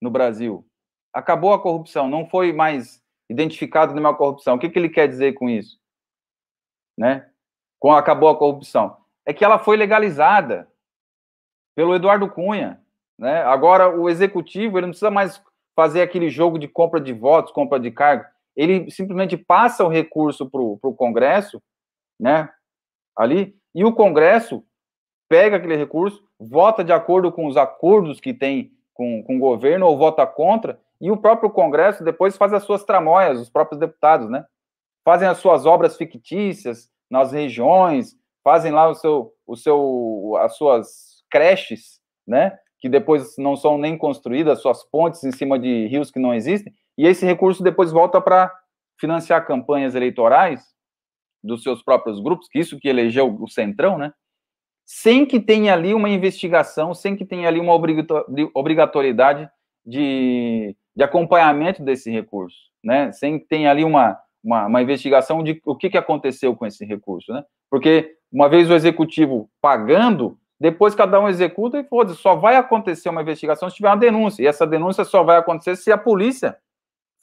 no 0.00 0.10
Brasil. 0.10 0.66
Acabou 1.12 1.52
a 1.52 1.60
corrupção, 1.60 2.08
não 2.08 2.26
foi 2.26 2.52
mais 2.52 3.03
identificado 3.34 3.92
nenhuma 3.92 4.14
corrupção. 4.16 4.54
O 4.54 4.58
que, 4.58 4.68
que 4.68 4.78
ele 4.78 4.88
quer 4.88 5.06
dizer 5.08 5.34
com 5.34 5.50
isso? 5.50 5.78
Né? 6.96 7.28
Com 7.78 7.92
acabou 7.92 8.28
a 8.28 8.38
corrupção. 8.38 8.96
É 9.26 9.32
que 9.32 9.44
ela 9.44 9.58
foi 9.58 9.76
legalizada 9.76 10.68
pelo 11.74 11.94
Eduardo 11.94 12.30
Cunha. 12.30 12.80
Né? 13.18 13.42
Agora, 13.42 13.94
o 13.94 14.08
executivo 14.08 14.78
ele 14.78 14.86
não 14.86 14.92
precisa 14.92 15.10
mais 15.10 15.42
fazer 15.76 16.02
aquele 16.02 16.30
jogo 16.30 16.58
de 16.58 16.68
compra 16.68 17.00
de 17.00 17.12
votos, 17.12 17.52
compra 17.52 17.80
de 17.80 17.90
cargo. 17.90 18.24
Ele 18.56 18.88
simplesmente 18.90 19.36
passa 19.36 19.84
o 19.84 19.88
recurso 19.88 20.48
para 20.48 20.60
o 20.60 20.94
Congresso, 20.94 21.60
né? 22.18 22.48
Ali, 23.16 23.56
e 23.74 23.84
o 23.84 23.92
Congresso 23.92 24.64
pega 25.28 25.56
aquele 25.56 25.74
recurso, 25.74 26.24
vota 26.38 26.84
de 26.84 26.92
acordo 26.92 27.32
com 27.32 27.46
os 27.46 27.56
acordos 27.56 28.20
que 28.20 28.32
tem 28.32 28.72
com, 28.92 29.24
com 29.24 29.36
o 29.36 29.40
governo 29.40 29.86
ou 29.86 29.98
vota 29.98 30.24
contra, 30.24 30.80
e 31.04 31.10
o 31.10 31.18
próprio 31.18 31.50
Congresso 31.50 32.02
depois 32.02 32.34
faz 32.34 32.54
as 32.54 32.62
suas 32.62 32.82
tramóias, 32.82 33.38
os 33.38 33.50
próprios 33.50 33.78
deputados, 33.78 34.30
né? 34.30 34.42
Fazem 35.04 35.28
as 35.28 35.36
suas 35.36 35.66
obras 35.66 35.98
fictícias 35.98 36.88
nas 37.10 37.30
regiões, 37.30 38.16
fazem 38.42 38.72
lá 38.72 38.88
o 38.88 38.94
seu, 38.94 39.34
o 39.46 39.54
seu, 39.54 40.34
as 40.40 40.56
suas 40.56 41.22
creches, 41.30 42.00
né? 42.26 42.56
Que 42.78 42.88
depois 42.88 43.36
não 43.36 43.54
são 43.54 43.76
nem 43.76 43.98
construídas, 43.98 44.62
suas 44.62 44.82
pontes 44.82 45.22
em 45.24 45.30
cima 45.30 45.58
de 45.58 45.86
rios 45.88 46.10
que 46.10 46.18
não 46.18 46.32
existem, 46.32 46.72
e 46.96 47.06
esse 47.06 47.26
recurso 47.26 47.62
depois 47.62 47.92
volta 47.92 48.18
para 48.18 48.50
financiar 48.98 49.46
campanhas 49.46 49.94
eleitorais 49.94 50.64
dos 51.42 51.62
seus 51.62 51.82
próprios 51.82 52.18
grupos, 52.18 52.48
que 52.48 52.58
isso 52.58 52.80
que 52.80 52.88
elegeu 52.88 53.30
o 53.38 53.46
Centrão, 53.46 53.98
né? 53.98 54.10
sem 54.86 55.26
que 55.26 55.38
tenha 55.38 55.74
ali 55.74 55.92
uma 55.92 56.08
investigação, 56.08 56.94
sem 56.94 57.14
que 57.14 57.26
tenha 57.26 57.46
ali 57.46 57.60
uma 57.60 57.74
obrigatoriedade 58.54 59.50
de, 59.84 60.74
de 60.96 61.02
acompanhamento 61.02 61.82
desse 61.82 62.10
recurso, 62.10 62.56
né? 62.82 63.10
Sem 63.12 63.38
que 63.38 63.46
tenha 63.46 63.70
ali 63.70 63.84
uma, 63.84 64.18
uma, 64.42 64.66
uma, 64.66 64.82
investigação 64.82 65.42
de 65.42 65.60
o 65.64 65.76
que, 65.76 65.90
que 65.90 65.98
aconteceu 65.98 66.54
com 66.54 66.66
esse 66.66 66.84
recurso, 66.84 67.32
né? 67.32 67.44
Porque 67.70 68.16
uma 68.32 68.48
vez 68.48 68.70
o 68.70 68.74
executivo 68.74 69.50
pagando, 69.60 70.38
depois 70.60 70.94
cada 70.94 71.20
um 71.20 71.28
executa 71.28 71.78
e 71.78 71.84
foda 71.84 72.14
só 72.14 72.36
vai 72.36 72.56
acontecer 72.56 73.08
uma 73.08 73.22
investigação 73.22 73.68
se 73.68 73.76
tiver 73.76 73.88
uma 73.88 73.96
denúncia, 73.96 74.42
e 74.42 74.46
essa 74.46 74.66
denúncia 74.66 75.04
só 75.04 75.22
vai 75.22 75.36
acontecer 75.36 75.76
se 75.76 75.90
a 75.90 75.98
polícia 75.98 76.56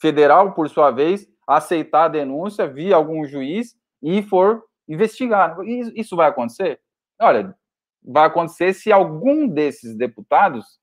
federal, 0.00 0.52
por 0.52 0.68
sua 0.68 0.90
vez, 0.90 1.28
aceitar 1.46 2.04
a 2.04 2.08
denúncia 2.08 2.66
via 2.66 2.96
algum 2.96 3.24
juiz 3.24 3.76
e 4.02 4.22
for 4.22 4.64
investigar. 4.88 5.56
Isso 5.94 6.16
vai 6.16 6.28
acontecer? 6.28 6.80
Olha, 7.20 7.54
vai 8.04 8.26
acontecer 8.26 8.74
se 8.74 8.90
algum 8.90 9.46
desses 9.46 9.96
deputados 9.96 10.80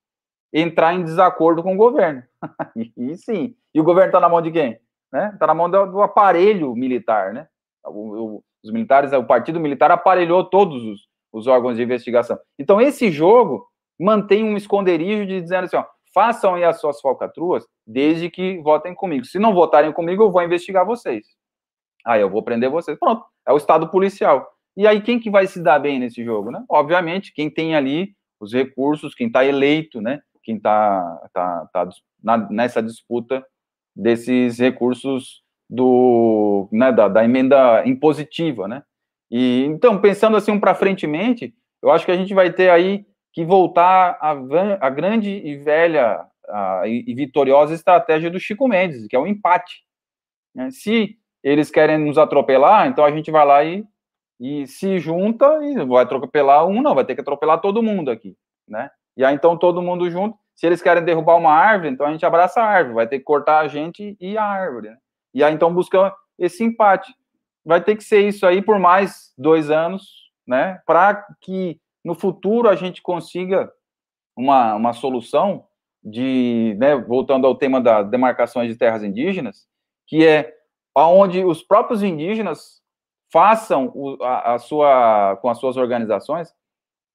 entrar 0.52 0.94
em 0.94 1.04
desacordo 1.04 1.62
com 1.62 1.74
o 1.74 1.78
governo. 1.78 2.22
e 2.96 3.16
sim. 3.16 3.54
E 3.74 3.80
o 3.80 3.84
governo 3.84 4.08
está 4.08 4.20
na 4.20 4.28
mão 4.28 4.40
de 4.40 4.50
quem? 4.50 4.72
Está 4.72 4.80
né? 5.12 5.36
Tá 5.38 5.46
na 5.46 5.54
mão 5.54 5.68
do, 5.68 5.86
do, 5.86 6.02
aparelho 6.02 6.74
militar, 6.74 7.32
né? 7.32 7.48
O, 7.84 8.36
o, 8.36 8.44
os 8.62 8.70
militares, 8.70 9.12
o 9.12 9.24
partido 9.24 9.58
militar 9.58 9.90
aparelhou 9.90 10.44
todos 10.44 10.82
os, 10.84 11.08
os, 11.32 11.46
órgãos 11.46 11.76
de 11.76 11.82
investigação. 11.82 12.38
Então, 12.58 12.80
esse 12.80 13.10
jogo 13.10 13.66
mantém 13.98 14.44
um 14.44 14.56
esconderijo 14.56 15.26
de 15.26 15.40
dizendo 15.40 15.64
assim, 15.64 15.76
ó, 15.76 15.84
façam 16.14 16.54
aí 16.54 16.64
as 16.64 16.80
suas 16.80 17.00
falcatruas, 17.00 17.66
desde 17.86 18.30
que 18.30 18.58
votem 18.58 18.94
comigo. 18.94 19.24
Se 19.24 19.38
não 19.38 19.54
votarem 19.54 19.92
comigo, 19.92 20.22
eu 20.22 20.30
vou 20.30 20.42
investigar 20.42 20.86
vocês. 20.86 21.26
Aí 22.04 22.20
eu 22.20 22.30
vou 22.30 22.42
prender 22.42 22.70
vocês. 22.70 22.98
Pronto, 22.98 23.24
é 23.46 23.52
o 23.52 23.56
Estado 23.56 23.88
policial. 23.90 24.48
E 24.76 24.86
aí, 24.86 25.00
quem 25.02 25.18
que 25.18 25.30
vai 25.30 25.46
se 25.46 25.62
dar 25.62 25.78
bem 25.78 25.98
nesse 25.98 26.24
jogo, 26.24 26.50
né? 26.50 26.64
Obviamente, 26.68 27.32
quem 27.34 27.50
tem 27.50 27.74
ali 27.74 28.14
os 28.40 28.52
recursos, 28.52 29.14
quem 29.14 29.26
está 29.26 29.44
eleito, 29.44 30.00
né? 30.00 30.20
Quem 30.42 30.56
está 30.56 31.28
tá, 31.32 31.68
tá, 31.72 31.88
tá 32.24 32.36
nessa 32.50 32.82
disputa 32.82 33.44
desses 33.94 34.58
recursos 34.58 35.42
do, 35.68 36.68
né, 36.72 36.92
da, 36.92 37.08
da, 37.08 37.24
emenda 37.24 37.86
impositiva, 37.86 38.66
né? 38.66 38.82
E, 39.30 39.64
então, 39.66 40.00
pensando 40.00 40.36
assim 40.36 40.50
um 40.50 40.58
para 40.58 40.74
frentemente, 40.74 41.54
eu 41.82 41.90
acho 41.90 42.04
que 42.04 42.10
a 42.10 42.16
gente 42.16 42.34
vai 42.34 42.52
ter 42.52 42.70
aí 42.70 43.06
que 43.32 43.44
voltar 43.44 44.18
a, 44.20 44.30
a 44.80 44.90
grande 44.90 45.30
e 45.30 45.56
velha 45.56 46.26
a, 46.48 46.82
e 46.86 47.14
vitoriosa 47.14 47.74
estratégia 47.74 48.30
do 48.30 48.40
Chico 48.40 48.66
Mendes, 48.66 49.06
que 49.06 49.14
é 49.14 49.18
o 49.18 49.26
empate. 49.26 49.84
Né? 50.54 50.70
Se 50.70 51.16
eles 51.42 51.70
querem 51.70 51.98
nos 51.98 52.18
atropelar, 52.18 52.88
então 52.88 53.04
a 53.04 53.10
gente 53.10 53.30
vai 53.30 53.46
lá 53.46 53.64
e, 53.64 53.84
e 54.40 54.66
se 54.66 54.98
junta 54.98 55.46
e 55.62 55.84
vai 55.84 56.02
atropelar 56.02 56.66
um, 56.66 56.82
não, 56.82 56.94
vai 56.94 57.04
ter 57.04 57.14
que 57.14 57.20
atropelar 57.20 57.60
todo 57.60 57.82
mundo 57.82 58.10
aqui, 58.10 58.36
né? 58.68 58.90
E 59.16 59.24
aí 59.24 59.34
então 59.34 59.56
todo 59.56 59.82
mundo 59.82 60.10
junto. 60.10 60.36
Se 60.60 60.66
eles 60.66 60.82
querem 60.82 61.02
derrubar 61.02 61.38
uma 61.38 61.54
árvore, 61.54 61.88
então 61.88 62.04
a 62.04 62.12
gente 62.12 62.26
abraça 62.26 62.60
a 62.60 62.66
árvore, 62.66 62.96
vai 62.96 63.08
ter 63.08 63.18
que 63.18 63.24
cortar 63.24 63.60
a 63.60 63.66
gente 63.66 64.14
e 64.20 64.36
a 64.36 64.44
árvore. 64.44 64.90
Né? 64.90 64.98
E 65.32 65.42
aí 65.42 65.54
então 65.54 65.72
busca 65.72 66.14
esse 66.38 66.62
empate. 66.62 67.14
Vai 67.64 67.82
ter 67.82 67.96
que 67.96 68.04
ser 68.04 68.28
isso 68.28 68.46
aí 68.46 68.60
por 68.60 68.78
mais 68.78 69.32
dois 69.38 69.70
anos, 69.70 70.30
né? 70.46 70.78
Para 70.84 71.26
que 71.40 71.80
no 72.04 72.14
futuro 72.14 72.68
a 72.68 72.76
gente 72.76 73.00
consiga 73.00 73.72
uma, 74.36 74.74
uma 74.74 74.92
solução 74.92 75.64
de, 76.04 76.76
né, 76.78 76.94
voltando 76.94 77.46
ao 77.46 77.54
tema 77.54 77.80
das 77.80 78.10
demarcações 78.10 78.70
de 78.70 78.76
terras 78.76 79.02
indígenas, 79.02 79.66
que 80.06 80.26
é 80.26 80.54
onde 80.94 81.42
os 81.42 81.62
próprios 81.62 82.02
indígenas 82.02 82.82
façam 83.32 83.90
a, 84.20 84.54
a 84.54 84.58
sua, 84.58 85.38
com 85.40 85.48
as 85.48 85.58
suas 85.58 85.78
organizações, 85.78 86.54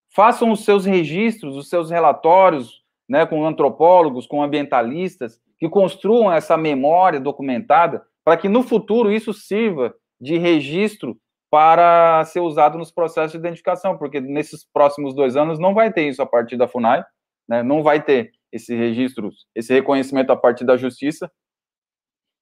façam 0.09 0.51
os 0.51 0.65
seus 0.65 0.83
registros, 0.83 1.55
os 1.55 1.69
seus 1.69 1.91
relatórios, 1.91 2.83
né, 3.07 3.25
com 3.25 3.45
antropólogos, 3.45 4.27
com 4.27 4.41
ambientalistas, 4.41 5.39
que 5.57 5.69
construam 5.69 6.31
essa 6.31 6.57
memória 6.57 7.19
documentada, 7.19 8.05
para 8.23 8.37
que 8.37 8.49
no 8.49 8.63
futuro 8.63 9.11
isso 9.11 9.33
sirva 9.33 9.93
de 10.19 10.37
registro 10.37 11.17
para 11.49 12.25
ser 12.25 12.39
usado 12.39 12.77
nos 12.77 12.91
processos 12.91 13.31
de 13.31 13.37
identificação, 13.37 13.97
porque 13.97 14.19
nesses 14.19 14.65
próximos 14.65 15.13
dois 15.13 15.35
anos 15.35 15.59
não 15.59 15.73
vai 15.73 15.93
ter 15.93 16.07
isso 16.09 16.21
a 16.21 16.25
partir 16.25 16.57
da 16.57 16.67
FUNAI, 16.67 17.03
né, 17.47 17.63
não 17.63 17.83
vai 17.83 18.01
ter 18.01 18.31
esse 18.51 18.75
registro, 18.75 19.29
esse 19.53 19.73
reconhecimento 19.73 20.31
a 20.31 20.35
partir 20.35 20.65
da 20.65 20.77
justiça. 20.77 21.31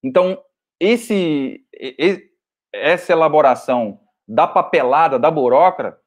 Então, 0.03 0.41
esse, 0.79 1.61
essa 2.73 3.11
elaboração 3.11 3.99
da 4.27 4.47
papelada, 4.47 5.19
da 5.19 5.29
burocrata, 5.29 5.97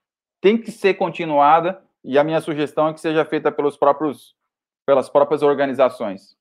tem 0.40 0.56
que 0.56 0.70
ser 0.70 0.94
continuada, 0.94 1.82
e 2.04 2.18
a 2.18 2.24
minha 2.24 2.40
sugestão 2.40 2.88
é 2.88 2.94
que 2.94 3.00
seja 3.00 3.24
feita 3.24 3.50
pelos 3.50 3.76
próprios, 3.76 4.34
pelas 4.86 5.08
próprias 5.08 5.42
organizações. 5.42 6.36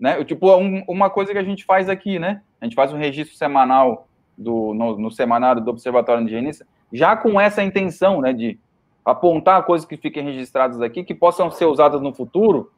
Né? 0.00 0.24
Tipo, 0.24 0.56
um, 0.56 0.82
uma 0.88 1.10
coisa 1.10 1.32
que 1.32 1.38
a 1.38 1.44
gente 1.44 1.64
faz 1.64 1.88
aqui, 1.88 2.18
né? 2.18 2.42
A 2.60 2.64
gente 2.64 2.74
faz 2.74 2.92
um 2.92 2.98
registro 2.98 3.36
semanal 3.36 4.08
do, 4.36 4.74
no, 4.74 4.98
no 4.98 5.10
semanário 5.10 5.62
do 5.62 5.70
Observatório 5.70 6.22
Indigenista, 6.22 6.66
já 6.92 7.16
com 7.16 7.40
essa 7.40 7.62
intenção, 7.62 8.20
né, 8.20 8.32
de 8.32 8.58
apontar 9.04 9.64
coisas 9.64 9.86
que 9.86 9.96
fiquem 9.96 10.24
registradas 10.24 10.80
aqui, 10.80 11.04
que 11.04 11.14
possam 11.14 11.50
ser 11.50 11.66
usadas 11.66 12.00
no 12.00 12.12
futuro, 12.12 12.70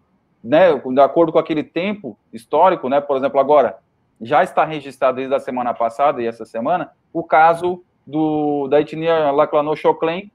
né, 0.43 0.75
de 0.75 1.01
acordo 1.01 1.33
com 1.33 1.39
aquele 1.39 1.65
tempo 1.65 2.17
histórico, 2.33 2.89
né, 2.89 3.01
por 3.01 3.17
exemplo, 3.17 3.41
agora, 3.41 3.79
já 4.21 4.43
está 4.43 4.65
registrado 4.65 5.17
desde 5.17 5.35
a 5.35 5.41
semana 5.41 5.73
passada 5.73 6.23
e 6.23 6.27
essa 6.27 6.45
semana 6.45 6.91
o 7.13 7.23
caso 7.23 7.83
do, 8.07 8.67
da 8.69 8.81
etnia 8.81 9.31
Laclano-Choclen 9.31 10.31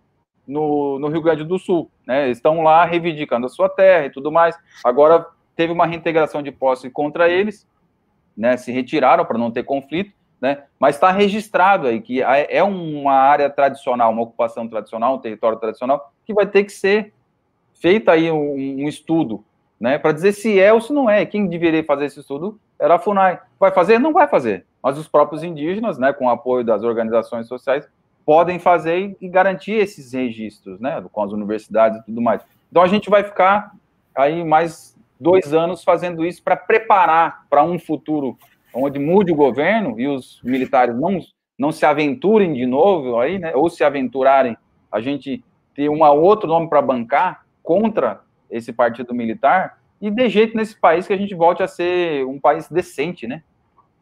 no, 0.48 1.00
no 1.00 1.08
Rio 1.08 1.22
Grande 1.22 1.44
do 1.44 1.58
Sul. 1.58 1.90
Né? 2.06 2.30
Estão 2.30 2.62
lá 2.62 2.86
reivindicando 2.86 3.46
a 3.46 3.50
sua 3.50 3.70
terra 3.70 4.06
e 4.06 4.10
tudo 4.10 4.32
mais. 4.32 4.58
Agora 4.84 5.26
teve 5.56 5.72
uma 5.72 5.86
reintegração 5.86 6.42
de 6.42 6.52
posse 6.52 6.90
contra 6.90 7.30
eles, 7.30 7.68
né? 8.36 8.58
se 8.58 8.72
retiraram 8.72 9.26
para 9.26 9.38
não 9.38 9.52
ter 9.52 9.64
conflito, 9.64 10.14
né? 10.42 10.64
mas 10.80 10.96
está 10.96 11.12
registrado 11.12 11.88
aí 11.88 12.02
que 12.02 12.22
é 12.22 12.64
uma 12.64 13.14
área 13.14 13.50
tradicional, 13.50 14.12
uma 14.12 14.24
ocupação 14.24 14.68
tradicional, 14.68 15.16
um 15.16 15.20
território 15.20 15.60
tradicional, 15.60 16.12
que 16.26 16.34
vai 16.34 16.46
ter 16.46 16.64
que 16.64 16.72
ser 16.72 17.14
feita 17.74 18.12
aí 18.12 18.32
um, 18.32 18.84
um 18.84 18.88
estudo 18.88 19.44
né, 19.84 19.98
para 19.98 20.14
dizer 20.14 20.32
se 20.32 20.58
é 20.62 20.72
ou 20.72 20.80
se 20.80 20.94
não 20.94 21.10
é. 21.10 21.26
Quem 21.26 21.46
deveria 21.46 21.84
fazer 21.84 22.06
esse 22.06 22.22
estudo 22.22 22.58
era 22.80 22.96
a 22.96 23.00
FUNAI. 23.00 23.42
Vai 23.60 23.70
fazer? 23.70 24.00
Não 24.00 24.14
vai 24.14 24.30
fazer. 24.30 24.66
Mas 24.82 24.98
os 24.98 25.10
próprios 25.10 25.44
indígenas, 25.44 25.98
né, 25.98 26.14
com 26.14 26.28
o 26.28 26.30
apoio 26.30 26.64
das 26.64 26.84
organizações 26.84 27.48
sociais, 27.48 27.86
podem 28.26 28.60
fazer 28.60 29.16
e 29.20 29.28
garantir 29.28 29.74
esses 29.74 30.14
registros, 30.14 30.80
né, 30.80 31.04
com 31.12 31.22
as 31.22 31.32
universidades 31.32 32.00
e 32.00 32.06
tudo 32.06 32.22
mais. 32.22 32.42
Então 32.70 32.82
a 32.82 32.88
gente 32.88 33.10
vai 33.10 33.24
ficar 33.24 33.74
aí 34.16 34.44
mais 34.44 34.96
dois 35.20 35.54
anos 35.54 35.84
fazendo 35.84 36.26
isso 36.26 36.42
para 36.44 36.56
preparar 36.56 37.46
para 37.50 37.64
um 37.64 37.78
futuro 37.78 38.38
onde 38.74 39.00
mude 39.00 39.32
o 39.32 39.36
governo 39.36 40.00
e 40.00 40.08
os 40.08 40.42
militares 40.44 40.96
não, 40.96 41.20
não 41.58 41.72
se 41.72 41.86
aventurem 41.86 42.54
de 42.54 42.66
novo 42.66 43.20
aí, 43.20 43.38
né, 43.38 43.56
ou 43.56 43.70
se 43.70 43.84
aventurarem, 43.84 44.58
a 44.92 45.00
gente 45.00 45.44
ter 45.76 45.90
um 45.90 46.04
outro 46.04 46.48
nome 46.48 46.70
para 46.70 46.82
bancar 46.82 47.46
contra 47.62 48.22
esse 48.50 48.72
partido 48.72 49.14
militar 49.14 49.80
e 50.00 50.12
de 50.12 50.30
jeito 50.30 50.56
nesse 50.56 50.80
país 50.80 51.08
que 51.08 51.14
a 51.14 51.18
gente 51.18 51.34
volte 51.34 51.64
a 51.64 51.68
ser 51.68 52.26
um 52.26 52.40
país 52.40 52.70
decente, 52.70 53.26
né? 53.26 53.42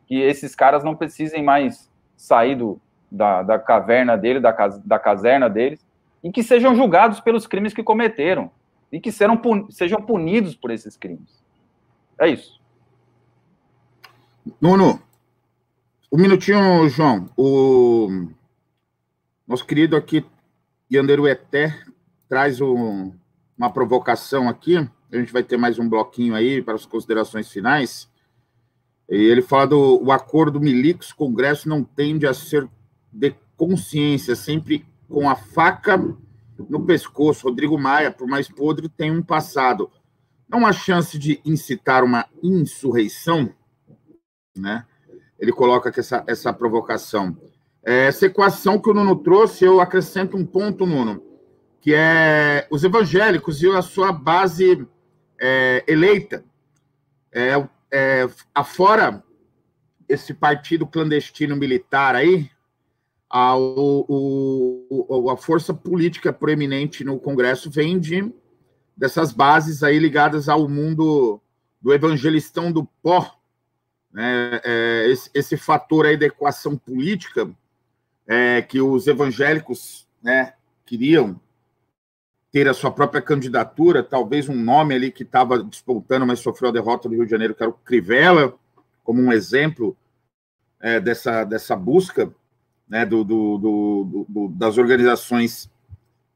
Que 0.07 0.19
esses 0.19 0.55
caras 0.55 0.83
não 0.83 0.95
precisem 0.95 1.43
mais 1.43 1.89
sair 2.17 2.55
do, 2.55 2.81
da, 3.11 3.43
da 3.43 3.59
caverna 3.59 4.17
dele, 4.17 4.39
da, 4.39 4.51
da 4.85 4.97
caserna 4.97 5.49
deles, 5.49 5.85
e 6.23 6.31
que 6.31 6.41
sejam 6.41 6.75
julgados 6.75 7.19
pelos 7.19 7.45
crimes 7.45 7.73
que 7.73 7.83
cometeram 7.83 8.49
e 8.91 8.99
que 8.99 9.11
serão, 9.11 9.39
sejam 9.69 10.01
punidos 10.01 10.55
por 10.55 10.71
esses 10.71 10.95
crimes. 10.95 11.43
É 12.19 12.27
isso. 12.29 12.61
Nuno, 14.59 15.01
um 16.11 16.17
minutinho, 16.17 16.87
João. 16.89 17.29
O 17.37 18.27
nosso 19.47 19.65
querido 19.65 19.95
aqui, 19.95 20.25
Yanderu 20.91 21.27
Eté, 21.27 21.75
traz 22.27 22.59
um, 22.61 23.13
uma 23.57 23.71
provocação 23.71 24.49
aqui. 24.49 24.77
A 24.77 25.17
gente 25.17 25.33
vai 25.33 25.43
ter 25.43 25.57
mais 25.57 25.79
um 25.79 25.87
bloquinho 25.87 26.35
aí 26.35 26.61
para 26.61 26.75
as 26.75 26.85
considerações 26.85 27.49
finais. 27.49 28.09
E 29.09 29.15
ele 29.15 29.41
fala 29.41 29.67
do 29.67 30.03
o 30.03 30.11
acordo 30.11 30.59
Milicos-Congresso 30.59 31.67
não 31.67 31.83
tende 31.83 32.25
a 32.25 32.33
ser 32.33 32.69
de 33.11 33.35
consciência, 33.57 34.35
sempre 34.35 34.85
com 35.07 35.29
a 35.29 35.35
faca 35.35 35.97
no 36.69 36.85
pescoço. 36.85 37.47
Rodrigo 37.47 37.77
Maia, 37.77 38.11
por 38.11 38.27
mais 38.27 38.47
podre, 38.47 38.89
tem 38.89 39.11
um 39.11 39.21
passado. 39.21 39.91
Não 40.47 40.65
há 40.65 40.73
chance 40.73 41.17
de 41.17 41.41
incitar 41.45 42.03
uma 42.03 42.25
insurreição, 42.41 43.53
né? 44.55 44.85
Ele 45.39 45.51
coloca 45.51 45.91
essa, 45.97 46.23
essa 46.27 46.53
provocação. 46.53 47.35
É, 47.83 48.05
essa 48.05 48.27
equação 48.27 48.79
que 48.79 48.89
o 48.89 48.93
Nuno 48.93 49.15
trouxe, 49.15 49.65
eu 49.65 49.81
acrescento 49.81 50.37
um 50.37 50.45
ponto, 50.45 50.85
Nuno 50.85 51.31
que 51.81 51.95
é 51.95 52.67
os 52.69 52.83
evangélicos 52.83 53.61
e 53.63 53.67
a 53.67 53.81
sua 53.81 54.11
base 54.11 54.87
é, 55.39 55.83
eleita. 55.87 56.45
É, 57.31 57.67
é, 57.91 58.29
afora 58.53 59.23
esse 60.07 60.33
partido 60.33 60.85
clandestino 60.85 61.55
militar 61.55 62.15
aí, 62.15 62.49
a, 63.33 63.57
o, 63.57 65.29
a 65.31 65.37
força 65.37 65.73
política 65.73 66.33
proeminente 66.33 67.01
no 67.05 67.17
Congresso 67.17 67.71
vem 67.71 67.97
de, 67.97 68.29
dessas 68.95 69.31
bases 69.31 69.83
aí 69.83 69.97
ligadas 69.97 70.49
ao 70.49 70.67
mundo 70.67 71.39
do 71.81 71.93
evangelistão 71.93 72.69
do 72.73 72.83
pó, 73.01 73.39
né? 74.11 74.59
É, 74.65 75.07
esse, 75.09 75.29
esse, 75.33 75.55
fator 75.55 76.05
aí 76.05 76.17
da 76.17 76.25
equação 76.25 76.75
política 76.75 77.49
é, 78.27 78.61
que 78.61 78.81
os 78.81 79.07
evangélicos 79.07 80.05
né, 80.21 80.53
queriam 80.85 81.39
ter 82.51 82.67
a 82.67 82.73
sua 82.73 82.91
própria 82.91 83.21
candidatura, 83.21 84.03
talvez 84.03 84.49
um 84.49 84.55
nome 84.55 84.93
ali 84.93 85.09
que 85.09 85.23
estava 85.23 85.63
disputando, 85.63 86.27
mas 86.27 86.39
sofreu 86.39 86.69
a 86.69 86.73
derrota 86.73 87.07
do 87.07 87.15
Rio 87.15 87.23
de 87.23 87.31
Janeiro, 87.31 87.55
que 87.55 87.63
era 87.63 87.69
o 87.69 87.73
Crivella, 87.73 88.53
como 89.05 89.21
um 89.21 89.31
exemplo 89.31 89.95
é, 90.81 90.99
dessa, 90.99 91.45
dessa 91.45 91.77
busca 91.77 92.29
né, 92.91 93.05
do, 93.05 93.23
do, 93.23 93.57
do, 93.57 94.25
do 94.27 94.47
das 94.49 94.77
organizações 94.77 95.71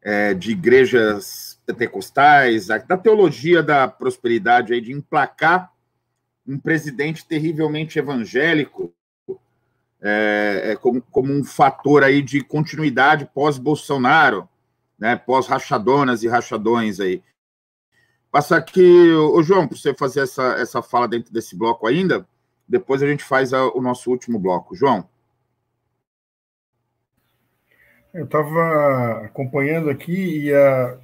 é, 0.02 0.34
de 0.34 0.52
igrejas 0.52 1.60
pentecostais, 1.66 2.68
da 2.68 2.98
teologia 2.98 3.62
da 3.62 3.90
prosperidade, 3.90 4.74
aí, 4.74 4.80
de 4.80 4.94
emplacar 4.94 5.70
um 6.48 6.58
presidente 6.58 7.28
terrivelmente 7.28 8.00
evangélico 8.00 8.94
é, 10.02 10.62
é 10.72 10.76
como, 10.78 11.02
como, 11.12 11.34
um 11.34 11.44
fator 11.44 12.04
aí 12.04 12.22
de 12.22 12.40
continuidade 12.42 13.30
pós-Bolsonaro, 13.34 14.48
né, 14.98 15.16
pós-rachadonas 15.16 16.24
e 16.24 16.28
rachadões 16.28 17.02
aí. 17.02 17.22
Passar 18.32 18.58
aqui, 18.58 19.12
ô 19.12 19.42
João, 19.44 19.68
para 19.68 19.78
você 19.78 19.94
fazer 19.94 20.22
essa, 20.22 20.54
essa 20.54 20.82
fala 20.82 21.08
dentro 21.08 21.34
desse 21.34 21.56
bloco 21.56 21.88
ainda, 21.88 22.26
depois 22.68 23.04
a 23.04 23.08
gente 23.08 23.24
faz 23.24 23.54
a, 23.54 23.66
o 23.74 23.82
nosso 23.82 24.10
último 24.10 24.40
bloco. 24.40 24.76
João. 24.76 25.10
Eu 28.16 28.24
estava 28.24 29.26
acompanhando 29.26 29.90
aqui 29.90 30.46
e 30.46 30.54
a... 30.54 30.98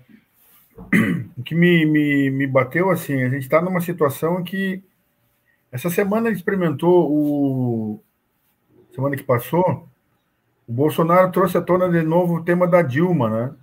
o 1.37 1.43
que 1.43 1.53
me, 1.53 1.85
me, 1.85 2.31
me 2.31 2.47
bateu 2.47 2.89
assim, 2.89 3.21
a 3.21 3.27
gente 3.27 3.43
está 3.43 3.61
numa 3.61 3.81
situação 3.81 4.41
que 4.41 4.81
essa 5.69 5.89
semana 5.89 6.29
ele 6.29 6.37
experimentou 6.37 7.11
o 7.11 7.99
semana 8.95 9.17
que 9.17 9.23
passou, 9.23 9.89
o 10.65 10.71
Bolsonaro 10.71 11.33
trouxe 11.33 11.57
à 11.57 11.61
tona 11.61 11.89
de 11.89 12.01
novo 12.01 12.35
o 12.35 12.43
tema 12.45 12.65
da 12.65 12.81
Dilma, 12.81 13.29
né? 13.29 13.55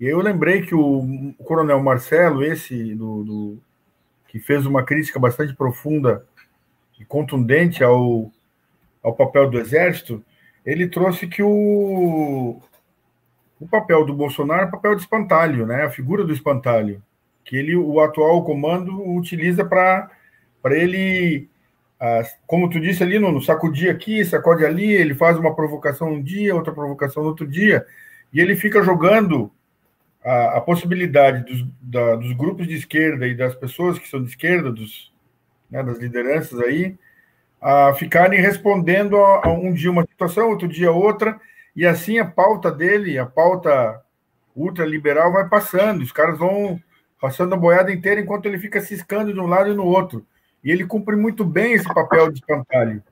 E 0.00 0.06
aí 0.06 0.10
eu 0.10 0.20
lembrei 0.20 0.62
que 0.62 0.74
o, 0.74 1.32
o 1.38 1.44
coronel 1.44 1.80
Marcelo, 1.80 2.44
esse 2.44 2.92
do, 2.96 3.22
do, 3.22 3.58
que 4.26 4.40
fez 4.40 4.66
uma 4.66 4.82
crítica 4.82 5.20
bastante 5.20 5.54
profunda 5.54 6.26
e 6.98 7.04
contundente 7.04 7.84
ao, 7.84 8.32
ao 9.00 9.14
papel 9.14 9.48
do 9.48 9.60
Exército, 9.60 10.24
ele 10.64 10.88
trouxe 10.88 11.28
que 11.28 11.42
o, 11.42 12.60
o 13.60 13.66
papel 13.66 14.04
do 14.04 14.14
Bolsonaro 14.14 14.62
é 14.62 14.66
o 14.66 14.70
papel 14.70 14.94
de 14.94 15.02
espantalho, 15.02 15.66
né? 15.66 15.84
A 15.84 15.90
figura 15.90 16.24
do 16.24 16.32
espantalho, 16.32 17.02
que 17.44 17.56
ele, 17.56 17.76
o 17.76 18.00
atual 18.00 18.44
comando 18.44 19.02
utiliza 19.16 19.64
para 19.64 20.10
ele 20.64 21.48
como 22.46 22.68
tu 22.68 22.78
disse 22.78 23.02
ali, 23.02 23.18
no, 23.18 23.40
sacudir 23.40 23.90
aqui, 23.90 24.24
sacode 24.24 24.64
ali, 24.64 24.92
ele 24.92 25.14
faz 25.14 25.38
uma 25.38 25.54
provocação 25.54 26.12
um 26.12 26.22
dia, 26.22 26.54
outra 26.54 26.72
provocação 26.72 27.22
no 27.22 27.30
outro 27.30 27.46
dia, 27.46 27.86
e 28.32 28.40
ele 28.40 28.54
fica 28.54 28.82
jogando 28.82 29.50
a, 30.22 30.58
a 30.58 30.60
possibilidade 30.60 31.44
dos, 31.44 31.66
da, 31.80 32.16
dos 32.16 32.32
grupos 32.32 32.66
de 32.66 32.74
esquerda 32.74 33.26
e 33.26 33.34
das 33.34 33.54
pessoas 33.54 33.98
que 33.98 34.08
são 34.08 34.22
de 34.22 34.28
esquerda, 34.28 34.70
dos, 34.70 35.12
né, 35.70 35.82
das 35.82 35.98
lideranças 35.98 36.60
aí, 36.60 36.94
a 37.60 37.94
ficarem 37.94 38.40
respondendo 38.40 39.16
a, 39.16 39.46
a, 39.46 39.50
um 39.50 39.72
dia 39.72 39.90
uma 39.90 40.04
situação, 40.06 40.50
outro 40.50 40.68
dia 40.68 40.92
outra, 40.92 41.40
e 41.76 41.86
assim 41.86 42.18
a 42.18 42.24
pauta 42.24 42.72
dele, 42.72 43.18
a 43.18 43.26
pauta 43.26 44.02
ultraliberal 44.56 45.30
vai 45.30 45.46
passando, 45.46 46.02
os 46.02 46.10
caras 46.10 46.38
vão 46.38 46.80
passando 47.20 47.54
a 47.54 47.58
boiada 47.58 47.92
inteira 47.92 48.20
enquanto 48.20 48.46
ele 48.46 48.58
fica 48.58 48.80
ciscando 48.80 49.32
de 49.32 49.38
um 49.38 49.46
lado 49.46 49.70
e 49.70 49.74
no 49.74 49.84
outro. 49.84 50.26
E 50.64 50.70
ele 50.70 50.86
cumpre 50.86 51.14
muito 51.14 51.44
bem 51.44 51.74
esse 51.74 51.86
papel 51.92 52.32
de 52.32 52.40
espantalho. 52.40 53.02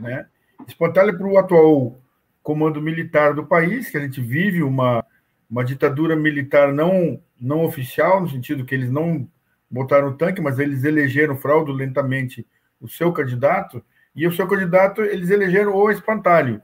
Né? 0.00 0.26
Espantalho 0.66 1.16
para 1.16 1.26
o 1.26 1.38
atual 1.38 2.00
comando 2.42 2.82
militar 2.82 3.32
do 3.32 3.46
país, 3.46 3.88
que 3.88 3.96
a 3.96 4.00
gente 4.00 4.20
vive 4.20 4.62
uma, 4.62 5.04
uma 5.48 5.64
ditadura 5.64 6.16
militar 6.16 6.72
não, 6.72 7.20
não 7.40 7.64
oficial, 7.64 8.20
no 8.20 8.28
sentido 8.28 8.64
que 8.64 8.74
eles 8.74 8.90
não 8.90 9.28
botaram 9.70 10.16
tanque, 10.16 10.40
mas 10.40 10.58
eles 10.58 10.82
elegeram 10.82 11.36
fraudulentamente 11.36 12.46
o 12.80 12.88
seu 12.88 13.12
candidato, 13.12 13.84
e 14.16 14.26
o 14.26 14.32
seu 14.32 14.48
candidato 14.48 15.02
eles 15.02 15.30
elegeram 15.30 15.74
o 15.74 15.90
espantalho. 15.90 16.60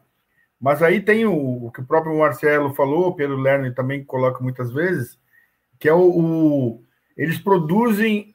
Mas 0.61 0.83
aí 0.83 1.01
tem 1.01 1.27
o, 1.27 1.67
o 1.67 1.71
que 1.71 1.81
o 1.81 1.87
próprio 1.87 2.19
Marcelo 2.19 2.75
falou, 2.75 3.15
Pedro 3.15 3.37
Lerner 3.37 3.75
também 3.75 4.05
coloca 4.05 4.43
muitas 4.43 4.73
vezes, 4.73 5.19
que 5.79 5.89
é 5.89 5.93
o, 5.93 6.01
o 6.01 6.83
eles 7.17 7.39
produzem 7.39 8.35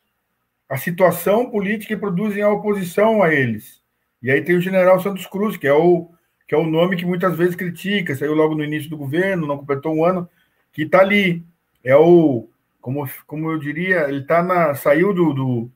a 0.67 0.77
situação 0.77 1.49
política 1.49 1.93
e 1.93 1.97
produzem 1.97 2.41
a 2.41 2.49
oposição 2.49 3.21
a 3.21 3.33
eles. 3.33 3.81
E 4.21 4.31
aí 4.31 4.41
tem 4.41 4.55
o 4.55 4.61
general 4.61 4.99
Santos 4.99 5.25
Cruz, 5.25 5.57
que 5.57 5.67
é 5.67 5.73
o, 5.73 6.09
que 6.47 6.55
é 6.55 6.57
o 6.57 6.65
nome 6.65 6.95
que 6.95 7.05
muitas 7.05 7.35
vezes 7.35 7.55
critica, 7.55 8.15
saiu 8.15 8.33
logo 8.33 8.55
no 8.55 8.63
início 8.63 8.89
do 8.89 8.97
governo, 8.97 9.47
não 9.47 9.57
completou 9.57 9.95
um 9.95 10.05
ano, 10.05 10.29
que 10.71 10.83
está 10.83 10.99
ali. 10.99 11.45
É 11.83 11.95
o, 11.95 12.49
como, 12.79 13.07
como 13.27 13.51
eu 13.51 13.59
diria, 13.59 14.07
ele 14.09 14.23
tá 14.23 14.41
na, 14.41 14.73
saiu 14.75 15.13
do, 15.13 15.33
do, 15.33 15.71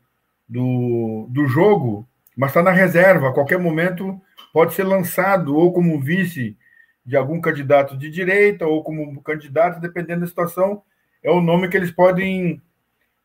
do, 0.48 1.28
do 1.30 1.48
jogo, 1.48 2.08
mas 2.36 2.50
está 2.50 2.62
na 2.62 2.72
reserva. 2.72 3.30
A 3.30 3.34
qualquer 3.34 3.58
momento 3.58 4.20
pode 4.52 4.74
ser 4.74 4.84
lançado 4.84 5.56
ou 5.56 5.72
como 5.72 6.00
vice 6.00 6.58
de 7.06 7.16
algum 7.16 7.40
candidato 7.40 7.98
de 7.98 8.10
direita 8.10 8.66
ou 8.66 8.84
como 8.84 9.22
candidato, 9.22 9.80
dependendo 9.80 10.22
da 10.22 10.28
situação, 10.28 10.82
é 11.22 11.30
o 11.30 11.42
nome 11.42 11.70
que 11.70 11.78
eles 11.78 11.92
podem 11.92 12.62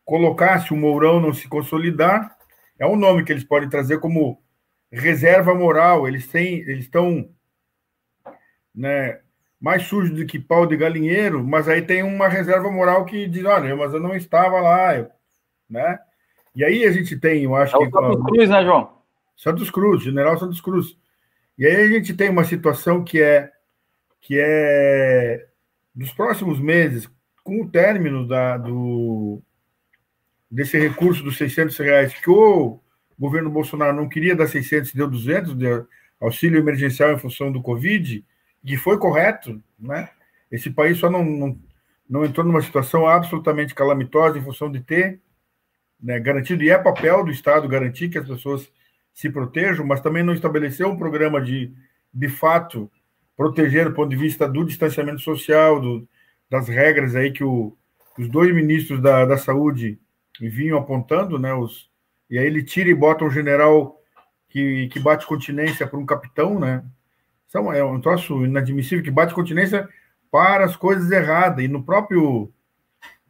colocar, 0.04 0.60
se 0.60 0.72
o 0.72 0.76
Mourão 0.76 1.20
não 1.20 1.32
se 1.32 1.48
consolidar, 1.48 2.36
é 2.78 2.86
um 2.86 2.96
nome 2.96 3.24
que 3.24 3.32
eles 3.32 3.44
podem 3.44 3.68
trazer 3.68 3.98
como 4.00 4.40
reserva 4.90 5.54
moral. 5.54 6.08
Eles 6.08 6.26
têm, 6.26 6.58
eles 6.60 6.84
estão 6.84 7.28
né, 8.74 9.20
mais 9.60 9.84
sujos 9.84 10.16
do 10.16 10.26
que 10.26 10.38
pau 10.38 10.66
de 10.66 10.76
galinheiro, 10.76 11.44
mas 11.44 11.68
aí 11.68 11.82
tem 11.82 12.02
uma 12.02 12.28
reserva 12.28 12.70
moral 12.70 13.04
que 13.04 13.26
diz, 13.26 13.44
olha, 13.44 13.76
mas 13.76 13.92
eu 13.92 14.00
não 14.00 14.14
estava 14.14 14.60
lá, 14.60 14.96
eu, 14.96 15.10
né? 15.68 15.98
E 16.54 16.64
aí 16.64 16.84
a 16.84 16.90
gente 16.90 17.16
tem, 17.18 17.44
eu 17.44 17.54
acho 17.54 17.76
é 17.76 17.86
que... 17.86 17.90
Santos 17.90 18.24
Cruz, 18.24 18.48
né, 18.48 18.64
João? 18.64 18.99
Santos 19.40 19.70
Cruz, 19.70 20.02
General 20.02 20.38
Santos 20.38 20.60
Cruz. 20.60 20.98
E 21.56 21.64
aí 21.64 21.76
a 21.76 21.88
gente 21.88 22.12
tem 22.12 22.28
uma 22.28 22.44
situação 22.44 23.02
que 23.02 23.22
é 23.22 23.50
que 24.20 24.38
é 24.38 25.46
dos 25.94 26.12
próximos 26.12 26.60
meses, 26.60 27.08
com 27.42 27.62
o 27.62 27.70
término 27.70 28.28
da, 28.28 28.58
do, 28.58 29.40
desse 30.50 30.78
recurso 30.78 31.22
dos 31.22 31.38
600 31.38 31.74
reais 31.78 32.12
que 32.12 32.28
o 32.28 32.80
governo 33.18 33.48
Bolsonaro 33.48 33.96
não 33.96 34.10
queria 34.10 34.36
dar 34.36 34.46
600, 34.46 34.92
deu 34.92 35.08
200 35.08 35.56
de 35.56 35.86
auxílio 36.20 36.58
emergencial 36.58 37.10
em 37.10 37.18
função 37.18 37.50
do 37.50 37.62
Covid, 37.62 38.22
que 38.62 38.76
foi 38.76 38.98
correto, 38.98 39.58
né? 39.78 40.10
Esse 40.52 40.68
país 40.68 40.98
só 40.98 41.08
não, 41.08 41.24
não, 41.24 41.58
não 42.06 42.24
entrou 42.26 42.44
numa 42.44 42.60
situação 42.60 43.06
absolutamente 43.06 43.74
calamitosa 43.74 44.38
em 44.38 44.44
função 44.44 44.70
de 44.70 44.80
ter 44.80 45.18
né, 45.98 46.20
garantido, 46.20 46.62
e 46.62 46.68
é 46.68 46.76
papel 46.76 47.24
do 47.24 47.30
Estado 47.30 47.66
garantir 47.66 48.10
que 48.10 48.18
as 48.18 48.28
pessoas 48.28 48.70
se 49.12 49.30
protejam, 49.30 49.86
mas 49.86 50.00
também 50.00 50.22
não 50.22 50.32
estabeleceu 50.32 50.88
um 50.88 50.96
programa 50.96 51.40
de, 51.40 51.72
de 52.12 52.28
fato, 52.28 52.90
proteger 53.36 53.86
do 53.86 53.94
ponto 53.94 54.10
de 54.10 54.16
vista 54.16 54.48
do 54.48 54.64
distanciamento 54.64 55.20
social, 55.20 55.80
do, 55.80 56.08
das 56.48 56.68
regras 56.68 57.14
aí 57.14 57.30
que 57.30 57.44
o, 57.44 57.76
os 58.18 58.28
dois 58.28 58.54
ministros 58.54 59.00
da, 59.00 59.24
da 59.24 59.38
Saúde 59.38 59.98
vinham 60.40 60.78
apontando, 60.78 61.38
né? 61.38 61.52
Os, 61.54 61.90
e 62.28 62.38
aí 62.38 62.46
ele 62.46 62.62
tira 62.62 62.88
e 62.88 62.94
bota 62.94 63.24
um 63.24 63.30
general 63.30 64.00
que, 64.48 64.88
que 64.88 64.98
bate 64.98 65.26
continência 65.26 65.86
para 65.86 65.98
um 65.98 66.06
capitão, 66.06 66.58
né? 66.58 66.84
São, 67.48 67.72
é 67.72 67.82
um 67.82 68.00
troço 68.00 68.44
inadmissível 68.44 69.02
que 69.02 69.10
bate 69.10 69.34
continência 69.34 69.88
para 70.30 70.64
as 70.64 70.76
coisas 70.76 71.10
erradas. 71.10 71.64
E 71.64 71.68
no 71.68 71.82
próprio, 71.82 72.52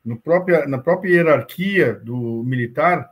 no 0.05 0.19
própria, 0.19 0.67
na 0.67 0.79
própria 0.79 1.11
hierarquia 1.11 1.95
do 1.95 2.43
militar, 2.45 3.09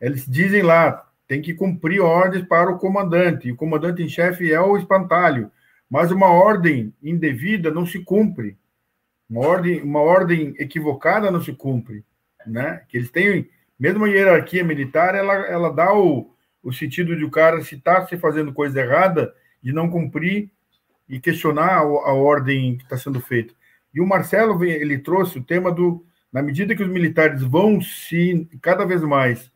eles 0.00 0.26
dizem 0.26 0.62
lá, 0.62 1.08
tem 1.32 1.40
que 1.40 1.54
cumprir 1.54 1.98
ordens 2.02 2.46
para 2.46 2.70
o 2.70 2.78
comandante. 2.78 3.50
O 3.50 3.56
comandante 3.56 4.02
em 4.02 4.08
chefe 4.08 4.52
é 4.52 4.60
o 4.60 4.76
espantalho. 4.76 5.50
Mas 5.88 6.10
uma 6.10 6.26
ordem 6.26 6.92
indevida 7.02 7.70
não 7.70 7.86
se 7.86 8.00
cumpre. 8.00 8.58
Uma 9.30 9.40
ordem, 9.40 9.80
uma 9.80 10.00
ordem 10.00 10.54
equivocada 10.58 11.30
não 11.30 11.40
se 11.40 11.54
cumpre 11.54 12.04
né? 12.46 12.82
Que 12.88 12.98
eles 12.98 13.10
têm, 13.10 13.48
mesmo 13.78 14.04
a 14.04 14.08
hierarquia 14.08 14.62
militar, 14.62 15.14
ela, 15.14 15.32
ela 15.46 15.72
dá 15.72 15.94
o, 15.94 16.34
o 16.62 16.70
sentido 16.70 17.16
de 17.16 17.24
o 17.24 17.30
cara, 17.30 17.62
se 17.62 17.76
está 17.76 18.06
se 18.06 18.18
fazendo 18.18 18.52
coisa 18.52 18.80
errada, 18.80 19.32
de 19.62 19.72
não 19.72 19.88
cumprir 19.88 20.50
e 21.08 21.20
questionar 21.20 21.78
a, 21.78 21.80
a 21.80 22.12
ordem 22.12 22.76
que 22.76 22.84
está 22.84 22.98
sendo 22.98 23.20
feita. 23.20 23.54
E 23.94 24.02
o 24.02 24.06
Marcelo, 24.06 24.62
ele 24.64 24.98
trouxe 24.98 25.38
o 25.38 25.44
tema 25.44 25.70
do, 25.70 26.04
na 26.30 26.42
medida 26.42 26.74
que 26.74 26.82
os 26.82 26.90
militares 26.90 27.42
vão 27.42 27.80
se, 27.80 28.48
cada 28.60 28.84
vez 28.84 29.02
mais, 29.02 29.51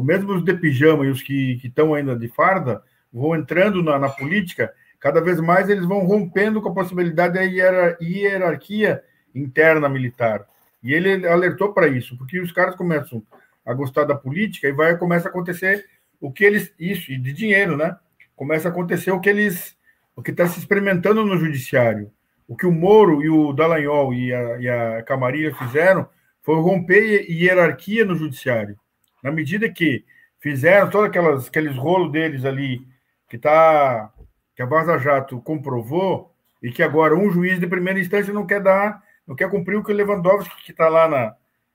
mesmo 0.00 0.34
os 0.34 0.44
de 0.44 0.54
pijama 0.54 1.04
e 1.04 1.10
os 1.10 1.20
que 1.20 1.60
estão 1.64 1.92
ainda 1.92 2.14
de 2.14 2.28
farda, 2.28 2.82
vão 3.12 3.34
entrando 3.34 3.82
na, 3.82 3.98
na 3.98 4.08
política, 4.08 4.72
cada 5.00 5.20
vez 5.20 5.40
mais 5.40 5.68
eles 5.68 5.84
vão 5.84 6.06
rompendo 6.06 6.62
com 6.62 6.68
a 6.68 6.74
possibilidade 6.74 7.34
da 7.34 7.42
hierarquia 7.42 9.02
interna 9.34 9.88
militar. 9.88 10.46
E 10.82 10.92
ele 10.92 11.26
alertou 11.26 11.72
para 11.72 11.88
isso, 11.88 12.16
porque 12.16 12.40
os 12.40 12.52
caras 12.52 12.74
começam 12.74 13.22
a 13.66 13.74
gostar 13.74 14.04
da 14.04 14.14
política 14.14 14.68
e 14.68 14.72
vai 14.72 14.96
começa 14.96 15.28
a 15.28 15.30
acontecer 15.30 15.84
o 16.20 16.32
que 16.32 16.44
eles 16.44 16.72
isso 16.78 17.12
e 17.12 17.18
de 17.18 17.32
dinheiro, 17.32 17.76
né? 17.76 17.96
Começa 18.34 18.68
a 18.68 18.70
acontecer 18.70 19.10
o 19.10 19.20
que 19.20 19.28
eles 19.28 19.76
o 20.14 20.22
que 20.22 20.30
está 20.30 20.46
se 20.46 20.58
experimentando 20.58 21.24
no 21.24 21.36
judiciário. 21.36 22.10
O 22.46 22.56
que 22.56 22.66
o 22.66 22.72
Moro 22.72 23.22
e 23.22 23.30
o 23.30 23.52
Dallagnol 23.52 24.12
e 24.12 24.32
a, 24.32 24.58
e 24.58 24.68
a 24.68 25.54
fizeram 25.58 26.08
foi 26.42 26.56
romper 26.56 27.30
hierarquia 27.30 28.04
no 28.04 28.14
judiciário. 28.14 28.78
Na 29.22 29.30
medida 29.30 29.68
que 29.70 30.04
fizeram 30.40 30.90
todos 30.90 31.08
aquelas, 31.08 31.48
aqueles 31.48 31.76
rolos 31.76 32.10
deles 32.10 32.44
ali, 32.44 32.86
que, 33.28 33.38
tá, 33.38 34.12
que 34.56 34.62
a 34.62 34.66
Vaza 34.66 34.98
Jato 34.98 35.40
comprovou, 35.40 36.32
e 36.62 36.70
que 36.70 36.82
agora 36.82 37.16
um 37.16 37.30
juiz 37.30 37.58
de 37.58 37.66
primeira 37.66 37.98
instância 37.98 38.32
não 38.32 38.46
quer 38.46 38.60
dar, 38.60 39.02
não 39.26 39.34
quer 39.34 39.50
cumprir 39.50 39.76
o 39.76 39.82
que 39.82 39.92
o 39.92 39.94
Lewandowski, 39.94 40.64
que 40.64 40.70
está 40.70 40.88
lá 40.88 41.08
na, 41.08 41.34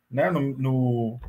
né, 0.09 0.31
no, 0.31 0.57
no, 0.57 1.19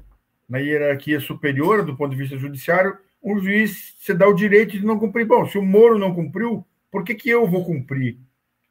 na 0.48 0.58
hierarquia 0.58 1.18
superior 1.18 1.84
do 1.84 1.96
ponto 1.96 2.12
de 2.12 2.16
vista 2.16 2.38
judiciário, 2.38 2.96
um 3.22 3.38
juiz 3.40 3.96
se 3.98 4.14
dá 4.14 4.28
o 4.28 4.34
direito 4.34 4.78
de 4.78 4.86
não 4.86 4.98
cumprir. 4.98 5.26
Bom, 5.26 5.44
se 5.46 5.58
o 5.58 5.62
Moro 5.62 5.98
não 5.98 6.14
cumpriu, 6.14 6.64
por 6.90 7.02
que, 7.02 7.14
que 7.14 7.28
eu 7.28 7.46
vou 7.48 7.64
cumprir? 7.64 8.18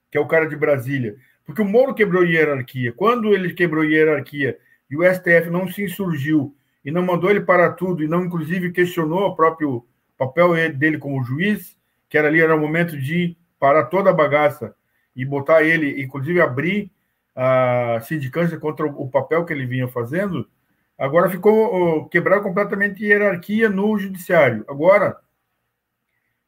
Que 0.09 0.17
é 0.17 0.21
o 0.21 0.27
cara 0.27 0.47
de 0.47 0.55
Brasília. 0.55 1.17
Porque 1.45 1.61
o 1.61 1.65
Moro 1.65 1.93
quebrou 1.93 2.23
hierarquia. 2.23 2.93
Quando 2.93 3.33
ele 3.33 3.53
quebrou 3.53 3.83
hierarquia 3.83 4.57
e 4.89 4.95
o 4.95 5.03
STF 5.03 5.49
não 5.49 5.67
se 5.67 5.83
insurgiu 5.83 6.55
e 6.83 6.91
não 6.91 7.03
mandou 7.03 7.29
ele 7.29 7.41
parar 7.41 7.73
tudo 7.73 8.03
e 8.03 8.07
não, 8.07 8.25
inclusive, 8.25 8.71
questionou 8.71 9.25
o 9.25 9.35
próprio 9.35 9.85
papel 10.17 10.53
dele 10.73 10.97
como 10.97 11.23
juiz, 11.23 11.77
que 12.09 12.17
era 12.17 12.27
ali 12.27 12.41
era 12.41 12.55
o 12.55 12.59
momento 12.59 12.97
de 12.97 13.37
parar 13.59 13.85
toda 13.85 14.09
a 14.09 14.13
bagaça 14.13 14.75
e 15.15 15.25
botar 15.25 15.63
ele, 15.63 16.01
inclusive, 16.01 16.39
abrir 16.39 16.91
a 17.35 17.99
sindicância 18.01 18.57
contra 18.57 18.85
o 18.85 19.09
papel 19.09 19.45
que 19.45 19.53
ele 19.53 19.65
vinha 19.65 19.87
fazendo, 19.87 20.49
agora 20.97 21.29
ficou 21.29 22.07
quebrar 22.09 22.41
completamente 22.41 23.03
a 23.03 23.07
hierarquia 23.07 23.69
no 23.69 23.97
judiciário. 23.97 24.65
Agora, 24.67 25.17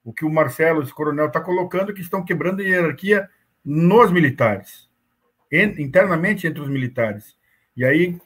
o 0.03 0.11
que 0.11 0.25
o 0.25 0.31
Marcelo, 0.31 0.81
esse 0.81 0.93
coronel, 0.93 1.27
está 1.27 1.39
colocando, 1.39 1.91
é 1.91 1.93
que 1.93 2.01
estão 2.01 2.25
quebrando 2.25 2.61
a 2.61 2.63
hierarquia 2.63 3.29
nos 3.63 4.11
militares, 4.11 4.89
internamente 5.51 6.47
entre 6.47 6.61
os 6.61 6.69
militares. 6.69 7.37
E 7.77 7.85
aí, 7.85 8.19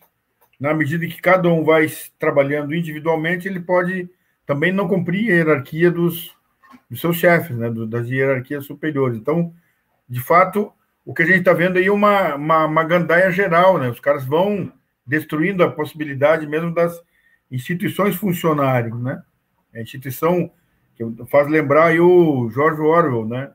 na 0.63 0.73
medida 0.73 1.05
que 1.05 1.21
cada 1.21 1.49
um 1.49 1.61
vai 1.61 1.91
trabalhando 2.17 2.73
individualmente, 2.73 3.49
ele 3.49 3.59
pode 3.59 4.09
também 4.45 4.71
não 4.71 4.87
cumprir 4.87 5.29
a 5.29 5.35
hierarquia 5.35 5.91
dos, 5.91 6.33
dos 6.89 7.01
seus 7.01 7.17
chefes, 7.17 7.57
né, 7.57 7.69
das 7.85 8.07
hierarquias 8.07 8.65
superiores. 8.65 9.17
Então, 9.17 9.53
de 10.07 10.21
fato, 10.21 10.71
o 11.05 11.13
que 11.13 11.21
a 11.21 11.25
gente 11.25 11.39
está 11.39 11.51
vendo 11.51 11.75
aí 11.75 11.87
é 11.87 11.91
uma, 11.91 12.35
uma, 12.35 12.65
uma 12.65 12.83
gandaia 12.85 13.29
geral, 13.29 13.77
né? 13.77 13.89
Os 13.89 13.99
caras 13.99 14.23
vão 14.23 14.71
destruindo 15.05 15.65
a 15.65 15.69
possibilidade 15.69 16.47
mesmo 16.47 16.73
das 16.73 16.97
instituições 17.51 18.15
funcionarem, 18.15 18.93
né? 18.95 19.21
A 19.75 19.81
instituição 19.81 20.49
que 20.95 21.03
faz 21.25 21.45
lembrar 21.49 21.87
aí 21.87 21.99
o 21.99 22.49
George 22.49 22.79
Orwell, 22.79 23.27
né? 23.27 23.51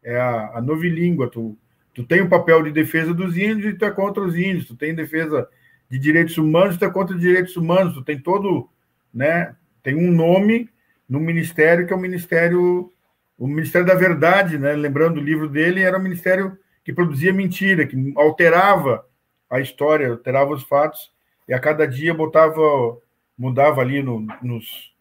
É 0.00 0.16
a, 0.16 0.58
a 0.58 0.60
novilíngua. 0.62 1.28
Tu, 1.28 1.58
tu 1.92 2.04
tem 2.04 2.20
o 2.20 2.28
papel 2.28 2.62
de 2.62 2.70
defesa 2.70 3.12
dos 3.12 3.36
índios 3.36 3.74
e 3.74 3.76
tu 3.76 3.84
é 3.84 3.90
contra 3.90 4.22
os 4.22 4.36
índios. 4.36 4.68
Tu 4.68 4.76
tem 4.76 4.94
defesa 4.94 5.48
de 5.92 5.98
direitos 5.98 6.38
humanos, 6.38 6.78
tu 6.78 6.86
é 6.86 6.90
contra 6.90 7.14
os 7.14 7.20
direitos 7.20 7.54
humanos. 7.54 7.92
Tu 7.92 8.02
tem 8.02 8.18
todo, 8.18 8.66
né? 9.12 9.54
Tem 9.82 9.94
um 9.94 10.10
nome 10.10 10.70
no 11.06 11.20
ministério 11.20 11.86
que 11.86 11.92
é 11.92 11.96
o 11.96 12.00
Ministério 12.00 12.90
o 13.36 13.46
Ministério 13.46 13.86
da 13.86 13.94
Verdade, 13.94 14.56
né? 14.56 14.72
Lembrando 14.72 15.18
o 15.18 15.22
livro 15.22 15.50
dele, 15.50 15.82
era 15.82 15.98
o 15.98 16.02
ministério 16.02 16.56
que 16.82 16.94
produzia 16.94 17.30
mentira, 17.30 17.86
que 17.86 17.94
alterava 18.16 19.04
a 19.50 19.60
história, 19.60 20.08
alterava 20.08 20.54
os 20.54 20.62
fatos 20.62 21.12
e 21.46 21.52
a 21.52 21.60
cada 21.60 21.86
dia 21.86 22.14
botava, 22.14 22.96
mudava 23.36 23.82
ali 23.82 24.02
no, 24.02 24.26
nos, 24.40 24.94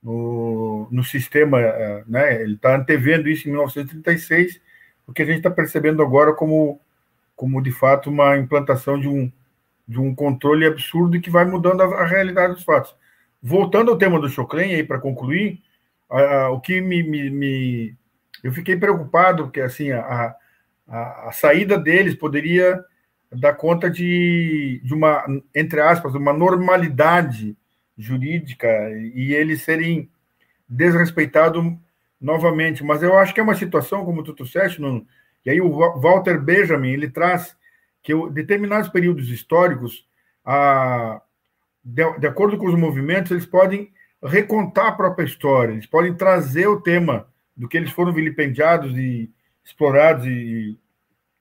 no, 0.00 0.86
no 0.88 1.02
sistema, 1.02 1.60
eh, 1.60 2.04
né? 2.06 2.42
Ele 2.42 2.54
está 2.54 2.76
antevendo 2.76 3.28
isso 3.28 3.48
em 3.48 3.50
1936, 3.50 4.60
o 5.04 5.12
que 5.12 5.22
a 5.22 5.26
gente 5.26 5.38
está 5.38 5.50
percebendo 5.50 6.00
agora 6.00 6.32
como, 6.32 6.80
como 7.34 7.60
de 7.60 7.72
fato 7.72 8.08
uma 8.08 8.38
implantação 8.38 9.00
de 9.00 9.08
um, 9.08 9.32
de 9.86 9.98
um 10.00 10.14
controle 10.14 10.66
absurdo 10.66 11.20
que 11.20 11.30
vai 11.30 11.44
mudando 11.44 11.82
a, 11.82 11.86
a 11.86 12.06
realidade 12.06 12.54
dos 12.54 12.64
fatos. 12.64 12.94
Voltando 13.42 13.90
ao 13.90 13.98
tema 13.98 14.20
do 14.20 14.28
Choclen, 14.28 14.74
aí 14.74 14.84
para 14.84 15.00
concluir, 15.00 15.60
a, 16.08 16.20
a, 16.20 16.50
o 16.50 16.60
que 16.60 16.80
me, 16.80 17.02
me, 17.02 17.30
me, 17.30 17.96
eu 18.42 18.52
fiquei 18.52 18.76
preocupado 18.76 19.44
porque 19.44 19.60
assim 19.60 19.90
a, 19.90 20.34
a, 20.88 21.30
saída 21.32 21.78
deles 21.78 22.14
poderia 22.14 22.84
dar 23.30 23.54
conta 23.54 23.88
de, 23.88 24.80
de 24.84 24.92
uma, 24.94 25.24
entre 25.54 25.80
aspas, 25.80 26.14
uma 26.14 26.32
normalidade 26.32 27.56
jurídica 27.96 28.68
e 29.14 29.32
eles 29.32 29.62
serem 29.62 30.10
desrespeitados 30.68 31.64
novamente. 32.20 32.84
Mas 32.84 33.02
eu 33.02 33.16
acho 33.16 33.32
que 33.32 33.40
é 33.40 33.42
uma 33.42 33.54
situação, 33.54 34.04
como 34.04 34.22
tu 34.22 34.34
trouxeste, 34.34 34.80
Nuno, 34.80 35.06
e 35.44 35.50
aí 35.50 35.60
o 35.60 35.70
Walter 36.00 36.40
Benjamin, 36.40 36.92
ele 36.92 37.10
traz 37.10 37.56
que 38.02 38.12
determinados 38.30 38.88
períodos 38.88 39.28
históricos, 39.28 40.06
a, 40.44 41.20
de, 41.84 42.18
de 42.18 42.26
acordo 42.26 42.58
com 42.58 42.66
os 42.66 42.78
movimentos, 42.78 43.30
eles 43.30 43.46
podem 43.46 43.92
recontar 44.22 44.86
a 44.86 44.92
própria 44.92 45.24
história, 45.24 45.72
eles 45.72 45.86
podem 45.86 46.14
trazer 46.14 46.66
o 46.66 46.80
tema 46.80 47.26
do 47.56 47.68
que 47.68 47.76
eles 47.76 47.90
foram 47.90 48.12
vilipendiados 48.12 48.96
e 48.96 49.30
explorados 49.64 50.26
e 50.26 50.78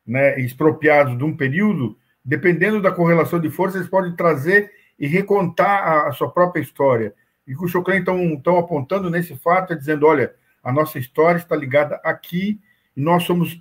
né, 0.06 0.40
expropriados 0.40 1.18
de 1.18 1.24
um 1.24 1.36
período, 1.36 1.98
dependendo 2.24 2.82
da 2.82 2.92
correlação 2.92 3.40
de 3.40 3.50
forças, 3.50 3.78
eles 3.78 3.90
podem 3.90 4.16
trazer 4.16 4.72
e 5.00 5.08
recontar 5.08 5.88
a, 5.88 6.08
a 6.10 6.12
sua 6.12 6.30
própria 6.30 6.62
história. 6.62 7.14
E 7.48 7.56
o 7.56 7.58
que 7.58 7.66
o 7.66 7.68
Choclen 7.68 8.00
estão 8.00 8.58
apontando 8.58 9.10
nesse 9.10 9.36
fato 9.36 9.74
é 9.74 9.76
dizendo: 9.76 10.06
olha, 10.06 10.34
a 10.64 10.72
nossa 10.72 11.00
história 11.00 11.38
está 11.38 11.56
ligada 11.56 12.00
aqui, 12.04 12.60
e 12.96 13.02
nós 13.02 13.24
somos 13.24 13.60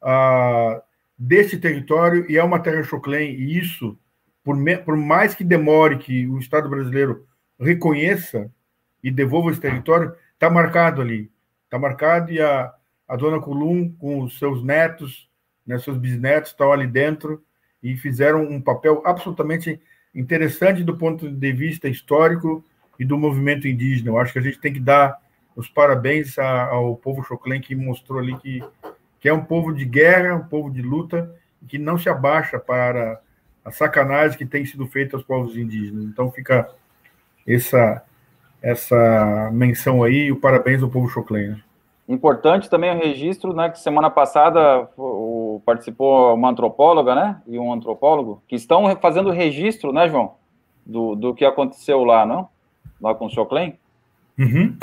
ah, 0.00 0.82
desse 1.18 1.58
território, 1.58 2.30
e 2.30 2.36
é 2.36 2.44
uma 2.44 2.60
terra 2.60 2.82
Choclen, 2.82 3.32
e 3.32 3.58
isso, 3.58 3.98
por, 4.44 4.56
me, 4.56 4.76
por 4.76 4.96
mais 4.96 5.34
que 5.34 5.42
demore 5.42 5.98
que 5.98 6.26
o 6.28 6.38
Estado 6.38 6.68
brasileiro 6.68 7.26
reconheça 7.58 8.50
e 9.02 9.10
devolva 9.10 9.50
esse 9.50 9.60
território, 9.60 10.14
está 10.34 10.48
marcado 10.48 11.00
ali. 11.00 11.30
Está 11.64 11.78
marcado 11.78 12.30
e 12.30 12.40
a, 12.40 12.72
a 13.06 13.16
dona 13.16 13.40
Colum, 13.40 13.90
com 13.92 14.22
os 14.22 14.38
seus 14.38 14.62
netos, 14.62 15.28
né, 15.66 15.78
seus 15.78 15.98
bisnetos, 15.98 16.50
estão 16.50 16.72
ali 16.72 16.86
dentro 16.86 17.42
e 17.82 17.96
fizeram 17.96 18.42
um 18.42 18.60
papel 18.60 19.02
absolutamente 19.04 19.80
interessante 20.14 20.82
do 20.82 20.96
ponto 20.96 21.30
de 21.30 21.52
vista 21.52 21.88
histórico 21.88 22.64
e 22.98 23.04
do 23.04 23.18
movimento 23.18 23.68
indígena. 23.68 24.10
Eu 24.10 24.18
acho 24.18 24.32
que 24.32 24.38
a 24.38 24.42
gente 24.42 24.58
tem 24.58 24.72
que 24.72 24.80
dar 24.80 25.18
os 25.54 25.68
parabéns 25.68 26.38
ao 26.38 26.96
povo 26.96 27.22
Choclen, 27.22 27.60
que 27.60 27.74
mostrou 27.74 28.18
ali 28.18 28.36
que, 28.38 28.62
que 29.20 29.28
é 29.28 29.32
um 29.32 29.44
povo 29.44 29.72
de 29.72 29.84
guerra, 29.84 30.36
um 30.36 30.48
povo 30.48 30.70
de 30.70 30.82
luta, 30.82 31.34
e 31.62 31.66
que 31.66 31.78
não 31.78 31.98
se 31.98 32.08
abaixa 32.08 32.58
para 32.58 33.20
a 33.64 33.70
sacanagem 33.70 34.38
que 34.38 34.46
tem 34.46 34.64
sido 34.64 34.86
feita 34.86 35.16
aos 35.16 35.24
povos 35.24 35.56
indígenas. 35.56 36.04
Então 36.04 36.30
fica 36.30 36.70
essa, 37.46 38.02
essa 38.62 39.50
menção 39.52 40.02
aí, 40.02 40.30
o 40.30 40.36
parabéns 40.36 40.82
ao 40.82 40.88
povo 40.88 41.08
Choclen. 41.08 41.56
Importante 42.08 42.70
também 42.70 42.90
o 42.90 42.98
registro, 42.98 43.52
né, 43.52 43.68
que 43.68 43.78
semana 43.78 44.08
passada 44.08 44.88
o, 44.96 45.60
participou 45.66 46.34
uma 46.34 46.48
antropóloga, 46.48 47.14
né, 47.14 47.42
e 47.46 47.58
um 47.58 47.70
antropólogo, 47.70 48.42
que 48.48 48.56
estão 48.56 48.96
fazendo 48.96 49.30
registro, 49.30 49.92
né, 49.92 50.08
João, 50.08 50.34
do, 50.86 51.14
do 51.14 51.34
que 51.34 51.44
aconteceu 51.44 52.02
lá, 52.04 52.24
não? 52.24 52.48
Lá 52.98 53.14
com 53.14 53.26
o 53.26 53.30
Choclen. 53.30 53.78
Uhum. 54.38 54.74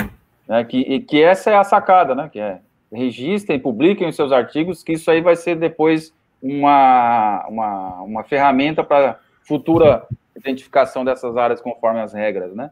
É, 0.48 0.62
que, 0.62 1.00
que 1.00 1.20
essa 1.20 1.50
é 1.50 1.56
a 1.56 1.64
sacada, 1.64 2.14
né, 2.14 2.28
que 2.32 2.38
é 2.38 2.60
registrem, 2.92 3.58
publiquem 3.58 4.08
os 4.08 4.16
seus 4.16 4.32
artigos, 4.32 4.82
que 4.82 4.92
isso 4.92 5.10
aí 5.10 5.20
vai 5.20 5.36
ser 5.36 5.56
depois 5.56 6.14
uma, 6.42 7.46
uma, 7.48 8.02
uma 8.02 8.24
ferramenta 8.24 8.84
para 8.84 9.18
futura 9.42 10.06
identificação 10.34 11.04
dessas 11.04 11.36
áreas 11.36 11.60
conforme 11.60 12.00
as 12.00 12.12
regras, 12.12 12.54
né? 12.54 12.70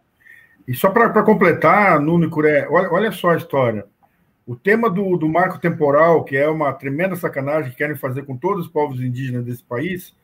E 0.66 0.74
só 0.74 0.90
para 0.90 1.22
completar, 1.22 2.00
Nuno 2.00 2.26
e 2.26 2.30
Curé, 2.30 2.66
olha, 2.70 2.90
olha 2.90 3.12
só 3.12 3.30
a 3.30 3.36
história. 3.36 3.86
O 4.46 4.56
tema 4.56 4.90
do, 4.90 5.16
do 5.16 5.28
marco 5.28 5.58
temporal, 5.58 6.24
que 6.24 6.36
é 6.36 6.48
uma 6.48 6.72
tremenda 6.72 7.16
sacanagem 7.16 7.70
que 7.70 7.76
querem 7.76 7.96
fazer 7.96 8.24
com 8.24 8.36
todos 8.36 8.66
os 8.66 8.70
povos 8.70 9.00
indígenas 9.00 9.44
desse 9.44 9.62
país, 9.62 10.14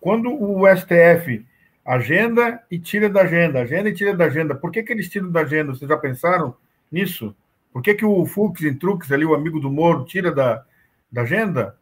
quando 0.00 0.30
o 0.30 0.64
STF 0.74 1.44
agenda 1.84 2.62
e 2.70 2.78
tira 2.78 3.08
da 3.08 3.22
agenda, 3.22 3.60
agenda 3.60 3.88
e 3.88 3.94
tira 3.94 4.14
da 4.14 4.24
agenda, 4.24 4.54
por 4.54 4.70
que, 4.70 4.82
que 4.82 4.92
eles 4.92 5.08
tiram 5.08 5.30
da 5.30 5.40
agenda? 5.40 5.74
Vocês 5.74 5.88
já 5.88 5.96
pensaram 5.96 6.54
nisso? 6.90 7.34
Por 7.76 7.82
que, 7.82 7.94
que 7.94 8.06
o 8.06 8.24
Fux 8.24 8.62
em 8.62 8.72
Truques, 8.72 9.12
ali, 9.12 9.26
o 9.26 9.34
amigo 9.34 9.60
do 9.60 9.70
Moro, 9.70 10.06
tira 10.06 10.32
da, 10.32 10.64
da 11.12 11.20
agenda? 11.20 11.76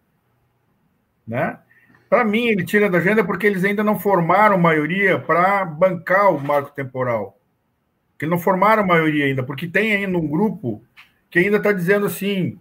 Né? 1.25 1.57
Para 2.11 2.25
mim, 2.25 2.49
ele 2.49 2.65
tira 2.65 2.91
da 2.91 2.99
agenda 2.99 3.23
porque 3.23 3.47
eles 3.47 3.63
ainda 3.63 3.85
não 3.85 3.97
formaram 3.97 4.59
maioria 4.59 5.21
para 5.21 5.65
bancar 5.65 6.35
o 6.35 6.41
marco 6.41 6.73
temporal. 6.73 7.39
Que 8.19 8.27
não 8.27 8.41
formaram 8.41 8.85
maioria 8.85 9.27
ainda, 9.27 9.45
porque 9.45 9.69
tem 9.69 9.93
ainda 9.93 10.19
um 10.19 10.27
grupo 10.27 10.83
que 11.31 11.39
ainda 11.39 11.59
está 11.59 11.71
dizendo 11.71 12.07
assim: 12.07 12.59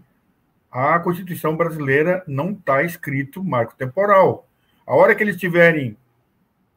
a 0.69 0.99
Constituição 0.99 1.57
brasileira 1.57 2.23
não 2.27 2.51
está 2.51 2.83
escrito 2.83 3.43
marco 3.43 3.75
temporal. 3.75 4.47
A 4.85 4.93
hora 4.93 5.15
que 5.15 5.23
eles 5.23 5.37
tiverem 5.37 5.97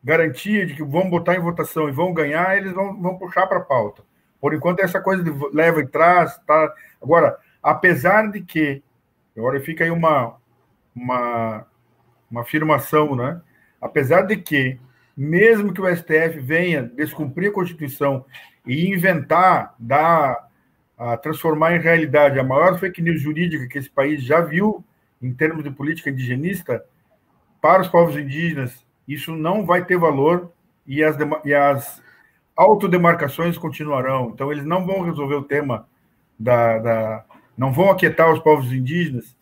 garantia 0.02 0.64
de 0.64 0.72
que 0.72 0.82
vão 0.82 1.10
botar 1.10 1.34
em 1.34 1.40
votação 1.40 1.86
e 1.86 1.92
vão 1.92 2.14
ganhar, 2.14 2.56
eles 2.56 2.72
vão, 2.72 2.98
vão 2.98 3.18
puxar 3.18 3.46
para 3.46 3.58
a 3.58 3.62
pauta. 3.62 4.02
Por 4.40 4.54
enquanto, 4.54 4.80
essa 4.80 5.00
coisa 5.00 5.22
de 5.22 5.30
leva 5.52 5.80
e 5.80 5.86
traz. 5.86 6.38
Tá... 6.46 6.72
Agora, 7.02 7.36
apesar 7.62 8.30
de 8.30 8.42
que, 8.42 8.82
agora 9.36 9.60
fica 9.60 9.84
aí 9.84 9.90
uma, 9.90 10.36
uma, 10.94 11.66
uma 12.30 12.40
afirmação, 12.42 13.16
né? 13.16 13.40
Apesar 13.80 14.22
de 14.22 14.36
que 14.36 14.78
mesmo 15.16 15.72
que 15.72 15.80
o 15.80 15.96
STF 15.96 16.38
venha 16.40 16.82
descumprir 16.82 17.50
a 17.50 17.54
Constituição 17.54 18.24
e 18.66 18.88
inventar, 18.92 19.74
dar, 19.78 20.48
a 20.98 21.16
transformar 21.16 21.74
em 21.74 21.80
realidade 21.80 22.38
a 22.38 22.44
maior 22.44 22.78
fake 22.78 23.00
news 23.00 23.20
jurídica 23.20 23.66
que 23.66 23.78
esse 23.78 23.88
país 23.88 24.22
já 24.22 24.40
viu 24.40 24.84
em 25.22 25.32
termos 25.32 25.64
de 25.64 25.70
política 25.70 26.10
indigenista 26.10 26.84
para 27.60 27.82
os 27.82 27.88
povos 27.88 28.16
indígenas, 28.16 28.84
isso 29.08 29.34
não 29.34 29.64
vai 29.64 29.84
ter 29.84 29.96
valor 29.96 30.52
e 30.86 31.02
as, 31.02 31.16
e 31.44 31.54
as 31.54 32.02
autodemarcações 32.56 33.58
continuarão. 33.58 34.30
Então, 34.32 34.50
eles 34.50 34.64
não 34.64 34.86
vão 34.86 35.02
resolver 35.02 35.34
o 35.34 35.42
tema 35.42 35.86
da, 36.38 36.78
da 36.78 37.24
não 37.56 37.72
vão 37.72 37.90
aquietar 37.90 38.32
os 38.32 38.40
povos 38.40 38.72
indígenas 38.72 39.36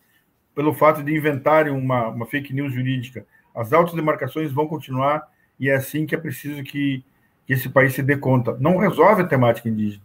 pelo 0.53 0.73
fato 0.73 1.03
de 1.03 1.13
inventarem 1.13 1.73
uma, 1.73 2.09
uma 2.09 2.25
fake 2.25 2.53
news 2.53 2.73
jurídica. 2.73 3.25
As 3.53 3.73
autodemarcações 3.73 4.51
vão 4.51 4.67
continuar 4.67 5.27
e 5.59 5.69
é 5.69 5.75
assim 5.75 6.05
que 6.05 6.15
é 6.15 6.17
preciso 6.17 6.63
que, 6.63 7.03
que 7.45 7.53
esse 7.53 7.69
país 7.69 7.93
se 7.93 8.01
dê 8.01 8.17
conta. 8.17 8.57
Não 8.59 8.77
resolve 8.77 9.21
a 9.21 9.27
temática 9.27 9.67
indígena, 9.67 10.03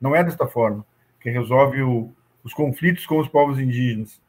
não 0.00 0.14
é 0.14 0.22
desta 0.24 0.46
forma 0.46 0.84
que 1.20 1.30
resolve 1.30 1.82
o, 1.82 2.12
os 2.42 2.52
conflitos 2.52 3.06
com 3.06 3.18
os 3.18 3.28
povos 3.28 3.60
indígenas. 3.60 4.20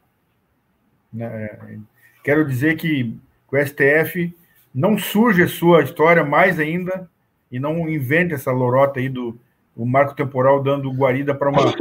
Né? 1.12 1.80
Quero 2.22 2.46
dizer 2.46 2.76
que 2.76 3.18
o 3.50 3.56
STF 3.56 4.34
não 4.72 4.96
surge 4.96 5.42
a 5.42 5.48
sua 5.48 5.82
história 5.82 6.24
mais 6.24 6.58
ainda 6.58 7.08
e 7.54 7.60
não 7.60 7.88
invente 7.88 8.34
essa 8.34 8.50
lorota 8.50 8.98
aí 8.98 9.08
do 9.08 9.38
o 9.76 9.86
marco 9.86 10.12
temporal 10.12 10.60
dando 10.60 10.90
guarida 10.90 11.32
para 11.32 11.50
uma 11.50 11.72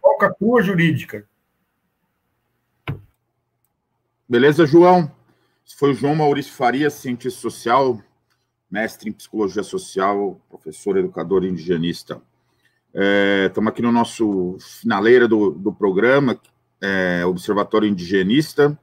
falcatrua 0.00 0.62
jurídica. 0.62 1.26
Beleza, 4.28 4.64
João? 4.64 5.10
foi 5.76 5.90
o 5.90 5.94
João 5.94 6.14
Maurício 6.14 6.52
Faria, 6.52 6.88
cientista 6.90 7.40
social, 7.40 8.00
mestre 8.70 9.10
em 9.10 9.12
psicologia 9.12 9.64
social, 9.64 10.40
professor 10.48 10.96
educador 10.96 11.44
indigenista. 11.44 12.22
Estamos 13.48 13.68
é, 13.68 13.70
aqui 13.72 13.82
no 13.82 13.90
nosso 13.90 14.56
finaleira 14.60 15.26
do, 15.26 15.50
do 15.50 15.72
programa, 15.72 16.40
é, 16.80 17.26
Observatório 17.26 17.88
Indigenista, 17.88 18.78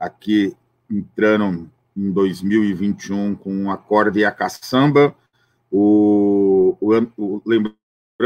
aqui 0.00 0.56
entrando 0.90 1.70
em 1.94 2.10
2021 2.10 3.34
com 3.36 3.66
o 3.66 3.70
acorde 3.70 4.20
e 4.20 4.24
a 4.24 4.30
caçamba. 4.30 5.14
O, 5.78 6.74
o, 6.80 6.94
o, 7.18 7.42
lembrando 7.44 7.76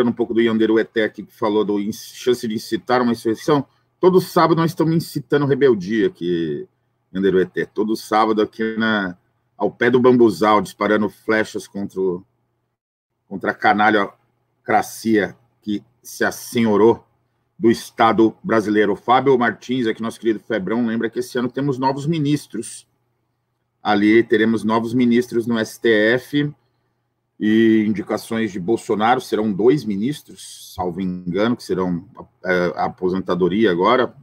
um 0.04 0.12
pouco 0.12 0.32
do 0.32 0.40
Yanderu 0.40 0.78
Etec, 0.78 1.24
que 1.24 1.32
falou 1.36 1.64
do 1.64 1.80
chance 1.92 2.46
de 2.46 2.54
incitar 2.54 3.02
uma 3.02 3.10
insurreição, 3.10 3.66
todo 3.98 4.20
sábado 4.20 4.58
nós 4.58 4.70
estamos 4.70 4.94
incitando 4.94 5.46
rebeldia 5.46 6.06
aqui, 6.06 6.68
Yanderu 7.12 7.40
Etec. 7.40 7.72
Todo 7.74 7.96
sábado 7.96 8.40
aqui 8.40 8.76
na, 8.78 9.18
ao 9.58 9.68
pé 9.68 9.90
do 9.90 9.98
bambuzal, 9.98 10.60
disparando 10.60 11.10
flechas 11.10 11.66
contra, 11.66 12.00
o, 12.00 12.24
contra 13.26 13.50
a 13.50 13.54
que 15.60 15.82
se 16.04 16.24
assenhorou 16.24 17.04
do 17.58 17.68
Estado 17.68 18.32
brasileiro. 18.44 18.94
Fábio 18.94 19.36
Martins, 19.36 19.88
aqui 19.88 20.00
nosso 20.00 20.20
querido 20.20 20.38
Febrão, 20.38 20.86
lembra 20.86 21.10
que 21.10 21.18
esse 21.18 21.36
ano 21.36 21.50
temos 21.50 21.80
novos 21.80 22.06
ministros. 22.06 22.86
Ali 23.82 24.22
teremos 24.22 24.62
novos 24.62 24.94
ministros 24.94 25.48
no 25.48 25.58
STF 25.58 26.54
e 27.40 27.86
indicações 27.88 28.52
de 28.52 28.60
Bolsonaro 28.60 29.18
serão 29.18 29.50
dois 29.50 29.82
ministros, 29.82 30.74
salvo 30.76 31.00
engano, 31.00 31.56
que 31.56 31.62
serão 31.62 32.06
a, 32.44 32.52
é, 32.52 32.72
a 32.76 32.84
aposentadoria 32.84 33.70
agora 33.70 34.14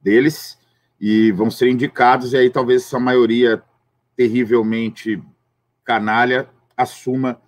deles, 0.00 0.58
e 0.98 1.30
vão 1.32 1.50
ser 1.50 1.68
indicados, 1.68 2.32
e 2.32 2.38
aí 2.38 2.48
talvez 2.48 2.82
essa 2.82 2.98
maioria 2.98 3.62
terrivelmente 4.16 5.22
canalha 5.84 6.48
assuma 6.74 7.38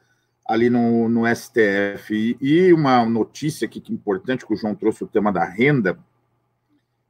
ali 0.47 0.69
no, 0.69 1.09
no 1.09 1.23
STF. 1.35 2.37
E, 2.39 2.73
uma 2.73 3.05
notícia 3.07 3.65
aqui 3.65 3.81
que 3.81 3.93
é 3.93 3.95
importante, 3.95 4.47
que 4.47 4.53
o 4.53 4.57
João 4.57 4.75
trouxe 4.75 5.03
o 5.05 5.09
tema 5.09 5.33
da 5.33 5.45
renda, 5.45 5.99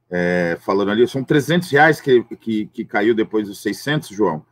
é, 0.09 0.57
falando 0.61 0.91
ali, 0.91 1.05
são 1.05 1.23
300 1.23 1.69
reais 1.69 1.99
que, 1.99 2.23
que, 2.23 2.67
que, 2.67 2.85
caiu 2.85 3.13
depois 3.13 3.47
dos 3.47 3.61
600, 3.61 4.09
João. 4.09 4.45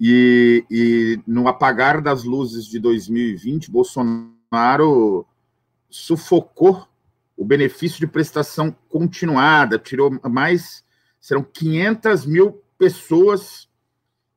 E, 0.00 0.64
e 0.70 1.20
no 1.26 1.48
apagar 1.48 2.00
das 2.00 2.22
luzes 2.22 2.66
de 2.66 2.78
2020, 2.78 3.70
Bolsonaro 3.70 5.26
sufocou 5.90 6.86
o 7.36 7.44
benefício 7.44 7.98
de 7.98 8.06
prestação 8.06 8.74
continuada, 8.88 9.78
tirou 9.78 10.10
mais, 10.28 10.84
serão 11.20 11.42
500 11.42 12.26
mil 12.26 12.62
pessoas 12.76 13.68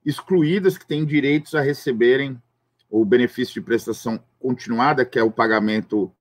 excluídas 0.05 0.77
que 0.77 0.87
têm 0.87 1.05
direitos 1.05 1.53
a 1.53 1.61
receberem 1.61 2.41
o 2.89 3.05
benefício 3.05 3.53
de 3.53 3.61
prestação 3.61 4.19
continuada, 4.39 5.05
que 5.05 5.17
é 5.17 5.23
o 5.23 5.31
pagamento 5.31 6.11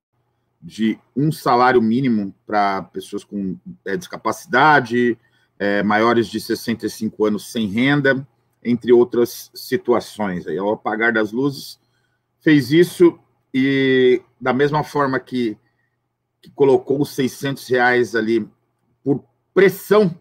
de 0.61 0.97
um 1.15 1.31
salário 1.31 1.81
mínimo 1.81 2.33
para 2.45 2.83
pessoas 2.83 3.23
com 3.23 3.57
é, 3.83 3.97
discapacidade, 3.97 5.17
é, 5.57 5.81
maiores 5.81 6.27
de 6.27 6.39
65 6.39 7.25
anos 7.25 7.51
sem 7.51 7.67
renda, 7.67 8.25
entre 8.63 8.91
outras 8.91 9.51
situações. 9.53 10.47
Aí, 10.47 10.57
ao 10.57 10.73
apagar 10.73 11.13
das 11.13 11.31
luzes, 11.31 11.79
fez 12.39 12.71
isso 12.71 13.19
e, 13.53 14.21
da 14.39 14.53
mesma 14.53 14.83
forma 14.83 15.19
que, 15.19 15.57
que 16.41 16.49
colocou 16.51 17.01
os 17.01 17.11
600 17.11 17.67
reais 17.67 18.15
ali 18.15 18.47
por 19.03 19.23
pressão 19.53 20.15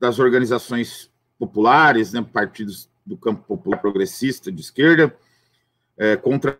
das 0.00 0.18
organizações 0.18 1.10
populares, 1.38 2.12
né, 2.12 2.22
partidos 2.22 2.90
do 3.04 3.16
campo 3.16 3.42
popular 3.42 3.80
progressista 3.80 4.50
de 4.50 4.60
esquerda, 4.60 5.14
é, 5.96 6.16
contra 6.16 6.58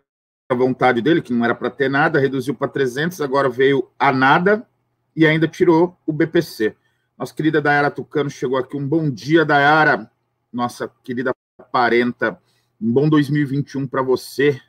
a 0.49 0.55
vontade 0.55 1.01
dele, 1.01 1.21
que 1.21 1.33
não 1.33 1.43
era 1.43 1.55
para 1.55 1.69
ter 1.69 1.89
nada, 1.89 2.19
reduziu 2.19 2.53
para 2.53 2.67
300, 2.67 3.19
agora 3.21 3.49
veio 3.49 3.89
a 3.97 4.11
nada 4.11 4.67
e 5.15 5.25
ainda 5.25 5.47
tirou 5.47 5.97
o 6.05 6.13
BPC. 6.13 6.75
Nossa 7.17 7.33
querida 7.33 7.61
Dayara 7.61 7.91
Tucano 7.91 8.29
chegou 8.29 8.57
aqui. 8.57 8.75
Um 8.75 8.87
bom 8.87 9.09
dia, 9.09 9.45
Dayara, 9.45 10.11
nossa 10.53 10.89
querida 11.03 11.35
parenta. 11.71 12.39
Um 12.79 12.91
bom 12.91 13.09
2021 13.09 13.87
para 13.87 14.01
você 14.01 14.61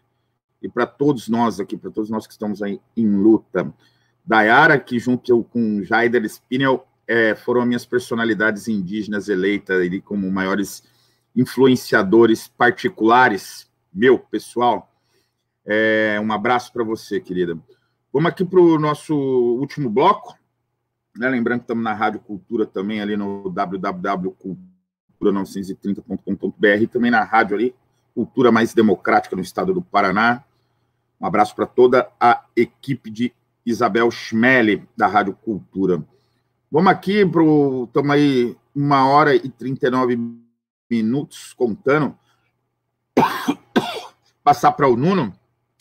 e 0.63 0.69
para 0.69 0.87
todos 0.87 1.29
nós 1.29 1.61
aqui, 1.61 1.77
para 1.77 1.91
todos 1.91 2.09
nós 2.09 2.27
que 2.27 2.33
estamos 2.33 2.63
aí 2.63 2.81
em 2.97 3.07
luta. 3.07 3.73
Dayara, 4.25 4.79
que 4.79 4.99
junto 4.99 5.45
com 5.45 5.83
Jaider 5.83 6.25
Spinel 6.25 6.87
é, 7.07 7.35
foram 7.35 7.67
minhas 7.67 7.85
personalidades 7.85 8.67
indígenas 8.69 9.29
eleitas 9.29 9.79
ali 9.79 10.01
como 10.01 10.31
maiores 10.31 10.83
influenciadores 11.37 12.49
particulares, 12.49 13.71
meu, 13.93 14.19
pessoal. 14.19 14.91
É, 15.67 16.19
um 16.23 16.33
abraço 16.33 16.73
para 16.73 16.85
você, 16.85 17.21
querida. 17.21 17.59
Vamos 18.13 18.31
aqui 18.31 18.45
para 18.45 18.61
o 18.61 18.79
nosso 18.79 19.15
último 19.15 19.91
bloco. 19.91 20.39
Né? 21.17 21.29
Lembrando 21.29 21.61
que 21.61 21.65
estamos 21.65 21.85
na 21.85 21.93
Rádio 21.93 22.21
Cultura 22.21 22.65
também, 22.65 23.01
ali 23.01 23.17
no 23.17 23.51
www.cultura930.com.br, 25.33 26.89
também 26.91 27.11
na 27.11 27.23
rádio 27.23 27.57
ali, 27.57 27.75
Cultura 28.15 28.53
Mais 28.53 28.75
Democrática 28.75 29.35
no 29.35 29.43
estado 29.43 29.73
do 29.73 29.83
Paraná. 29.83 30.45
Um 31.21 31.27
abraço 31.27 31.55
para 31.55 31.67
toda 31.67 32.09
a 32.21 32.45
equipe 32.55 33.11
de 33.11 33.33
Isabel 33.65 34.11
Schmelli, 34.11 34.87
da 34.97 35.07
Rádio 35.07 35.35
Cultura. 35.35 36.05
Vamos 36.71 36.93
aqui 36.93 37.25
para 37.25 37.43
o. 37.43 37.85
Estamos 37.85 38.11
aí 38.11 38.57
uma 38.75 39.07
hora 39.09 39.35
e 39.35 39.49
39 39.49 40.19
minutos 40.91 41.53
contando. 41.55 42.17
Passar 44.45 44.73
para 44.73 44.89
o 44.89 44.97
Nuno, 44.97 45.33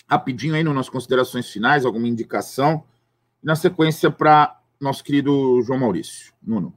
rapidinho 0.07 0.55
aí 0.55 0.63
nas 0.63 0.87
considerações 0.87 1.49
finais, 1.49 1.85
alguma 1.85 2.07
indicação. 2.07 2.83
E 3.43 3.45
na 3.45 3.55
sequência 3.55 4.09
para 4.09 4.59
nosso 4.79 5.03
querido 5.03 5.61
João 5.61 5.79
Maurício. 5.79 6.33
Nuno. 6.41 6.73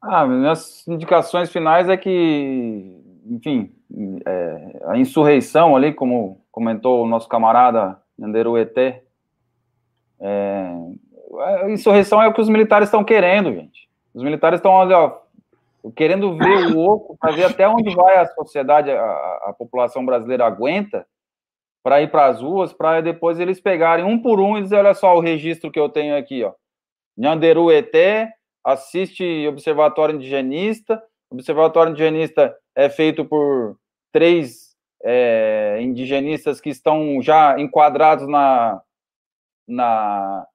Ah, 0.00 0.26
minhas 0.26 0.86
indicações 0.86 1.50
finais 1.50 1.88
é 1.88 1.96
que, 1.96 3.00
enfim, 3.26 3.72
é, 4.24 4.80
a 4.86 4.96
insurreição 4.96 5.74
ali, 5.74 5.92
como 5.92 6.44
comentou 6.52 7.04
o 7.04 7.08
nosso 7.08 7.28
camarada 7.28 8.00
Nanderu 8.16 8.56
ET, 8.56 8.76
é, 10.20 10.72
a 11.40 11.70
insurreição 11.70 12.22
é 12.22 12.28
o 12.28 12.32
que 12.32 12.40
os 12.40 12.48
militares 12.48 12.88
estão 12.88 13.04
querendo, 13.04 13.52
gente. 13.52 13.88
Os 14.14 14.22
militares 14.22 14.58
estão 14.58 15.20
querendo 15.94 16.36
ver 16.36 16.66
o 16.74 16.78
oco 16.78 17.16
para 17.18 17.32
ver 17.32 17.44
até 17.44 17.68
onde 17.68 17.94
vai 17.94 18.16
a 18.16 18.26
sociedade, 18.26 18.90
a, 18.90 19.40
a 19.46 19.54
população 19.56 20.04
brasileira 20.04 20.44
aguenta 20.46 21.06
para 21.82 22.02
ir 22.02 22.10
para 22.10 22.26
as 22.26 22.40
ruas, 22.40 22.72
para 22.72 23.00
depois 23.00 23.38
eles 23.38 23.60
pegarem 23.60 24.04
um 24.04 24.20
por 24.20 24.40
um 24.40 24.58
e 24.58 24.62
dizer, 24.62 24.76
olha 24.76 24.94
só 24.94 25.16
o 25.16 25.20
registro 25.20 25.70
que 25.70 25.78
eu 25.78 25.88
tenho 25.88 26.16
aqui, 26.16 26.44
ó. 26.44 26.52
Nhanderu 27.16 27.70
ET, 27.70 27.94
assiste 28.64 29.46
Observatório 29.46 30.14
Indigenista, 30.14 31.02
Observatório 31.30 31.90
Indigenista 31.90 32.56
é 32.74 32.88
feito 32.88 33.24
por 33.24 33.76
três 34.12 34.74
é, 35.04 35.78
indigenistas 35.80 36.60
que 36.60 36.70
estão 36.70 37.20
já 37.22 37.58
enquadrados 37.58 38.26
na, 38.26 38.80
na, 39.66 40.46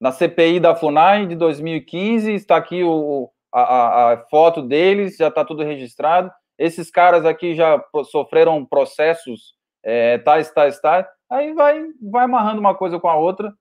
na 0.00 0.12
CPI 0.12 0.60
da 0.60 0.74
FUNAI 0.74 1.26
de 1.26 1.36
2015, 1.36 2.32
está 2.32 2.56
aqui 2.56 2.82
o, 2.82 3.30
a, 3.52 4.12
a, 4.12 4.16
foto 4.30 4.62
deles, 4.62 5.16
já 5.16 5.28
está 5.28 5.44
tudo 5.44 5.62
registrado. 5.62 6.30
Esses 6.58 6.90
caras 6.90 7.24
aqui 7.24 7.54
já 7.54 7.82
sofreram 8.10 8.64
processos 8.64 9.54
é, 9.82 10.18
tais, 10.18 10.50
tais, 10.50 10.80
tais. 10.80 11.06
Aí 11.30 11.52
vai, 11.52 11.84
vai 12.00 12.24
amarrando 12.24 12.60
uma 12.60 12.74
coisa 12.74 12.98
com 12.98 13.08
a 13.08 13.16
outra. 13.16 13.52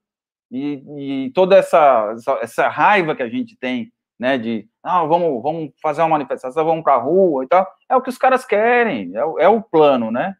E, 0.53 1.25
e 1.25 1.31
toda 1.31 1.57
essa, 1.57 2.13
essa, 2.15 2.31
essa, 2.39 2.67
raiva 2.67 3.15
que 3.15 3.23
a 3.23 3.27
gente 3.27 3.57
tem, 3.57 3.91
né, 4.19 4.37
de 4.37 4.69
ah, 4.83 5.03
vamos, 5.03 5.41
vamos 5.41 5.71
fazer 5.81 6.03
uma 6.03 6.09
manifestação, 6.09 6.63
vamos 6.63 6.83
para 6.83 6.93
a 6.93 7.01
rua 7.01 7.43
e 7.43 7.47
tal, 7.47 7.67
é 7.89 7.95
o 7.95 8.01
que 8.03 8.09
os 8.09 8.19
caras 8.19 8.45
querem, 8.45 9.11
é, 9.17 9.45
é 9.45 9.49
o 9.49 9.63
plano, 9.63 10.11
né? 10.11 10.35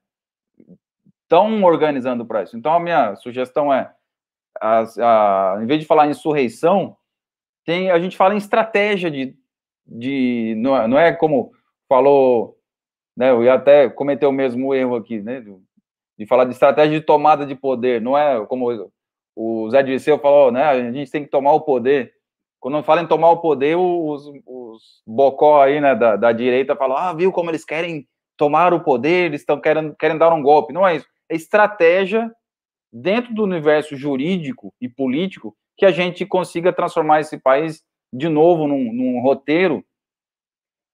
Estão 1.24 1.64
organizando 1.64 2.28
para 2.28 2.44
isso. 2.44 2.56
Então, 2.56 2.72
a 2.76 2.80
minha 2.80 3.16
sugestão 3.16 3.74
é, 3.74 3.92
a, 4.62 4.84
a, 5.00 5.64
em 5.64 5.66
vez 5.66 5.80
de 5.80 5.88
falar 5.88 6.06
em 6.06 6.12
insurreição, 6.12 6.96
tem, 7.66 7.90
a 7.90 7.98
gente 7.98 8.16
fala 8.16 8.36
em 8.36 8.38
estratégia 8.38 9.10
de, 9.10 9.36
de 9.84 10.54
não, 10.60 10.78
é, 10.78 10.88
não 10.88 11.00
é 11.00 11.12
como 11.12 11.52
falou, 11.90 12.56
né, 13.18 13.32
eu 13.32 13.44
ia 13.44 13.56
até 13.56 13.90
cometer 13.90 14.28
o 14.28 14.32
mesmo 14.32 14.76
erro 14.76 14.96
aqui, 14.96 15.20
né, 15.22 15.42
de, 15.42 15.58
de 16.20 16.28
falar 16.28 16.46
de 16.46 16.52
estratégia 16.52 17.00
de 17.00 17.04
tomada 17.04 17.48
de 17.48 17.56
poder, 17.56 18.00
não 18.00 18.16
é 18.16 18.46
como 18.46 18.94
o 19.36 19.70
Zé 19.70 19.82
Dirceu 19.84 20.20
falou, 20.20 20.52
né, 20.52 20.64
a 20.64 20.92
gente 20.92 21.12
tem 21.12 21.24
que 21.24 21.30
tomar 21.30 21.54
o 21.54 21.62
poder. 21.62 22.14
Quando 22.60 22.82
fala 22.84 23.02
em 23.02 23.08
tomar 23.08 23.32
o 23.32 23.42
poder, 23.42 23.76
os, 23.76 24.32
os 24.46 25.04
bocó 25.06 25.62
aí, 25.62 25.82
né, 25.82 25.96
da, 25.96 26.16
da 26.16 26.32
direita 26.32 26.76
falam, 26.76 26.98
ah, 26.98 27.14
viu 27.14 27.32
como 27.32 27.50
eles 27.50 27.66
querem 27.66 28.08
tomar 28.38 28.74
o 28.74 28.84
poder, 28.84 29.26
eles 29.26 29.42
estão 29.42 29.60
querendo, 29.60 29.96
querem 29.96 30.18
dar 30.18 30.34
um 30.34 30.42
golpe. 30.42 30.74
Não 30.74 30.88
é 30.88 30.96
isso. 30.96 31.08
É 31.30 31.36
estratégia 31.36 32.32
dentro 32.92 33.34
do 33.34 33.44
universo 33.44 33.96
jurídico 33.96 34.74
e 34.80 34.88
político 34.88 35.56
que 35.76 35.86
a 35.86 35.92
gente 35.92 36.26
consiga 36.26 36.72
transformar 36.72 37.20
esse 37.20 37.38
país 37.38 37.84
de 38.14 38.30
novo 38.30 38.68
num, 38.68 38.94
num 38.94 39.22
roteiro 39.22 39.84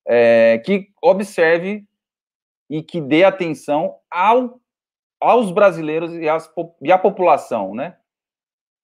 é, 0.08 0.58
que 0.66 0.88
observe 1.04 1.86
e 2.70 2.82
que 2.82 3.02
dê 3.02 3.24
atenção 3.24 3.96
ao, 4.10 4.60
aos 5.20 5.52
brasileiros 5.52 6.14
e, 6.14 6.26
e 6.82 6.92
à 6.92 6.98
população, 6.98 7.76
né? 7.76 7.99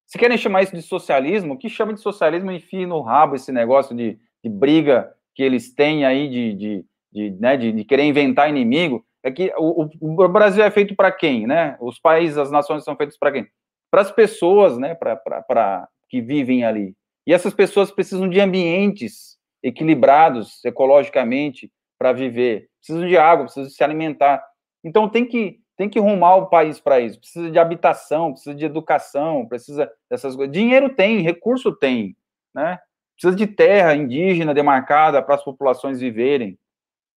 Se 0.05 0.17
querem 0.17 0.37
chamar 0.37 0.63
isso 0.63 0.75
de 0.75 0.81
socialismo, 0.81 1.57
que 1.57 1.69
chama 1.69 1.93
de 1.93 1.99
socialismo 1.99 2.51
enfim 2.51 2.85
no 2.85 3.01
rabo 3.01 3.35
esse 3.35 3.51
negócio 3.51 3.95
de, 3.95 4.19
de 4.43 4.49
briga 4.49 5.11
que 5.33 5.43
eles 5.43 5.73
têm 5.73 6.05
aí 6.05 6.29
de, 6.29 6.53
de, 6.53 6.85
de, 7.11 7.31
né, 7.39 7.57
de, 7.57 7.71
de 7.71 7.83
querer 7.83 8.03
inventar 8.03 8.49
inimigo. 8.49 9.05
É 9.23 9.31
que 9.31 9.51
o, 9.57 9.89
o 9.99 10.27
Brasil 10.29 10.63
é 10.63 10.69
feito 10.69 10.95
para 10.95 11.11
quem, 11.11 11.47
né? 11.47 11.75
Os 11.81 11.99
países, 11.99 12.37
as 12.37 12.51
nações 12.51 12.83
são 12.83 12.95
feitos 12.95 13.17
para 13.17 13.31
quem? 13.31 13.47
Para 13.89 14.01
as 14.01 14.11
pessoas, 14.11 14.77
né? 14.77 14.93
Para 14.93 15.89
que 16.07 16.21
vivem 16.21 16.63
ali. 16.63 16.95
E 17.25 17.33
essas 17.33 17.53
pessoas 17.53 17.89
precisam 17.89 18.29
de 18.29 18.39
ambientes 18.39 19.35
equilibrados 19.63 20.63
ecologicamente 20.63 21.71
para 21.97 22.13
viver. 22.13 22.69
Precisam 22.79 23.07
de 23.07 23.17
água, 23.17 23.45
precisam 23.45 23.69
se 23.69 23.83
alimentar. 23.83 24.45
Então 24.83 25.09
tem 25.09 25.25
que 25.25 25.59
tem 25.77 25.89
que 25.89 25.99
rumar 25.99 26.37
o 26.37 26.47
país 26.47 26.79
para 26.79 26.99
isso. 26.99 27.19
Precisa 27.19 27.51
de 27.51 27.59
habitação, 27.59 28.31
precisa 28.31 28.55
de 28.55 28.65
educação, 28.65 29.45
precisa 29.45 29.91
dessas 30.09 30.35
coisas. 30.35 30.53
Dinheiro 30.53 30.89
tem, 30.89 31.21
recurso 31.21 31.75
tem, 31.75 32.15
né? 32.53 32.79
Precisa 33.15 33.35
de 33.35 33.47
terra 33.47 33.95
indígena 33.95 34.53
demarcada 34.53 35.21
para 35.21 35.35
as 35.35 35.43
populações 35.43 35.99
viverem, 35.99 36.57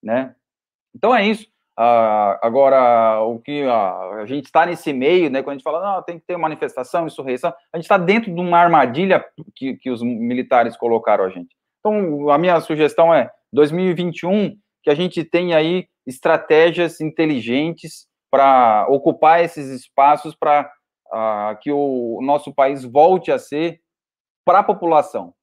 né? 0.03 0.35
Então 0.95 1.15
é 1.15 1.27
isso. 1.27 1.47
Ah, 1.81 2.41
agora, 2.43 3.21
o 3.23 3.39
que 3.39 3.63
ah, 3.63 4.21
a 4.23 4.27
gente 4.27 4.47
está 4.47 4.67
nesse 4.67 4.93
meio, 4.93 5.31
né? 5.31 5.43
Quando 5.43 5.51
a 5.51 5.55
gente 5.55 5.63
fala, 5.63 5.95
não, 5.95 6.03
tem 6.03 6.19
que 6.19 6.27
ter 6.27 6.37
manifestação, 6.37 7.07
insurreição, 7.07 7.55
a 7.73 7.77
gente 7.77 7.85
está 7.85 7.97
dentro 7.97 8.35
de 8.35 8.41
uma 8.41 8.59
armadilha 8.59 9.25
que, 9.55 9.77
que 9.77 9.89
os 9.89 10.03
militares 10.03 10.77
colocaram 10.77 11.25
a 11.25 11.29
gente. 11.29 11.55
Então, 11.79 12.31
a 12.31 12.39
minha 12.39 12.61
sugestão 12.61 13.15
é 13.15 13.31
2021 13.53 14.57
que 14.83 14.91
a 14.91 14.95
gente 14.95 15.23
tenha 15.23 15.57
aí 15.57 15.87
estratégias 16.05 17.01
inteligentes 17.01 18.08
para 18.31 18.87
ocupar 18.89 19.43
esses 19.43 19.69
espaços 19.69 20.35
para 20.35 20.71
uh, 21.13 21.59
que 21.61 21.73
o 21.73 22.21
nosso 22.23 22.53
país 22.53 22.85
volte 22.85 23.33
a 23.33 23.39
ser 23.39 23.81
para 24.45 24.61
a 24.61 24.65
população, 24.65 25.35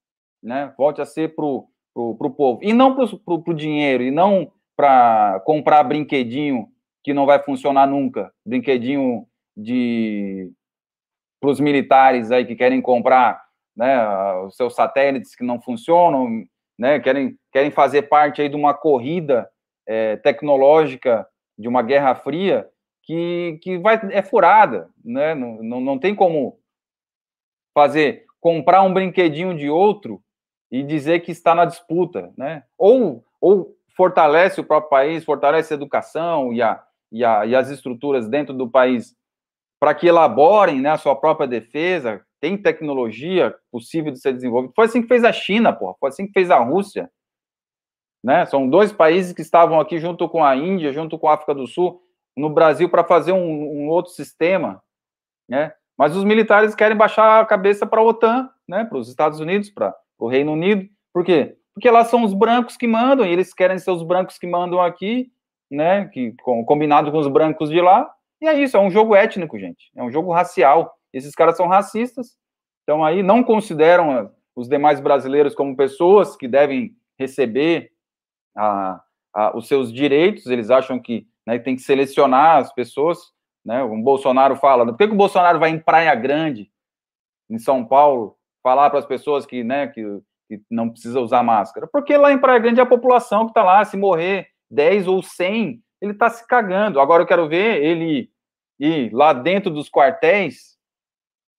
né? 0.42 0.74
Volte 0.78 1.02
a 1.02 1.06
ser 1.06 1.36
para 1.36 1.46
o 1.46 2.36
povo. 2.36 2.60
E 2.64 2.74
não 2.74 2.96
para 2.96 3.52
o 3.52 3.54
dinheiro, 3.54 4.04
e 4.04 4.12
não 4.12 4.52
para 4.76 5.40
comprar 5.46 5.84
brinquedinho 5.84 6.68
que 7.04 7.14
não 7.14 7.26
vai 7.26 7.42
funcionar 7.42 7.88
nunca. 7.88 8.32
Brinquedinho 8.46 9.28
de 9.56 10.52
para 11.40 11.52
os 11.52 11.60
militares 11.60 12.32
aí 12.32 12.46
que 12.46 12.56
querem 12.56 12.82
comprar 12.82 13.40
né, 13.76 14.04
os 14.46 14.56
seus 14.56 14.74
satélites 14.74 15.36
que 15.36 15.44
não 15.44 15.62
funcionam, 15.62 16.44
né, 16.80 17.00
querem, 17.00 17.38
querem 17.52 17.70
fazer 17.70 18.04
parte 18.04 18.42
aí 18.42 18.50
de 18.50 18.56
uma 18.56 18.74
corrida 18.74 19.48
é, 19.88 20.16
tecnológica 20.18 21.28
de 21.58 21.68
uma 21.68 21.82
guerra 21.82 22.16
fria 22.16 22.68
que, 23.06 23.60
que 23.62 23.78
vai, 23.78 24.00
é 24.12 24.22
furada, 24.22 24.90
né? 25.04 25.36
Não, 25.36 25.64
não, 25.64 25.80
não 25.80 26.00
tem 26.00 26.16
como 26.16 26.60
fazer, 27.74 28.26
comprar 28.42 28.82
um 28.82 28.94
brinquedinho 28.94 29.56
de 29.56 29.70
outro 29.70 30.22
e 30.72 30.82
dizer 30.84 31.20
que 31.22 31.32
está 31.32 31.54
na 31.54 31.66
disputa, 31.66 32.34
né? 32.38 32.64
Ou, 32.78 33.24
ou 33.40 33.76
fortalece 33.96 34.60
o 34.60 34.66
próprio 34.66 34.90
país, 34.90 35.24
fortalece 35.24 35.74
a 35.74 35.78
educação 35.78 36.52
e, 36.52 36.62
a, 36.62 36.84
e, 37.12 37.24
a, 37.24 37.46
e 37.46 37.56
as 37.56 37.70
estruturas 37.70 38.28
dentro 38.28 38.54
do 38.54 38.70
país 38.70 39.16
para 39.80 39.94
que 39.94 40.08
elaborem 40.08 40.82
né, 40.82 40.90
a 40.90 40.98
sua 40.98 41.16
própria 41.16 41.48
defesa, 41.48 42.26
tem 42.42 42.58
tecnologia 42.58 43.54
possível 43.72 44.12
de 44.12 44.20
ser 44.20 44.34
desenvolvida. 44.34 44.74
Foi 44.76 44.86
assim 44.86 45.02
que 45.02 45.08
fez 45.08 45.24
a 45.24 45.32
China, 45.32 45.74
porra. 45.74 45.96
foi 46.00 46.10
assim 46.10 46.26
que 46.26 46.34
fez 46.34 46.50
a 46.50 46.58
Rússia. 46.58 47.10
Né? 48.24 48.46
São 48.48 48.68
dois 48.68 48.92
países 48.92 49.34
que 49.34 49.42
estavam 49.42 49.80
aqui 49.80 50.00
junto 50.00 50.28
com 50.28 50.44
a 50.44 50.56
Índia, 50.56 50.92
junto 50.92 51.20
com 51.20 51.28
a 51.28 51.34
África 51.34 51.54
do 51.54 51.68
Sul, 51.68 52.02
no 52.36 52.50
Brasil 52.50 52.90
para 52.90 53.04
fazer 53.04 53.32
um, 53.32 53.84
um, 53.84 53.90
outro 53.90 54.12
sistema, 54.12 54.82
né? 55.48 55.74
Mas 55.98 56.16
os 56.16 56.24
militares 56.24 56.76
querem 56.76 56.98
baixar 56.98 57.40
a 57.40 57.46
cabeça 57.46 57.86
para 57.86 58.02
a 58.02 58.04
OTAN, 58.04 58.50
né? 58.68 58.84
Para 58.84 58.98
os 58.98 59.08
Estados 59.08 59.40
Unidos, 59.40 59.70
para 59.70 59.96
o 60.18 60.28
Reino 60.28 60.52
Unido. 60.52 60.90
Por 61.14 61.24
quê? 61.24 61.58
Porque 61.74 61.90
lá 61.90 62.04
são 62.04 62.24
os 62.24 62.34
brancos 62.34 62.76
que 62.76 62.88
mandam, 62.88 63.26
e 63.26 63.32
eles 63.32 63.54
querem 63.54 63.78
ser 63.78 63.92
os 63.92 64.04
brancos 64.04 64.38
que 64.38 64.48
mandam 64.48 64.82
aqui, 64.82 65.32
né? 65.72 66.06
Que 66.06 66.34
com, 66.44 66.64
combinado 66.66 67.12
com 67.12 67.18
os 67.18 67.28
brancos 67.28 67.70
de 67.70 67.80
lá. 67.80 68.10
E 68.42 68.48
é 68.48 68.54
isso, 68.54 68.76
é 68.76 68.80
um 68.80 68.92
jogo 68.92 69.16
étnico, 69.16 69.58
gente. 69.58 69.90
É 69.96 70.04
um 70.04 70.12
jogo 70.12 70.32
racial. 70.32 70.94
Esses 71.14 71.34
caras 71.34 71.56
são 71.56 71.68
racistas. 71.68 72.36
Então 72.84 73.04
aí 73.04 73.24
não 73.24 73.44
consideram 73.44 74.32
os 74.56 74.68
demais 74.68 75.00
brasileiros 75.00 75.56
como 75.56 75.76
pessoas 75.76 76.36
que 76.36 76.48
devem 76.48 76.96
receber 77.18 77.92
a, 78.56 79.02
a, 79.34 79.58
os 79.58 79.68
seus 79.68 79.92
direitos. 79.92 80.46
Eles 80.48 80.70
acham 80.70 81.00
que 81.00 81.28
né, 81.46 81.60
tem 81.60 81.76
que 81.76 81.82
selecionar 81.82 82.58
as 82.58 82.74
pessoas, 82.74 83.34
né, 83.64 83.84
o 83.84 84.02
Bolsonaro 84.02 84.56
fala, 84.56 84.86
por 84.86 84.98
que, 84.98 85.08
que 85.08 85.14
o 85.14 85.18
Bolsonaro 85.18 85.60
vai 85.60 85.70
em 85.70 85.80
Praia 85.80 86.14
Grande, 86.16 86.72
em 87.50 87.58
São 87.58 87.86
Paulo, 87.86 88.38
falar 88.64 88.90
para 88.90 89.00
as 89.00 89.06
pessoas 89.06 89.46
que, 89.46 89.64
né, 89.64 89.88
que, 89.88 90.04
que 90.48 90.62
não 90.70 90.90
precisa 90.90 91.20
usar 91.20 91.44
máscara? 91.44 91.88
Porque 91.88 92.18
lá 92.18 92.32
em 92.32 92.40
Praia 92.40 92.60
Grande 92.60 92.80
é 92.80 92.84
a 92.84 92.88
população 92.88 93.46
que 93.46 93.52
está 93.52 93.64
lá, 93.64 93.84
se 93.86 93.98
morrer 93.98 94.50
10 94.70 95.08
ou 95.08 95.22
100, 95.22 95.82
ele 96.02 96.12
está 96.12 96.30
se 96.30 96.46
cagando. 96.48 97.00
Agora 97.00 97.24
eu 97.24 97.28
quero 97.28 97.48
ver 97.48 97.84
ele 97.84 98.32
ir 98.80 99.14
lá 99.14 99.34
dentro 99.34 99.72
dos 99.72 99.90
quartéis, 99.90 100.78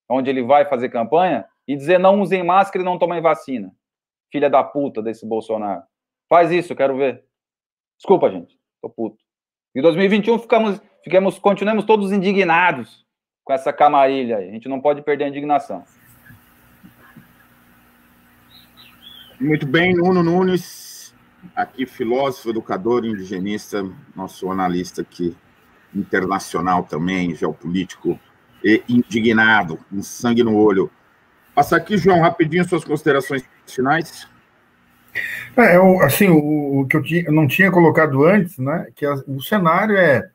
onde 0.08 0.30
ele 0.30 0.42
vai 0.42 0.64
fazer 0.64 0.88
campanha, 0.88 1.46
e 1.66 1.74
dizer 1.76 1.98
não 1.98 2.20
usem 2.20 2.44
máscara 2.44 2.82
e 2.82 2.84
não 2.84 2.98
tomem 2.98 3.20
vacina. 3.20 3.74
Filha 4.30 4.48
da 4.48 4.62
puta 4.62 5.02
desse 5.02 5.26
Bolsonaro. 5.26 5.82
Faz 6.28 6.50
isso, 6.50 6.72
eu 6.72 6.76
quero 6.76 6.96
ver. 6.96 7.24
Desculpa, 7.96 8.30
gente. 8.30 8.58
Tô 8.80 8.90
puto. 8.90 9.25
Em 9.76 9.82
2021 9.82 10.38
ficamos, 10.38 10.80
ficamos, 11.04 11.38
continuamos 11.38 11.84
todos 11.84 12.10
indignados 12.10 13.04
com 13.44 13.52
essa 13.52 13.70
camarilha. 13.74 14.38
A 14.38 14.40
gente 14.40 14.70
não 14.70 14.80
pode 14.80 15.02
perder 15.02 15.24
a 15.24 15.28
indignação. 15.28 15.84
Muito 19.38 19.66
bem, 19.66 19.94
Nuno 19.94 20.22
Nunes, 20.22 21.14
aqui 21.54 21.84
filósofo, 21.84 22.48
educador, 22.48 23.04
indigenista, 23.04 23.86
nosso 24.14 24.50
analista 24.50 25.02
aqui 25.02 25.36
internacional 25.94 26.84
também, 26.84 27.34
geopolítico 27.34 28.18
e 28.64 28.82
indignado, 28.88 29.78
com 29.90 30.00
sangue 30.00 30.42
no 30.42 30.56
olho. 30.56 30.90
Passa 31.54 31.76
aqui, 31.76 31.98
João, 31.98 32.22
rapidinho 32.22 32.66
suas 32.66 32.82
considerações 32.82 33.44
finais. 33.66 34.26
É, 35.56 35.76
eu, 35.76 36.00
assim, 36.02 36.28
o, 36.28 36.80
o 36.80 36.86
que 36.86 36.96
eu, 36.96 37.02
eu, 37.26 37.32
não 37.32 37.46
tinha 37.46 37.70
colocado 37.70 38.24
antes, 38.24 38.58
né, 38.58 38.88
que 38.94 39.06
a, 39.06 39.14
o 39.26 39.42
cenário 39.42 39.96
é, 39.96 40.30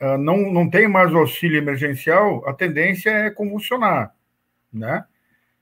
uh, 0.00 0.18
não, 0.18 0.52
não 0.52 0.68
tem 0.68 0.88
mais 0.88 1.12
o 1.12 1.18
auxílio 1.18 1.58
emergencial, 1.58 2.46
a 2.48 2.52
tendência 2.52 3.10
é 3.10 3.30
convulsionar, 3.30 4.14
né? 4.72 5.04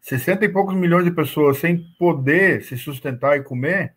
60 0.00 0.44
e 0.44 0.48
poucos 0.48 0.74
milhões 0.74 1.04
de 1.04 1.12
pessoas 1.12 1.58
sem 1.58 1.78
poder 1.98 2.64
se 2.64 2.76
sustentar 2.76 3.36
e 3.36 3.42
comer, 3.42 3.94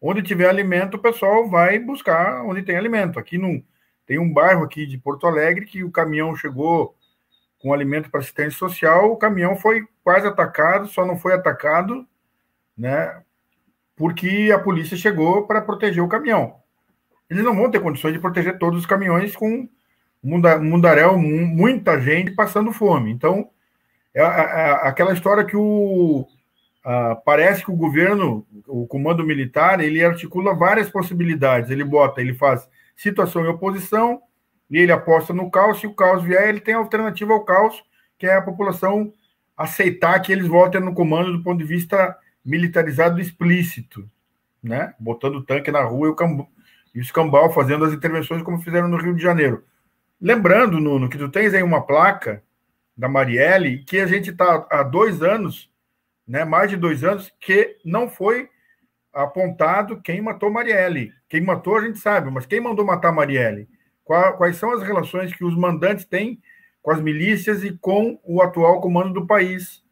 onde 0.00 0.22
tiver 0.22 0.48
alimento, 0.48 0.96
o 0.96 1.02
pessoal 1.02 1.48
vai 1.48 1.78
buscar 1.78 2.44
onde 2.44 2.62
tem 2.62 2.76
alimento. 2.76 3.18
Aqui 3.18 3.38
não 3.38 3.62
tem 4.06 4.18
um 4.18 4.30
bairro 4.30 4.64
aqui 4.64 4.86
de 4.86 4.98
Porto 4.98 5.26
Alegre 5.26 5.64
que 5.64 5.82
o 5.82 5.90
caminhão 5.90 6.36
chegou 6.36 6.94
com 7.58 7.72
alimento 7.72 8.10
para 8.10 8.20
assistência 8.20 8.58
social, 8.58 9.10
o 9.10 9.16
caminhão 9.16 9.56
foi 9.56 9.86
quase 10.04 10.26
atacado, 10.26 10.88
só 10.88 11.06
não 11.06 11.16
foi 11.16 11.32
atacado, 11.32 12.06
né, 12.76 13.22
porque 13.96 14.52
a 14.54 14.58
polícia 14.58 14.96
chegou 14.96 15.46
para 15.46 15.62
proteger 15.62 16.02
o 16.02 16.08
caminhão. 16.08 16.56
Eles 17.28 17.42
não 17.42 17.56
vão 17.56 17.70
ter 17.70 17.80
condições 17.80 18.12
de 18.12 18.20
proteger 18.20 18.58
todos 18.58 18.80
os 18.80 18.86
caminhões 18.86 19.34
com 19.34 19.68
mundaréu, 20.22 21.18
muita 21.18 22.00
gente 22.00 22.32
passando 22.32 22.72
fome. 22.72 23.10
Então, 23.10 23.48
é, 24.14 24.22
aquela 24.82 25.12
história 25.12 25.44
que 25.44 25.56
o 25.56 26.26
parece 27.24 27.64
que 27.64 27.70
o 27.70 27.76
governo, 27.76 28.46
o 28.66 28.86
comando 28.86 29.24
militar, 29.24 29.80
ele 29.80 30.04
articula 30.04 30.54
várias 30.54 30.88
possibilidades. 30.88 31.70
Ele 31.70 31.82
bota, 31.82 32.20
ele 32.20 32.34
faz 32.34 32.68
situação 32.94 33.44
em 33.44 33.48
oposição 33.48 34.22
e 34.70 34.78
ele 34.78 34.92
aposta 34.92 35.32
no 35.32 35.50
caos. 35.50 35.80
Se 35.80 35.86
o 35.86 35.94
caos 35.94 36.22
vier, 36.22 36.48
ele 36.48 36.60
tem 36.60 36.74
alternativa 36.74 37.32
ao 37.32 37.44
caos, 37.44 37.82
que 38.16 38.26
é 38.26 38.36
a 38.36 38.42
população 38.42 39.12
aceitar 39.56 40.20
que 40.20 40.30
eles 40.30 40.46
voltem 40.46 40.80
no 40.80 40.94
comando 40.94 41.32
do 41.32 41.42
ponto 41.42 41.58
de 41.58 41.64
vista 41.64 42.16
militarizado 42.46 43.20
explícito, 43.20 44.08
né? 44.62 44.94
Botando 44.98 45.42
tanque 45.42 45.72
na 45.72 45.82
rua 45.82 46.06
e 46.06 46.10
o, 46.10 46.14
cambu, 46.14 46.48
e 46.94 47.00
o 47.00 47.02
escambau 47.02 47.52
fazendo 47.52 47.84
as 47.84 47.92
intervenções 47.92 48.42
como 48.42 48.62
fizeram 48.62 48.86
no 48.86 48.96
Rio 48.96 49.14
de 49.14 49.22
Janeiro. 49.22 49.64
Lembrando, 50.20 50.80
Nuno, 50.80 51.08
que 51.08 51.18
tu 51.18 51.28
tens 51.28 51.52
aí 51.52 51.62
uma 51.62 51.84
placa 51.84 52.42
da 52.96 53.08
Marielle 53.08 53.84
que 53.84 53.98
a 53.98 54.06
gente 54.06 54.30
está 54.30 54.66
há 54.70 54.82
dois 54.82 55.22
anos, 55.22 55.70
né, 56.26 56.44
mais 56.44 56.70
de 56.70 56.76
dois 56.76 57.04
anos, 57.04 57.32
que 57.40 57.76
não 57.84 58.08
foi 58.08 58.48
apontado 59.12 60.00
quem 60.00 60.20
matou 60.20 60.50
Marielle. 60.50 61.12
Quem 61.28 61.40
matou 61.40 61.76
a 61.76 61.82
gente 61.82 61.98
sabe, 61.98 62.30
mas 62.30 62.46
quem 62.46 62.60
mandou 62.60 62.84
matar 62.84 63.12
Marielle? 63.12 63.68
Quais 64.04 64.56
são 64.56 64.70
as 64.72 64.82
relações 64.82 65.34
que 65.34 65.44
os 65.44 65.56
mandantes 65.56 66.04
têm 66.04 66.40
com 66.80 66.92
as 66.92 67.00
milícias 67.00 67.64
e 67.64 67.76
com 67.76 68.20
o 68.22 68.40
atual 68.40 68.80
comando 68.80 69.12
do 69.12 69.26
país? 69.26 69.82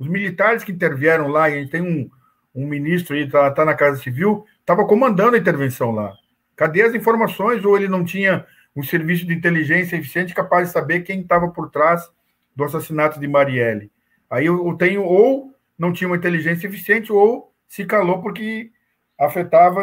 Os 0.00 0.08
militares 0.08 0.64
que 0.64 0.72
intervieram 0.72 1.28
lá, 1.28 1.50
e 1.50 1.52
a 1.52 1.56
gente 1.58 1.70
tem 1.70 1.82
um, 1.82 2.10
um 2.54 2.66
ministro 2.66 3.14
aí, 3.14 3.24
está 3.24 3.50
tá 3.50 3.66
na 3.66 3.74
Casa 3.74 4.02
Civil, 4.02 4.46
estava 4.58 4.86
comandando 4.86 5.36
a 5.36 5.38
intervenção 5.38 5.90
lá. 5.90 6.14
Cadê 6.56 6.80
as 6.80 6.94
informações? 6.94 7.62
Ou 7.66 7.76
ele 7.76 7.86
não 7.86 8.02
tinha 8.02 8.46
um 8.74 8.82
serviço 8.82 9.26
de 9.26 9.34
inteligência 9.34 9.96
eficiente 9.96 10.34
capaz 10.34 10.68
de 10.68 10.72
saber 10.72 11.00
quem 11.00 11.20
estava 11.20 11.48
por 11.48 11.70
trás 11.70 12.10
do 12.56 12.64
assassinato 12.64 13.20
de 13.20 13.28
Marielle? 13.28 13.92
Aí 14.30 14.46
eu 14.46 14.74
tenho, 14.78 15.04
ou 15.04 15.54
não 15.78 15.92
tinha 15.92 16.08
uma 16.08 16.16
inteligência 16.16 16.66
eficiente, 16.66 17.12
ou 17.12 17.52
se 17.68 17.84
calou 17.84 18.22
porque 18.22 18.70
afetava 19.18 19.82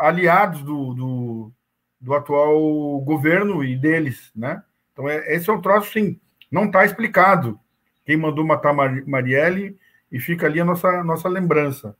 aliados 0.00 0.62
do, 0.62 0.94
do, 0.94 1.52
do 2.00 2.14
atual 2.14 2.98
governo 3.02 3.62
e 3.62 3.76
deles, 3.76 4.32
né? 4.34 4.62
Então, 4.94 5.06
é, 5.06 5.34
esse 5.34 5.50
é 5.50 5.52
um 5.52 5.60
troço, 5.60 5.92
sim, 5.92 6.18
não 6.50 6.64
está 6.64 6.82
explicado 6.82 7.60
quem 8.04 8.16
mandou 8.16 8.44
matar 8.44 8.74
Marielle 8.74 9.76
e 10.10 10.20
fica 10.20 10.46
ali 10.46 10.60
a 10.60 10.64
nossa, 10.64 11.02
nossa 11.02 11.28
lembrança. 11.28 11.96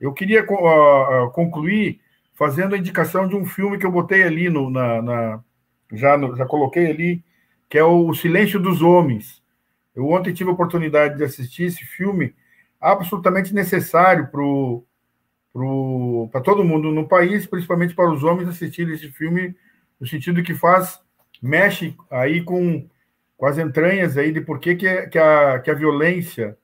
Eu 0.00 0.12
queria 0.12 0.42
uh, 0.44 1.30
concluir 1.32 2.00
fazendo 2.34 2.74
a 2.74 2.78
indicação 2.78 3.28
de 3.28 3.36
um 3.36 3.44
filme 3.44 3.78
que 3.78 3.84
eu 3.84 3.92
botei 3.92 4.22
ali 4.22 4.48
no, 4.48 4.70
na, 4.70 5.02
na 5.02 5.44
já, 5.92 6.16
no, 6.16 6.34
já 6.36 6.46
coloquei 6.46 6.90
ali, 6.90 7.24
que 7.68 7.76
é 7.76 7.84
o 7.84 8.14
Silêncio 8.14 8.58
dos 8.58 8.80
Homens. 8.80 9.42
Eu 9.94 10.08
ontem 10.08 10.32
tive 10.32 10.48
a 10.48 10.52
oportunidade 10.52 11.16
de 11.16 11.24
assistir 11.24 11.64
esse 11.64 11.84
filme, 11.84 12.34
absolutamente 12.80 13.52
necessário 13.52 14.28
para 14.28 14.40
pro, 15.52 16.30
todo 16.44 16.64
mundo 16.64 16.90
no 16.90 17.06
país, 17.06 17.46
principalmente 17.46 17.94
para 17.94 18.10
os 18.10 18.22
homens 18.22 18.48
assistirem 18.48 18.94
esse 18.94 19.10
filme, 19.10 19.54
no 20.00 20.06
sentido 20.06 20.42
que 20.42 20.54
faz, 20.54 21.00
mexe 21.42 21.94
aí 22.10 22.42
com 22.42 22.88
com 23.40 23.46
as 23.46 23.56
entranhas 23.56 24.18
aí 24.18 24.30
de 24.32 24.42
por 24.42 24.58
que, 24.60 24.74
que, 24.74 25.18
a, 25.18 25.58
que 25.60 25.70
a 25.70 25.74
violência 25.74 26.58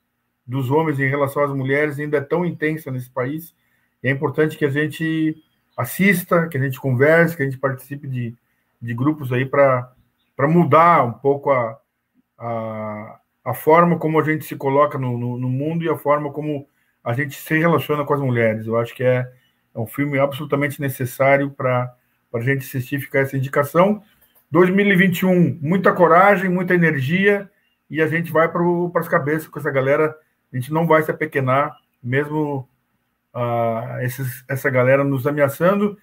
dos 0.47 0.70
homens 0.70 1.01
em 1.01 1.09
relação 1.09 1.43
às 1.43 1.51
mulheres 1.51 1.98
ainda 1.98 2.19
é 2.19 2.20
tão 2.20 2.44
intensa 2.44 2.90
nesse 2.90 3.09
país. 3.09 3.55
E 4.03 4.09
é 4.09 4.11
importante 4.11 4.59
que 4.59 4.65
a 4.66 4.69
gente 4.69 5.43
assista, 5.74 6.47
que 6.47 6.59
a 6.59 6.61
gente 6.61 6.78
converse, 6.78 7.35
que 7.35 7.43
a 7.43 7.47
gente 7.47 7.57
participe 7.57 8.07
de, 8.07 8.36
de 8.78 8.93
grupos 8.93 9.32
aí 9.32 9.47
para 9.47 9.90
mudar 10.40 11.03
um 11.03 11.15
pouco 11.15 11.51
a, 11.51 11.78
a, 12.36 13.20
a 13.43 13.55
forma 13.55 13.98
como 13.98 14.20
a 14.20 14.23
gente 14.23 14.44
se 14.44 14.55
coloca 14.55 14.98
no, 14.98 15.16
no, 15.16 15.39
no, 15.39 15.48
mundo 15.48 15.82
e 15.82 15.89
a 15.89 15.97
forma 15.97 16.31
como 16.31 16.69
a 17.03 17.15
gente 17.15 17.36
se 17.36 17.57
relaciona 17.57 18.05
com 18.05 18.12
as 18.12 18.20
mulheres. 18.20 18.66
Eu 18.66 18.77
acho 18.77 18.94
que 18.94 19.03
é, 19.03 19.27
é 19.74 19.78
um 19.78 19.86
filme 19.86 20.19
absolutamente 20.19 20.78
necessário 20.78 21.51
para 21.51 21.97
a 22.35 22.40
gente 22.40 22.66
assistir, 22.66 23.01
ficar 23.01 23.20
essa 23.20 23.35
indicação. 23.35 24.03
2021, 24.51 25.59
muita 25.60 25.93
coragem, 25.93 26.48
muita 26.48 26.74
energia 26.74 27.51
e 27.90 28.01
a 28.01 28.06
gente 28.06 28.32
vai 28.32 28.51
para 28.51 28.62
as 29.01 29.09
cabeças 29.09 29.48
com 29.48 29.59
essa 29.59 29.70
galera. 29.70 30.16
A 30.52 30.56
gente 30.56 30.73
não 30.73 30.86
vai 30.86 31.02
se 31.02 31.10
apequenar, 31.10 31.77
mesmo 32.02 32.68
uh, 33.35 34.01
esses, 34.02 34.44
essa 34.48 34.70
galera 34.70 35.05
nos 35.05 35.27
ameaçando. 35.27 35.98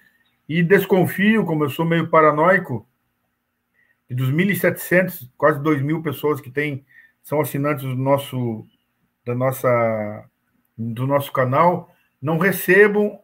E 0.48 0.62
desconfio, 0.62 1.44
como 1.44 1.64
eu 1.64 1.70
sou 1.70 1.84
meio 1.84 2.08
paranoico, 2.08 2.86
que 4.06 4.14
dos 4.14 4.30
1.700, 4.30 5.30
quase 5.36 5.58
2.000 5.60 6.02
pessoas 6.02 6.40
que 6.40 6.50
tem, 6.50 6.84
são 7.22 7.40
assinantes 7.40 7.84
do 7.84 7.96
nosso, 7.96 8.66
da 9.24 9.34
nossa, 9.34 10.28
do 10.76 11.06
nosso 11.06 11.32
canal, 11.32 11.94
não 12.20 12.36
recebam 12.36 13.18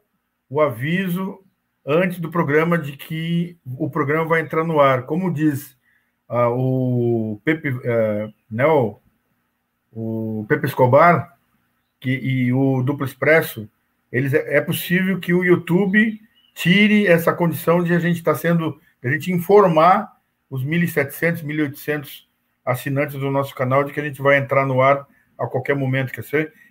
o 0.49 0.61
aviso 0.61 1.45
antes 1.87 2.19
do 2.19 2.31
programa 2.31 2.77
de 2.79 2.97
que 2.97 3.59
o 3.79 3.91
programa 3.91 4.25
vai 4.25 4.41
entrar 4.41 4.65
no 4.65 4.81
ar. 4.81 5.05
Como 5.07 5.33
diz 5.33 5.77
uh, 6.29 6.49
o 6.51 7.41
Pepe, 7.45 7.71
uh, 7.71 8.33
né, 8.51 8.67
o, 8.67 9.01
o 9.93 10.45
Pepe 10.49 10.67
Escobar 10.67 11.37
que, 11.99 12.11
e 12.11 12.53
o 12.53 12.83
Duplo 12.83 13.05
Expresso, 13.05 13.69
eles, 14.11 14.35
é, 14.35 14.57
é 14.57 14.61
possível 14.61 15.19
que 15.19 15.33
o 15.33 15.45
YouTube 15.45 16.21
tire 16.55 17.07
essa 17.07 17.33
condição 17.33 17.83
de 17.83 17.95
a 17.95 17.99
gente 17.99 18.19
estar 18.19 18.33
tá 18.33 18.39
sendo, 18.39 18.81
a 19.03 19.09
gente 19.09 19.33
informar 19.33 20.11
os 20.49 20.65
1.700, 20.65 21.45
1.800 21.45 22.25
assinantes 22.65 23.17
do 23.19 23.31
nosso 23.31 23.55
canal 23.55 23.85
de 23.85 23.93
que 23.93 24.01
a 24.01 24.05
gente 24.05 24.21
vai 24.21 24.37
entrar 24.37 24.67
no 24.67 24.81
ar 24.83 25.07
a 25.39 25.47
qualquer 25.47 25.75
momento. 25.75 26.13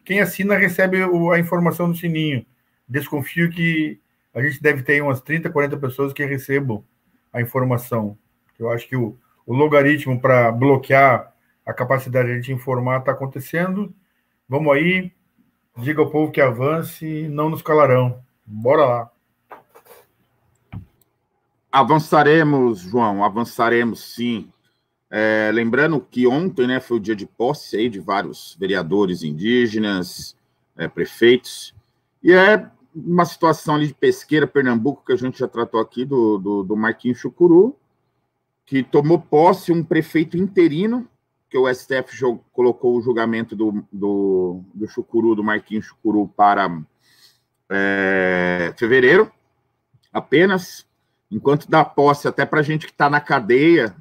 Quem 0.06 0.22
assina 0.22 0.56
recebe 0.56 0.98
a 1.02 1.40
informação 1.40 1.88
no 1.88 1.96
sininho. 1.96 2.46
Desconfio 2.88 3.50
que 3.50 4.00
a 4.34 4.42
gente 4.42 4.62
deve 4.62 4.84
ter 4.84 5.02
umas 5.02 5.22
30, 5.22 5.50
40 5.50 5.78
pessoas 5.78 6.14
que 6.14 6.24
recebam 6.26 6.84
a 7.34 7.42
informação. 7.42 8.18
Eu 8.58 8.70
acho 8.72 8.88
que 8.88 8.96
o, 8.96 9.18
o 9.46 9.54
logaritmo 9.54 10.20
para 10.20 10.52
bloquear 10.52 11.34
a 11.66 11.74
capacidade 11.74 12.42
de 12.42 12.54
informar 12.54 13.00
está 13.00 13.12
acontecendo. 13.12 13.94
Vamos 14.48 14.74
aí, 14.74 15.12
diga 15.78 16.02
ao 16.02 16.10
povo 16.10 16.32
que 16.32 16.42
avance, 16.42 17.28
não 17.30 17.50
nos 17.50 17.62
calarão. 17.62 18.22
Bora 18.46 18.86
lá. 18.86 19.12
Avançaremos, 21.72 22.80
João, 22.80 23.24
avançaremos 23.24 24.14
sim. 24.16 24.52
É, 25.12 25.50
lembrando 25.54 26.00
que 26.00 26.28
ontem 26.28 26.68
né, 26.68 26.80
foi 26.80 26.98
o 26.98 27.00
dia 27.00 27.16
de 27.16 27.26
posse 27.26 27.78
aí 27.78 27.90
de 27.90 28.00
vários 28.00 28.56
vereadores 28.60 29.24
indígenas, 29.24 30.36
é, 30.78 30.88
prefeitos, 30.88 31.76
e 32.22 32.32
é 32.32 32.70
uma 32.96 33.26
situação 33.26 33.76
ali 33.76 33.88
de 33.88 33.94
pesqueira, 33.94 34.48
Pernambuco, 34.48 35.04
que 35.06 35.14
a 35.14 35.16
gente 35.16 35.40
já 35.40 35.48
tratou 35.48 35.80
aqui, 35.80 36.06
do, 36.06 36.38
do, 36.38 36.64
do 36.64 36.76
Marquinhos 36.76 37.20
Chucuru, 37.20 37.76
que 38.66 38.84
tomou 38.84 39.20
posse 39.20 39.72
um 39.72 39.84
prefeito 39.84 40.38
interino, 40.38 41.08
que 41.50 41.58
o 41.58 41.72
STF 41.74 42.16
colocou 42.52 42.96
o 42.96 43.02
julgamento 43.02 43.56
do, 43.56 43.84
do, 43.92 44.62
do 44.74 44.88
Chucuru, 44.88 45.36
do 45.36 45.44
Marquinhos 45.44 45.86
Chucuru, 45.86 46.28
para 46.28 46.82
é, 47.70 48.74
fevereiro, 48.78 49.32
apenas, 50.14 50.86
enquanto 51.32 51.70
dá 51.70 51.84
posse 51.84 52.28
até 52.28 52.46
para 52.46 52.62
gente 52.62 52.86
que 52.86 52.92
está 52.92 53.10
na 53.10 53.20
cadeia, 53.20 53.96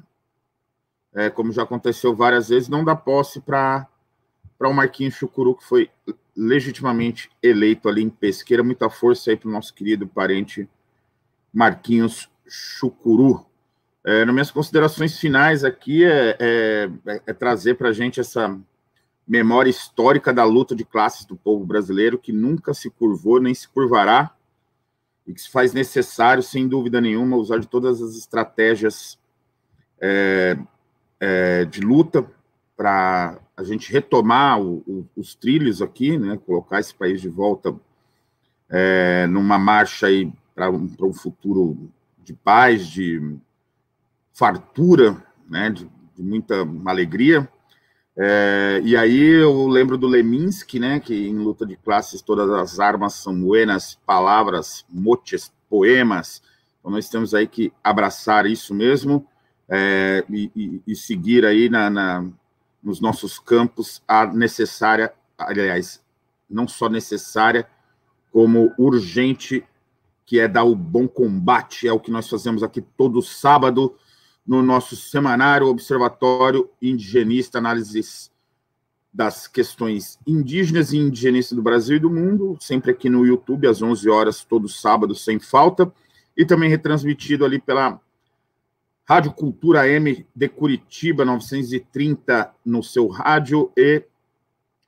é, 1.13 1.29
como 1.29 1.51
já 1.51 1.63
aconteceu 1.63 2.15
várias 2.15 2.49
vezes, 2.49 2.69
não 2.69 2.83
dá 2.83 2.95
posse 2.95 3.41
para 3.41 3.87
o 4.59 4.73
Marquinhos 4.73 5.15
Chucuru, 5.15 5.55
que 5.55 5.63
foi 5.63 5.89
legitimamente 6.39 7.29
eleito 7.43 7.89
ali 7.89 8.01
em 8.01 8.09
Pesqueira. 8.09 8.63
Muita 8.63 8.89
força 8.89 9.29
aí 9.29 9.35
para 9.35 9.49
o 9.49 9.51
nosso 9.51 9.73
querido 9.73 10.07
parente 10.07 10.69
Marquinhos 11.53 12.29
Chucuru. 12.47 13.45
É, 14.05 14.23
nas 14.23 14.33
minhas 14.33 14.51
considerações 14.51 15.19
finais 15.19 15.65
aqui 15.65 16.05
é, 16.05 16.37
é, 16.39 16.89
é 17.27 17.33
trazer 17.33 17.75
para 17.75 17.89
a 17.89 17.93
gente 17.93 18.21
essa 18.21 18.57
memória 19.27 19.69
histórica 19.69 20.33
da 20.33 20.45
luta 20.45 20.73
de 20.73 20.85
classes 20.85 21.25
do 21.25 21.35
povo 21.35 21.65
brasileiro, 21.65 22.17
que 22.17 22.31
nunca 22.31 22.73
se 22.73 22.89
curvou 22.89 23.41
nem 23.41 23.53
se 23.53 23.67
curvará, 23.67 24.33
e 25.27 25.33
que 25.33 25.41
se 25.41 25.51
faz 25.51 25.73
necessário, 25.73 26.41
sem 26.41 26.67
dúvida 26.67 27.01
nenhuma, 27.01 27.37
usar 27.37 27.59
de 27.59 27.67
todas 27.67 28.01
as 28.01 28.15
estratégias 28.15 29.19
é, 30.01 30.57
é, 31.19 31.65
de 31.65 31.81
luta 31.81 32.25
para 32.75 33.37
a 33.59 33.63
gente 33.63 33.91
retomar 33.91 34.61
o, 34.61 34.77
o, 34.87 35.05
os 35.17 35.35
trilhos 35.35 35.81
aqui, 35.81 36.17
né, 36.17 36.39
colocar 36.45 36.79
esse 36.79 36.95
país 36.95 37.19
de 37.19 37.27
volta 37.27 37.75
é, 38.69 39.27
numa 39.27 39.59
marcha 39.59 40.07
aí 40.07 40.31
para 40.55 40.71
um, 40.71 40.89
um, 41.01 41.13
futuro 41.13 41.91
de 42.23 42.33
paz, 42.33 42.87
de 42.87 43.35
fartura, 44.33 45.21
né, 45.49 45.69
de, 45.69 45.89
de 46.15 46.23
muita 46.23 46.55
alegria. 46.85 47.49
É, 48.17 48.79
e 48.81 48.95
aí 48.95 49.41
eu 49.41 49.67
lembro 49.67 49.97
do 49.97 50.07
Leminski, 50.07 50.79
né, 50.79 51.01
que 51.01 51.27
em 51.27 51.35
luta 51.35 51.65
de 51.65 51.75
classes 51.75 52.21
todas 52.21 52.49
as 52.49 52.79
armas 52.79 53.15
são 53.15 53.37
buenas, 53.37 53.99
palavras, 54.05 54.85
motes, 54.89 55.51
poemas. 55.69 56.41
Então 56.79 56.91
nós 56.91 57.09
temos 57.09 57.33
aí 57.33 57.45
que 57.45 57.73
abraçar 57.83 58.45
isso 58.45 58.73
mesmo 58.73 59.27
é, 59.67 60.23
e, 60.29 60.49
e, 60.55 60.81
e, 60.87 60.95
seguir 60.95 61.45
aí 61.45 61.67
na, 61.67 61.89
na, 61.89 62.25
nos 62.81 62.99
nossos 62.99 63.39
campos 63.39 64.01
a 64.07 64.25
necessária, 64.25 65.13
aliás, 65.37 66.03
não 66.49 66.67
só 66.67 66.89
necessária, 66.89 67.67
como 68.31 68.73
urgente, 68.77 69.65
que 70.25 70.39
é 70.39 70.47
dar 70.47 70.63
o 70.63 70.75
bom 70.75 71.07
combate, 71.07 71.87
é 71.87 71.93
o 71.93 71.99
que 71.99 72.11
nós 72.11 72.29
fazemos 72.29 72.63
aqui 72.63 72.81
todo 72.81 73.21
sábado, 73.21 73.95
no 74.45 74.63
nosso 74.63 74.95
semanário 74.95 75.67
Observatório 75.67 76.69
Indigenista, 76.81 77.59
análises 77.59 78.31
das 79.13 79.47
questões 79.47 80.19
indígenas 80.25 80.93
e 80.93 80.97
indigenistas 80.97 81.55
do 81.55 81.61
Brasil 81.61 81.97
e 81.97 81.99
do 81.99 82.09
mundo, 82.09 82.57
sempre 82.59 82.91
aqui 82.91 83.09
no 83.09 83.25
YouTube, 83.25 83.67
às 83.67 83.81
11 83.81 84.09
horas, 84.09 84.43
todo 84.43 84.67
sábado, 84.67 85.13
sem 85.13 85.39
falta, 85.39 85.91
e 86.37 86.45
também 86.45 86.69
retransmitido 86.69 87.43
ali 87.43 87.59
pela 87.59 87.99
Rádio 89.09 89.33
Cultura 89.33 89.89
M 89.89 90.25
de 90.35 90.47
Curitiba, 90.47 91.25
930 91.25 92.53
no 92.63 92.83
seu 92.83 93.07
rádio, 93.07 93.71
e, 93.75 94.03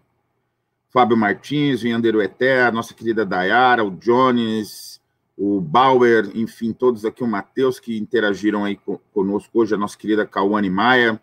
Fábio 0.91 1.17
Martins, 1.17 1.81
Vinhandeiro 1.81 2.21
Eté, 2.21 2.63
a 2.63 2.71
nossa 2.71 2.93
querida 2.93 3.25
Dayara, 3.25 3.83
o 3.83 3.91
Jones, 3.91 5.01
o 5.37 5.59
Bauer, 5.59 6.31
enfim, 6.35 6.71
todos 6.71 7.03
aqui, 7.03 7.21
o 7.21 7.27
Matheus, 7.27 7.81
que 7.81 7.97
interagiram 7.97 8.63
aí 8.63 8.79
conosco 9.13 9.59
hoje, 9.59 9.75
a 9.75 9.77
nossa 9.77 9.97
querida 9.97 10.25
Cauane 10.25 10.69
Maia. 10.69 11.21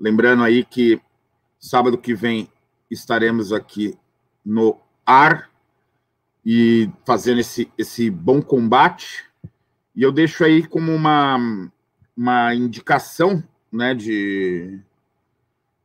Lembrando 0.00 0.42
aí 0.42 0.64
que 0.64 0.98
sábado 1.58 1.98
que 1.98 2.14
vem 2.14 2.48
estaremos 2.90 3.52
aqui 3.52 3.94
no 4.44 4.80
ar 5.04 5.50
e 6.44 6.88
fazendo 7.04 7.40
esse, 7.40 7.70
esse 7.76 8.10
bom 8.10 8.40
combate. 8.40 9.24
E 9.94 10.02
eu 10.02 10.10
deixo 10.10 10.42
aí 10.42 10.66
como 10.66 10.90
uma, 10.94 11.70
uma 12.16 12.54
indicação 12.54 13.44
né, 13.70 13.94
de, 13.94 14.80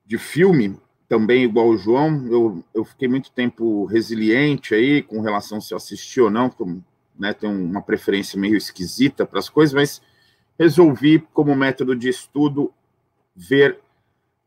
de 0.06 0.18
filme, 0.18 0.80
também 1.10 1.44
igual 1.44 1.68
o 1.68 1.78
João, 1.78 2.26
eu, 2.28 2.64
eu 2.74 2.86
fiquei 2.86 3.08
muito 3.08 3.32
tempo 3.32 3.86
resiliente 3.86 4.74
aí 4.74 5.04
com 5.04 5.22
relação 5.22 5.60
se 5.60 5.74
eu 5.74 5.78
assisti 5.78 6.22
ou 6.22 6.32
não, 6.32 6.50
como, 6.50 6.84
né, 7.20 7.34
tenho 7.34 7.54
uma 7.54 7.82
preferência 7.82 8.40
meio 8.40 8.56
esquisita 8.56 9.26
para 9.26 9.40
as 9.40 9.50
coisas, 9.50 9.74
mas 9.74 10.02
resolvi, 10.58 11.20
como 11.34 11.54
método 11.54 11.96
de 11.96 12.10
estudo, 12.10 12.74
ver 13.36 13.80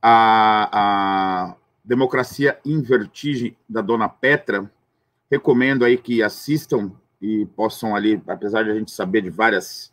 a, 0.03 1.51
a 1.53 1.57
Democracia 1.85 2.59
em 2.65 2.81
Vertigem, 2.81 3.57
da 3.69 3.81
Dona 3.81 4.09
Petra. 4.09 4.71
Recomendo 5.31 5.85
aí 5.85 5.97
que 5.97 6.23
assistam 6.23 6.93
e 7.21 7.47
possam 7.57 7.95
ali, 7.95 8.23
apesar 8.27 8.63
de 8.63 8.71
a 8.71 8.75
gente 8.75 8.91
saber 8.91 9.23
de 9.23 9.31
várias 9.31 9.93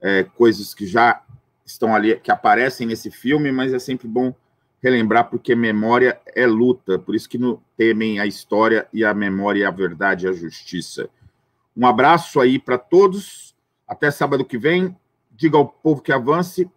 é, 0.00 0.22
coisas 0.24 0.74
que 0.74 0.86
já 0.86 1.22
estão 1.64 1.94
ali, 1.94 2.18
que 2.20 2.30
aparecem 2.30 2.86
nesse 2.86 3.10
filme, 3.10 3.50
mas 3.50 3.72
é 3.72 3.78
sempre 3.78 4.06
bom 4.06 4.34
relembrar 4.80 5.28
porque 5.28 5.54
memória 5.54 6.20
é 6.34 6.46
luta, 6.46 6.98
por 6.98 7.14
isso 7.14 7.28
que 7.28 7.36
no, 7.36 7.60
temem 7.76 8.20
a 8.20 8.26
história 8.26 8.86
e 8.92 9.04
a 9.04 9.12
memória, 9.12 9.66
a 9.66 9.72
verdade 9.72 10.26
e 10.26 10.28
a 10.28 10.32
justiça. 10.32 11.10
Um 11.76 11.86
abraço 11.86 12.40
aí 12.40 12.58
para 12.58 12.78
todos, 12.78 13.56
até 13.86 14.10
sábado 14.10 14.44
que 14.44 14.58
vem. 14.58 14.96
Diga 15.32 15.56
ao 15.56 15.68
povo 15.68 16.02
que 16.02 16.12
avance, 16.12 16.68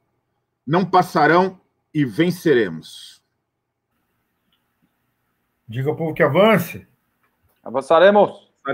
não 0.65 0.85
passarão 0.85 1.59
e 1.93 2.05
venceremos. 2.05 3.21
Diga 5.67 5.89
ao 5.89 5.95
povo 5.95 6.13
que 6.13 6.23
avance. 6.23 6.87
Avançaremos. 7.63 8.50